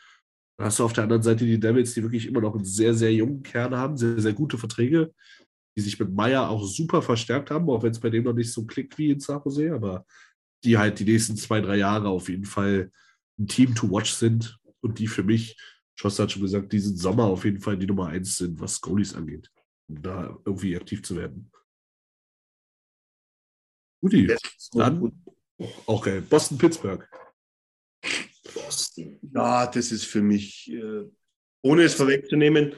Dann 0.57 0.67
hast 0.67 0.79
du 0.79 0.85
auf 0.85 0.93
der 0.93 1.03
anderen 1.03 1.21
Seite 1.21 1.43
die 1.43 1.59
Devils, 1.59 1.93
die 1.93 2.01
wirklich 2.01 2.27
immer 2.27 2.39
noch 2.39 2.55
einen 2.55 2.63
sehr, 2.63 2.93
sehr 2.93 3.13
jungen 3.13 3.43
Kern 3.43 3.75
haben, 3.75 3.97
sehr, 3.97 4.21
sehr 4.21 4.31
gute 4.31 4.57
Verträge, 4.57 5.13
die 5.75 5.81
sich 5.81 5.99
mit 5.99 6.13
Meyer 6.13 6.49
auch 6.49 6.65
super 6.65 7.01
verstärkt 7.01 7.51
haben, 7.51 7.69
auch 7.69 7.83
wenn 7.83 7.91
es 7.91 7.99
bei 7.99 8.09
dem 8.09 8.23
noch 8.23 8.35
nicht 8.35 8.53
so 8.53 8.65
klickt 8.65 8.97
wie 8.97 9.09
in 9.09 9.19
San 9.19 9.41
Jose, 9.43 9.73
aber 9.73 10.05
die 10.63 10.77
halt 10.77 10.97
die 10.97 11.03
nächsten 11.03 11.35
zwei, 11.35 11.59
drei 11.59 11.75
Jahre 11.75 12.07
auf 12.07 12.29
jeden 12.29 12.45
Fall 12.45 12.89
ein 13.37 13.47
Team 13.47 13.75
to 13.75 13.91
watch 13.91 14.13
sind 14.13 14.57
und 14.79 14.97
die 14.97 15.07
für 15.07 15.23
mich, 15.23 15.57
Schoss 15.99 16.19
hat 16.19 16.31
schon 16.31 16.43
gesagt, 16.43 16.71
diesen 16.71 16.95
Sommer 16.95 17.25
auf 17.25 17.43
jeden 17.43 17.59
Fall 17.59 17.77
die 17.77 17.85
Nummer 17.85 18.07
eins 18.07 18.37
sind, 18.37 18.61
was 18.61 18.79
Goalies 18.79 19.13
angeht, 19.13 19.51
da 19.87 20.37
irgendwie 20.45 20.75
aktiv 20.75 21.03
zu 21.03 21.15
werden. 21.15 21.51
Guti, 24.01 24.35
dann 24.73 25.23
auch 25.85 26.03
geil. 26.03 26.21
Boston-Pittsburgh. 26.21 27.09
Boston. 28.53 29.19
Ja, 29.33 29.65
das 29.67 29.91
ist 29.91 30.05
für 30.05 30.21
mich, 30.21 30.71
äh, 30.71 31.09
ohne 31.63 31.83
es 31.83 31.95
vorwegzunehmen, 31.95 32.75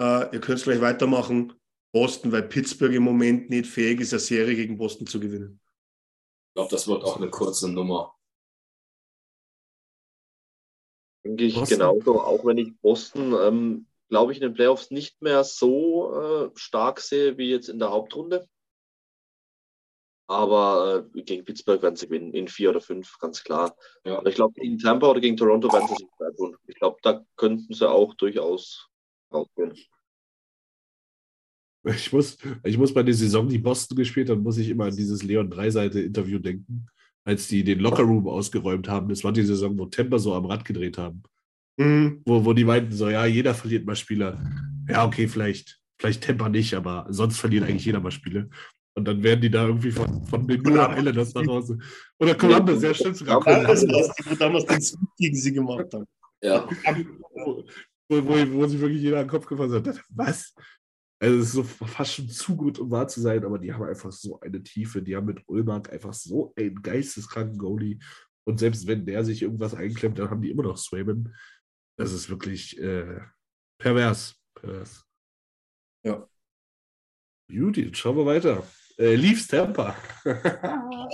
äh, 0.00 0.34
ihr 0.34 0.40
könnt 0.40 0.58
es 0.58 0.64
gleich 0.64 0.80
weitermachen. 0.80 1.54
Boston, 1.92 2.32
weil 2.32 2.42
Pittsburgh 2.42 2.94
im 2.94 3.02
Moment 3.02 3.48
nicht 3.48 3.66
fähig 3.66 4.00
ist, 4.00 4.12
eine 4.12 4.20
Serie 4.20 4.54
gegen 4.54 4.76
Boston 4.76 5.06
zu 5.06 5.18
gewinnen. 5.18 5.60
Ich 6.48 6.54
glaube, 6.54 6.70
das 6.70 6.86
wird 6.86 7.02
auch 7.02 7.16
eine 7.16 7.30
kurze 7.30 7.70
Nummer. 7.70 8.14
Denke 11.24 11.44
ich 11.44 11.54
Boston. 11.54 11.78
genauso, 11.78 12.20
auch 12.20 12.44
wenn 12.44 12.58
ich 12.58 12.78
Boston, 12.80 13.34
ähm, 13.40 13.87
glaube 14.08 14.32
ich, 14.32 14.38
in 14.38 14.42
den 14.42 14.54
Playoffs 14.54 14.90
nicht 14.90 15.20
mehr 15.22 15.44
so 15.44 16.12
äh, 16.14 16.50
stark 16.54 17.00
sehe 17.00 17.38
wie 17.38 17.50
jetzt 17.50 17.68
in 17.68 17.78
der 17.78 17.90
Hauptrunde. 17.90 18.48
Aber 20.30 21.06
äh, 21.14 21.22
gegen 21.22 21.44
Pittsburgh 21.44 21.82
werden 21.82 21.96
sie 21.96 22.06
gewinnen, 22.06 22.34
in 22.34 22.48
vier 22.48 22.70
oder 22.70 22.82
fünf, 22.82 23.18
ganz 23.18 23.42
klar. 23.42 23.74
Ja. 24.04 24.24
ich 24.26 24.34
glaube, 24.34 24.60
gegen 24.60 24.78
Tampa 24.78 25.08
oder 25.08 25.20
gegen 25.20 25.36
Toronto 25.36 25.72
werden 25.72 25.88
sie 25.88 25.96
sich 25.96 26.08
schwer 26.16 26.34
tun. 26.36 26.56
Ich 26.66 26.74
glaube, 26.74 26.98
da 27.02 27.24
könnten 27.36 27.72
sie 27.72 27.88
auch 27.88 28.14
durchaus 28.14 28.88
rausgehen. 29.32 29.74
Ich 31.84 32.12
muss, 32.12 32.36
ich 32.64 32.76
muss 32.76 32.92
bei 32.92 33.02
der 33.02 33.14
Saison, 33.14 33.48
die 33.48 33.56
Boston 33.56 33.96
gespielt 33.96 34.28
hat, 34.28 34.38
muss 34.38 34.58
ich 34.58 34.68
immer 34.68 34.86
an 34.86 34.96
dieses 34.96 35.22
Leon 35.22 35.48
Dreiseite-Interview 35.48 36.38
denken, 36.38 36.86
als 37.24 37.48
die 37.48 37.64
den 37.64 37.78
Lockerroom 37.78 38.28
ausgeräumt 38.28 38.88
haben. 38.88 39.08
Das 39.08 39.24
war 39.24 39.32
die 39.32 39.44
Saison, 39.44 39.78
wo 39.78 39.86
Tampa 39.86 40.18
so 40.18 40.34
am 40.34 40.44
Rad 40.44 40.66
gedreht 40.66 40.98
haben. 40.98 41.22
Mhm. 41.78 42.22
Wo, 42.26 42.44
wo 42.44 42.52
die 42.52 42.64
meinten 42.64 42.92
so, 42.92 43.08
ja, 43.08 43.24
jeder 43.24 43.54
verliert 43.54 43.86
mal 43.86 43.96
Spieler. 43.96 44.38
Ja, 44.88 45.06
okay, 45.06 45.28
vielleicht, 45.28 45.80
vielleicht 45.98 46.24
Tampa 46.24 46.48
nicht, 46.48 46.74
aber 46.74 47.06
sonst 47.08 47.38
verliert 47.38 47.64
eigentlich 47.64 47.84
jeder 47.84 48.00
mal 48.00 48.10
Spiele. 48.10 48.50
Und 48.94 49.04
dann 49.06 49.22
werden 49.22 49.40
die 49.40 49.50
da 49.50 49.64
irgendwie 49.64 49.92
von, 49.92 50.26
von 50.26 50.46
den 50.48 50.60
New 50.60 50.74
Islanders 50.74 51.32
nach 51.32 51.46
Hause. 51.46 51.78
Oder 52.18 52.34
Columbus, 52.34 52.82
ja, 52.82 52.92
stimmt 52.92 53.16
sogar. 53.16 53.40
Columbus, 53.40 53.86
die 53.86 54.36
damals 54.36 54.66
den 54.66 54.80
Zug 54.80 54.98
gegen 55.16 55.36
sie 55.36 55.52
gemacht 55.52 55.94
haben. 55.94 56.04
Ja. 56.42 56.68
Wo, 57.34 57.64
wo, 58.08 58.52
wo, 58.52 58.66
sich 58.66 58.80
wirklich 58.80 59.02
jeder 59.02 59.20
an 59.20 59.26
den 59.26 59.30
Kopf 59.30 59.46
gefasst 59.46 59.74
hat. 59.74 60.02
Was? 60.10 60.52
Also, 61.20 61.38
es 61.38 61.44
ist 61.46 61.52
so 61.52 61.62
fast 61.62 62.14
schon 62.14 62.28
zu 62.28 62.56
gut, 62.56 62.78
um 62.80 62.90
wahr 62.90 63.06
zu 63.06 63.20
sein, 63.20 63.44
aber 63.44 63.58
die 63.58 63.72
haben 63.72 63.84
einfach 63.84 64.10
so 64.10 64.40
eine 64.40 64.60
Tiefe. 64.62 65.00
Die 65.00 65.14
haben 65.14 65.26
mit 65.26 65.42
Ulmark 65.46 65.92
einfach 65.92 66.12
so 66.12 66.52
einen 66.56 66.82
geisteskranken 66.82 67.58
Goalie. 67.58 67.98
Und 68.44 68.58
selbst 68.58 68.86
wenn 68.86 69.04
der 69.06 69.24
sich 69.24 69.42
irgendwas 69.42 69.74
einklemmt, 69.74 70.18
dann 70.18 70.30
haben 70.30 70.42
die 70.42 70.50
immer 70.50 70.62
noch 70.64 70.76
Swayman. 70.78 71.34
Das 71.98 72.12
ist 72.12 72.30
wirklich 72.30 72.78
äh, 72.78 73.20
pervers. 73.78 74.36
pervers. 74.54 75.04
Ja. 76.04 76.28
Judy, 77.50 77.92
schauen 77.92 78.16
wir 78.16 78.26
weiter. 78.26 78.64
Äh, 78.96 79.16
Leafs 79.16 79.48
Tampa. 79.48 79.96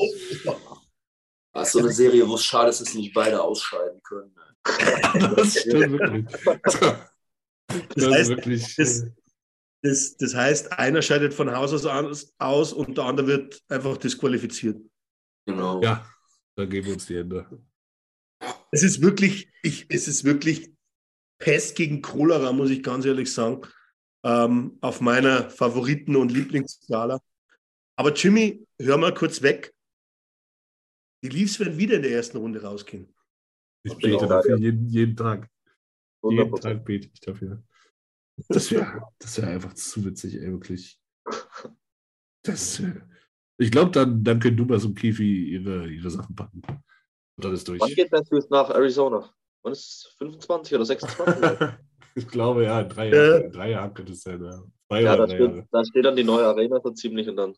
Das 1.57 1.69
ist 1.69 1.73
so 1.75 1.79
eine 1.79 1.93
Serie, 1.93 2.29
wo 2.29 2.35
es 2.35 2.45
schade 2.45 2.71
ist, 2.71 2.81
dass 2.81 2.95
nicht 2.95 3.15
beide 3.15 3.41
ausscheiden 3.41 4.03
können. 4.03 4.35
das 5.37 5.61
stimmt 5.61 5.93
wirklich. 5.93 6.27
Das, 7.95 8.07
heißt, 8.07 8.31
wirklich, 8.31 8.75
das, 8.75 9.03
äh, 9.03 9.11
das, 9.81 10.17
das, 10.17 10.35
heißt, 10.35 10.73
einer 10.73 11.01
scheidet 11.01 11.33
von 11.33 11.55
Haus 11.55 11.73
aus 11.73 12.35
aus 12.39 12.73
und 12.73 12.99
der 12.99 13.05
andere 13.05 13.27
wird 13.29 13.63
einfach 13.69 13.97
disqualifiziert. 13.99 14.83
Genau. 15.47 15.81
Ja, 15.81 16.05
da 16.57 16.65
geben 16.65 16.89
wir 16.89 16.95
uns 16.95 17.07
die 17.07 17.19
Hände. 17.19 17.47
Es 18.73 18.83
ist 18.83 19.01
wirklich, 19.01 19.49
ich, 19.63 19.87
es 19.91 20.09
ist 20.09 20.25
wirklich 20.25 20.74
Pest 21.45 21.77
gegen 21.77 22.01
Cholera, 22.01 22.53
muss 22.53 22.71
ich 22.71 22.83
ganz 22.83 23.05
ehrlich 23.05 23.31
sagen, 23.31 23.61
ähm, 24.25 24.79
auf 24.81 25.03
meiner 25.03 25.51
Favoriten- 25.51 26.17
und 26.17 26.33
Lieblingsskala. 26.33 27.21
Aber 27.97 28.15
Jimmy, 28.15 28.67
hör 28.81 28.97
mal 28.97 29.13
kurz 29.13 29.43
weg. 29.43 29.75
Die 31.23 31.29
Leafs 31.29 31.61
werden 31.61 31.77
wieder 31.77 31.97
in 31.97 32.03
der 32.03 32.13
ersten 32.13 32.39
Runde 32.39 32.63
rausgehen. 32.63 33.15
Ich 33.83 33.95
bete 33.99 34.27
dafür 34.27 34.57
jeden, 34.57 34.89
jeden 34.89 35.17
Tag. 35.17 35.51
Jeden 36.23 36.57
Tag 36.57 36.83
bete 36.83 37.11
ich 37.13 37.21
dafür. 37.21 37.63
Das 38.49 38.71
wäre 38.71 39.03
das 39.19 39.37
wär 39.37 39.49
einfach 39.49 39.75
zu 39.75 40.03
witzig, 40.03 40.37
ey, 40.37 40.51
wirklich. 40.51 40.99
Das, 42.43 42.83
ich 43.59 43.71
glaube, 43.71 43.91
dann, 43.91 44.25
dann 44.25 44.41
können 44.41 44.57
Dumas 44.57 44.87
und 44.87 44.95
Kifi 44.99 45.51
ihre, 45.51 45.91
ihre 45.91 46.11
Sachen 46.11 46.35
packen. 46.35 46.63
Und 47.37 47.45
dann 47.45 47.53
ist 47.53 47.69
durch. 47.69 47.83
Wann 47.83 47.91
geht 47.91 48.11
Matthews 48.11 48.49
nach 48.49 48.71
Arizona? 48.71 49.31
Wann 49.65 49.73
ist 49.73 49.81
es 49.81 50.15
25 50.19 50.75
oder 50.75 50.85
26? 50.85 51.69
ich 52.15 52.29
glaube, 52.29 52.65
ja, 52.65 52.85
drei 52.85 53.09
Jahre, 53.09 53.45
äh, 53.45 53.51
drei 53.51 53.71
Jahre 53.71 53.95
könnte 53.95 54.13
es 54.13 54.23
sein. 54.23 54.43
Ja, 54.43 54.99
ja 54.99 55.17
da, 55.17 55.27
steht, 55.27 55.65
da 55.73 55.85
steht 55.85 56.05
dann 56.05 56.17
die 56.17 56.25
neue 56.25 56.45
Arena 56.45 56.81
so 56.83 56.91
ziemlich 56.91 57.29
und 57.29 57.37
dann. 57.37 57.57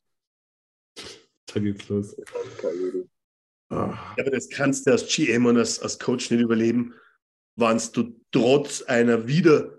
Da 1.52 1.60
geht's 1.60 1.88
los. 1.88 2.14
Ja, 3.70 4.14
aber 4.18 4.30
das 4.30 4.48
kannst 4.48 4.86
du 4.86 4.90
als 4.90 5.06
GM 5.06 5.46
und 5.46 5.56
als, 5.56 5.80
als 5.80 5.98
Coach 5.98 6.30
nicht 6.30 6.40
überleben, 6.40 6.92
wenn 7.54 7.80
du 7.92 8.20
trotz 8.32 8.82
einer 8.82 9.26
wieder 9.26 9.78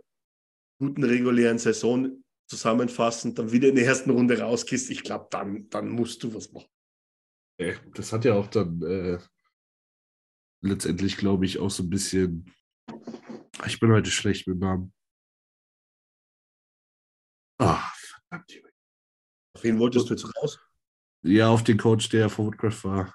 guten 0.79 1.03
regulären 1.03 1.59
Saison 1.59 2.23
zusammenfassend 2.49 3.37
dann 3.37 3.51
wieder 3.51 3.67
in 3.67 3.75
der 3.75 3.85
ersten 3.85 4.09
Runde 4.09 4.39
rausgehst. 4.39 4.89
Ich 4.89 5.03
glaube, 5.03 5.27
dann, 5.29 5.69
dann 5.69 5.89
musst 5.89 6.23
du 6.23 6.33
was 6.33 6.51
machen. 6.51 6.69
Das 7.93 8.13
hat 8.13 8.25
ja 8.25 8.33
auch 8.35 8.47
dann 8.47 8.81
äh, 8.81 9.19
letztendlich, 10.68 11.18
glaube 11.18 11.45
ich, 11.45 11.60
auch 11.60 11.72
so 11.72 11.84
ein 11.84 11.89
bisschen. 11.89 12.53
Ich 13.65 13.80
bin 13.80 13.91
heute 13.91 14.11
schlecht 14.11 14.48
mit 14.48 14.60
Namen. 14.60 14.94
Ah, 17.60 17.91
verdammt. 17.95 18.64
Auf 19.56 19.64
wen 19.64 19.80
wolltest 19.80 20.10
du 20.10 20.14
jetzt 20.14 20.35
raus? 20.38 20.60
Ja, 21.23 21.49
auf 21.49 21.64
den 21.64 21.77
Coach, 21.77 22.10
der 22.10 22.30
vor 22.30 22.45
Woodcraft 22.45 22.84
war. 22.84 23.14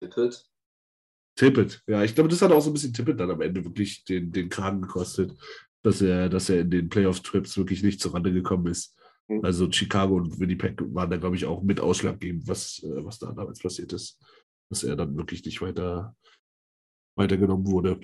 Tippet? 0.00 0.50
Tippet, 1.36 1.82
ja. 1.86 2.02
Ich 2.02 2.14
glaube, 2.14 2.28
das 2.28 2.42
hat 2.42 2.50
auch 2.50 2.60
so 2.60 2.70
ein 2.70 2.72
bisschen 2.72 2.92
Tippet 2.92 3.20
dann 3.20 3.30
am 3.30 3.40
Ende 3.40 3.64
wirklich 3.64 4.04
den, 4.04 4.32
den 4.32 4.48
Kragen 4.48 4.82
gekostet, 4.82 5.38
dass 5.82 6.02
er, 6.02 6.28
dass 6.28 6.48
er 6.48 6.60
in 6.60 6.70
den 6.70 6.88
Playoff-Trips 6.88 7.56
wirklich 7.56 7.82
nicht 7.82 8.00
zurande 8.00 8.32
gekommen 8.32 8.66
ist. 8.66 8.96
Mhm. 9.28 9.44
Also 9.44 9.70
Chicago 9.70 10.16
und 10.16 10.38
Winnipeg 10.40 10.82
waren 10.94 11.10
da, 11.10 11.16
glaube 11.16 11.36
ich, 11.36 11.46
auch 11.46 11.62
mit 11.62 11.80
ausschlaggebend, 11.80 12.48
was, 12.48 12.82
äh, 12.82 13.04
was 13.04 13.18
da 13.18 13.32
damals 13.32 13.60
passiert 13.60 13.92
ist. 13.92 14.18
Dass 14.70 14.84
er 14.84 14.96
dann 14.96 15.16
wirklich 15.16 15.44
nicht 15.44 15.60
weiter 15.60 16.16
weitergenommen 17.16 17.66
wurde. 17.66 18.00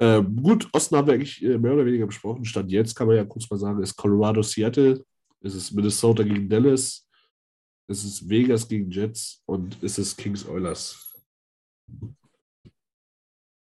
Ähm, 0.00 0.36
gut, 0.36 0.68
Osten 0.72 0.96
haben 0.96 1.06
wir 1.06 1.14
eigentlich 1.14 1.42
äh, 1.42 1.56
mehr 1.56 1.74
oder 1.74 1.86
weniger 1.86 2.06
besprochen. 2.06 2.44
Stand 2.44 2.70
jetzt 2.70 2.94
kann 2.94 3.06
man 3.06 3.16
ja 3.16 3.24
kurz 3.24 3.48
mal 3.48 3.56
sagen, 3.56 3.82
ist 3.82 3.96
Colorado 3.96 4.42
Seattle, 4.42 5.04
es 5.40 5.54
ist 5.54 5.72
Minnesota 5.72 6.24
gegen 6.24 6.48
Dallas, 6.48 7.08
es 7.88 8.04
ist 8.04 8.28
Vegas 8.28 8.66
gegen 8.66 8.90
Jets 8.90 9.42
und 9.46 9.80
es 9.82 9.98
ist 9.98 10.16
Kings 10.18 10.46
Oilers. 10.46 11.14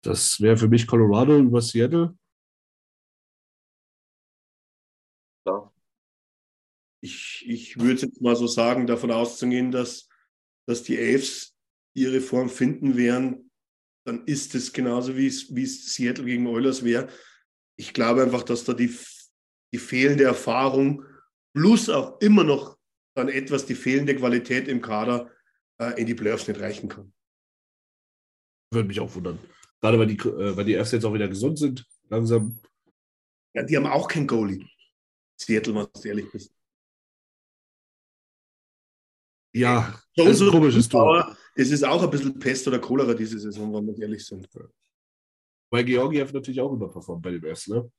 Das 0.03 0.39
wäre 0.39 0.57
für 0.57 0.67
mich 0.67 0.85
Colorado 0.85 1.37
über 1.37 1.61
Seattle. 1.61 2.15
Ja. 5.45 5.71
Ich, 7.01 7.45
ich 7.47 7.79
würde 7.79 8.01
jetzt 8.01 8.21
mal 8.21 8.35
so 8.35 8.47
sagen, 8.47 8.85
davon 8.85 9.11
auszugehen, 9.11 9.71
dass 9.71 10.07
dass 10.67 10.83
die 10.83 10.97
Avs 10.97 11.56
ihre 11.97 12.21
Form 12.21 12.49
finden 12.49 12.95
werden, 12.95 13.51
dann 14.05 14.23
ist 14.25 14.55
es 14.55 14.71
genauso 14.71 15.17
wie 15.17 15.27
es, 15.27 15.53
wie 15.53 15.63
es 15.63 15.93
Seattle 15.93 16.25
gegen 16.25 16.47
Oilers 16.47 16.83
wäre. 16.83 17.09
Ich 17.75 17.93
glaube 17.93 18.23
einfach, 18.23 18.43
dass 18.43 18.63
da 18.63 18.73
die, 18.73 18.95
die 19.73 19.79
fehlende 19.79 20.23
Erfahrung 20.23 21.03
plus 21.53 21.89
auch 21.89 22.21
immer 22.21 22.43
noch 22.43 22.77
dann 23.15 23.29
etwas 23.29 23.65
die 23.65 23.75
fehlende 23.75 24.15
Qualität 24.15 24.67
im 24.67 24.81
Kader 24.81 25.31
äh, 25.81 25.99
in 25.99 26.05
die 26.05 26.13
Playoffs 26.13 26.47
nicht 26.47 26.59
reichen 26.59 26.87
kann. 26.87 27.11
Würde 28.71 28.87
mich 28.87 28.99
auch 28.99 29.13
wundern. 29.15 29.39
Gerade 29.81 29.97
weil 29.97 30.07
die, 30.07 30.17
äh, 30.17 30.55
weil 30.55 30.65
die 30.65 30.73
erst 30.73 30.93
jetzt 30.93 31.03
auch 31.03 31.13
wieder 31.13 31.27
gesund 31.27 31.57
sind, 31.57 31.85
langsam. 32.09 32.59
Ja, 33.53 33.63
die 33.63 33.75
haben 33.75 33.87
auch 33.87 34.07
kein 34.07 34.27
Goalie. 34.27 34.67
Seattle, 35.39 35.73
wenn 35.73 35.87
du 35.93 36.07
ehrlich 36.07 36.31
bist. 36.31 36.53
Ja, 39.53 39.99
das 40.15 40.27
ist 40.27 40.41
ein 40.41 40.51
komisches 40.51 40.87
Tor. 40.87 41.35
Es 41.57 41.71
ist 41.71 41.83
auch 41.83 42.03
ein 42.03 42.09
bisschen 42.09 42.37
Pest 42.37 42.67
oder 42.67 42.79
Cholera 42.79 43.13
diese 43.15 43.39
Saison, 43.39 43.73
wenn 43.73 43.87
wir 43.87 44.03
ehrlich 44.03 44.25
sind. 44.25 44.47
Weil 45.71 45.83
Georgiev 45.83 46.31
natürlich 46.31 46.61
auch 46.61 46.71
überperformt 46.71 47.23
bei 47.23 47.31
dem 47.31 47.43
ersten, 47.43 47.73
ne? 47.73 47.91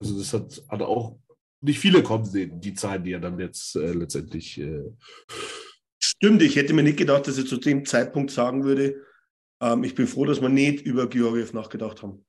Also 0.00 0.16
das 0.16 0.32
hat, 0.32 0.62
hat 0.68 0.82
auch 0.82 1.18
nicht 1.60 1.78
viele 1.78 2.02
kommen 2.02 2.24
sehen, 2.24 2.60
die 2.60 2.72
Zahlen, 2.72 3.04
die 3.04 3.12
er 3.12 3.20
dann 3.20 3.38
jetzt 3.38 3.76
äh, 3.76 3.92
letztendlich. 3.92 4.58
Äh 4.58 4.92
Stimmt, 5.98 6.40
ich 6.40 6.56
hätte 6.56 6.72
mir 6.72 6.82
nicht 6.82 6.98
gedacht, 6.98 7.26
dass 7.26 7.36
ich 7.36 7.46
zu 7.46 7.58
dem 7.58 7.84
Zeitpunkt 7.84 8.30
sagen 8.30 8.64
würde, 8.64 9.04
ähm, 9.60 9.84
ich 9.84 9.94
bin 9.94 10.06
froh, 10.06 10.24
dass 10.24 10.40
wir 10.40 10.48
nicht 10.48 10.86
über 10.86 11.08
Georgiev 11.08 11.52
nachgedacht 11.52 12.02
haben. 12.02 12.24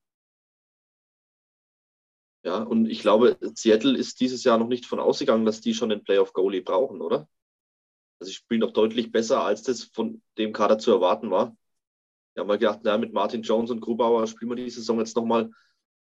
Ja, 2.44 2.64
und 2.64 2.88
ich 2.88 3.02
glaube, 3.02 3.38
Seattle 3.54 3.98
ist 3.98 4.20
dieses 4.20 4.44
Jahr 4.44 4.58
noch 4.58 4.68
nicht 4.68 4.86
von 4.86 5.00
ausgegangen, 5.00 5.46
dass 5.46 5.62
die 5.62 5.76
schon 5.76 5.90
den 5.90 6.04
Playoff-Goalie 6.04 6.64
brauchen, 6.64 7.00
oder? 7.00 7.30
Also, 8.22 8.30
sie 8.30 8.36
spielen 8.36 8.62
doch 8.62 8.72
deutlich 8.72 9.12
besser, 9.12 9.44
als 9.44 9.64
das 9.64 9.84
von 9.84 10.22
dem 10.38 10.54
Kader 10.54 10.78
zu 10.78 10.92
erwarten 10.92 11.32
war. 11.32 11.58
Wir 12.36 12.42
haben 12.42 12.48
mal 12.48 12.60
gedacht, 12.60 12.82
na, 12.84 13.00
mit 13.00 13.14
Martin 13.14 13.42
Jones 13.42 13.72
und 13.72 13.82
Grubauer 13.82 14.28
spielen 14.28 14.52
wir 14.52 14.56
die 14.56 14.70
Saison 14.70 15.00
jetzt 15.00 15.16
nochmal. 15.16 15.50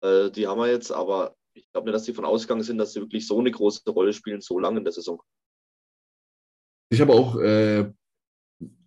Äh, 0.03 0.29
die 0.33 0.49
haben 0.49 0.59
wir 0.59 0.67
jetzt, 0.67 0.91
aber 0.91 1.37
ich 1.55 1.71
glaube 1.71 1.87
nicht, 1.87 1.95
dass 1.95 2.05
sie 2.05 2.15
von 2.15 2.25
ausgegangen 2.25 2.65
sind, 2.65 2.79
dass 2.79 2.93
sie 2.93 3.01
wirklich 3.01 3.25
so 3.25 3.39
eine 3.39 3.53
große 3.53 3.89
Rolle 3.91 4.13
spielen, 4.13 4.41
so 4.41 4.59
lange 4.59 4.79
in 4.79 4.85
der 4.85 4.93
Saison. 4.93 5.23
Ich 6.91 7.01
habe 7.01 7.13
auch 7.13 7.37
äh, 7.37 7.93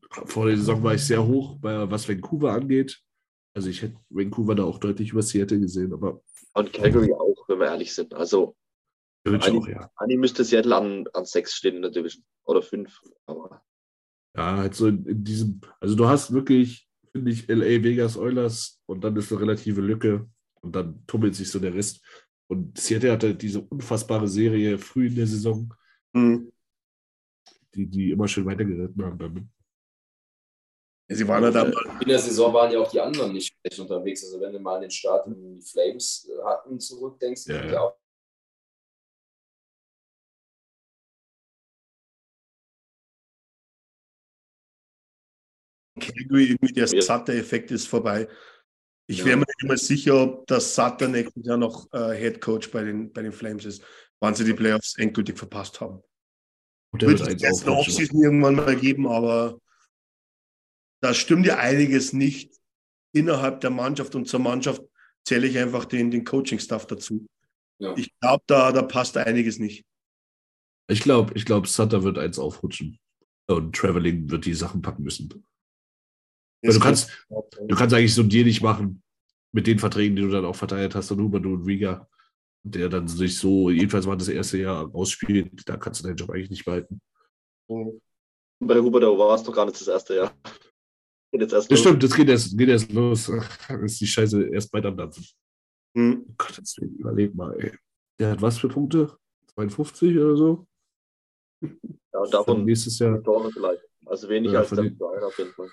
vor 0.10 0.48
der 0.48 0.58
Saison 0.58 0.84
war 0.84 0.96
ich 0.96 1.06
sehr 1.06 1.26
hoch, 1.26 1.58
was 1.62 2.10
Vancouver 2.10 2.52
angeht. 2.52 3.02
Also 3.54 3.70
ich 3.70 3.82
hätte 3.82 3.96
Vancouver 4.10 4.56
da 4.56 4.64
auch 4.66 4.78
deutlich 4.78 5.12
über 5.12 5.22
Seattle 5.22 5.62
gesehen, 5.62 5.94
aber. 5.94 6.22
Und 6.54 6.74
Calgary 6.74 7.14
auch, 7.14 7.48
wenn 7.48 7.60
wir 7.60 7.68
ehrlich 7.68 7.94
sind. 7.94 8.14
Also 8.14 8.58
eigentlich, 9.26 9.52
auch, 9.52 9.68
ja. 9.68 9.92
eigentlich 9.98 10.20
müsste 10.20 10.44
Seattle 10.44 10.76
an, 10.76 11.06
an 11.14 11.26
sechs 11.26 11.54
stehen 11.54 11.76
in 11.76 11.82
der 11.82 11.92
Division. 11.92 12.24
Oder 12.46 12.62
fünf. 12.62 13.00
Aber 13.26 13.64
ja, 14.36 14.58
halt 14.58 14.76
so 14.76 14.88
in, 14.88 15.06
in 15.06 15.24
diesem, 15.24 15.62
also 15.80 15.96
du 15.96 16.08
hast 16.08 16.34
wirklich, 16.34 16.88
finde 17.12 17.32
ich, 17.32 17.48
LA, 17.48 17.84
Vegas, 17.84 18.18
Oilers 18.18 18.82
und 18.86 19.04
dann 19.04 19.16
ist 19.16 19.32
eine 19.32 19.42
relative 19.42 19.82
Lücke 19.82 20.28
und 20.62 20.76
dann 20.76 21.06
tummelt 21.06 21.36
sich 21.36 21.50
so 21.50 21.60
der 21.60 21.74
Rest. 21.74 22.04
Und 22.48 22.78
Seattle 22.78 23.12
hatte 23.12 23.36
diese 23.36 23.62
unfassbare 23.62 24.28
Serie 24.28 24.78
früh 24.78 25.08
in 25.08 25.16
der 25.16 25.28
Saison, 25.28 25.74
mhm. 26.14 26.52
die, 27.74 27.88
die 27.88 28.12
immer 28.12 28.28
schön 28.28 28.46
weitergeritten 28.46 29.04
haben 29.04 29.18
damit. 29.18 29.44
Ja, 31.10 31.16
sie 31.18 31.28
waren 31.28 31.44
ja 31.44 31.52
dann. 31.52 31.74
In 32.00 32.08
der 32.08 32.20
Saison 32.20 32.54
waren 32.54 32.72
ja 32.72 32.80
auch 32.80 32.90
die 32.90 33.00
anderen 33.00 33.34
nicht 33.34 33.54
schlecht 33.54 33.80
unterwegs. 33.80 34.24
Also 34.24 34.40
wenn 34.40 34.54
du 34.54 34.60
mal 34.60 34.80
den 34.80 34.92
Start 34.92 35.28
in 35.28 35.60
die 35.60 35.62
Flames 35.62 36.30
äh, 36.30 36.44
hatten 36.44 36.80
zurückdenkst, 36.80 37.48
ja, 37.48 37.66
ja. 37.66 37.82
auch 37.82 38.01
Calgary 46.02 46.46
irgendwie 46.46 46.74
der 46.74 46.88
Sutter-Effekt 46.88 47.72
ist 47.72 47.88
vorbei. 47.88 48.28
Ich 49.08 49.20
ja. 49.20 49.26
wäre 49.26 49.38
mir 49.38 49.46
nicht 49.46 49.68
mal 49.68 49.78
sicher, 49.78 50.24
ob 50.24 50.48
das 50.48 50.76
Sutter 50.76 51.08
nächstes 51.08 51.46
Jahr 51.46 51.58
noch 51.58 51.92
äh, 51.94 52.16
Head 52.16 52.42
Coach 52.42 52.72
bei 52.72 52.84
den, 52.84 53.12
bei 53.12 53.22
den 53.22 53.32
Flames 53.32 53.66
ist, 53.66 53.84
wann 54.20 54.36
sie 54.36 54.46
die 54.46 54.54
Playoffs 54.54 54.98
endgültig 54.98 55.38
verpasst 55.38 55.82
haben. 55.82 56.02
Wird 56.94 57.22
es 57.22 57.42
jetzt 57.42 57.68
eine 57.68 57.78
Offseason 57.78 58.22
irgendwann 58.22 58.56
mal 58.56 58.76
geben, 58.76 59.08
aber 59.08 59.60
da 61.02 61.14
stimmt 61.14 61.46
ja 61.46 61.58
einiges 61.58 62.14
nicht 62.14 62.54
innerhalb 63.14 63.62
der 63.62 63.70
Mannschaft 63.70 64.16
und 64.16 64.28
zur 64.28 64.40
Mannschaft 64.40 64.82
zähle 65.26 65.48
ich 65.48 65.58
einfach 65.58 65.86
den, 65.86 66.12
den 66.12 66.24
Coaching-Stuff 66.24 66.88
dazu. 66.88 67.28
Ja. 67.80 67.96
Ich 67.98 68.14
glaube, 68.20 68.44
da, 68.48 68.72
da 68.72 68.82
passt 68.84 69.18
einiges 69.18 69.60
nicht. 69.60 69.86
Ich 70.88 71.02
glaube, 71.02 71.34
ich 71.36 71.46
glaub, 71.46 71.68
Sutter 71.68 72.04
wird 72.04 72.18
eins 72.18 72.38
aufrutschen. 72.38 73.00
Und 73.48 73.76
Traveling 73.76 74.30
wird 74.30 74.46
die 74.46 74.54
Sachen 74.54 74.82
packen 74.82 75.04
müssen. 75.04 75.46
Du 76.62 76.80
kannst, 76.80 77.10
du 77.30 77.76
kannst 77.76 77.96
eigentlich 77.96 78.14
so 78.14 78.22
ein 78.22 78.30
Deal 78.30 78.46
nicht 78.46 78.62
machen 78.62 79.02
mit 79.52 79.68
den 79.68 79.80
Verträgen, 79.80 80.16
die 80.16 80.22
du 80.22 80.30
dann 80.30 80.46
auch 80.46 80.56
verteilt 80.56 80.96
hast, 80.96 81.12
und 81.12 81.22
Huberto 81.22 81.50
und 81.50 81.66
Riga, 81.66 82.08
der 82.64 82.90
dann 82.90 83.08
sich 83.08 83.38
so, 83.38 83.70
jedenfalls 83.70 84.06
mal 84.06 84.16
das 84.16 84.30
erste 84.30 84.58
Jahr 84.60 84.94
ausspielt, 84.94 85.68
da 85.68 85.78
kannst 85.78 86.02
du 86.02 86.08
deinen 86.08 86.18
Job 86.18 86.30
eigentlich 86.30 86.52
nicht 86.52 86.66
behalten. 86.66 87.02
Bei 88.60 88.80
Huberto 88.80 89.18
war 89.18 89.36
es 89.36 89.44
doch 89.44 89.54
gar 89.54 89.66
nicht 89.66 89.80
das 89.80 89.88
erste 89.88 90.16
Jahr. 90.16 90.34
Geht 91.32 91.52
das 91.52 91.66
stimmt, 91.66 92.04
das 92.04 92.14
geht 92.14 92.28
erst, 92.28 92.58
geht 92.58 92.70
erst 92.70 92.92
los. 92.92 93.32
Ist 93.84 94.02
die 94.02 94.08
Scheiße 94.08 94.50
erst 94.50 94.72
bald 94.72 94.86
am 94.86 94.98
Dampfen. 94.98 95.26
Hm. 95.96 96.26
Oh 96.28 96.34
Gott, 96.38 96.58
jetzt 96.58 96.78
überleg 96.78 97.34
mal, 97.34 97.58
ey. 97.60 97.72
Der 98.20 98.32
hat 98.32 98.42
was 98.42 98.58
für 98.58 98.68
Punkte? 98.68 99.18
52 99.54 100.18
oder 100.18 100.36
so? 100.36 100.68
Ja, 101.62 102.20
und 102.20 102.34
davon 102.34 102.66
nächstes 102.66 103.00
Jahr. 103.00 103.22
vielleicht. 103.52 103.84
Also 104.06 104.30
weniger 104.30 104.54
ja, 104.54 104.60
als 104.60 104.70
der 104.70 105.26
auf 105.26 105.38
jeden 105.38 105.54
Fall. 105.54 105.70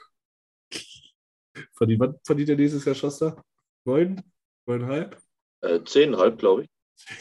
Verdient, 1.74 2.01
wann 2.01 2.18
verdient 2.24 2.48
der 2.48 2.56
nächstes 2.56 2.85
Jahr 2.85 2.94
Schuster? 2.94 3.43
Neun? 3.85 4.22
Neuneinhalb? 4.66 5.20
Äh, 5.60 5.82
zehnhalb, 5.85 6.39
glaube 6.39 6.64
ich. 6.64 6.68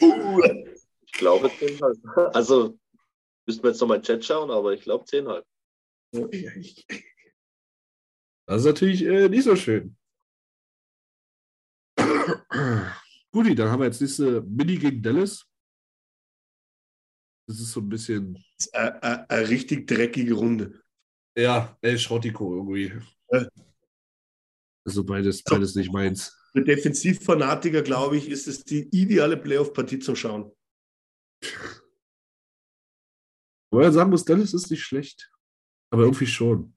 ich 0.00 1.12
glaube 1.12 1.50
zehnhalb. 1.58 1.96
Also 2.34 2.78
müssten 3.46 3.62
wir 3.62 3.70
jetzt 3.70 3.80
noch 3.80 3.88
mal 3.88 3.96
in 3.96 4.02
den 4.02 4.06
Chat 4.06 4.24
schauen, 4.24 4.50
aber 4.50 4.72
ich 4.72 4.82
glaube 4.82 5.04
zehnhalb. 5.06 5.44
Das 8.46 8.60
ist 8.60 8.66
natürlich 8.66 9.04
äh, 9.04 9.28
nicht 9.28 9.44
so 9.44 9.56
schön. 9.56 9.96
Guti, 13.32 13.54
dann 13.54 13.70
haben 13.70 13.80
wir 13.80 13.86
jetzt 13.86 14.00
nächste 14.00 14.42
Mini 14.42 14.76
gegen 14.76 15.02
Dallas. 15.02 15.44
Das 17.46 17.60
ist 17.60 17.72
so 17.72 17.80
ein 17.80 17.88
bisschen. 17.88 18.42
Eine, 18.72 19.28
eine 19.30 19.48
richtig 19.48 19.86
dreckige 19.86 20.34
Runde. 20.34 20.82
Ja, 21.36 21.76
El 21.80 21.98
Schrottiko 21.98 22.56
irgendwie. 22.56 22.92
Also 24.88 25.04
beides, 25.04 25.42
beides 25.42 25.74
nicht 25.74 25.92
meins. 25.92 26.34
Für 26.52 26.64
Defensivfanatiker, 26.64 27.82
glaube 27.82 28.16
ich, 28.16 28.26
ist 28.26 28.48
es 28.48 28.64
die 28.64 28.88
ideale 28.90 29.36
Playoff-Partie 29.36 29.98
zum 29.98 30.16
Schauen. 30.16 30.50
Woher 33.70 33.92
sagen 33.92 34.08
muss, 34.08 34.24
Dallas 34.24 34.54
ist 34.54 34.70
nicht 34.70 34.82
schlecht. 34.82 35.30
Aber 35.90 36.04
irgendwie 36.04 36.26
schon. 36.26 36.74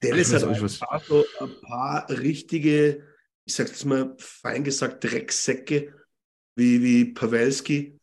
Dallas 0.00 0.30
hat 0.34 0.44
ein 0.44 0.78
paar, 0.78 1.00
so 1.00 1.24
ein 1.40 1.58
paar 1.62 2.10
richtige, 2.10 3.08
ich 3.46 3.54
sag 3.54 3.68
das 3.68 3.86
mal 3.86 4.14
fein 4.18 4.62
gesagt, 4.62 5.02
Drecksäcke, 5.02 6.06
wie, 6.54 6.82
wie 6.82 7.14
Pawelski. 7.14 7.98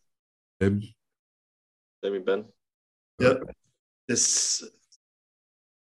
Ähm. 0.59 0.91
Sammy 2.03 2.19
Ben. 2.19 2.51
Ja, 3.21 3.39
das, 4.07 4.75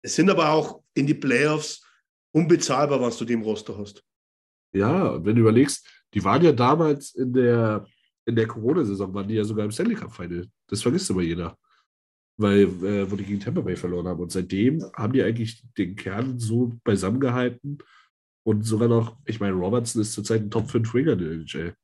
das 0.03 0.15
sind 0.15 0.31
aber 0.31 0.49
auch 0.49 0.83
in 0.95 1.07
die 1.07 1.13
Playoffs 1.13 1.86
unbezahlbar, 2.37 3.01
was 3.01 3.19
du 3.19 3.25
dem 3.25 3.43
Roster 3.43 3.77
hast. 3.79 4.05
Ja, 4.73 5.25
wenn 5.25 5.37
du 5.37 5.43
überlegst, 5.43 5.89
die 6.15 6.23
waren 6.23 6.45
ja 6.45 6.53
damals 6.53 7.15
in 7.15 7.33
der, 7.33 7.87
in 8.27 8.37
der 8.37 8.47
Corona-Saison, 8.47 9.15
waren 9.15 9.29
die 9.29 9.35
ja 9.35 9.45
sogar 9.45 9.65
im 9.65 9.71
Stanley 9.71 9.95
Cup-Final. 9.95 10.47
Das 10.69 10.83
vergisst 10.83 11.11
immer 11.11 11.23
jeder 11.23 11.57
weil 12.37 12.65
äh, 12.85 13.11
wo 13.11 13.17
die 13.17 13.25
gegen 13.25 13.41
Tampa 13.41 13.61
Bay 13.61 13.77
verloren 13.77 14.09
haben. 14.09 14.21
Und 14.21 14.33
seitdem 14.33 14.85
haben 14.95 15.13
die 15.13 15.23
eigentlich 15.23 15.63
den 15.79 15.97
Kern 15.97 16.39
so 16.39 16.73
beisammengehalten 16.85 17.79
und 18.45 18.63
sogar 18.63 18.89
noch, 18.89 19.17
ich 19.25 19.41
meine, 19.41 19.55
Robertson 19.55 20.03
ist 20.03 20.13
zurzeit 20.13 20.43
ein 20.43 20.51
Top 20.51 20.71
5 20.71 20.95
Ringer 20.95 21.17
der 21.17 21.33
NHL. 21.33 21.75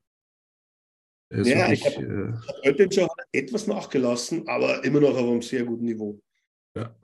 Ja, 1.31 1.45
wirklich, 1.45 1.81
ich 1.81 1.97
habe 1.97 2.37
äh, 2.63 2.69
heute 2.69 2.93
schon 2.93 3.09
etwas 3.33 3.67
nachgelassen, 3.67 4.47
aber 4.47 4.85
immer 4.85 5.01
noch 5.01 5.17
auf 5.17 5.27
einem 5.27 5.41
sehr 5.41 5.65
guten 5.65 5.87
Niveau. 5.87 6.21
Ja. 6.77 6.95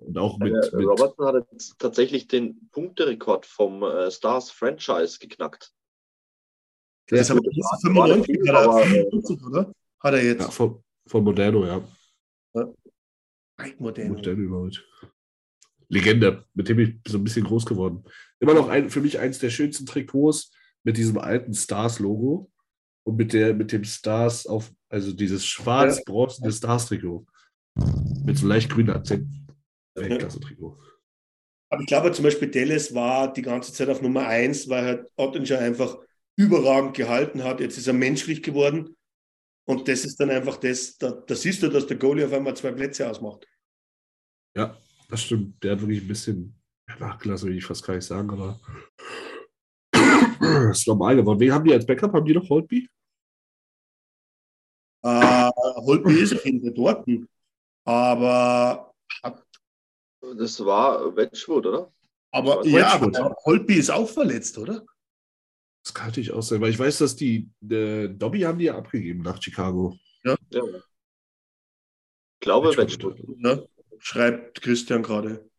Und 0.00 0.18
auch 0.18 0.38
mit. 0.38 0.52
Äh, 0.52 0.76
mit 0.76 0.86
Robertson 0.86 1.26
hat 1.26 1.46
jetzt 1.52 1.78
tatsächlich 1.78 2.26
den 2.26 2.68
Punkterekord 2.70 3.46
vom 3.46 3.82
äh, 3.82 4.10
Stars 4.10 4.50
Franchise 4.50 5.18
geknackt. 5.18 5.72
Das 7.08 7.16
ja, 7.16 7.20
ist 7.22 7.30
aber 7.30 7.40
95 7.42 8.40
oder 8.42 8.82
54, 8.82 9.46
oder? 9.46 9.72
Hat 10.00 10.14
er 10.14 10.24
jetzt. 10.24 10.42
Ja, 10.42 10.50
vom, 10.50 10.82
von 11.06 11.24
Moderno, 11.24 11.66
ja. 11.66 11.82
ja. 12.54 12.68
Moderno. 13.78 14.14
Moderno 14.14 14.42
überholt. 14.42 14.86
Legende, 15.88 16.44
mit 16.54 16.68
dem 16.68 16.78
ich 16.78 17.00
so 17.06 17.18
ein 17.18 17.24
bisschen 17.24 17.44
groß 17.44 17.66
geworden. 17.66 18.04
Immer 18.38 18.54
noch 18.54 18.68
ein, 18.68 18.90
für 18.90 19.00
mich 19.00 19.18
eins 19.18 19.40
der 19.40 19.50
schönsten 19.50 19.86
Trikots 19.86 20.52
mit 20.84 20.96
diesem 20.96 21.18
alten 21.18 21.52
Stars-Logo 21.52 22.50
und 23.04 23.16
mit, 23.16 23.32
der, 23.32 23.54
mit 23.54 23.72
dem 23.72 23.84
Stars 23.84 24.46
auf, 24.46 24.72
also 24.88 25.12
dieses 25.12 25.44
schwarz-bronzene 25.44 26.52
Stars-Trikot. 26.52 27.26
Mit 28.24 28.38
so 28.38 28.46
leicht 28.46 28.70
grünen 28.70 28.90
Akzenten. 28.90 29.48
Weltklasse-Trikot. 30.00 30.78
Aber 31.70 31.82
ich 31.82 31.86
glaube 31.86 32.12
zum 32.12 32.24
Beispiel 32.24 32.50
Dallas 32.50 32.94
war 32.94 33.32
die 33.32 33.42
ganze 33.42 33.72
Zeit 33.72 33.88
auf 33.88 34.02
Nummer 34.02 34.26
1, 34.26 34.68
weil 34.68 34.84
halt 34.84 35.06
Ottinger 35.16 35.58
einfach 35.60 35.98
überragend 36.36 36.96
gehalten 36.96 37.44
hat. 37.44 37.60
Jetzt 37.60 37.78
ist 37.78 37.86
er 37.86 37.92
menschlich 37.92 38.42
geworden. 38.42 38.96
Und 39.68 39.86
das 39.86 40.04
ist 40.04 40.18
dann 40.18 40.30
einfach 40.30 40.56
das, 40.56 40.98
da, 40.98 41.12
da 41.12 41.34
siehst 41.34 41.62
du, 41.62 41.68
dass 41.68 41.86
der 41.86 41.96
Goalie 41.96 42.26
auf 42.26 42.32
einmal 42.32 42.56
zwei 42.56 42.72
Plätze 42.72 43.08
ausmacht. 43.08 43.46
Ja, 44.56 44.76
das 45.08 45.22
stimmt. 45.22 45.62
Der 45.62 45.72
hat 45.72 45.80
wirklich 45.80 46.02
ein 46.02 46.08
bisschen 46.08 46.60
nachgelassen, 46.98 47.48
will 47.48 47.56
ich 47.56 47.64
fast 47.64 47.84
gar 47.84 47.94
nicht 47.94 48.06
sagen, 48.06 48.30
aber 48.30 48.60
ist 50.70 50.88
normal 50.88 51.14
geworden. 51.14 51.38
Wen 51.38 51.52
haben 51.52 51.64
die 51.64 51.72
als 51.72 51.86
Backup? 51.86 52.12
Haben 52.12 52.24
die 52.24 52.34
noch 52.34 52.48
Holtby? 52.48 52.88
Äh, 55.02 55.50
Holtby 55.76 56.20
ist 56.20 56.34
auf 56.34 56.44
jeden 56.44 56.60
Fall 56.60 56.72
dort. 56.72 57.06
Aber 57.84 58.92
hat, 59.22 59.46
das 60.38 60.64
war 60.64 61.16
Wedgwood, 61.16 61.66
oder? 61.66 61.92
Aber 62.32 62.64
ja, 62.66 62.92
aber 62.94 63.36
Holtby 63.44 63.74
ist 63.74 63.90
auch 63.90 64.08
verletzt, 64.08 64.56
oder? 64.58 64.84
Das 65.84 65.94
kann 65.94 66.08
natürlich 66.08 66.32
auch 66.32 66.42
sein, 66.42 66.60
weil 66.60 66.70
ich 66.70 66.78
weiß, 66.78 66.98
dass 66.98 67.16
die 67.16 67.50
äh, 67.68 68.08
Dobby 68.08 68.40
haben 68.40 68.58
die 68.58 68.66
ja 68.66 68.76
abgegeben 68.76 69.22
nach 69.22 69.42
Chicago. 69.42 69.96
Ja. 70.24 70.36
ja. 70.50 70.62
Ich 70.64 72.40
glaube, 72.40 72.76
Wedgwood. 72.76 73.18
Ja, 73.38 73.62
schreibt 73.98 74.60
Christian 74.62 75.02
gerade. 75.02 75.50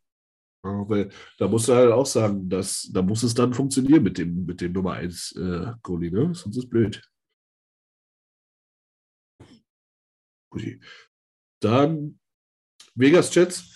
Aber 0.64 1.10
da 1.39 1.48
musst 1.48 1.68
du 1.68 1.73
halt 1.73 1.91
auch 1.91 2.06
sagen, 2.06 2.48
dass, 2.48 2.89
da 2.93 3.02
muss 3.02 3.23
es 3.23 3.34
dann 3.34 3.53
funktionieren 3.53 4.03
mit 4.03 4.18
dem, 4.18 4.45
mit 4.45 4.61
dem 4.61 4.73
Nummer 4.73 4.93
1 4.93 5.35
äh, 5.35 5.73
Goalie, 5.81 6.11
ne? 6.11 6.35
Sonst 6.35 6.56
ist 6.56 6.64
es 6.65 6.69
blöd. 6.69 7.02
Gut. 10.52 10.80
Dann 11.61 12.19
Vegas 12.95 13.34
Jets. 13.34 13.70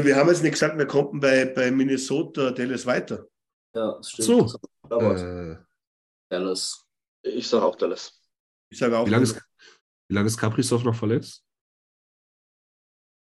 Ja, 0.00 0.06
wir 0.06 0.16
haben 0.16 0.28
jetzt 0.28 0.42
nicht 0.42 0.52
gesagt, 0.52 0.78
wir 0.78 0.86
konnten 0.86 1.20
bei, 1.20 1.44
bei 1.44 1.70
Minnesota 1.70 2.52
Dallas 2.52 2.86
weiter. 2.86 3.26
Ja, 3.74 3.96
das 3.96 4.10
stimmt. 4.10 4.50
So. 4.50 4.58
Äh, 4.90 5.56
Dallas. 6.30 6.86
Ich 7.22 7.46
sage 7.46 7.64
auch 7.64 7.76
Dallas. 7.76 8.18
Ich 8.70 8.78
sage 8.78 8.96
auch 8.96 9.06
wie 9.06 9.10
lange 9.10 9.24
ist, 9.24 9.40
wie 10.08 10.14
lange 10.14 10.26
ist 10.26 10.38
Kaprizov 10.38 10.84
noch 10.84 10.94
verletzt? 10.94 11.44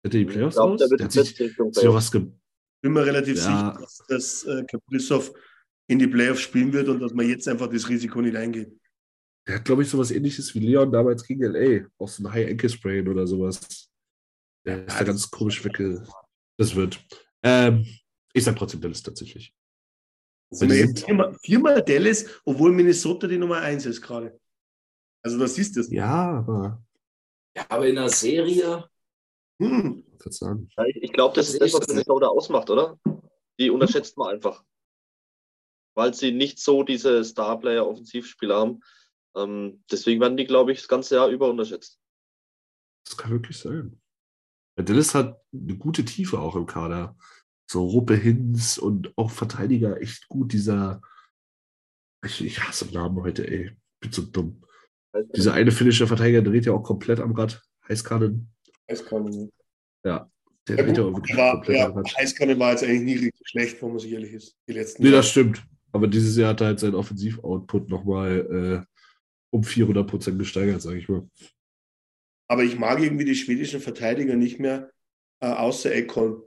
Hätte 0.05 0.19
die 0.19 0.25
Playoffs 0.25 0.55
glaub, 0.57 0.71
aus? 0.71 0.79
der 0.79 0.91
wird 0.91 1.01
Der 1.01 1.05
hat 1.07 1.13
sich, 1.13 1.29
jetzt 1.31 1.41
Richtung 1.41 1.73
sich 1.73 1.89
was 1.89 2.11
ge 2.13 2.31
bin 2.83 2.93
mir 2.95 3.05
relativ 3.05 3.37
Ja. 3.37 3.43
sicher, 3.43 3.79
dass, 3.81 4.03
dass 4.09 4.45
äh, 4.45 4.65
Kaprizov 4.65 5.33
in 5.89 5.99
die 5.99 6.07
Playoffs 6.07 6.41
spielen 6.41 6.73
wird 6.73 6.89
und 6.89 7.01
dass 7.01 7.13
man 7.13 7.29
jetzt 7.29 7.49
einfach 7.49 7.69
das 7.69 7.89
Risiko 7.89 8.23
nicht 8.23 8.37
eingeht. 8.37 8.73
Der 9.47 9.57
hat, 9.57 9.65
glaube 9.65 9.83
ich, 9.83 9.91
sowas 9.91 10.11
ähnliches 10.11 10.55
wie 10.55 10.61
Leon 10.61 10.93
damals 10.93 11.25
gegen 11.25 11.43
LA. 11.43 11.87
Auch 11.99 12.09
so 12.09 12.23
ein 12.23 12.33
High 12.33 12.49
Ankle 12.49 12.69
Sprain 12.69 13.09
oder 13.09 13.27
sowas. 13.27 13.91
Der 14.65 14.87
ist 14.87 15.01
da 15.01 15.05
ganz 15.05 15.31
komisch 15.31 15.63
wegge. 15.65 16.07
Das 16.61 16.77
wird. 16.77 17.03
Ähm, 17.43 17.87
ich 18.35 18.45
sag 18.45 18.55
trotzdem 18.55 18.83
Dallas 18.83 19.03
tatsächlich. 19.03 19.55
Viermal, 20.53 21.35
viermal 21.43 21.83
Dallas, 21.83 22.27
obwohl 22.45 22.71
Minnesota 22.73 23.27
die 23.27 23.39
Nummer 23.39 23.63
1 23.63 23.87
ist 23.87 24.03
gerade. 24.03 24.39
Also 25.23 25.39
das 25.39 25.55
siehst 25.55 25.75
du. 25.77 25.81
Ja, 25.95 26.33
aber. 26.33 26.85
Ja, 27.57 27.65
aber 27.71 27.89
in 27.89 27.95
der 27.95 28.11
Serie. 28.11 28.87
Hm. 29.59 30.05
Ich, 31.01 31.13
glaube, 31.15 31.35
das 31.35 31.47
Das 31.47 31.55
ist 31.55 31.63
das, 31.63 31.69
ist 31.69 31.81
was 31.81 31.89
Minnesota 31.89 32.27
ausmacht, 32.27 32.69
oder? 32.69 33.01
Die 33.59 33.71
unterschätzt 33.71 34.19
man 34.19 34.35
einfach. 34.35 34.63
Weil 35.95 36.13
sie 36.13 36.31
nicht 36.31 36.59
so 36.59 36.83
diese 36.83 37.25
Starplayer-Offensivspieler 37.25 38.57
haben. 38.57 38.81
Ähm, 39.35 39.83
deswegen 39.91 40.21
werden 40.21 40.37
die, 40.37 40.45
glaube 40.45 40.73
ich, 40.73 40.81
das 40.81 40.89
ganze 40.89 41.15
Jahr 41.15 41.29
über 41.29 41.49
unterschätzt. 41.49 41.99
Das 43.07 43.17
kann 43.17 43.31
wirklich 43.31 43.57
sein. 43.57 43.99
Dallas 44.83 45.15
hat 45.15 45.41
eine 45.53 45.77
gute 45.77 46.05
Tiefe 46.05 46.39
auch 46.39 46.57
im 46.57 46.67
Kader. 46.67 47.17
So 47.71 47.85
Ruppe 47.85 48.15
Hinz 48.17 48.79
und 48.79 49.13
auch 49.17 49.31
Verteidiger 49.31 50.01
echt 50.01 50.29
gut. 50.29 50.53
Dieser. 50.53 51.01
Ich, 52.25 52.45
ich 52.45 52.63
hasse 52.63 52.87
Namen 52.93 53.23
heute, 53.23 53.49
ey. 53.49 53.71
Bin 54.01 54.13
so 54.13 54.23
dumm. 54.23 54.63
Dieser 55.35 55.55
eine 55.55 55.71
finnische 55.73 56.07
Verteidiger 56.07 56.43
dreht 56.43 56.67
ja 56.67 56.73
auch 56.73 56.83
komplett 56.83 57.21
am 57.21 57.33
Rad. 57.33 57.63
Heißkannen. 57.89 58.51
Nicht. 58.89 59.53
Ja. 60.05 60.31
Der 60.69 60.77
Ja, 60.77 60.83
dreht 60.85 60.97
ja 60.99 61.05
auch 61.05 61.15
wirklich 61.15 61.37
war, 61.37 61.53
komplett 61.55 61.77
ja, 61.79 61.87
am 61.87 61.93
Rad. 61.97 62.17
Heißkanne 62.17 62.59
war 62.59 62.71
jetzt 62.73 62.85
eigentlich 62.85 63.03
nie 63.03 63.15
richtig 63.25 63.49
schlecht, 63.49 63.83
wenn 63.83 63.89
man 63.91 63.99
sich 63.99 64.13
ehrlich 64.13 64.33
ist. 64.33 64.57
Die 64.69 64.73
letzten 64.73 65.03
Nee, 65.03 65.09
Jahre. 65.09 65.19
das 65.21 65.31
stimmt. 65.31 65.65
Aber 65.93 66.07
dieses 66.07 66.37
Jahr 66.37 66.51
hat 66.51 66.61
er 66.61 66.69
halt 66.69 66.81
seinen 66.81 66.95
Offensiv-Output 66.95 67.89
nochmal 67.89 68.85
äh, 68.87 68.97
um 69.53 69.65
400 69.65 70.07
Prozent 70.09 70.39
gesteigert, 70.39 70.81
sage 70.83 70.99
ich 70.99 71.09
mal. 71.09 71.29
Aber 72.51 72.65
ich 72.65 72.77
mag 72.77 73.01
irgendwie 73.01 73.25
die 73.25 73.37
schwedischen 73.37 73.81
Verteidiger 73.81 74.35
nicht 74.35 74.59
mehr, 74.59 74.91
äh, 75.39 75.47
außer 75.47 75.95
Ekholm. 75.95 76.43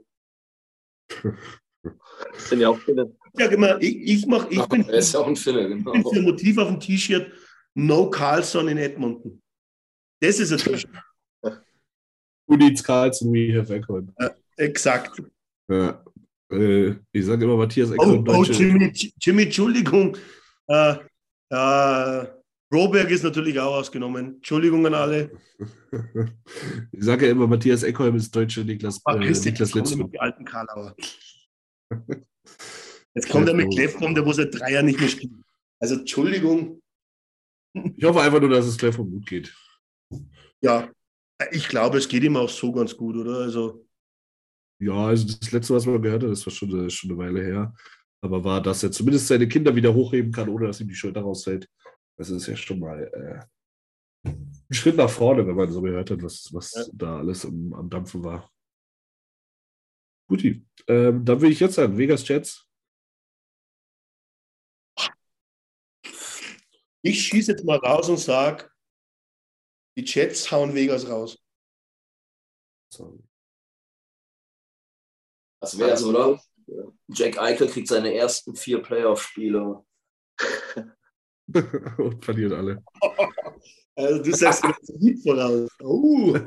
Das 1.08 2.48
sind 2.50 2.60
ja 2.60 2.68
auch 2.68 2.78
viele. 2.78 3.16
Ich 3.32 3.42
sag 3.42 3.52
immer, 3.52 3.80
ich, 3.80 3.96
ich, 3.96 4.26
mach, 4.26 4.50
ich 4.50 4.62
bin, 4.66 4.82
ist 4.82 5.14
ja 5.14 5.20
auch 5.20 5.26
ein 5.26 5.36
Finne, 5.36 5.62
ich 5.62 5.68
bin 5.68 5.84
genau. 5.84 6.10
für 6.10 6.18
ein 6.18 6.24
Motiv 6.24 6.58
auf 6.58 6.68
dem 6.68 6.78
T-Shirt 6.78 7.32
No 7.72 8.10
Carlson 8.10 8.68
in 8.68 8.76
Edmonton. 8.76 9.42
Das 10.20 10.38
ist 10.40 10.52
ein 10.52 10.58
T-Shirt. 10.58 10.90
Who 12.46 12.56
needs 12.56 12.84
Carlson? 12.84 13.32
We 13.32 13.58
have 13.58 13.74
Ekholm. 13.74 14.14
Exakt. 14.58 15.22
Ja. 15.70 16.04
Äh, 16.50 16.96
ich 17.12 17.24
sage 17.24 17.44
immer 17.44 17.56
Matthias 17.56 17.90
Oh, 17.90 17.94
Ekholm, 17.94 18.20
oh 18.20 18.22
deutsche. 18.22 18.62
Jimmy, 18.62 18.92
Jimmy, 19.18 19.42
Entschuldigung. 19.44 20.18
Äh, 20.68 20.96
äh, 21.48 22.26
Broberg 22.74 23.08
ist 23.10 23.22
natürlich 23.22 23.60
auch 23.60 23.76
ausgenommen. 23.76 24.34
Entschuldigung 24.34 24.84
an 24.84 24.94
alle. 24.94 25.30
ich 26.90 27.04
sage 27.04 27.26
ja 27.26 27.30
immer, 27.30 27.46
Matthias 27.46 27.84
Ekholm 27.84 28.16
ist 28.16 28.34
deutsche 28.34 28.64
Niklas, 28.64 29.00
Ah, 29.04 29.14
äh, 29.14 29.18
Niklas 29.20 29.44
jetzt 29.44 29.58
kommt 29.60 29.74
er 29.76 29.80
Litzmann. 29.82 29.98
mit 30.06 30.14
die 30.14 30.20
alten 30.20 30.44
Karlauer. 30.44 30.96
Jetzt 33.14 33.28
kommt 33.28 33.46
er 33.46 33.54
mit 33.54 33.72
Kleffbaum, 33.72 34.12
der 34.12 34.26
wo 34.26 34.32
seit 34.32 34.58
drei 34.58 34.72
Jahren 34.72 34.86
nicht 34.86 34.98
mehr 34.98 35.08
spielt. 35.08 35.30
Also 35.78 35.94
Entschuldigung, 36.00 36.82
Ich 37.96 38.02
hoffe 38.02 38.20
einfach 38.20 38.40
nur, 38.40 38.50
dass 38.50 38.66
es 38.66 38.96
vom 38.96 39.08
Gut 39.08 39.26
geht. 39.26 39.54
ja, 40.60 40.90
ich 41.52 41.68
glaube, 41.68 41.98
es 41.98 42.08
geht 42.08 42.24
ihm 42.24 42.36
auch 42.36 42.48
so 42.48 42.72
ganz 42.72 42.96
gut, 42.96 43.14
oder? 43.14 43.38
Also, 43.38 43.86
Ja, 44.80 45.06
also 45.06 45.28
das 45.28 45.52
letzte, 45.52 45.74
was 45.74 45.86
man 45.86 46.02
gehört 46.02 46.24
hat, 46.24 46.30
das 46.30 46.44
war 46.44 46.52
schon 46.52 46.74
eine, 46.74 46.90
schon 46.90 47.10
eine 47.10 47.18
Weile 47.20 47.40
her. 47.44 47.72
Aber 48.20 48.42
war, 48.42 48.60
dass 48.60 48.82
er 48.82 48.90
zumindest 48.90 49.28
seine 49.28 49.46
Kinder 49.46 49.76
wieder 49.76 49.94
hochheben 49.94 50.32
kann, 50.32 50.48
ohne 50.48 50.66
dass 50.66 50.80
ihm 50.80 50.88
die 50.88 50.96
Schulter 50.96 51.20
rausfällt. 51.20 51.68
Das 52.16 52.30
ist 52.30 52.46
ja 52.46 52.56
schon 52.56 52.78
mal 52.78 53.02
äh, 54.24 54.28
ein 54.28 54.64
Schritt 54.70 54.96
nach 54.96 55.10
vorne, 55.10 55.46
wenn 55.46 55.56
man 55.56 55.70
so 55.70 55.82
gehört 55.82 56.10
hat, 56.10 56.22
was, 56.22 56.52
was 56.52 56.72
Ja. 56.72 56.84
da 56.92 57.18
alles 57.18 57.44
am, 57.44 57.72
am 57.74 57.90
Dampfen 57.90 58.22
war. 58.24 58.50
Guti. 60.28 60.66
Ähm, 60.88 61.24
dann 61.24 61.40
will 61.40 61.52
ich 61.52 61.60
jetzt 61.60 61.74
sagen, 61.74 61.98
Vegas 61.98 62.26
Jets. 62.26 62.68
ich 67.02 67.22
schieße 67.26 67.52
jetzt 67.52 67.64
mal 67.64 67.76
raus 67.76 68.08
und 68.08 68.18
sage, 68.18 68.70
die 69.96 70.04
Jets 70.04 70.50
hauen 70.50 70.74
Vegas 70.74 71.06
raus. 71.06 71.38
So. 72.90 73.22
Das 75.60 75.78
wär's, 75.78 76.02
oder? 76.02 76.40
Jack 77.08 77.38
Eichel 77.38 77.68
kriegt 77.68 77.88
seine 77.88 78.14
ersten 78.14 78.56
vier 78.56 78.82
Playoff-Spiele. 78.82 79.84
Und 81.98 82.24
verliert 82.24 82.52
alle. 82.52 82.82
Also 83.96 84.20
du 84.24 84.32
sagst 84.34 84.64
jetzt 84.64 84.92
Lied 85.00 85.22
voraus. 85.22 85.70
Oh, 85.80 86.32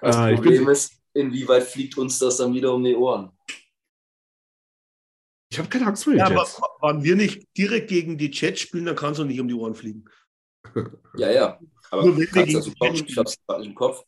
Das 0.00 0.16
Ah, 0.16 0.30
ich 0.30 0.36
Problem 0.36 0.64
bin- 0.64 0.72
ist, 0.72 1.00
inwieweit 1.14 1.62
fliegt 1.64 1.96
uns 1.98 2.18
das 2.18 2.36
dann 2.36 2.52
wieder 2.54 2.74
um 2.74 2.84
die 2.84 2.94
Ohren? 2.94 3.32
Ich 5.50 5.58
habe 5.58 5.68
keine 5.70 5.86
Angst 5.86 6.04
vor 6.04 6.12
den 6.12 6.18
ja, 6.20 6.26
aber 6.26 6.42
Jets. 6.42 6.60
wenn 6.82 7.02
wir 7.02 7.16
nicht 7.16 7.48
direkt 7.56 7.88
gegen 7.88 8.18
die 8.18 8.30
Jets 8.30 8.60
spielen, 8.60 8.84
dann 8.84 8.96
kann 8.96 9.12
es 9.12 9.18
doch 9.18 9.24
nicht 9.24 9.40
um 9.40 9.48
die 9.48 9.54
Ohren 9.54 9.74
fliegen. 9.74 10.04
Ja, 11.16 11.30
ja. 11.30 11.58
Aber 11.90 12.02
Nur 12.04 12.12
wenn 12.12 12.20
wir 12.20 12.26
kannst 12.26 12.46
gegen 12.48 12.58
das 12.58 12.66
im 12.66 12.74
die 12.74 12.78
Kopf, 12.78 12.96
Jets 12.98 13.10
ich 13.10 13.16
hab's 13.16 13.38
gerade 13.46 13.60
nicht 13.60 13.68
im 13.70 13.74
Kopf. 13.74 14.04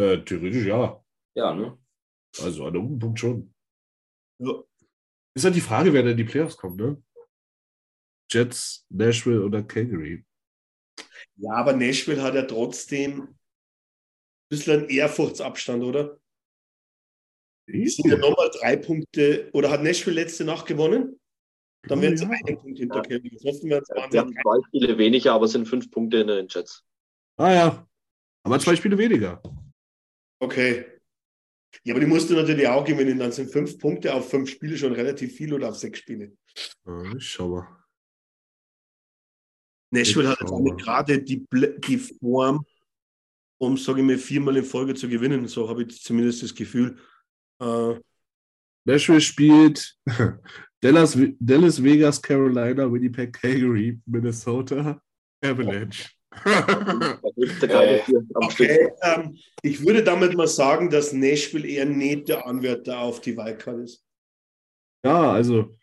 Äh, 0.00 0.18
theoretisch 0.24 0.64
ja. 0.66 1.04
Ja, 1.36 1.54
ne? 1.54 1.78
Also 2.42 2.64
an 2.66 2.74
irgendeinem 2.74 2.98
Punkt 3.00 3.20
schon. 3.20 3.54
Ja. 4.40 4.62
Ist 5.34 5.44
halt 5.44 5.56
die 5.56 5.60
Frage, 5.60 5.92
wer 5.92 6.02
denn 6.02 6.12
in 6.12 6.16
die 6.18 6.24
Playoffs 6.24 6.56
kommt, 6.56 6.76
ne? 6.76 7.02
Jets, 8.30 8.86
Nashville 8.88 9.44
oder 9.44 9.62
Calgary? 9.62 10.24
Ja, 11.36 11.52
aber 11.54 11.72
Nashville 11.72 12.22
hat 12.22 12.34
ja 12.34 12.42
trotzdem 12.42 13.22
ein 13.22 13.38
bisschen 14.48 14.80
einen 14.80 14.88
Ehrfurchtsabstand, 14.88 15.82
oder? 15.82 16.20
Es 17.66 17.96
sind 17.96 18.10
ja 18.10 18.16
nochmal 18.16 18.50
drei 18.60 18.76
Punkte. 18.76 19.50
Oder 19.52 19.70
hat 19.70 19.82
Nashville 19.82 20.20
letzte 20.20 20.44
Nacht 20.44 20.66
gewonnen? 20.66 21.18
Dann 21.88 22.02
es 22.02 22.20
Ja. 22.20 22.28
einen 22.28 22.58
Punkt 22.58 22.78
hinter 22.78 23.02
Calgary. 23.02 23.38
Wir 23.40 24.20
haben 24.20 24.32
zwei 24.32 24.66
Spiele 24.68 24.98
weniger, 24.98 25.32
aber 25.32 25.46
es 25.46 25.52
sind 25.52 25.66
fünf 25.66 25.90
Punkte 25.90 26.18
in 26.18 26.28
den 26.28 26.46
Jets. 26.48 26.84
Ah 27.36 27.52
ja. 27.52 27.88
Aber 28.42 28.58
zwei 28.60 28.76
Spiele 28.76 28.96
weniger. 28.98 29.42
Okay. 30.40 30.93
Ja, 31.82 31.94
aber 31.94 32.00
die 32.00 32.06
musst 32.06 32.30
du 32.30 32.34
natürlich 32.34 32.66
auch 32.68 32.84
gewinnen. 32.84 33.18
Dann 33.18 33.32
sind 33.32 33.50
fünf 33.50 33.78
Punkte 33.78 34.14
auf 34.14 34.30
fünf 34.30 34.48
Spiele 34.48 34.76
schon 34.78 34.92
relativ 34.92 35.34
viel 35.34 35.52
oder 35.52 35.70
auf 35.70 35.76
sechs 35.76 35.98
Spiele. 35.98 36.32
Schau 37.18 37.48
mal. 37.48 37.84
Nashville 39.90 40.28
hat 40.28 40.40
jetzt 40.40 40.84
gerade 40.84 41.22
die, 41.22 41.46
die 41.78 41.98
Form, 41.98 42.66
um, 43.58 43.76
sage 43.76 44.00
ich 44.00 44.06
mal, 44.06 44.18
viermal 44.18 44.56
in 44.56 44.64
Folge 44.64 44.94
zu 44.94 45.08
gewinnen. 45.08 45.46
So 45.46 45.68
habe 45.68 45.84
ich 45.84 46.02
zumindest 46.02 46.42
das 46.42 46.54
Gefühl. 46.54 46.98
Äh, 47.60 47.94
Nashville 48.84 49.20
spielt 49.20 49.96
Dallas, 50.80 51.16
Dallas, 51.38 51.82
Vegas, 51.82 52.20
Carolina, 52.20 52.90
Winnipeg, 52.92 53.32
Calgary, 53.32 53.98
Minnesota, 54.04 55.00
Avalanche. 55.42 56.10
Okay, 58.34 58.92
ähm, 59.02 59.36
ich 59.62 59.84
würde 59.84 60.02
damit 60.02 60.34
mal 60.36 60.48
sagen, 60.48 60.90
dass 60.90 61.12
Nashville 61.12 61.66
eher 61.66 61.86
nicht 61.86 62.28
der 62.28 62.46
Anwärter 62.46 62.98
auf 62.98 63.20
die 63.20 63.36
Wildcard 63.36 63.80
ist. 63.80 64.04
Ja, 65.04 65.32
also 65.32 65.76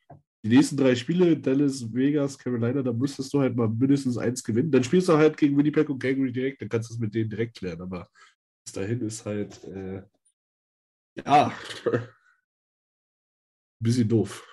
die 0.44 0.50
nächsten 0.50 0.78
drei 0.78 0.96
Spiele, 0.96 1.38
Dallas, 1.38 1.94
Vegas, 1.94 2.38
Carolina, 2.38 2.82
da 2.82 2.92
müsstest 2.92 3.32
du 3.34 3.40
halt 3.40 3.56
mal 3.56 3.70
mindestens 3.70 4.18
eins 4.18 4.44
gewinnen. 4.44 4.72
Dann 4.72 4.84
spielst 4.84 5.08
du 5.08 5.18
halt 5.18 5.38
gegen 5.38 5.58
Winnipeg 5.58 5.88
und 5.90 6.00
Calgary 6.00 6.32
direkt, 6.32 6.62
dann 6.62 6.70
kannst 6.70 6.90
du 6.90 6.96
es 6.96 7.00
mit 7.00 7.14
denen 7.14 7.30
direkt 7.30 7.58
klären. 7.58 7.82
Aber 7.82 8.10
bis 8.66 8.74
dahin 8.74 9.02
ist 9.02 9.26
halt, 9.26 9.64
äh, 9.66 10.02
ja, 11.24 11.54
ein 11.86 12.08
bisschen 13.80 14.10
doof. 14.10 14.48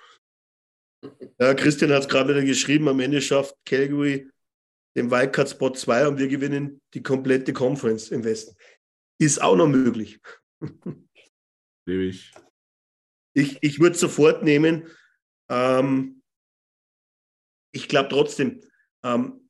Ja, 1.39 1.53
Christian 1.53 1.91
hat 1.91 2.03
es 2.03 2.09
gerade 2.09 2.29
wieder 2.29 2.43
geschrieben, 2.43 2.87
am 2.87 2.99
Ende 2.99 3.21
schafft 3.21 3.55
Calgary 3.65 4.29
den 4.99 5.11
Wildcard-Spot 5.11 5.71
2 5.71 6.07
und 6.07 6.17
wir 6.17 6.27
gewinnen 6.27 6.81
die 6.93 7.01
komplette 7.01 7.53
Conference 7.53 8.09
im 8.11 8.23
Westen. 8.23 8.55
Ist 9.17 9.41
auch 9.41 9.55
noch 9.55 9.67
möglich. 9.67 10.19
ich. 11.85 12.31
Ich, 13.33 13.57
ich 13.61 13.79
würde 13.79 13.97
sofort 13.97 14.43
nehmen. 14.43 14.87
Ähm, 15.49 16.21
ich 17.73 17.87
glaube 17.87 18.09
trotzdem, 18.09 18.61
ähm, 19.03 19.49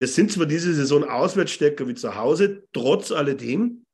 wir 0.00 0.08
sind 0.08 0.30
zwar 0.30 0.46
diese 0.46 0.74
Saison 0.74 1.04
auswärts 1.04 1.52
stärker 1.52 1.88
wie 1.88 1.94
zu 1.94 2.14
Hause, 2.14 2.66
trotz 2.72 3.10
alledem 3.10 3.86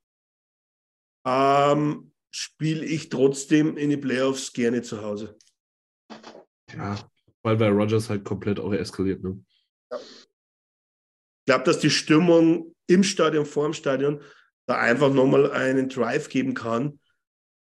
ähm, 1.27 2.13
spiele 2.33 2.85
ich 2.85 3.11
trotzdem 3.11 3.77
in 3.77 3.91
die 3.91 3.97
Playoffs 3.97 4.53
gerne 4.53 4.83
zu 4.83 5.03
Hause. 5.03 5.39
Ja, 6.75 6.99
weil 7.43 7.57
bei 7.57 7.69
Rogers 7.69 8.09
halt 8.09 8.25
komplett 8.25 8.59
auch 8.59 8.73
eskaliert. 8.73 9.23
Ne? 9.23 9.45
Ja. 9.93 9.99
Ich 11.41 11.47
glaube, 11.47 11.65
dass 11.65 11.79
die 11.79 11.91
Stimmung 11.91 12.75
im 12.87 13.03
Stadion, 13.03 13.47
vor 13.47 13.65
dem 13.65 13.73
Stadion, 13.73 14.23
da 14.67 14.79
einfach 14.79 15.13
nochmal 15.13 15.51
einen 15.51 15.89
Drive 15.89 16.29
geben 16.29 16.55
kann, 16.55 17.01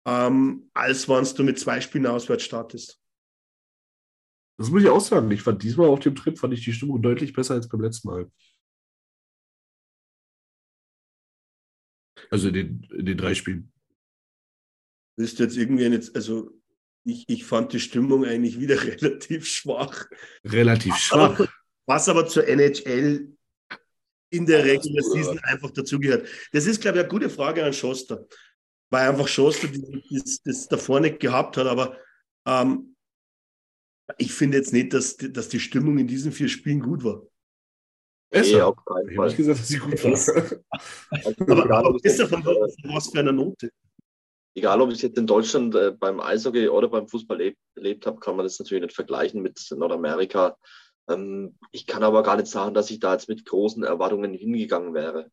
ähm, 0.07 0.71
als 0.75 1.09
wenn 1.09 1.25
du 1.37 1.45
mit 1.45 1.59
zwei 1.59 1.81
Spielen 1.81 2.07
auswärts 2.07 2.45
startest. 2.45 3.01
Das 4.59 4.71
muss 4.71 4.83
ich 4.83 4.89
auch 4.89 5.01
sagen. 5.01 5.31
Ich 5.31 5.43
fand 5.43 5.63
diesmal 5.63 5.89
auf 5.89 6.01
dem 6.01 6.15
Trip 6.15 6.39
fand 6.39 6.55
ich 6.55 6.65
die 6.65 6.73
Stimmung 6.73 7.03
deutlich 7.03 7.33
besser 7.33 7.55
als 7.55 7.69
beim 7.69 7.81
letzten 7.81 8.09
Mal. 8.09 8.31
Also 12.31 12.49
in 12.49 12.55
den, 12.55 12.89
in 12.97 13.07
den 13.07 13.19
drei 13.19 13.35
Spielen. 13.35 13.73
Du 15.17 15.25
jetzt 15.25 15.57
irgendwie 15.57 15.85
jetzt, 15.85 16.15
also 16.17 16.51
ich, 17.05 17.29
ich 17.29 17.45
fand 17.45 17.73
die 17.73 17.81
Stimmung 17.81 18.25
eigentlich 18.25 18.59
wieder 18.59 18.83
relativ 18.83 19.47
schwach. 19.47 20.07
Relativ 20.45 20.97
schwach. 20.97 21.47
Was 21.87 22.09
aber 22.09 22.27
zur 22.27 22.47
NHL 22.47 23.34
in 24.35 24.47
der 24.47 24.65
Regular 24.65 25.03
Season 25.03 25.39
einfach 25.41 25.71
dazugehört. 25.71 26.29
Das 26.53 26.67
ist, 26.67 26.81
glaube 26.81 26.99
ich, 26.99 27.05
eine 27.05 27.11
gute 27.11 27.31
Frage 27.31 27.65
an 27.65 27.73
Schoster, 27.73 28.27
weil 28.91 29.09
einfach 29.09 29.29
Schoster 29.29 29.69
das, 30.11 30.43
das 30.43 30.69
davor 30.69 31.01
nicht 31.01 31.21
gehabt 31.21 31.57
hat. 31.57 31.67
Aber 31.67 31.97
ähm, 32.47 32.97
ich 34.19 34.33
finde 34.33 34.59
jetzt 34.59 34.73
nicht, 34.73 34.93
dass, 34.93 35.17
dass 35.17 35.49
die 35.49 35.61
Stimmung 35.61 35.99
in 35.99 36.07
diesen 36.07 36.33
vier 36.33 36.49
Spielen 36.49 36.81
gut 36.81 37.05
war. 37.05 37.23
Besser. 38.31 38.57
Nee, 38.57 38.61
auf 38.63 38.77
Ich 39.09 39.17
habe 39.17 39.27
nicht 39.29 39.37
gesagt, 39.37 39.61
dass 39.61 39.69
sie 39.69 39.79
gut 39.79 40.03
war. 40.05 40.59
aber, 41.49 41.71
aber 41.71 41.99
ist 42.03 42.19
davon 42.19 42.45
was 42.45 43.09
für 43.09 43.19
eine 43.21 43.33
Note? 43.33 43.71
egal 44.55 44.81
ob 44.81 44.91
ich 44.93 45.03
jetzt 45.03 45.19
in 45.19 45.27
Deutschland 45.27 45.75
äh, 45.75 45.91
beim 45.91 46.21
Eishockey 46.21 46.69
oder 46.69 46.89
beim 46.89 47.09
Fußball 47.09 47.39
erlebt, 47.39 47.59
erlebt 47.75 48.07
habe, 48.07 48.21
kann 48.21 48.37
man 48.37 48.45
das 48.45 48.59
natürlich 48.59 48.83
nicht 48.83 48.95
vergleichen 48.95 49.43
mit 49.43 49.61
Nordamerika. 49.77 50.57
Ähm, 51.09 51.59
ich 51.73 51.87
kann 51.87 52.03
aber 52.03 52.23
gar 52.23 52.37
nicht 52.37 52.49
sagen, 52.49 52.75
dass 52.75 52.91
ich 52.91 53.01
da 53.01 53.13
jetzt 53.13 53.29
mit 53.29 53.45
großen 53.45 53.83
Erwartungen 53.83 54.35
hingegangen 54.35 54.95
wäre. 54.95 55.31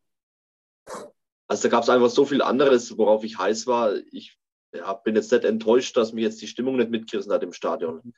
Also 1.48 1.64
da 1.64 1.68
gab 1.68 1.82
es 1.82 1.90
einfach 1.90 2.10
so 2.10 2.24
viel 2.24 2.42
anderes, 2.42 2.96
worauf 2.98 3.24
ich 3.24 3.38
heiß 3.38 3.66
war. 3.66 3.94
Ich 4.10 4.38
ja, 4.74 4.92
bin 4.94 5.14
jetzt 5.14 5.32
nicht 5.32 5.44
enttäuscht, 5.44 5.96
dass 5.96 6.12
mich 6.12 6.24
jetzt 6.24 6.40
die 6.40 6.46
Stimmung 6.46 6.76
nicht 6.76 6.90
mitgerissen 6.90 7.32
hat 7.32 7.42
im 7.42 7.52
Stadion. 7.52 8.14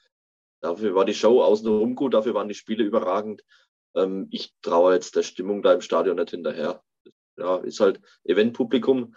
Dafür 0.60 0.94
war 0.94 1.04
die 1.04 1.14
Show 1.14 1.42
außenrum 1.42 1.94
gut, 1.94 2.14
dafür 2.14 2.34
waren 2.34 2.48
die 2.48 2.54
Spiele 2.54 2.84
überragend. 2.84 3.42
Ähm, 3.94 4.28
ich 4.30 4.54
traue 4.62 4.94
jetzt 4.94 5.16
der 5.16 5.22
Stimmung 5.22 5.62
da 5.62 5.72
im 5.72 5.80
Stadion 5.80 6.16
nicht 6.16 6.30
hinterher. 6.30 6.82
Ja, 7.36 7.56
ist 7.56 7.80
halt 7.80 8.00
Eventpublikum 8.24 9.14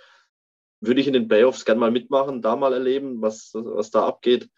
würde 0.80 1.02
ich 1.02 1.08
in 1.08 1.14
den 1.14 1.28
Playoffs 1.28 1.66
gerne 1.66 1.80
mal 1.80 1.92
mitmachen, 1.92 2.42
da 2.42 2.56
mal 2.56 2.74
erleben, 2.74 3.22
was, 3.22 3.52
was 3.54 3.92
da 3.92 4.06
abgeht. 4.06 4.50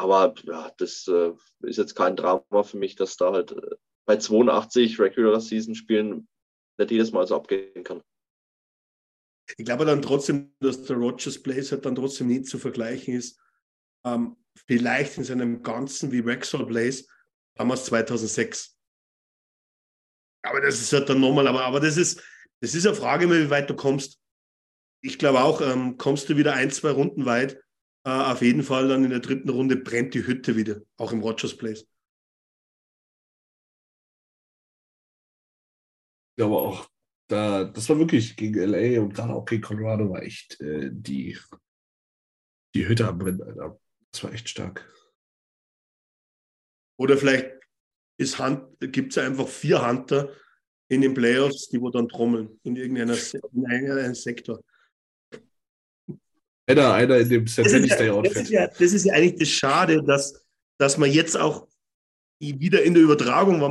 Aber 0.00 0.34
ja, 0.44 0.72
das 0.78 1.06
äh, 1.08 1.32
ist 1.60 1.76
jetzt 1.76 1.94
kein 1.94 2.16
Drama 2.16 2.62
für 2.62 2.78
mich, 2.78 2.96
dass 2.96 3.16
da 3.16 3.32
halt 3.32 3.52
äh, 3.52 3.76
bei 4.06 4.16
82 4.16 4.98
Regular 4.98 5.40
Season 5.40 5.74
Spielen 5.74 6.28
nicht 6.78 6.90
jedes 6.90 7.12
Mal 7.12 7.26
so 7.26 7.36
abgehen 7.36 7.84
kann. 7.84 8.02
Ich 9.58 9.64
glaube 9.64 9.84
dann 9.84 10.00
trotzdem, 10.00 10.54
dass 10.60 10.84
der 10.84 10.96
Rogers 10.96 11.42
Place 11.42 11.72
halt 11.72 11.84
dann 11.84 11.94
trotzdem 11.94 12.28
nicht 12.28 12.46
zu 12.46 12.58
vergleichen 12.58 13.14
ist. 13.14 13.38
Ähm, 14.04 14.36
vielleicht 14.66 15.18
in 15.18 15.24
seinem 15.24 15.62
Ganzen 15.62 16.12
wie 16.12 16.20
Rexall 16.20 16.66
Place 16.66 17.06
damals 17.56 17.84
2006. 17.86 18.78
Aber 20.42 20.60
das 20.62 20.80
ist 20.80 20.92
halt 20.92 21.08
dann 21.08 21.20
nochmal, 21.20 21.46
aber, 21.46 21.64
aber 21.64 21.80
das 21.80 21.98
ist, 21.98 22.22
das 22.60 22.74
ist 22.74 22.86
eine 22.86 22.96
Frage, 22.96 23.30
wie 23.30 23.50
weit 23.50 23.68
du 23.68 23.76
kommst 23.76 24.20
ich 25.02 25.18
glaube 25.18 25.42
auch, 25.42 25.60
ähm, 25.60 25.96
kommst 25.96 26.28
du 26.28 26.36
wieder 26.36 26.54
ein, 26.54 26.70
zwei 26.70 26.90
Runden 26.90 27.24
weit, 27.24 27.62
äh, 28.04 28.10
auf 28.10 28.42
jeden 28.42 28.62
Fall 28.62 28.88
dann 28.88 29.04
in 29.04 29.10
der 29.10 29.20
dritten 29.20 29.48
Runde 29.48 29.76
brennt 29.76 30.14
die 30.14 30.26
Hütte 30.26 30.56
wieder, 30.56 30.80
auch 30.96 31.12
im 31.12 31.20
Rogers 31.20 31.56
Place. 31.56 31.82
Ich 36.30 36.36
glaube 36.36 36.56
auch, 36.56 36.88
da, 37.28 37.64
das 37.64 37.88
war 37.88 37.98
wirklich 37.98 38.36
gegen 38.36 38.58
LA 38.58 39.00
und 39.00 39.14
gerade 39.14 39.34
auch 39.34 39.44
gegen 39.44 39.62
Colorado 39.62 40.10
war 40.10 40.22
echt 40.22 40.60
äh, 40.60 40.90
die, 40.92 41.38
die 42.74 42.88
Hütte 42.88 43.06
am 43.06 43.18
Brennen, 43.18 43.42
Alter. 43.42 43.78
Das 44.12 44.24
war 44.24 44.32
echt 44.32 44.48
stark. 44.48 44.88
Oder 46.98 47.16
vielleicht 47.16 47.50
gibt 48.80 49.12
es 49.12 49.18
einfach 49.18 49.48
vier 49.48 49.86
Hunter 49.86 50.34
in 50.88 51.00
den 51.00 51.14
Playoffs, 51.14 51.68
die 51.68 51.80
wo 51.80 51.88
dann 51.88 52.08
trommeln 52.08 52.60
in 52.64 52.76
irgendeinem 52.76 53.16
in 53.16 54.14
Sektor. 54.14 54.62
Einer, 56.70 56.92
einer 56.94 57.18
in 57.18 57.28
dem 57.28 57.46
Saturday 57.46 57.88
Day 57.88 58.10
Outfit. 58.10 58.36
Das 58.36 58.42
ist, 58.42 58.50
ja, 58.50 58.66
das 58.66 58.92
ist 58.92 59.04
ja 59.04 59.14
eigentlich 59.14 59.38
das 59.38 59.48
Schade, 59.48 60.02
dass, 60.02 60.44
dass 60.78 60.98
man 60.98 61.10
jetzt 61.10 61.36
auch 61.36 61.66
wieder 62.38 62.82
in 62.82 62.94
der 62.94 63.02
Übertragung, 63.02 63.60
wenn 63.60 63.70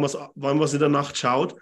man 0.58 0.64
es 0.64 0.74
in 0.74 0.80
der 0.80 0.90
Nacht 0.90 1.18
schaut, 1.18 1.56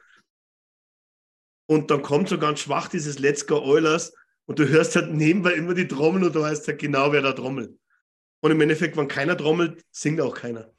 und 1.70 1.92
dann 1.92 2.02
kommt 2.02 2.30
so 2.30 2.38
ganz 2.38 2.62
schwach 2.62 2.88
dieses 2.88 3.20
Let's 3.20 3.46
Go 3.46 3.62
Oilers 3.62 4.14
und 4.46 4.58
du 4.58 4.68
hörst 4.68 4.96
halt 4.96 5.14
nebenbei 5.14 5.54
immer 5.54 5.74
die 5.74 5.88
Trommel 5.88 6.24
und 6.24 6.36
du 6.36 6.42
weißt 6.42 6.68
halt 6.68 6.80
genau, 6.80 7.12
wer 7.12 7.22
da 7.22 7.34
trommelt. 7.34 7.78
Und 8.42 8.52
im 8.52 8.62
Endeffekt, 8.62 8.96
wenn 8.96 9.08
keiner 9.08 9.38
trommelt, 9.38 9.84
singt 9.92 10.22
auch 10.22 10.34
keiner. 10.34 10.72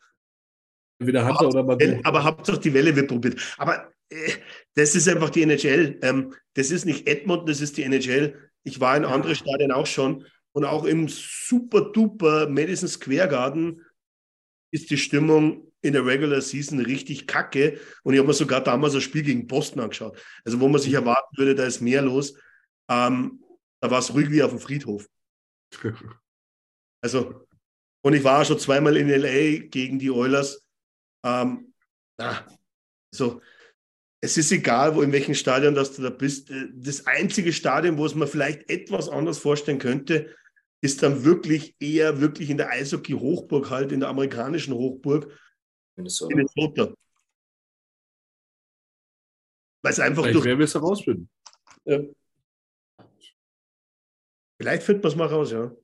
Entweder 0.99 1.25
hat 1.25 1.41
er 1.41 1.49
oder 1.49 1.63
man. 1.63 2.05
Aber 2.05 2.25
Hauptsache 2.25 2.59
die 2.59 2.73
Welle 2.73 2.97
wird 2.97 3.09
probiert. 3.09 3.55
Aber 3.59 3.93
äh, 4.09 4.33
das 4.75 4.95
ist 4.95 5.09
einfach 5.09 5.31
die 5.31 5.43
NHL. 5.43 5.99
Ähm, 6.03 6.35
das 6.55 6.71
ist 6.71 6.87
nicht 6.87 7.07
Edmonton, 7.07 7.47
das 7.47 7.61
ist 7.61 7.77
die 7.77 7.83
NHL. 7.83 8.51
Ich 8.65 8.81
war 8.81 8.97
in 8.97 9.05
anderen 9.05 9.37
Stadien 9.37 9.71
auch 9.71 9.87
schon 9.87 10.27
und 10.59 10.65
auch 10.65 10.87
im 10.87 11.07
super 11.07 11.93
duper 11.93 12.49
Madison 12.49 12.89
Square 12.89 13.29
Garden 13.29 13.87
ist 14.73 14.91
die 14.91 14.99
Stimmung 14.99 15.71
in 15.83 15.93
der 15.93 16.05
Regular 16.05 16.41
Season 16.41 16.81
richtig 16.81 17.29
kacke. 17.29 17.79
Und 18.03 18.15
ich 18.15 18.19
habe 18.19 18.27
mir 18.27 18.35
sogar 18.35 18.61
damals 18.61 18.97
ein 18.97 19.01
Spiel 19.01 19.23
gegen 19.23 19.47
Boston 19.47 19.79
angeschaut. 19.79 20.21
Also, 20.45 20.59
wo 20.59 20.67
man 20.67 20.81
sich 20.81 20.93
erwarten 20.93 21.37
würde, 21.37 21.55
da 21.55 21.65
ist 21.65 21.81
mehr 21.81 22.03
los. 22.03 22.35
Ähm, 22.91 23.41
da 23.81 23.89
war 23.89 24.01
es 24.01 24.13
ruhig 24.13 24.33
wie 24.33 24.43
auf 24.43 24.51
dem 24.51 24.59
Friedhof. 24.59 25.09
Also, 27.05 27.47
und 28.03 28.15
ich 28.15 28.25
war 28.25 28.45
schon 28.45 28.59
zweimal 28.59 28.97
in 28.97 29.09
LA 29.09 29.69
gegen 29.69 30.01
die 30.01 30.11
Oilers. 30.11 30.61
Ähm, 31.25 31.73
na, 32.19 32.45
so, 33.15 33.41
es 34.21 34.37
ist 34.37 34.51
egal, 34.51 34.97
wo 34.97 35.03
in 35.03 35.13
welchem 35.13 35.35
Stadion 35.35 35.77
dass 35.77 35.95
du 35.95 36.03
da 36.03 36.11
bist. 36.11 36.51
Äh, 36.51 36.67
das 36.75 37.07
einzige 37.07 37.53
Stadion, 37.53 37.97
wo 37.97 38.05
es 38.05 38.17
man 38.17 38.27
vielleicht 38.27 38.69
etwas 38.69 39.09
anders 39.09 39.39
vorstellen 39.39 39.79
könnte, 39.79 40.35
ist 40.81 41.03
dann 41.03 41.25
wirklich 41.25 41.75
eher 41.81 42.21
wirklich 42.21 42.51
in 42.51 42.57
der 42.57 42.71
Eishockey-Hochburg 42.71 43.71
halt, 43.71 43.93
in 43.93 44.01
der 44.01 44.09
amerikanischen 44.09 44.75
Hochburg, 44.75 45.33
Minnesota. 45.97 46.37
Minnesota. 46.37 46.95
Weil 49.83 49.93
es 49.93 50.01
einfach 50.01 50.23
Vielleicht 50.23 50.37
durch. 50.37 50.45
Wer 50.45 50.59
wir 50.59 50.65
es 50.65 50.75
herausfinden? 50.75 51.31
Ja. 51.85 52.01
Vielleicht 54.61 54.83
findet 54.83 55.05
man 55.05 55.13
es 55.13 55.17
mal 55.17 55.27
raus, 55.27 55.53
ja. 55.53 55.75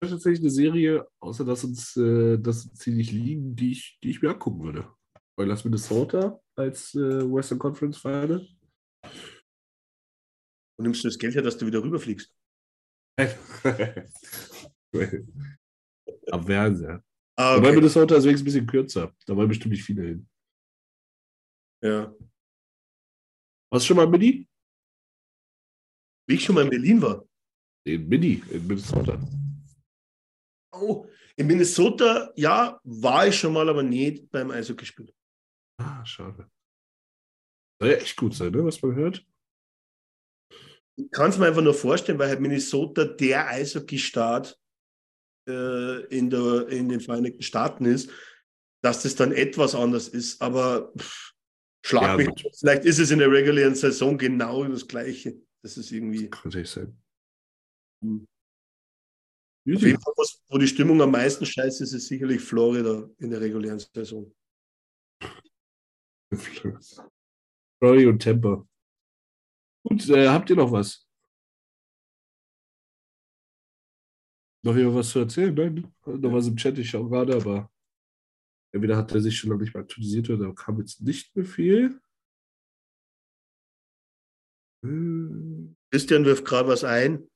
Das 0.00 0.10
ist 0.10 0.18
tatsächlich 0.18 0.40
eine 0.40 0.50
Serie, 0.50 1.08
außer 1.20 1.44
dass 1.44 1.64
uns, 1.64 1.96
äh, 1.96 2.38
dass 2.38 2.68
sie 2.74 2.92
nicht 2.92 3.12
liegen, 3.12 3.56
die 3.56 3.72
ich, 3.72 3.98
die 4.02 4.10
ich 4.10 4.20
mir 4.20 4.30
angucken 4.30 4.62
würde. 4.62 4.92
Oilers 5.36 5.64
Minnesota 5.64 6.40
als 6.54 6.94
äh, 6.94 7.32
Western 7.32 7.58
Conference 7.58 7.98
Final. 7.98 8.46
Und 10.78 10.84
nimmst 10.84 11.02
du 11.04 11.08
das 11.08 11.18
Geld 11.18 11.34
her, 11.34 11.42
dass 11.42 11.56
du 11.56 11.66
wieder 11.66 11.82
rüberfliegst? 11.82 12.32
Am 16.30 16.44
Fernseher. 16.44 17.02
Ah, 17.38 17.56
okay. 17.56 17.66
Aber 17.66 17.72
Minnesota 17.74 18.16
ist 18.16 18.24
wenigstens 18.24 18.42
ein 18.42 18.44
bisschen 18.44 18.66
kürzer. 18.66 19.14
Da 19.26 19.36
wollen 19.36 19.48
bestimmt 19.48 19.72
nicht 19.72 19.84
viele 19.84 20.02
hin. 20.02 20.28
Ja. 21.82 22.14
Warst 23.70 23.84
du 23.84 23.88
schon 23.88 23.96
mal 23.96 24.04
in 24.04 24.10
Mini? 24.10 24.48
Wie 26.28 26.34
ich 26.34 26.44
schon 26.44 26.54
mal 26.54 26.64
in 26.64 26.70
Berlin 26.70 27.02
war. 27.02 27.26
In 27.86 28.08
Mini, 28.08 28.42
in 28.50 28.66
Minnesota. 28.66 29.20
Oh, 30.72 31.06
in 31.36 31.46
Minnesota, 31.46 32.32
ja, 32.36 32.80
war 32.84 33.28
ich 33.28 33.38
schon 33.38 33.52
mal, 33.52 33.68
aber 33.68 33.82
nicht 33.82 34.30
beim 34.30 34.50
Eishockeyspiel. 34.50 35.14
Ah, 35.78 36.04
schade. 36.04 36.50
Soll 37.80 37.90
ja 37.90 37.96
echt 37.96 38.16
gut 38.16 38.34
sein, 38.34 38.52
ne, 38.52 38.64
was 38.64 38.80
man 38.82 38.94
hört. 38.94 39.24
Ich 40.96 41.10
kann 41.10 41.30
es 41.30 41.38
mir 41.38 41.46
einfach 41.46 41.62
nur 41.62 41.74
vorstellen, 41.74 42.18
weil 42.18 42.28
halt 42.28 42.40
Minnesota 42.40 43.04
der 43.04 43.48
Eishockey-Staat 43.48 44.58
äh, 45.48 46.04
in, 46.06 46.30
in 46.30 46.88
den 46.88 47.00
Vereinigten 47.00 47.42
Staaten 47.42 47.84
ist, 47.84 48.10
dass 48.82 49.02
das 49.02 49.14
dann 49.14 49.32
etwas 49.32 49.74
anders 49.74 50.08
ist. 50.08 50.40
Aber 50.40 50.92
pff, 50.98 51.34
schlag 51.84 52.02
ja, 52.02 52.16
mich. 52.16 52.28
Gut. 52.28 52.56
Vielleicht 52.58 52.84
ist 52.84 52.98
es 52.98 53.10
in 53.10 53.18
der 53.18 53.30
regulären 53.30 53.74
Saison 53.74 54.16
genau 54.16 54.64
das 54.64 54.86
Gleiche. 54.88 55.40
Das 55.62 55.76
ist 55.76 55.92
irgendwie. 55.92 56.30
Kann 56.30 56.42
natürlich 56.44 56.70
sein. 56.70 56.96
Hm. 58.02 58.26
Auf 59.74 59.82
jeden 59.82 60.00
Fall, 60.00 60.14
wo 60.48 60.58
die 60.58 60.68
Stimmung 60.68 61.02
am 61.02 61.10
meisten 61.10 61.44
scheiße 61.44 61.82
ist, 61.82 61.92
ist 61.92 62.06
sicherlich 62.06 62.40
Florida 62.40 63.10
in 63.18 63.30
der 63.30 63.40
regulären 63.40 63.80
Saison. 63.80 64.32
Florida 67.80 68.08
und 68.08 68.22
Tampa. 68.22 68.64
Gut, 69.88 70.08
äh, 70.08 70.28
habt 70.28 70.50
ihr 70.50 70.56
noch 70.56 70.72
was? 70.72 71.06
Noch 74.64 74.74
jemand 74.74 74.96
was 74.96 75.10
zu 75.10 75.20
erzählen? 75.20 75.54
Nein? 75.54 75.94
Noch 76.04 76.32
was 76.32 76.48
im 76.48 76.56
Chat, 76.56 76.76
ich 76.78 76.90
schaue 76.90 77.08
gerade, 77.08 77.36
aber 77.36 77.70
entweder 78.72 78.96
hat 78.96 79.12
er 79.12 79.20
sich 79.20 79.38
schon 79.38 79.50
noch 79.50 79.58
nicht 79.58 79.74
mal 79.74 79.80
aktualisiert 79.80 80.28
oder 80.30 80.52
kam 80.54 80.80
jetzt 80.80 81.02
nicht 81.02 81.36
mehr 81.36 81.44
viel. 81.44 82.00
Christian 84.82 86.24
wirft 86.24 86.44
gerade 86.44 86.68
was 86.68 86.82
ein. 86.82 87.28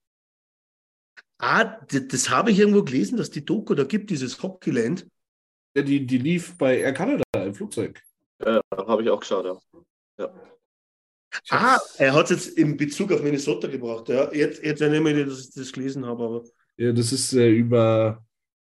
Ah, 1.39 1.65
das, 1.87 2.09
das 2.09 2.31
habe 2.31 2.51
ich 2.51 2.59
irgendwo 2.59 2.83
gelesen, 2.83 3.17
dass 3.17 3.31
die 3.31 3.45
Doku 3.45 3.75
da 3.75 3.85
gibt, 3.85 4.11
dieses 4.11 4.43
Hockeyland. 4.43 5.09
Ja, 5.77 5.83
die, 5.83 6.05
die 6.05 6.19
lief 6.19 6.59
bei 6.59 6.79
Air 6.79 6.95
Canada 6.95 7.23
im 7.35 7.55
Flugzeug. 7.55 8.03
Ja, 8.45 8.61
habe 8.75 9.05
ich 9.05 9.11
auch 9.11 9.21
geschaut, 9.21 9.45
ja. 9.45 9.85
ja. 10.19 10.60
Ah, 11.51 11.78
er 11.98 12.15
hat 12.15 12.31
es 12.31 12.47
jetzt 12.47 12.59
in 12.59 12.77
Bezug 12.77 13.12
auf 13.12 13.23
Minnesota 13.23 13.69
gebracht. 13.69 14.09
Ja. 14.09 14.32
Jetzt, 14.32 14.62
jetzt 14.62 14.81
erinnere 14.81 15.11
ich 15.11 15.16
mich, 15.16 15.27
dass 15.27 15.48
ich 15.48 15.55
das 15.55 15.73
gelesen 15.73 16.05
habe. 16.05 16.24
Aber... 16.24 16.44
Ja, 16.77 16.93
das 16.93 17.12
ist 17.12 17.32
äh, 17.35 17.51
über, 17.51 18.24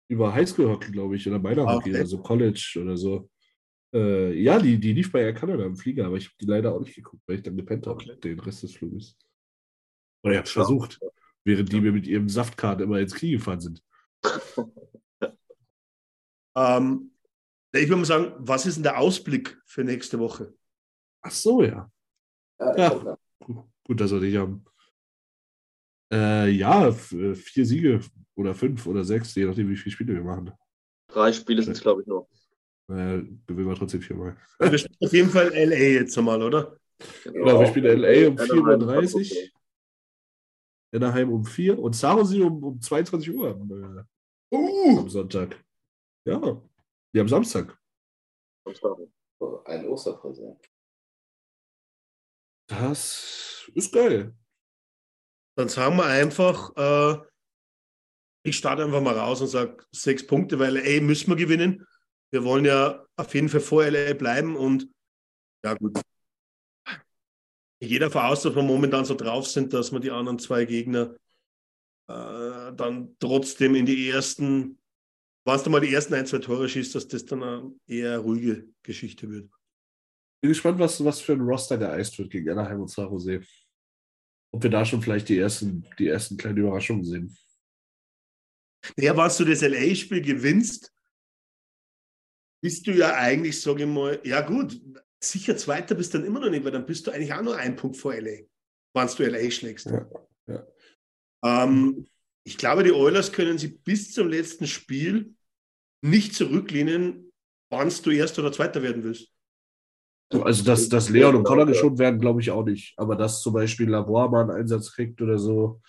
über 0.08 0.34
Highschool-Hockey, 0.34 0.92
glaube 0.92 1.16
ich, 1.16 1.26
oder 1.28 1.38
Minor 1.38 1.70
Hockey, 1.70 1.90
okay. 1.90 1.98
also 2.00 2.18
College 2.18 2.78
oder 2.80 2.96
so. 2.96 3.28
Äh, 3.94 4.32
ja, 4.40 4.58
die, 4.58 4.78
die 4.78 4.92
lief 4.92 5.12
bei 5.12 5.20
Air 5.20 5.34
Canada 5.34 5.64
im 5.64 5.76
Flieger, 5.76 6.06
aber 6.06 6.16
ich 6.16 6.26
habe 6.26 6.34
die 6.40 6.46
leider 6.46 6.74
auch 6.74 6.80
nicht 6.80 6.94
geguckt, 6.94 7.22
weil 7.26 7.36
ich 7.36 7.42
dann 7.42 7.56
gepennt 7.56 7.86
habe, 7.86 7.96
okay. 7.96 8.16
den 8.22 8.40
Rest 8.40 8.62
des 8.62 8.74
Fluges. 8.74 9.16
Oder 10.22 10.32
ich 10.32 10.38
habe 10.38 10.46
es 10.46 10.52
versucht, 10.52 11.00
während 11.44 11.70
die 11.70 11.80
mir 11.80 11.92
mit 11.92 12.06
ihrem 12.06 12.28
Saftkart 12.28 12.80
immer 12.80 12.98
ins 12.98 13.14
Knie 13.14 13.32
gefahren 13.32 13.60
sind. 13.60 13.82
ähm, 16.56 17.12
ich 17.72 17.88
würde 17.88 17.96
mal 17.96 18.04
sagen, 18.04 18.32
was 18.38 18.66
ist 18.66 18.76
denn 18.76 18.84
der 18.84 18.98
Ausblick 18.98 19.60
für 19.66 19.84
nächste 19.84 20.18
Woche? 20.18 20.54
Ach 21.20 21.30
so, 21.30 21.62
ja. 21.62 21.90
Ja, 22.58 23.18
gut, 23.84 24.00
dass 24.00 24.12
wir 24.12 24.20
dich 24.20 24.36
haben. 24.36 24.64
Äh, 26.12 26.50
ja, 26.50 26.88
äh, 26.88 27.34
vier 27.34 27.66
Siege 27.66 28.00
oder 28.36 28.54
fünf 28.54 28.86
oder 28.86 29.04
sechs, 29.04 29.34
je 29.34 29.46
nachdem, 29.46 29.68
wie 29.68 29.76
viele 29.76 29.92
Spiele 29.92 30.14
wir 30.14 30.22
machen. 30.22 30.52
Drei 31.08 31.32
Spiele 31.32 31.62
sind 31.62 31.72
es, 31.72 31.80
glaube 31.80 32.02
ich, 32.02 32.06
noch. 32.06 32.28
Äh, 32.88 33.22
gewinnen 33.46 33.68
wir 33.68 33.74
trotzdem 33.74 34.02
viermal. 34.02 34.36
Wir 34.58 34.78
spielen 34.78 34.96
auf 35.00 35.12
jeden 35.12 35.30
Fall 35.30 35.48
LA 35.48 36.00
jetzt 36.00 36.16
nochmal, 36.16 36.42
oder? 36.42 36.76
Genau, 37.24 37.44
genau 37.44 37.60
wir 37.60 37.66
spielen 37.66 38.00
LA 38.00 38.28
um 38.28 38.36
4.30 38.36 39.32
Uhr. 39.32 39.50
Anaheim 40.94 41.32
um 41.32 41.44
4 41.44 41.78
und 41.78 41.96
Sarosi 41.96 42.40
um, 42.40 42.62
um 42.62 42.80
22 42.80 43.34
Uhr 43.34 43.50
am, 43.50 43.70
äh, 43.70 44.54
uh. 44.54 44.98
am 44.98 45.08
Sonntag. 45.08 45.64
Ja, 46.24 46.40
wir 47.12 47.20
haben 47.20 47.28
Samstag. 47.28 47.76
Ein 49.64 49.88
Osterpräsent. 49.88 50.73
Das 52.66 53.70
ist 53.74 53.92
geil. 53.92 54.34
Dann 55.56 55.68
sagen 55.68 55.96
wir 55.96 56.06
einfach, 56.06 56.74
äh, 56.76 57.24
ich 58.42 58.56
starte 58.56 58.84
einfach 58.84 59.00
mal 59.00 59.16
raus 59.16 59.40
und 59.40 59.48
sage 59.48 59.84
sechs 59.92 60.26
Punkte, 60.26 60.58
weil 60.58 60.76
LA 60.76 61.00
müssen 61.02 61.30
wir 61.30 61.36
gewinnen. 61.36 61.86
Wir 62.30 62.44
wollen 62.44 62.64
ja 62.64 63.04
auf 63.16 63.34
jeden 63.34 63.48
Fall 63.48 63.60
vor 63.60 63.84
LA 63.84 64.14
bleiben 64.14 64.56
und 64.56 64.88
ja 65.64 65.74
gut. 65.74 66.00
Jeder 67.80 68.10
voraus, 68.10 68.42
dass 68.42 68.54
wir 68.54 68.62
momentan 68.62 69.04
so 69.04 69.14
drauf 69.14 69.46
sind, 69.46 69.72
dass 69.72 69.92
wir 69.92 70.00
die 70.00 70.10
anderen 70.10 70.38
zwei 70.38 70.64
Gegner 70.64 71.14
äh, 72.08 72.72
dann 72.74 73.16
trotzdem 73.18 73.74
in 73.74 73.86
die 73.86 74.08
ersten, 74.08 74.78
wenn 75.44 75.62
du 75.62 75.70
mal 75.70 75.80
die 75.80 75.92
ersten 75.92 76.14
ein, 76.14 76.26
zwei 76.26 76.38
Tore 76.38 76.68
schießt, 76.68 76.94
dass 76.94 77.08
das 77.08 77.24
dann 77.24 77.42
eine 77.42 77.72
eher 77.86 78.18
ruhige 78.18 78.68
Geschichte 78.82 79.30
wird. 79.30 79.50
Bin 80.44 80.50
gespannt, 80.50 80.78
was, 80.78 81.02
was 81.02 81.22
für 81.22 81.32
ein 81.32 81.40
Roster 81.40 81.78
der 81.78 81.92
Eis 81.92 82.18
wird 82.18 82.30
gegen 82.30 82.50
Anaheim 82.50 82.82
und 82.82 82.90
San 82.90 83.08
Jose. 83.08 83.40
Ob 84.52 84.62
wir 84.62 84.68
da 84.68 84.84
schon 84.84 85.00
vielleicht 85.00 85.30
die 85.30 85.38
ersten, 85.38 85.86
die 85.98 86.06
ersten 86.06 86.36
kleinen 86.36 86.58
Überraschungen 86.58 87.02
sehen. 87.02 87.34
Naja, 88.94 89.16
wenn 89.16 89.38
du 89.38 89.44
das 89.50 89.62
LA-Spiel 89.62 90.20
gewinnst, 90.20 90.92
bist 92.62 92.86
du 92.86 92.92
ja 92.92 93.14
eigentlich, 93.14 93.58
sage 93.58 93.84
ich 93.84 93.88
mal, 93.88 94.20
ja 94.22 94.42
gut, 94.42 94.78
sicher 95.18 95.56
Zweiter 95.56 95.94
bist 95.94 96.12
du 96.12 96.18
dann 96.18 96.26
immer 96.26 96.40
noch 96.40 96.50
nicht, 96.50 96.62
weil 96.62 96.72
dann 96.72 96.84
bist 96.84 97.06
du 97.06 97.10
eigentlich 97.10 97.32
auch 97.32 97.40
nur 97.40 97.56
ein 97.56 97.74
Punkt 97.74 97.96
vor 97.96 98.12
LA, 98.12 98.42
wenn 98.92 99.08
du 99.16 99.22
LA 99.22 99.50
schlägst. 99.50 99.86
Ja, 99.86 100.06
ja. 100.46 100.66
Ähm, 101.42 102.06
ich 102.46 102.58
glaube, 102.58 102.84
die 102.84 102.92
Oilers 102.92 103.32
können 103.32 103.56
sie 103.56 103.68
bis 103.68 104.12
zum 104.12 104.28
letzten 104.28 104.66
Spiel 104.66 105.34
nicht 106.02 106.34
zurücklehnen, 106.34 107.32
wann 107.70 107.88
du 107.88 108.10
Erster 108.10 108.42
oder 108.42 108.52
Zweiter 108.52 108.82
werden 108.82 109.04
willst. 109.04 109.33
Also, 110.42 110.64
dass, 110.64 110.88
dass 110.88 111.10
Leon 111.10 111.36
und 111.36 111.44
Connor 111.44 111.66
geschont 111.66 111.98
werden, 111.98 112.20
glaube 112.20 112.40
ich 112.40 112.50
auch 112.50 112.64
nicht. 112.64 112.94
Aber 112.98 113.16
dass 113.16 113.42
zum 113.42 113.54
Beispiel 113.54 113.88
Lavoie 113.88 114.28
mal 114.28 114.42
einen 114.42 114.50
Einsatz 114.50 114.92
kriegt 114.92 115.20
oder 115.20 115.38
so. 115.38 115.80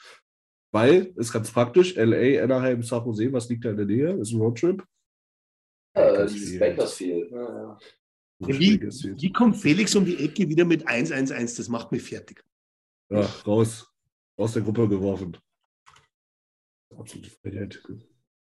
Weil, 0.72 1.14
ist 1.16 1.32
ganz 1.32 1.52
praktisch, 1.52 1.96
LA, 1.96 2.44
Anaheim, 2.44 2.84
San 2.84 3.06
Jose, 3.06 3.32
was 3.32 3.48
liegt 3.50 3.64
da 3.64 3.70
in 3.70 3.78
der 3.78 3.86
Nähe? 3.86 4.12
Ist 4.20 4.34
ein 4.34 4.42
Roadtrip. 4.42 4.84
Ja, 5.96 6.26
dieses 6.26 6.60
Bakersfield. 6.60 7.32
Ja, 7.32 7.38
ja. 7.40 7.80
Wie, 8.40 8.82
wie 8.82 9.32
kommt 9.32 9.56
Felix 9.56 9.96
um 9.96 10.04
die 10.04 10.18
Ecke 10.18 10.50
wieder 10.50 10.66
mit 10.66 10.88
1-1-1? 10.88 11.56
Das 11.56 11.70
macht 11.70 11.92
mich 11.94 12.04
fertig. 12.04 12.44
Ja, 13.10 13.22
raus. 13.48 13.90
Aus 14.38 14.54
der 14.54 14.64
Gruppe 14.64 14.90
geworfen. 14.90 15.38
Absolute 16.98 17.30
Freiheit. 17.30 17.82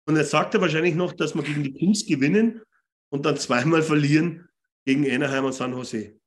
Und 0.05 0.17
er 0.17 0.25
sagt 0.25 0.53
ja 0.53 0.61
wahrscheinlich 0.61 0.95
noch, 0.95 1.13
dass 1.13 1.33
wir 1.33 1.43
gegen 1.43 1.63
die 1.63 1.73
Kings 1.73 2.05
gewinnen 2.05 2.61
und 3.09 3.25
dann 3.25 3.37
zweimal 3.37 3.81
verlieren 3.81 4.49
gegen 4.85 5.09
Anaheim 5.09 5.45
und 5.45 5.53
San 5.53 5.73
Jose. 5.73 6.19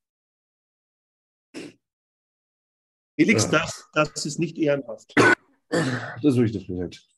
Felix, 3.18 3.44
ja. 3.44 3.51
das, 3.51 3.89
das 3.93 4.26
ist 4.26 4.39
nicht 4.39 4.59
ehrenhaft. 4.59 5.12
Das 5.70 6.24
ist 6.24 6.36
wirklich 6.36 6.52
das 6.52 6.68
Moment. 6.68 7.09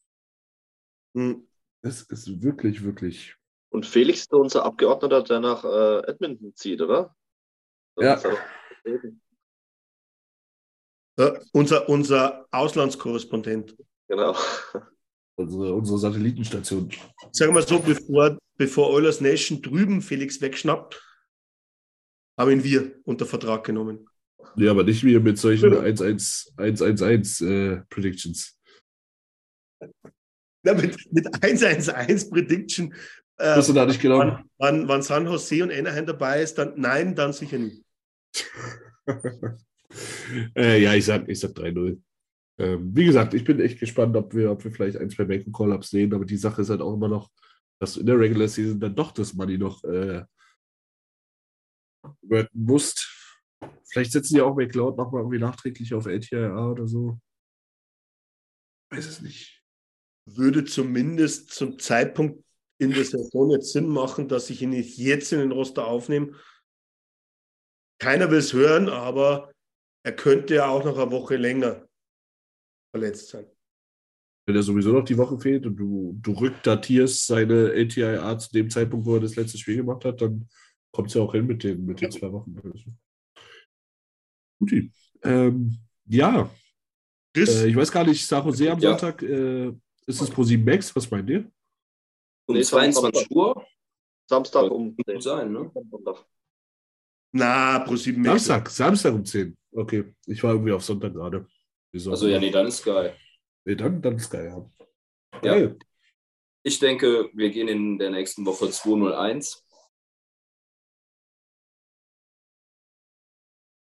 Hm. 1.15 1.47
Das 1.83 2.03
ist 2.03 2.43
wirklich, 2.43 2.83
wirklich. 2.83 3.37
Und 3.71 3.87
Felix 3.87 4.21
ist 4.21 4.33
unser 4.33 4.65
Abgeordneter, 4.65 5.23
der 5.23 5.41
nach 5.41 5.65
äh, 5.65 6.11
Edmonton 6.11 6.55
zieht, 6.55 6.81
oder? 6.81 7.15
ja. 7.97 8.21
ja. 11.17 11.39
unser, 11.53 11.89
unser 11.89 12.47
Auslandskorrespondent. 12.51 13.77
Genau. 14.09 14.37
Unsere, 15.37 15.75
unsere 15.75 15.99
Satellitenstation. 15.99 16.91
Sagen 17.33 17.55
wir 17.55 17.63
so, 17.63 17.79
bevor, 17.79 18.37
bevor 18.57 18.91
Oilers 18.91 19.21
Nation 19.21 19.63
drüben 19.63 20.03
Felix 20.03 20.41
wegschnappt, 20.41 21.01
haben 22.41 22.51
ihn 22.51 22.65
wir 22.65 22.93
unter 23.05 23.27
Vertrag 23.27 23.65
genommen. 23.65 24.09
Ja, 24.57 24.71
aber 24.71 24.83
nicht 24.83 25.05
wir 25.05 25.21
mit 25.21 25.39
solchen 25.39 25.75
1-1-1-1 25.75 27.47
äh, 27.47 27.83
Predictions. 27.91 28.59
Na, 30.63 30.75
mit, 30.75 30.97
mit 31.13 31.29
1-1-1 31.29 32.31
Prediction. 32.31 32.95
Äh, 33.37 33.55
Hast 33.55 33.69
du 33.69 33.73
da 33.75 33.87
nicht 33.87 34.01
genommen? 34.01 34.51
Wann, 34.59 34.89
wann 34.89 35.03
San 35.03 35.27
Jose 35.27 35.63
und 35.63 35.71
Anaheim 35.71 36.07
dabei 36.07 36.43
ist, 36.43 36.57
dann 36.57 36.73
nein, 36.77 37.15
dann 37.15 37.33
sicher 37.33 37.59
nicht. 37.59 37.85
äh, 40.57 40.83
ja, 40.83 40.95
ich 40.95 41.05
sag, 41.05 41.29
ich 41.29 41.39
sag 41.39 41.51
3-0. 41.51 42.01
Ähm, 42.59 42.91
wie 42.95 43.05
gesagt, 43.05 43.35
ich 43.35 43.45
bin 43.45 43.61
echt 43.61 43.79
gespannt, 43.81 44.17
ob 44.17 44.35
wir, 44.35 44.51
ob 44.51 44.65
wir 44.65 44.73
vielleicht 44.73 44.97
ein, 44.97 45.11
zwei 45.11 45.25
Banken 45.25 45.53
Call-Ups 45.53 45.91
sehen, 45.91 46.13
aber 46.13 46.25
die 46.25 46.37
Sache 46.37 46.63
ist 46.63 46.71
halt 46.71 46.81
auch 46.81 46.95
immer 46.95 47.09
noch, 47.09 47.31
dass 47.81 47.97
in 47.97 48.07
der 48.07 48.19
Regular 48.19 48.49
Season 48.49 48.81
dann 48.81 48.95
doch 48.95 49.13
das 49.13 49.35
Money 49.35 49.57
noch 49.57 49.85
äh, 49.85 50.23
Burton 52.23 52.65
musst. 52.65 53.09
Vielleicht 53.85 54.13
setzen 54.13 54.35
die 54.35 54.41
auch 54.41 54.57
McLeod 54.57 54.97
nochmal 54.97 55.23
irgendwie 55.23 55.39
nachträglich 55.39 55.95
auf 55.95 56.07
LTIA 56.07 56.71
oder 56.71 56.87
so. 56.87 57.19
Weiß 58.91 59.07
es 59.07 59.21
nicht. 59.21 59.63
Würde 60.27 60.65
zumindest 60.65 61.51
zum 61.51 61.79
Zeitpunkt 61.79 62.45
in 62.79 62.93
der 62.93 63.05
Saison 63.05 63.51
jetzt 63.51 63.73
Sinn 63.73 63.89
machen, 63.89 64.29
dass 64.29 64.49
ich 64.51 64.63
ihn 64.63 64.71
nicht 64.71 64.97
jetzt 64.97 65.33
in 65.33 65.41
den 65.41 65.53
Roster 65.53 65.87
aufnehme. 65.87 66.35
Keiner 68.01 68.31
will 68.31 68.39
es 68.39 68.53
hören, 68.53 68.89
aber 68.89 69.53
er 70.03 70.17
könnte 70.17 70.55
ja 70.55 70.69
auch 70.69 70.85
noch 70.85 70.99
eine 70.99 71.11
Woche 71.11 71.37
länger 71.37 71.87
verletzt 72.95 73.29
sein. 73.29 73.47
Wenn 74.47 74.57
er 74.57 74.63
sowieso 74.63 74.93
noch 74.93 75.05
die 75.05 75.19
Woche 75.19 75.39
fehlt 75.39 75.67
und 75.67 75.77
du, 75.77 76.19
du 76.21 76.33
rückdatierst 76.33 77.27
seine 77.27 77.73
ATIA 77.73 78.39
zu 78.39 78.51
dem 78.53 78.71
Zeitpunkt, 78.71 79.07
wo 79.07 79.17
er 79.17 79.21
das 79.21 79.37
letzte 79.37 79.59
Spiel 79.59 79.77
gemacht 79.77 80.05
hat, 80.05 80.23
dann 80.23 80.49
kommt 80.93 81.09
es 81.09 81.15
ja 81.15 81.23
auch 81.23 81.33
hin 81.33 81.47
mit 81.47 81.63
den, 81.63 81.85
mit 81.85 82.01
den 82.01 82.11
zwei 82.11 82.33
Wochen. 82.33 82.57
Guti. 84.59 84.93
Ähm, 85.23 85.79
ja. 86.07 86.51
Äh, 87.37 87.69
ich 87.69 87.77
weiß 87.77 87.93
gar 87.93 88.05
nicht, 88.05 88.27
San 88.27 88.45
Jose 88.45 88.71
am 88.71 88.79
ja. 88.79 88.91
Sonntag, 88.91 89.23
äh, 89.23 89.73
ist 90.07 90.21
es 90.21 90.31
pro 90.31 90.43
7 90.43 90.65
Max? 90.65 90.95
Was 90.95 91.11
meint 91.11 91.31
ihr? 91.31 91.51
Um 92.47 92.57
nee, 92.57 92.63
22 92.63 93.31
Uhr? 93.31 93.65
Samstag 94.29 94.71
um 94.71 94.97
10 95.07 95.21
sein, 95.21 95.53
ne? 95.53 95.71
Na, 97.33 97.79
pro 97.81 97.97
7 97.97 98.21
Max. 98.21 98.45
Samstag, 98.45 98.71
Samstag 98.71 99.15
um 99.15 99.25
10. 99.25 99.57
Okay, 99.73 100.15
ich 100.27 100.43
war 100.43 100.53
irgendwie 100.53 100.73
auf 100.73 100.83
Sonntag 100.83 101.15
gerade. 101.15 101.47
Also 101.95 102.29
ja, 102.29 102.39
nee, 102.39 102.51
dann 102.51 102.67
ist 102.67 102.85
geil. 102.85 103.17
Nee, 103.65 103.75
dann, 103.75 104.01
dann 104.01 104.17
ist 104.17 104.31
geil, 104.31 104.47
ja. 104.47 105.41
Geil. 105.41 105.77
Ja. 105.79 105.87
Ich 106.63 106.79
denke, 106.79 107.31
wir 107.33 107.51
gehen 107.51 107.69
in 107.69 107.99
der 107.99 108.11
nächsten 108.11 108.45
Woche 108.47 108.71
201. 108.71 109.65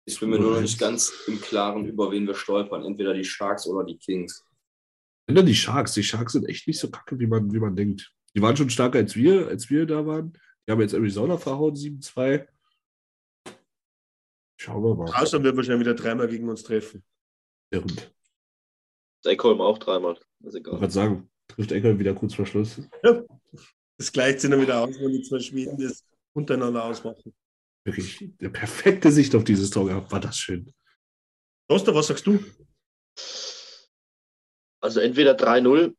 Ich 0.05 0.19
bin 0.19 0.31
mir 0.31 0.39
nur 0.39 0.55
noch 0.55 0.61
nicht 0.61 0.81
ganz 0.81 1.13
im 1.29 1.41
Klaren, 1.41 1.87
über 1.87 2.11
wen 2.11 2.27
wir 2.27 2.35
stolpern. 2.35 2.85
Entweder 2.85 3.15
die 3.15 3.25
Sharks 3.25 3.67
oder 3.67 3.85
die 3.85 3.99
Kings. 3.99 4.45
Entweder 5.27 5.47
die 5.47 5.55
Sharks. 5.55 5.95
Die 5.95 6.03
Sharks 6.03 6.33
sind 6.33 6.49
echt 6.49 6.67
nicht 6.67 6.81
so 6.81 6.91
kacke, 6.91 7.19
wie 7.19 7.27
man, 7.27 7.53
wie 7.53 7.61
man 7.61 7.77
denkt. 7.77 8.13
Die 8.35 8.43
waren 8.43 8.57
schon 8.57 8.71
stärker 8.71 8.99
als 8.99 9.15
wir, 9.15 9.47
als 9.49 9.71
wir 9.71 9.87
da 9.87 10.05
waren. 10.05 10.33
Die 10.67 10.73
haben 10.73 10.81
jetzt 10.81 10.95
Arizona 10.95 11.37
verhauen, 11.39 11.75
7-2. 11.75 12.47
Schauen 14.57 14.83
wir 14.83 14.95
mal. 14.95 15.13
Außer 15.15 15.43
wir 15.43 15.57
wahrscheinlich 15.57 15.87
wieder 15.87 15.95
dreimal 15.95 16.29
gegen 16.29 16.49
uns 16.49 16.63
treffen. 16.63 17.05
Irrend. 17.71 18.13
Eckholm 19.25 19.61
auch 19.61 19.79
dreimal. 19.79 20.19
ist 20.41 20.55
egal. 20.55 20.75
Ich 20.75 20.81
wollte 20.81 20.95
sagen, 20.95 21.31
trifft 21.49 21.73
Eckholm 21.73 21.99
wieder 21.99 22.15
kurz 22.15 22.35
vor 22.35 22.47
Schluss. 22.47 22.81
Ja. 23.05 23.23
Das 23.99 24.11
gleicht 24.11 24.41
sich 24.41 24.51
dann 24.51 24.61
wieder 24.61 24.81
aus, 24.81 24.99
wenn 24.99 25.13
die 25.13 25.23
zwei 25.23 25.39
Schweden 25.39 25.79
das 25.79 26.05
untereinander 26.33 26.85
ausmachen. 26.85 27.33
Wirklich 27.85 28.31
der 28.41 28.51
perfekte 28.51 29.11
Sicht 29.11 29.35
auf 29.35 29.45
dieses 29.45 29.71
Tor 29.71 29.87
gehabt. 29.87 30.13
War 30.13 30.21
das 30.21 30.37
schön. 30.37 30.73
Oster, 31.69 31.95
was 31.95 32.07
sagst 32.07 32.27
du? 32.27 32.39
Also 34.81 35.01
entweder 35.01 35.33
3-0 35.33 35.95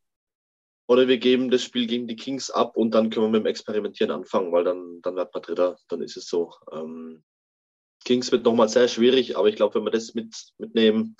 oder 0.87 1.07
wir 1.07 1.17
geben 1.17 1.49
das 1.49 1.63
Spiel 1.63 1.87
gegen 1.87 2.07
die 2.07 2.15
Kings 2.15 2.49
ab 2.49 2.75
und 2.75 2.91
dann 2.91 3.09
können 3.09 3.25
wir 3.25 3.29
mit 3.29 3.43
dem 3.43 3.47
Experimentieren 3.47 4.11
anfangen, 4.11 4.51
weil 4.51 4.63
dann, 4.63 5.01
dann 5.01 5.15
wird 5.15 5.33
man 5.33 5.43
Dritter. 5.43 5.77
Dann 5.87 6.01
ist 6.01 6.17
es 6.17 6.27
so. 6.27 6.53
Ähm, 6.71 7.23
Kings 8.03 8.31
wird 8.31 8.43
nochmal 8.43 8.69
sehr 8.69 8.87
schwierig, 8.87 9.37
aber 9.37 9.47
ich 9.47 9.55
glaube, 9.55 9.75
wenn 9.75 9.85
wir 9.85 9.91
das 9.91 10.13
mit, 10.13 10.35
mitnehmen, 10.57 11.15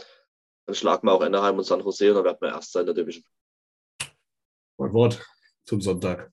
dann 0.66 0.76
schlagen 0.76 1.08
wir 1.08 1.14
auch 1.14 1.22
Anaheim 1.22 1.58
und 1.58 1.64
San 1.64 1.82
Jose 1.82 2.10
und 2.10 2.16
dann 2.16 2.26
werden 2.26 2.38
wir 2.42 2.50
Erster 2.50 2.82
in 2.82 2.86
der 2.86 2.96
Division. 2.96 3.24
Mein 4.78 4.94
Wort 4.94 5.26
zum 5.66 5.82
Sonntag. 5.82 6.32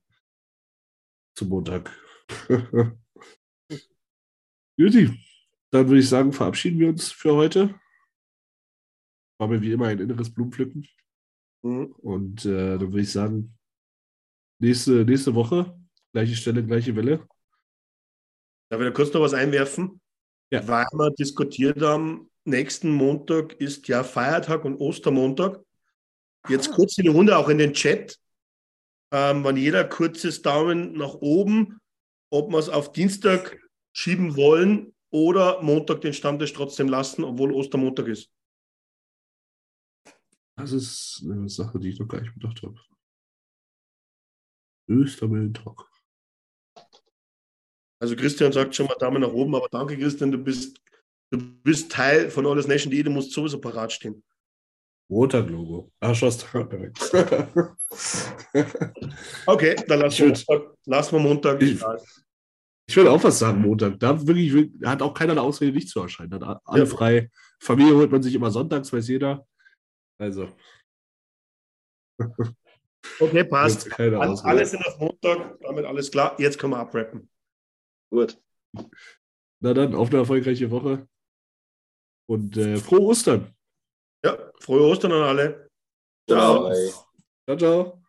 Zum 1.37 1.49
Montag. 1.49 1.91
Juti, 4.77 5.11
dann 5.71 5.89
würde 5.89 6.01
ich 6.01 6.09
sagen, 6.09 6.33
verabschieden 6.33 6.79
wir 6.79 6.89
uns 6.89 7.13
für 7.13 7.35
heute. 7.35 7.75
War 9.39 9.49
mir 9.49 9.61
wie 9.63 9.73
immer 9.73 9.87
ein 9.87 9.99
inneres 9.99 10.33
Blumenpflücken. 10.33 10.87
Mhm. 11.63 11.93
Und 11.99 12.45
äh, 12.45 12.79
dann 12.79 12.93
würde 12.93 13.01
ich 13.01 13.13
sagen, 13.13 13.57
nächste, 14.59 15.05
nächste 15.05 15.35
Woche, 15.35 15.79
gleiche 16.13 16.37
Stelle, 16.37 16.65
gleiche 16.65 16.95
Welle. 16.97 17.27
Darf 18.71 18.81
ich 18.81 18.87
da 18.87 18.91
kurz 18.93 19.13
noch 19.13 19.21
was 19.21 19.35
einwerfen? 19.35 20.01
Ja. 20.51 20.67
Weil 20.67 20.87
wir 20.93 21.11
diskutiert 21.11 21.81
haben, 21.81 22.31
nächsten 22.45 22.91
Montag 22.91 23.55
ist 23.55 23.87
ja 23.89 24.03
Feiertag 24.05 24.65
und 24.65 24.77
Ostermontag. 24.77 25.61
Jetzt 26.49 26.73
kurz 26.73 26.97
in 26.99 27.05
die 27.05 27.11
Runde, 27.11 27.37
auch 27.37 27.49
in 27.49 27.59
den 27.59 27.75
Chat. 27.75 28.19
Ähm, 29.13 29.45
wann 29.45 29.57
jeder 29.57 29.85
kurzes 29.85 30.43
Daumen 30.43 30.93
nach 30.93 31.15
oben, 31.15 31.81
ob 32.31 32.51
wir 32.51 32.59
es 32.59 32.69
auf 32.69 32.93
Dienstag 32.93 33.59
schieben 33.93 34.37
wollen 34.37 34.95
oder 35.11 35.63
Montag 35.63 36.01
den 36.01 36.15
Stammtisch 36.15 36.53
trotzdem 36.53 36.89
lassen, 36.89 37.25
obwohl 37.25 37.53
Ostermontag 37.53 38.09
ist. 38.09 38.31
Das 40.57 40.73
ist 40.73 41.23
eine 41.25 41.49
Sache, 41.49 41.79
die 41.79 41.89
ich 41.89 41.99
noch 41.99 42.09
gar 42.09 42.21
nicht 42.21 42.35
bedacht 42.35 42.63
habe. 42.63 42.79
Östermontag. 44.89 45.87
Also 48.03 48.17
Christian 48.17 48.53
sagt 48.53 48.75
schon 48.75 48.87
mal 48.87 48.97
Daumen 48.99 49.23
nach 49.23 49.33
oben, 49.33 49.55
aber 49.55 49.69
danke 49.71 49.97
Christian, 49.97 50.33
du 50.33 50.39
bist, 50.39 50.81
du 51.31 51.39
bist 51.63 51.93
Teil 51.93 52.31
von 52.31 52.47
Alles 52.47 52.67
Nation, 52.67 52.91
du 52.91 53.11
musst 53.11 53.33
sowieso 53.33 53.61
parat 53.61 53.93
stehen. 53.93 54.23
Montag-Logo. 55.09 55.93
Ah, 56.01 56.15
Schoss, 56.15 56.39
perfekt. 56.39 56.99
okay, 59.47 59.77
dann 59.89 60.01
lassen 60.01 60.19
wir, 60.19 60.27
Montag, 60.29 60.77
lassen 60.87 61.13
wir 61.13 61.21
Montag. 61.21 61.63
Ich, 61.63 61.83
ich 62.91 62.97
würde 62.97 63.13
auch 63.13 63.23
was 63.23 63.39
sagen, 63.39 63.63
Montag. 63.63 64.01
Da 64.01 64.27
wirklich, 64.27 64.53
hat 64.85 65.01
auch 65.01 65.15
keiner 65.15 65.31
eine 65.31 65.43
Ausrede, 65.43 65.71
nicht 65.71 65.89
zu 65.89 66.01
erscheinen. 66.01 66.45
Hat 66.45 66.61
alle 66.65 66.83
ja. 66.83 66.87
frei. 66.87 67.31
Familie 67.61 67.95
holt 67.95 68.11
man 68.11 68.21
sich 68.21 68.35
immer 68.35 68.51
sonntags, 68.51 68.93
weiß 68.93 69.07
jeder. 69.09 69.47
Also. 70.19 70.49
Okay, 73.19 73.45
passt. 73.45 73.99
Alles, 73.99 74.45
alles 74.45 74.71
sind 74.73 74.87
auf 74.87 74.99
Montag, 74.99 75.59
damit 75.63 75.87
alles 75.87 76.11
klar. 76.11 76.39
Jetzt 76.39 76.59
können 76.59 76.75
wir 76.75 76.81
abrappen. 76.81 77.31
Gut. 78.11 78.39
Na 79.61 79.73
dann, 79.73 79.95
auf 79.95 80.09
eine 80.09 80.19
erfolgreiche 80.19 80.71
Woche. 80.71 81.09
Und 82.29 82.59
äh, 82.59 82.77
frohe 82.77 83.01
Ostern. 83.01 83.55
Ja, 84.23 84.53
frohe 84.61 84.83
Ostern 84.83 85.13
an 85.13 85.23
alle. 85.23 85.71
Ciao. 86.29 86.71
Ciao, 87.47 87.57
ciao. 87.57 88.03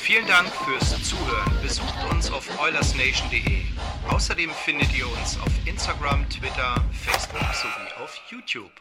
Vielen 0.00 0.26
Dank 0.26 0.48
fürs 0.64 1.02
Zuhören. 1.04 1.52
Besucht 1.62 1.94
uns 2.10 2.32
auf 2.32 2.48
oilersnation.de. 2.58 3.62
Außerdem 4.08 4.50
findet 4.50 4.92
ihr 4.96 5.06
uns 5.06 5.38
auf 5.38 5.52
Instagram, 5.66 6.28
Twitter, 6.28 6.82
Facebook 6.90 7.54
sowie 7.54 8.02
auf 8.02 8.18
YouTube. 8.30 8.72